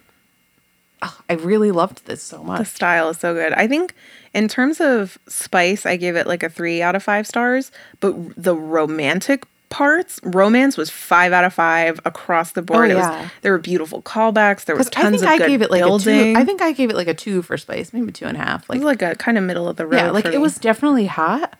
ah, 1.02 1.18
I 1.30 1.34
really 1.34 1.72
loved 1.72 2.06
this 2.06 2.22
so 2.24 2.44
much. 2.44 2.60
the 2.60 2.66
style 2.66 3.10
is 3.10 3.18
so 3.20 3.34
good. 3.34 3.54
I 3.54 3.68
think 3.68 3.94
in 4.34 4.48
terms 4.48 4.80
of 4.82 5.18
spice, 5.28 5.86
I 5.86 5.98
gave 5.98 6.16
it 6.16 6.28
like 6.28 6.44
a 6.44 6.50
three 6.50 6.82
out 6.82 6.96
of 6.96 7.04
five 7.04 7.28
stars. 7.28 7.72
But 8.00 8.16
the 8.42 8.56
romantic 8.56 9.44
parts, 9.70 10.20
romance 10.24 10.76
was 10.78 10.90
five 10.90 11.32
out 11.32 11.44
of 11.46 11.54
five 11.54 12.00
across 12.06 12.52
the 12.52 12.62
board. 12.62 12.92
Oh, 12.92 12.94
It 12.94 12.96
was, 12.98 13.06
yeah. 13.06 13.30
there 13.42 13.52
were 13.54 13.58
beautiful 13.58 14.02
callbacks. 14.02 14.66
There 14.66 14.76
was 14.76 14.90
Because 14.90 15.00
I 15.00 15.04
tons 15.10 15.22
think 15.22 15.30
of 15.30 15.34
I 15.34 15.38
good 15.38 15.48
gave 15.48 15.62
it 15.62 15.72
like 15.72 15.82
building. 15.82 16.32
a 16.32 16.34
two. 16.34 16.40
I 16.40 16.44
think 16.46 16.62
I 16.62 16.72
gave 16.74 16.90
it 16.90 16.96
like 16.96 17.08
a 17.08 17.14
two 17.14 17.42
for 17.42 17.58
spice, 17.58 17.94
maybe 17.94 18.12
two 18.12 18.26
and 18.26 18.36
a 18.38 18.42
half. 18.42 18.64
it 18.64 18.70
Like 18.70 18.78
was 18.80 18.86
like 18.86 19.02
a 19.02 19.16
kind 19.16 19.38
of 19.38 19.44
middle 19.46 19.68
of 19.70 19.78
the 19.78 19.86
road. 19.88 19.96
yeah, 19.98 20.12
like 20.12 20.26
it 20.26 20.32
me. 20.32 20.38
was 20.40 20.56
definitely 20.58 21.06
hot, 21.06 21.58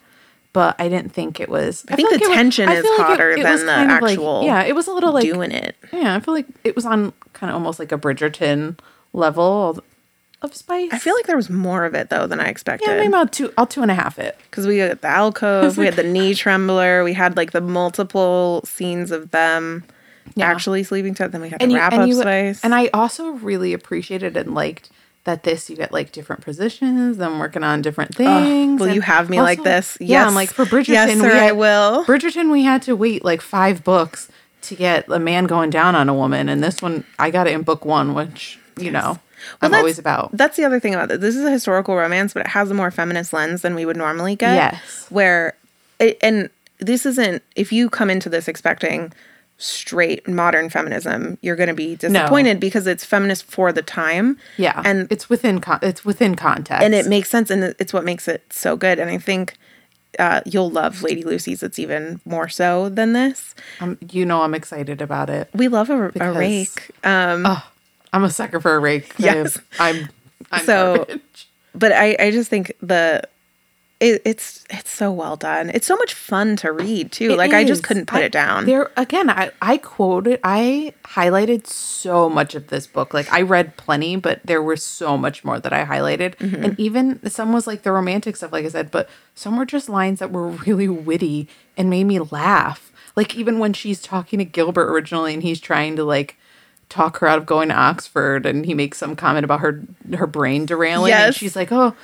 but 0.52 0.76
I 0.78 0.90
didn't 0.90 1.14
think 1.14 1.40
it 1.40 1.48
was. 1.48 1.86
I 1.88 1.96
think 1.96 2.10
the 2.10 2.16
like 2.16 2.22
it 2.22 2.28
was- 2.28 2.36
tension 2.36 2.68
is 2.70 2.82
feel 2.82 2.98
like 2.98 3.06
hotter 3.06 3.34
than 3.42 3.66
the 3.66 3.82
of 3.82 3.88
like- 4.02 4.12
actual 4.12 4.42
yeah, 4.44 4.62
it 4.62 4.74
was 4.74 4.86
a 4.88 4.92
little 4.92 5.12
like 5.12 5.24
doing 5.24 5.50
it. 5.50 5.74
yeah. 5.90 6.14
I 6.14 6.20
feel 6.20 6.34
like 6.34 6.46
it 6.64 6.76
was 6.76 6.84
on 6.84 7.14
kind 7.32 7.48
of 7.50 7.54
almost 7.54 7.78
like 7.78 7.92
a 7.92 7.98
Bridgerton 7.98 8.78
level 9.12 9.80
of, 10.42 10.54
spice. 10.54 10.90
I 10.92 10.98
feel 10.98 11.14
like 11.14 11.26
there 11.26 11.36
was 11.36 11.48
more 11.50 11.84
of 11.84 11.94
it 11.94 12.10
though 12.10 12.26
than 12.26 12.40
I 12.40 12.46
expected. 12.46 12.88
yeah, 12.88 12.96
maybe 12.98 13.14
I'll 13.14 13.28
two. 13.28 13.52
I'll 13.56 13.66
two 13.66 13.82
and 13.82 13.90
a 13.90 13.94
half 13.94 14.18
it. 14.18 14.36
because 14.50 14.66
we 14.66 14.78
had 14.78 15.00
the 15.00 15.08
alcove, 15.08 15.76
we 15.78 15.84
had 15.84 15.94
the 15.94 16.02
knee 16.14 16.34
trembler, 16.34 17.04
we 17.04 17.12
had 17.12 17.36
like 17.36 17.52
the 17.52 17.60
multiple 17.60 18.62
scenes 18.64 19.10
of 19.12 19.30
them 19.30 19.84
Yeah. 20.34 20.50
actually 20.50 20.82
sleeping 20.82 21.14
together. 21.14 21.32
Then 21.32 21.42
we 21.42 21.48
had 21.50 21.62
and 21.62 21.70
the 21.70 21.76
wrap 21.76 21.92
up 21.92 22.10
spice. 22.10 22.64
and 22.64 22.74
I 22.74 22.88
also 22.92 23.30
really 23.30 23.72
appreciated 23.72 24.36
and 24.36 24.52
liked 24.54 24.90
that 25.24 25.44
this 25.44 25.70
you 25.70 25.76
get 25.76 25.92
like 25.92 26.10
different 26.10 26.42
positions, 26.42 27.18
them 27.18 27.38
working 27.38 27.62
on 27.62 27.80
different 27.80 28.12
things. 28.12 28.80
will 28.80 28.86
and 28.88 28.96
you 28.96 29.00
have 29.02 29.30
me 29.30 29.40
like 29.40 29.60
also- 29.60 29.70
this? 29.70 29.96
Yeah, 30.00 30.26
I'm 30.26 30.34
like 30.34 30.50
for 30.50 30.64
Bridgerton, 30.64 30.88
Yes, 30.88 31.20
sir, 31.20 31.32
we 31.32 31.38
I 31.38 31.52
will. 31.52 32.04
Bridgerton, 32.04 32.50
we 32.50 32.64
had 32.64 32.82
to 32.82 32.96
wait 32.96 33.24
like 33.24 33.40
five 33.40 33.84
books 33.84 34.28
to 34.62 34.74
get 34.74 35.08
a 35.08 35.20
man 35.20 35.44
going 35.44 35.70
down 35.70 35.94
on 35.94 36.08
a 36.08 36.14
woman, 36.14 36.48
and 36.48 36.64
this 36.64 36.82
one 36.82 37.04
I 37.20 37.30
got 37.30 37.46
it 37.46 37.52
in 37.52 37.62
book 37.62 37.84
one, 37.84 38.14
which 38.14 38.58
you 38.78 38.90
know 38.90 39.18
I'm 39.60 39.70
that's- 39.70 39.78
always 39.80 39.98
about. 39.98 40.30
That's 40.32 40.56
the 40.56 40.64
other 40.64 40.78
thing 40.80 40.94
about 40.94 41.10
it. 41.10 41.20
This 41.20 41.36
is 41.36 41.44
a 41.44 41.50
historical 41.50 41.96
romance, 41.96 42.32
but 42.32 42.40
it 42.40 42.48
has 42.48 42.70
a 42.70 42.74
more 42.74 42.90
feminist 42.90 43.32
lens 43.32 43.62
than 43.62 43.74
we 43.74 43.84
would 43.84 43.96
normally 43.96 44.36
get. 44.36 44.54
Yes. 44.54 45.06
Where, 45.10 45.54
it, 45.98 46.16
and 46.22 46.48
this 46.78 47.04
isn't, 47.06 47.42
if 47.56 47.72
you 47.72 47.90
come 47.90 48.08
into 48.10 48.28
this 48.28 48.46
expecting 48.48 49.12
straight 49.58 50.26
modern 50.28 50.68
feminism, 50.70 51.38
you're 51.40 51.56
going 51.56 51.68
to 51.68 51.74
be 51.74 51.94
disappointed 51.96 52.58
because 52.60 52.86
it's 52.86 53.04
feminist 53.04 53.44
for 53.44 53.72
the 53.72 53.82
time. 53.82 54.36
Yeah, 54.56 54.80
And 54.84 55.06
it's 55.10 55.28
within 55.28 55.60
con- 55.60 55.78
it's 55.82 56.04
within 56.04 56.34
context, 56.34 56.82
and 56.84 56.94
it 56.94 57.06
makes 57.06 57.28
sense 57.28 57.50
and 57.50 57.62
it's 57.78 57.92
what 57.92 58.04
makes 58.04 58.26
it 58.28 58.42
so 58.52 58.76
good 58.76 58.98
and 58.98 59.08
i 59.10 59.18
think 59.18 59.54
uh, 60.18 60.40
you'll 60.44 60.68
love 60.70 61.02
lady 61.02 61.22
lucie's 61.22 61.62
it's 61.62 61.78
even 61.78 62.20
more 62.24 62.48
so 62.48 62.88
than 62.88 63.12
this 63.14 63.54
um, 63.80 63.96
you 64.10 64.26
know 64.26 64.42
I'm 64.42 64.54
excited 64.54 65.00
about 65.00 65.30
it. 65.30 65.48
we 65.54 65.68
love 65.68 65.88
a, 65.90 66.12
a 66.20 66.32
rake 66.32 66.90
um, 67.04 67.46
I'm 68.12 68.24
a 68.24 68.30
sucker 68.30 68.60
for 68.60 68.74
a 68.74 68.78
rake. 68.78 69.14
Yes. 69.18 69.58
I'm, 69.78 70.08
I'm 70.50 70.64
So- 70.66 70.96
garbage. 70.96 71.48
but 71.74 71.92
I, 71.92 72.16
I 72.18 72.30
just 72.30 72.50
think 72.50 72.72
the 72.82 73.22
it, 74.00 74.20
it's 74.24 74.64
it's 74.68 74.90
so 74.90 75.12
well 75.12 75.36
done 75.36 75.70
it's 75.70 75.86
so 75.86 75.94
much 75.96 76.12
fun 76.12 76.56
to 76.56 76.72
read 76.72 77.12
too 77.12 77.30
It 77.30 77.38
like 77.38 77.52
i 77.52 77.62
just 77.62 77.84
couldn't 77.84 78.06
put 78.06 78.18
I- 78.18 78.24
it 78.24 78.32
down 78.32 78.66
There 78.66 78.90
again, 78.96 79.30
I 79.30 79.52
I 79.62 79.76
quoted, 79.78 80.40
I 80.42 80.92
highlighted 81.04 81.68
so 81.68 82.28
much 82.28 82.56
of 82.56 82.66
this 82.66 82.88
book. 82.88 83.14
Like 83.14 83.32
I 83.32 83.42
read 83.42 83.76
plenty, 83.76 84.16
but 84.16 84.40
there 84.44 84.60
was 84.60 84.82
so 84.82 85.16
much 85.16 85.44
more 85.44 85.60
that 85.60 85.72
I 85.72 85.84
highlighted, 85.84 86.34
Mm-hmm. 86.38 86.64
and 86.64 86.80
even 86.80 87.30
some 87.30 87.52
was 87.52 87.68
like 87.68 87.82
the 87.84 87.92
romantic 87.92 88.34
stuff, 88.36 88.50
like 88.52 88.64
I 88.64 88.68
said, 88.70 88.90
but 88.90 89.08
some 89.36 89.56
were 89.56 89.64
just 89.66 89.88
lines 89.88 90.18
that 90.18 90.32
were 90.32 90.48
really 90.48 90.88
witty 90.88 91.48
and 91.76 91.88
made 91.88 92.04
me 92.04 92.18
laugh. 92.18 92.90
Like 93.14 93.36
even 93.36 93.60
when 93.60 93.72
she's 93.72 94.02
talking 94.02 94.40
to 94.40 94.44
Gilbert 94.44 94.90
originally, 94.90 95.32
and 95.32 95.44
he's 95.44 95.60
trying 95.60 95.94
to 95.94 96.02
like 96.02 96.36
talk 96.92 97.18
her 97.18 97.26
out 97.26 97.38
of 97.38 97.46
going 97.46 97.68
to 97.70 97.74
Oxford, 97.74 98.46
and 98.46 98.64
he 98.66 98.74
makes 98.74 98.98
some 98.98 99.16
comment 99.16 99.44
about 99.44 99.60
her 99.60 99.82
her 100.16 100.26
brain 100.26 100.66
derailing, 100.66 101.12
and 101.12 101.34
she's 101.34 101.56
like, 101.56 101.72
oh. 101.72 101.94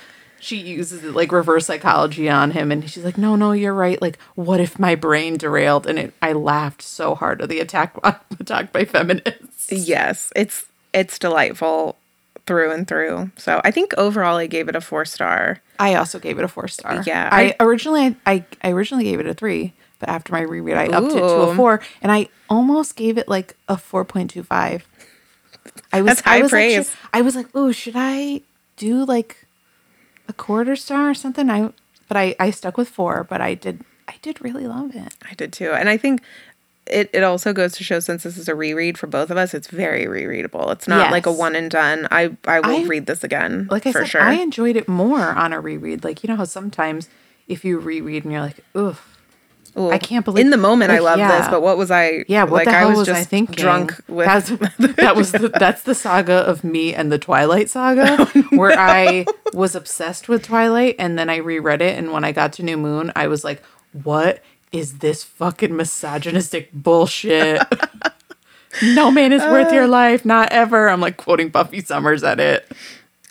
She 0.41 0.55
uses 0.55 1.03
it 1.03 1.13
like 1.13 1.33
reverse 1.33 1.65
psychology 1.65 2.29
on 2.29 2.51
him, 2.51 2.71
and 2.71 2.89
she's 2.89 3.03
like, 3.03 3.17
"No, 3.17 3.35
no, 3.35 3.51
you're 3.51 3.73
right. 3.73 4.01
Like, 4.01 4.17
what 4.35 4.61
if 4.61 4.79
my 4.79 4.95
brain 4.95 5.35
derailed?" 5.35 5.85
And 5.85 5.99
it, 5.99 6.13
I 6.21 6.31
laughed 6.31 6.81
so 6.81 7.13
hard 7.13 7.41
at 7.41 7.49
the 7.49 7.59
attack 7.59 7.97
attack 8.39 8.71
by 8.71 8.85
feminists. 8.85 9.69
yes 9.69 10.31
it's 10.37 10.65
it's 10.93 11.19
delightful 11.19 11.97
through 12.45 12.71
and 12.71 12.87
through 12.87 13.29
so 13.35 13.59
i 13.65 13.69
think 13.69 13.93
overall 13.97 14.37
i 14.37 14.47
gave 14.47 14.69
it 14.69 14.75
a 14.77 14.81
four 14.81 15.03
star 15.03 15.59
I 15.77 15.95
also 15.95 16.19
gave 16.19 16.37
it 16.37 16.43
a 16.43 16.47
four 16.49 16.67
star. 16.67 17.03
Yeah, 17.05 17.29
I, 17.31 17.55
originally 17.61 18.15
I, 18.25 18.43
I 18.61 18.71
originally 18.71 19.05
gave 19.05 19.21
it 19.21 19.25
a 19.27 19.33
three, 19.33 19.73
but 19.99 20.09
after 20.09 20.31
my 20.33 20.41
reread, 20.41 20.77
I 20.77 20.87
upped 20.87 21.11
it 21.11 21.19
to 21.19 21.23
a 21.25 21.55
four, 21.55 21.81
and 22.01 22.11
I 22.11 22.29
almost 22.49 22.95
gave 22.95 23.17
it 23.17 23.27
like 23.27 23.55
a 23.67 23.77
four 23.77 24.05
point 24.05 24.31
two 24.31 24.43
five. 24.43 24.87
I 25.93 26.01
was 26.01 26.07
That's 26.15 26.21
high 26.21 26.37
I 26.37 26.41
was 26.41 26.51
praise. 26.51 26.77
Actually, 26.89 26.95
I 27.13 27.21
was 27.21 27.35
like, 27.35 27.47
oh, 27.53 27.71
should 27.71 27.95
I 27.95 28.41
do 28.77 29.03
like 29.05 29.45
a 30.27 30.33
quarter 30.33 30.75
star 30.75 31.09
or 31.09 31.13
something? 31.13 31.49
I 31.49 31.71
but 32.07 32.17
I 32.17 32.35
I 32.39 32.51
stuck 32.51 32.77
with 32.77 32.89
four, 32.89 33.23
but 33.23 33.41
I 33.41 33.53
did 33.55 33.83
I 34.07 34.15
did 34.21 34.41
really 34.41 34.67
love 34.67 34.95
it. 34.95 35.13
I 35.29 35.33
did 35.35 35.53
too. 35.53 35.71
And 35.71 35.89
I 35.89 35.97
think 35.97 36.21
it, 36.87 37.07
it 37.13 37.21
also 37.23 37.53
goes 37.53 37.73
to 37.73 37.83
show 37.83 37.99
since 37.99 38.23
this 38.23 38.35
is 38.35 38.47
a 38.47 38.55
reread 38.55 38.97
for 38.97 39.05
both 39.05 39.29
of 39.29 39.37
us, 39.37 39.53
it's 39.53 39.67
very 39.67 40.05
rereadable. 40.05 40.71
It's 40.71 40.87
not 40.87 41.11
like 41.11 41.27
a 41.27 41.31
one 41.31 41.55
and 41.55 41.69
done. 41.69 42.07
I 42.09 42.35
I 42.45 42.59
will 42.61 42.83
I- 42.83 42.87
read 42.87 43.05
this 43.05 43.23
again. 43.23 43.67
like 43.69 43.85
I 43.85 43.91
for 43.91 43.99
said, 43.99 44.09
sure. 44.09 44.21
I 44.21 44.33
enjoyed 44.35 44.75
it 44.75 44.87
more 44.87 45.21
on 45.21 45.53
a 45.53 45.59
reread. 45.59 46.03
Like 46.03 46.23
you 46.23 46.27
know 46.29 46.35
how 46.35 46.45
sometimes 46.45 47.07
if 47.47 47.63
you 47.63 47.77
reread 47.79 48.23
and 48.23 48.31
you're 48.33 48.41
like, 48.41 48.59
ugh, 48.73 48.97
I 49.91 49.97
can't 49.97 50.25
believe- 50.25 50.43
in 50.45 50.49
the 50.51 50.57
moment 50.57 50.91
I 50.91 50.99
like, 50.99 51.17
love 51.17 51.29
this, 51.39 51.47
but 51.47 51.61
what 51.61 51.77
was 51.77 51.89
I? 51.91 52.25
yeah, 52.27 52.43
what 52.43 52.51
like 52.53 52.65
the 52.65 52.71
hell 52.73 52.87
I 52.87 52.89
was, 52.89 52.97
was, 52.99 53.07
just 53.07 53.21
I 53.21 53.23
thinking? 53.23 53.55
drunk 53.55 53.95
with. 54.07 54.25
that's, 54.25 54.49
that 54.97 55.15
was 55.15 55.31
the, 55.31 55.47
that's 55.49 55.83
the 55.83 55.95
saga 55.95 56.33
of 56.45 56.63
me 56.63 56.93
and 56.93 57.11
the 57.11 57.17
Twilight 57.19 57.69
saga, 57.69 58.25
where 58.49 58.77
I 58.77 59.25
was 59.53 59.75
obsessed 59.75 60.27
with 60.27 60.43
Twilight, 60.43 60.95
and 60.99 61.17
then 61.17 61.29
I 61.29 61.37
reread 61.37 61.81
it, 61.81 61.97
and 61.97 62.11
when 62.11 62.23
I 62.23 62.31
got 62.31 62.53
to 62.53 62.63
New 62.63 62.77
Moon, 62.77 63.11
I 63.15 63.27
was 63.27 63.43
like, 63.43 63.63
what 64.03 64.43
is 64.71 64.99
this 64.99 65.23
fucking 65.23 65.75
misogynistic 65.75 66.71
bullshit? 66.73 67.61
no 68.83 69.09
man 69.11 69.33
is 69.33 69.41
worth 69.43 69.71
Uh. 69.71 69.75
your 69.75 69.87
life, 69.87 70.25
not 70.25 70.51
ever. 70.51 70.89
I'm 70.89 71.01
like 71.01 71.17
quoting 71.17 71.49
Buffy 71.49 71.81
Summers 71.81 72.23
at 72.23 72.39
it. 72.39 72.71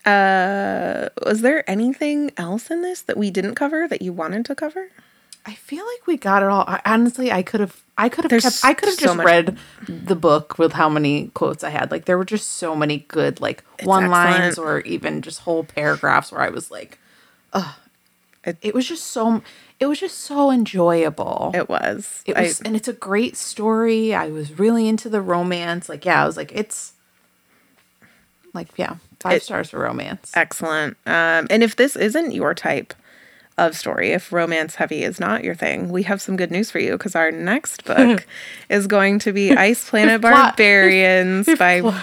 uh, 0.05 1.09
was 1.25 1.43
there 1.43 1.69
anything 1.71 2.31
else 2.37 2.71
in 2.71 2.83
this 2.83 3.03
that 3.03 3.17
we 3.17 3.31
didn't 3.31 3.55
cover 3.55 3.87
that 3.89 4.03
you 4.03 4.13
wanted 4.13 4.45
to 4.47 4.55
cover? 4.55 4.89
I 5.49 5.55
feel 5.55 5.85
like 5.85 6.07
we 6.07 6.19
got 6.19 6.43
it 6.43 6.49
all. 6.51 6.65
I, 6.67 6.81
honestly, 6.85 7.33
I 7.33 7.43
could 7.43 7.61
have, 7.61 7.83
I 7.97 8.11
could 8.11 8.31
have 8.31 8.43
kept, 8.43 8.61
I 8.63 8.75
could 8.75 8.91
have 8.91 8.99
so 8.99 9.05
just 9.07 9.17
much- 9.17 9.25
read 9.27 9.57
the 9.89 10.15
book 10.15 10.59
with 10.59 10.75
how 10.75 10.91
many 10.91 11.29
quotes 11.29 11.65
I 11.65 11.71
had. 11.71 11.91
Like 11.91 12.05
there 12.05 12.19
were 12.19 12.27
just 12.27 12.49
so 12.51 12.77
many 12.77 12.99
good, 13.09 13.41
like 13.41 13.65
one 13.83 14.09
lines 14.11 14.59
or 14.59 14.81
even 14.81 15.23
just 15.23 15.41
whole 15.41 15.65
paragraphs 15.65 16.31
where 16.31 16.43
I 16.43 16.51
was 16.51 16.71
like, 16.71 16.99
ugh. 17.55 17.75
It, 18.45 18.57
it 18.63 18.75
was 18.75 18.87
just 18.87 19.05
so, 19.05 19.43
it 19.81 19.87
was 19.87 19.99
just 20.01 20.19
so 20.19 20.51
enjoyable. 20.51 21.51
It 21.55 21.69
was. 21.69 22.23
It 22.27 22.37
I- 22.37 22.43
was, 22.43 22.61
and 22.61 22.77
it's 22.77 22.89
a 22.89 22.93
great 22.93 23.35
story. 23.37 24.15
I 24.15 24.29
was 24.29 24.59
really 24.59 24.87
into 24.87 25.09
the 25.09 25.21
romance. 25.23 25.89
Like, 25.89 26.05
yeah, 26.05 26.23
I 26.23 26.27
was 26.27 26.37
like, 26.37 26.53
it's 26.55 26.93
like, 28.55 28.69
yeah, 28.77 28.97
five 29.21 29.33
It- 29.35 29.43
stars 29.43 29.71
for 29.71 29.79
romance. 29.81 30.31
Excellent. 30.35 30.97
Um, 31.07 31.47
and 31.51 31.63
if 31.63 31.75
this 31.77 31.97
isn't 31.97 32.33
your 32.33 32.55
type 32.55 32.93
of 33.59 33.77
story, 33.77 34.13
if 34.13 34.33
romance 34.33 34.77
heavy 34.77 35.03
is 35.03 35.21
not 35.21 35.45
your 35.45 35.55
thing, 35.55 35.91
we 35.91 36.05
have 36.05 36.23
some 36.23 36.37
good 36.37 36.51
news 36.51 36.71
for 36.71 36.79
you 36.79 36.93
because 36.93 37.15
our 37.15 37.31
next 37.31 37.85
book 37.87 38.27
is 38.69 38.87
going 38.87 39.19
to 39.21 39.33
be 39.33 39.53
Ice 39.53 39.89
Planet 39.89 40.21
plot- 40.21 40.57
Barbarians 40.57 41.49
by. 41.59 41.83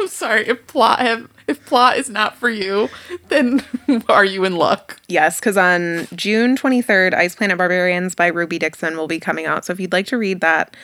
I'm 0.00 0.08
sorry 0.08 0.48
if 0.48 0.66
plot 0.66 0.98
have, 0.98 1.28
if 1.46 1.64
plot 1.64 1.96
is 1.96 2.10
not 2.10 2.36
for 2.36 2.50
you, 2.50 2.88
then 3.28 3.64
are 4.08 4.24
you 4.24 4.44
in 4.44 4.56
luck? 4.56 5.00
Yes, 5.06 5.38
because 5.38 5.56
on 5.56 6.08
June 6.16 6.56
23rd, 6.56 7.14
Ice 7.14 7.36
Planet 7.36 7.56
Barbarians 7.56 8.16
by 8.16 8.26
Ruby 8.26 8.58
Dixon 8.58 8.96
will 8.96 9.06
be 9.06 9.20
coming 9.20 9.46
out. 9.46 9.64
So 9.64 9.72
if 9.72 9.78
you'd 9.78 9.92
like 9.92 10.06
to 10.06 10.18
read 10.18 10.40
that 10.40 10.76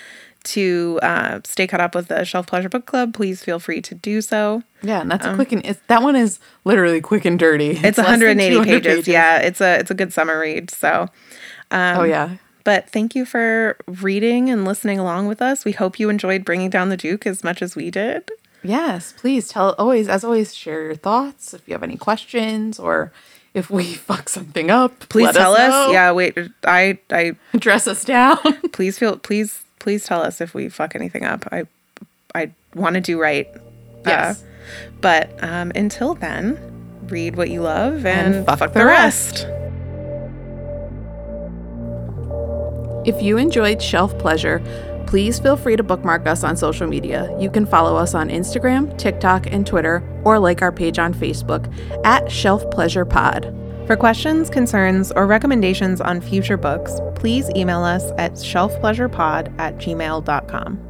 to 0.48 0.98
uh, 1.02 1.40
stay 1.44 1.66
caught 1.66 1.80
up 1.80 1.94
with 1.94 2.08
the 2.08 2.24
Shelf 2.24 2.46
Pleasure 2.46 2.68
Book 2.68 2.86
Club, 2.86 3.14
please 3.14 3.42
feel 3.42 3.58
free 3.58 3.80
to 3.82 3.94
do 3.94 4.20
so. 4.20 4.62
Yeah, 4.82 5.00
and 5.00 5.10
that's 5.10 5.26
a 5.26 5.34
quick 5.34 5.52
and 5.52 5.64
it's, 5.66 5.80
that 5.88 6.02
one 6.02 6.16
is 6.16 6.38
literally 6.64 7.00
quick 7.00 7.24
and 7.24 7.38
dirty. 7.38 7.76
Um, 7.78 7.84
It's, 7.84 7.98
180 7.98 8.54
200 8.54 8.82
pages. 8.82 9.08
Yeah, 9.08 9.38
it's 9.38 9.60
a 9.60 9.78
it's 9.78 9.90
a 9.90 9.94
good 9.94 10.12
summer 10.12 10.38
read. 10.38 10.70
So 10.70 11.08
oh 11.70 12.04
yeah. 12.04 12.36
But 12.64 12.90
thank 12.90 13.14
you 13.14 13.24
for 13.24 13.76
reading 13.86 14.50
and 14.50 14.64
listening 14.64 14.98
along 14.98 15.26
with 15.26 15.40
us. 15.40 15.64
We 15.64 15.72
hope 15.72 15.98
you 15.98 16.10
enjoyed 16.10 16.44
bringing 16.44 16.68
down 16.70 16.90
the 16.90 16.96
Duke 16.98 17.26
as 17.26 17.42
much 17.42 17.62
as 17.62 17.74
we 17.74 17.90
did. 17.90 18.30
Yes, 18.62 19.14
please 19.16 19.48
tell 19.48 19.74
always 19.78 20.08
as 20.08 20.24
always 20.24 20.54
share 20.54 20.82
your 20.82 20.94
thoughts 20.94 21.54
if 21.54 21.66
you 21.66 21.72
have 21.74 21.82
any 21.82 21.96
questions 21.96 22.78
or 22.78 23.12
if 23.54 23.70
we 23.70 23.94
fuck 23.94 24.28
something 24.28 24.70
up. 24.70 25.08
Please 25.08 25.32
tell 25.32 25.52
us. 25.52 25.70
know. 25.70 25.92
Yeah, 25.92 26.12
wait. 26.12 26.36
I 26.64 26.98
I 27.10 27.36
dress 27.56 27.86
us 27.86 28.04
down. 28.04 28.38
please 28.72 28.98
feel 28.98 29.16
please 29.18 29.64
please 29.78 30.04
tell 30.04 30.22
us 30.22 30.40
if 30.40 30.54
we 30.54 30.68
fuck 30.68 30.94
anything 30.94 31.24
up. 31.24 31.46
I 31.52 31.66
I 32.34 32.52
want 32.74 32.94
to 32.94 33.00
do 33.00 33.20
right. 33.20 33.48
Yes. 34.06 34.42
Uh, 34.42 34.44
but 35.00 35.42
um, 35.42 35.72
until 35.74 36.14
then, 36.14 36.58
read 37.08 37.36
what 37.36 37.50
you 37.50 37.62
love 37.62 38.04
and, 38.04 38.36
And 38.36 38.46
fuck 38.46 38.58
fuck, 38.58 38.72
the 38.72 38.80
the 38.80 38.86
rest. 38.86 39.46
If 43.06 43.22
you 43.22 43.38
enjoyed 43.38 43.80
Shelf 43.80 44.18
Pleasure, 44.18 44.60
please 45.06 45.38
feel 45.38 45.56
free 45.56 45.76
to 45.76 45.82
bookmark 45.82 46.26
us 46.26 46.44
on 46.44 46.56
social 46.56 46.86
media. 46.86 47.34
You 47.40 47.50
can 47.50 47.64
follow 47.64 47.96
us 47.96 48.14
on 48.14 48.28
Instagram, 48.28 48.96
TikTok, 48.98 49.46
and 49.46 49.66
Twitter, 49.66 50.02
or 50.24 50.38
like 50.38 50.60
our 50.60 50.72
page 50.72 50.98
on 50.98 51.14
Facebook 51.14 51.72
at 52.04 52.30
Shelf 52.30 52.70
Pleasure 52.70 53.06
Pod. 53.06 53.54
For 53.88 53.96
questions, 53.96 54.50
concerns, 54.50 55.12
or 55.12 55.26
recommendations 55.26 56.02
on 56.02 56.20
future 56.20 56.58
books, 56.58 57.00
please 57.14 57.48
email 57.56 57.82
us 57.82 58.12
at 58.18 58.34
shelfpleasurepod 58.34 59.58
at 59.58 59.78
gmail.com. 59.78 60.87